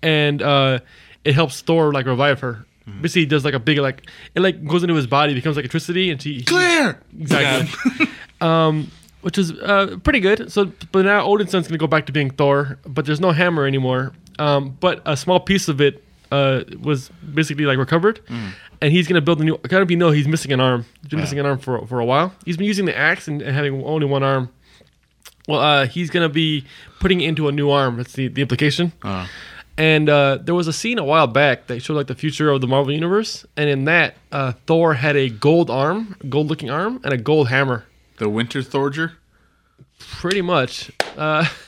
and 0.02 0.42
uh, 0.42 0.80
it 1.24 1.34
helps 1.34 1.60
Thor 1.60 1.92
like 1.92 2.06
revive 2.06 2.40
her. 2.40 2.64
Basically, 3.00 3.22
he 3.22 3.26
does 3.26 3.44
like 3.44 3.54
a 3.54 3.60
big 3.60 3.78
like 3.78 4.08
it 4.34 4.40
like 4.40 4.66
goes 4.66 4.82
into 4.82 4.94
his 4.94 5.06
body, 5.06 5.34
becomes 5.34 5.56
like 5.56 5.64
electricity, 5.64 6.10
and 6.10 6.20
she 6.20 6.42
Clear. 6.42 7.00
Exactly. 7.18 8.06
um, 8.40 8.90
which 9.20 9.38
is 9.38 9.52
uh, 9.52 9.98
pretty 10.02 10.18
good. 10.18 10.50
So, 10.50 10.72
but 10.90 11.04
now 11.04 11.24
Odinson's 11.24 11.68
going 11.68 11.72
to 11.72 11.78
go 11.78 11.86
back 11.86 12.06
to 12.06 12.12
being 12.12 12.30
Thor, 12.30 12.78
but 12.84 13.06
there's 13.06 13.20
no 13.20 13.30
hammer 13.30 13.66
anymore. 13.66 14.12
Um, 14.40 14.76
but 14.80 15.00
a 15.06 15.16
small 15.16 15.38
piece 15.38 15.68
of 15.68 15.80
it 15.80 16.02
uh, 16.32 16.64
was 16.80 17.10
basically 17.34 17.64
like 17.66 17.78
recovered, 17.78 18.20
and 18.80 18.92
he's 18.92 19.06
to 19.08 19.20
build 19.20 19.40
a 19.40 19.44
new. 19.44 19.56
Kind 19.58 19.82
of, 19.82 19.90
you 19.90 19.96
know, 19.96 20.10
he's 20.10 20.26
missing 20.28 20.52
an 20.52 20.60
arm. 20.60 20.84
He's 21.00 21.10
been 21.10 21.18
Yeah. 21.18 21.24
missing 21.24 21.38
an 21.40 21.46
arm 21.46 21.58
for 21.58 21.86
for 21.86 22.00
a 22.00 22.04
while. 22.04 22.32
He's 22.46 22.56
been 22.56 22.66
using 22.66 22.86
the 22.86 22.96
axe 22.96 23.28
and, 23.28 23.42
and 23.42 23.54
having 23.54 23.82
only 23.84 24.06
one 24.06 24.22
arm. 24.22 24.48
Well, 25.48 25.60
uh, 25.60 25.86
he's 25.86 26.08
to 26.28 26.28
be 26.28 26.64
putting 27.00 27.20
it 27.20 27.28
into 27.28 27.48
a 27.48 27.52
new 27.52 27.68
arm. 27.70 27.96
That's 27.96 28.12
the, 28.12 28.28
the 28.28 28.42
implication. 28.42 28.92
Uh, 29.02 29.26
And 29.78 30.08
uh, 30.08 30.38
there 30.44 30.54
was 30.54 30.68
a 30.68 30.72
scene 30.72 30.98
a 30.98 31.04
while 31.04 31.26
back 31.26 31.66
that 31.68 31.80
showed 31.82 31.96
like 31.96 32.06
the 32.06 32.14
future 32.14 32.50
of 32.50 32.60
the 32.60 32.66
Marvel 32.68 32.92
universe, 32.92 33.46
and 33.56 33.68
in 33.70 33.84
that, 33.86 34.14
uh, 34.30 34.52
Thor 34.66 34.94
had 34.94 35.16
a 35.16 35.28
gold 35.30 35.70
arm, 35.70 36.14
gold-looking 36.28 36.70
arm, 36.70 37.00
and 37.04 37.12
a 37.12 37.16
gold 37.16 37.48
hammer. 37.48 37.84
the 38.18 38.28
Winter 38.28 38.62
Thordier. 38.62 39.12
Pretty 39.98 40.42
much. 40.42 40.90
Uh, 41.16 41.44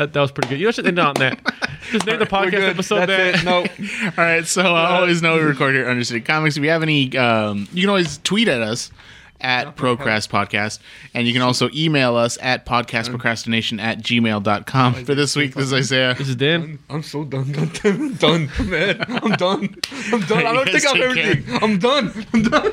that 0.00 0.14
that 0.14 0.20
was 0.20 0.32
pretty 0.32 0.48
good. 0.48 0.58
You 0.60 0.66
know, 0.66 0.70
should 0.72 0.86
end 0.86 0.98
on 0.98 1.14
that. 1.16 1.38
Just 1.90 2.06
name 2.06 2.18
the 2.18 2.24
podcast 2.26 2.50
good. 2.52 2.62
episode 2.64 3.06
That's 3.06 3.42
that. 3.42 3.42
it. 3.42 3.44
No. 3.44 3.58
All 4.06 4.24
right, 4.24 4.46
so 4.46 4.62
I 4.62 4.98
always 4.98 5.20
know 5.20 5.36
we 5.36 5.42
record 5.42 5.74
here 5.74 5.84
at 5.84 5.94
Undercity 5.94 6.24
Comics. 6.24 6.56
If 6.56 6.64
you 6.64 6.70
have 6.70 6.82
any, 6.82 7.16
um, 7.18 7.68
you 7.72 7.82
can 7.82 7.90
always 7.90 8.18
tweet 8.18 8.48
at 8.48 8.62
us 8.62 8.90
at 9.42 9.76
Procrast 9.76 10.28
Podcast, 10.28 10.78
and 11.14 11.26
you 11.26 11.32
can 11.32 11.42
also 11.42 11.68
email 11.74 12.16
us 12.16 12.38
at 12.40 12.64
podcastprocrastination 12.66 13.80
at 13.80 13.98
gmail.com. 13.98 15.04
For 15.04 15.14
this 15.14 15.36
week, 15.36 15.54
this 15.54 15.66
is 15.66 15.72
Isaiah. 15.74 16.14
This 16.14 16.28
is 16.28 16.36
Dan. 16.36 16.78
I'm 16.88 17.02
so 17.02 17.24
done. 17.24 17.52
God 17.52 17.72
damn. 17.82 18.00
I'm 18.02 18.14
done, 18.14 18.50
man. 18.64 19.04
I'm 19.08 19.32
done. 19.32 19.74
I'm 20.12 20.20
done. 20.20 20.46
I 20.46 20.52
don't 20.52 20.68
think 20.68 20.86
I'm 20.86 20.94
take 20.94 21.14
care. 21.14 21.30
everything. 21.30 21.62
I'm 21.62 21.78
done. 21.78 22.26
I'm 22.32 22.42
done. 22.42 22.72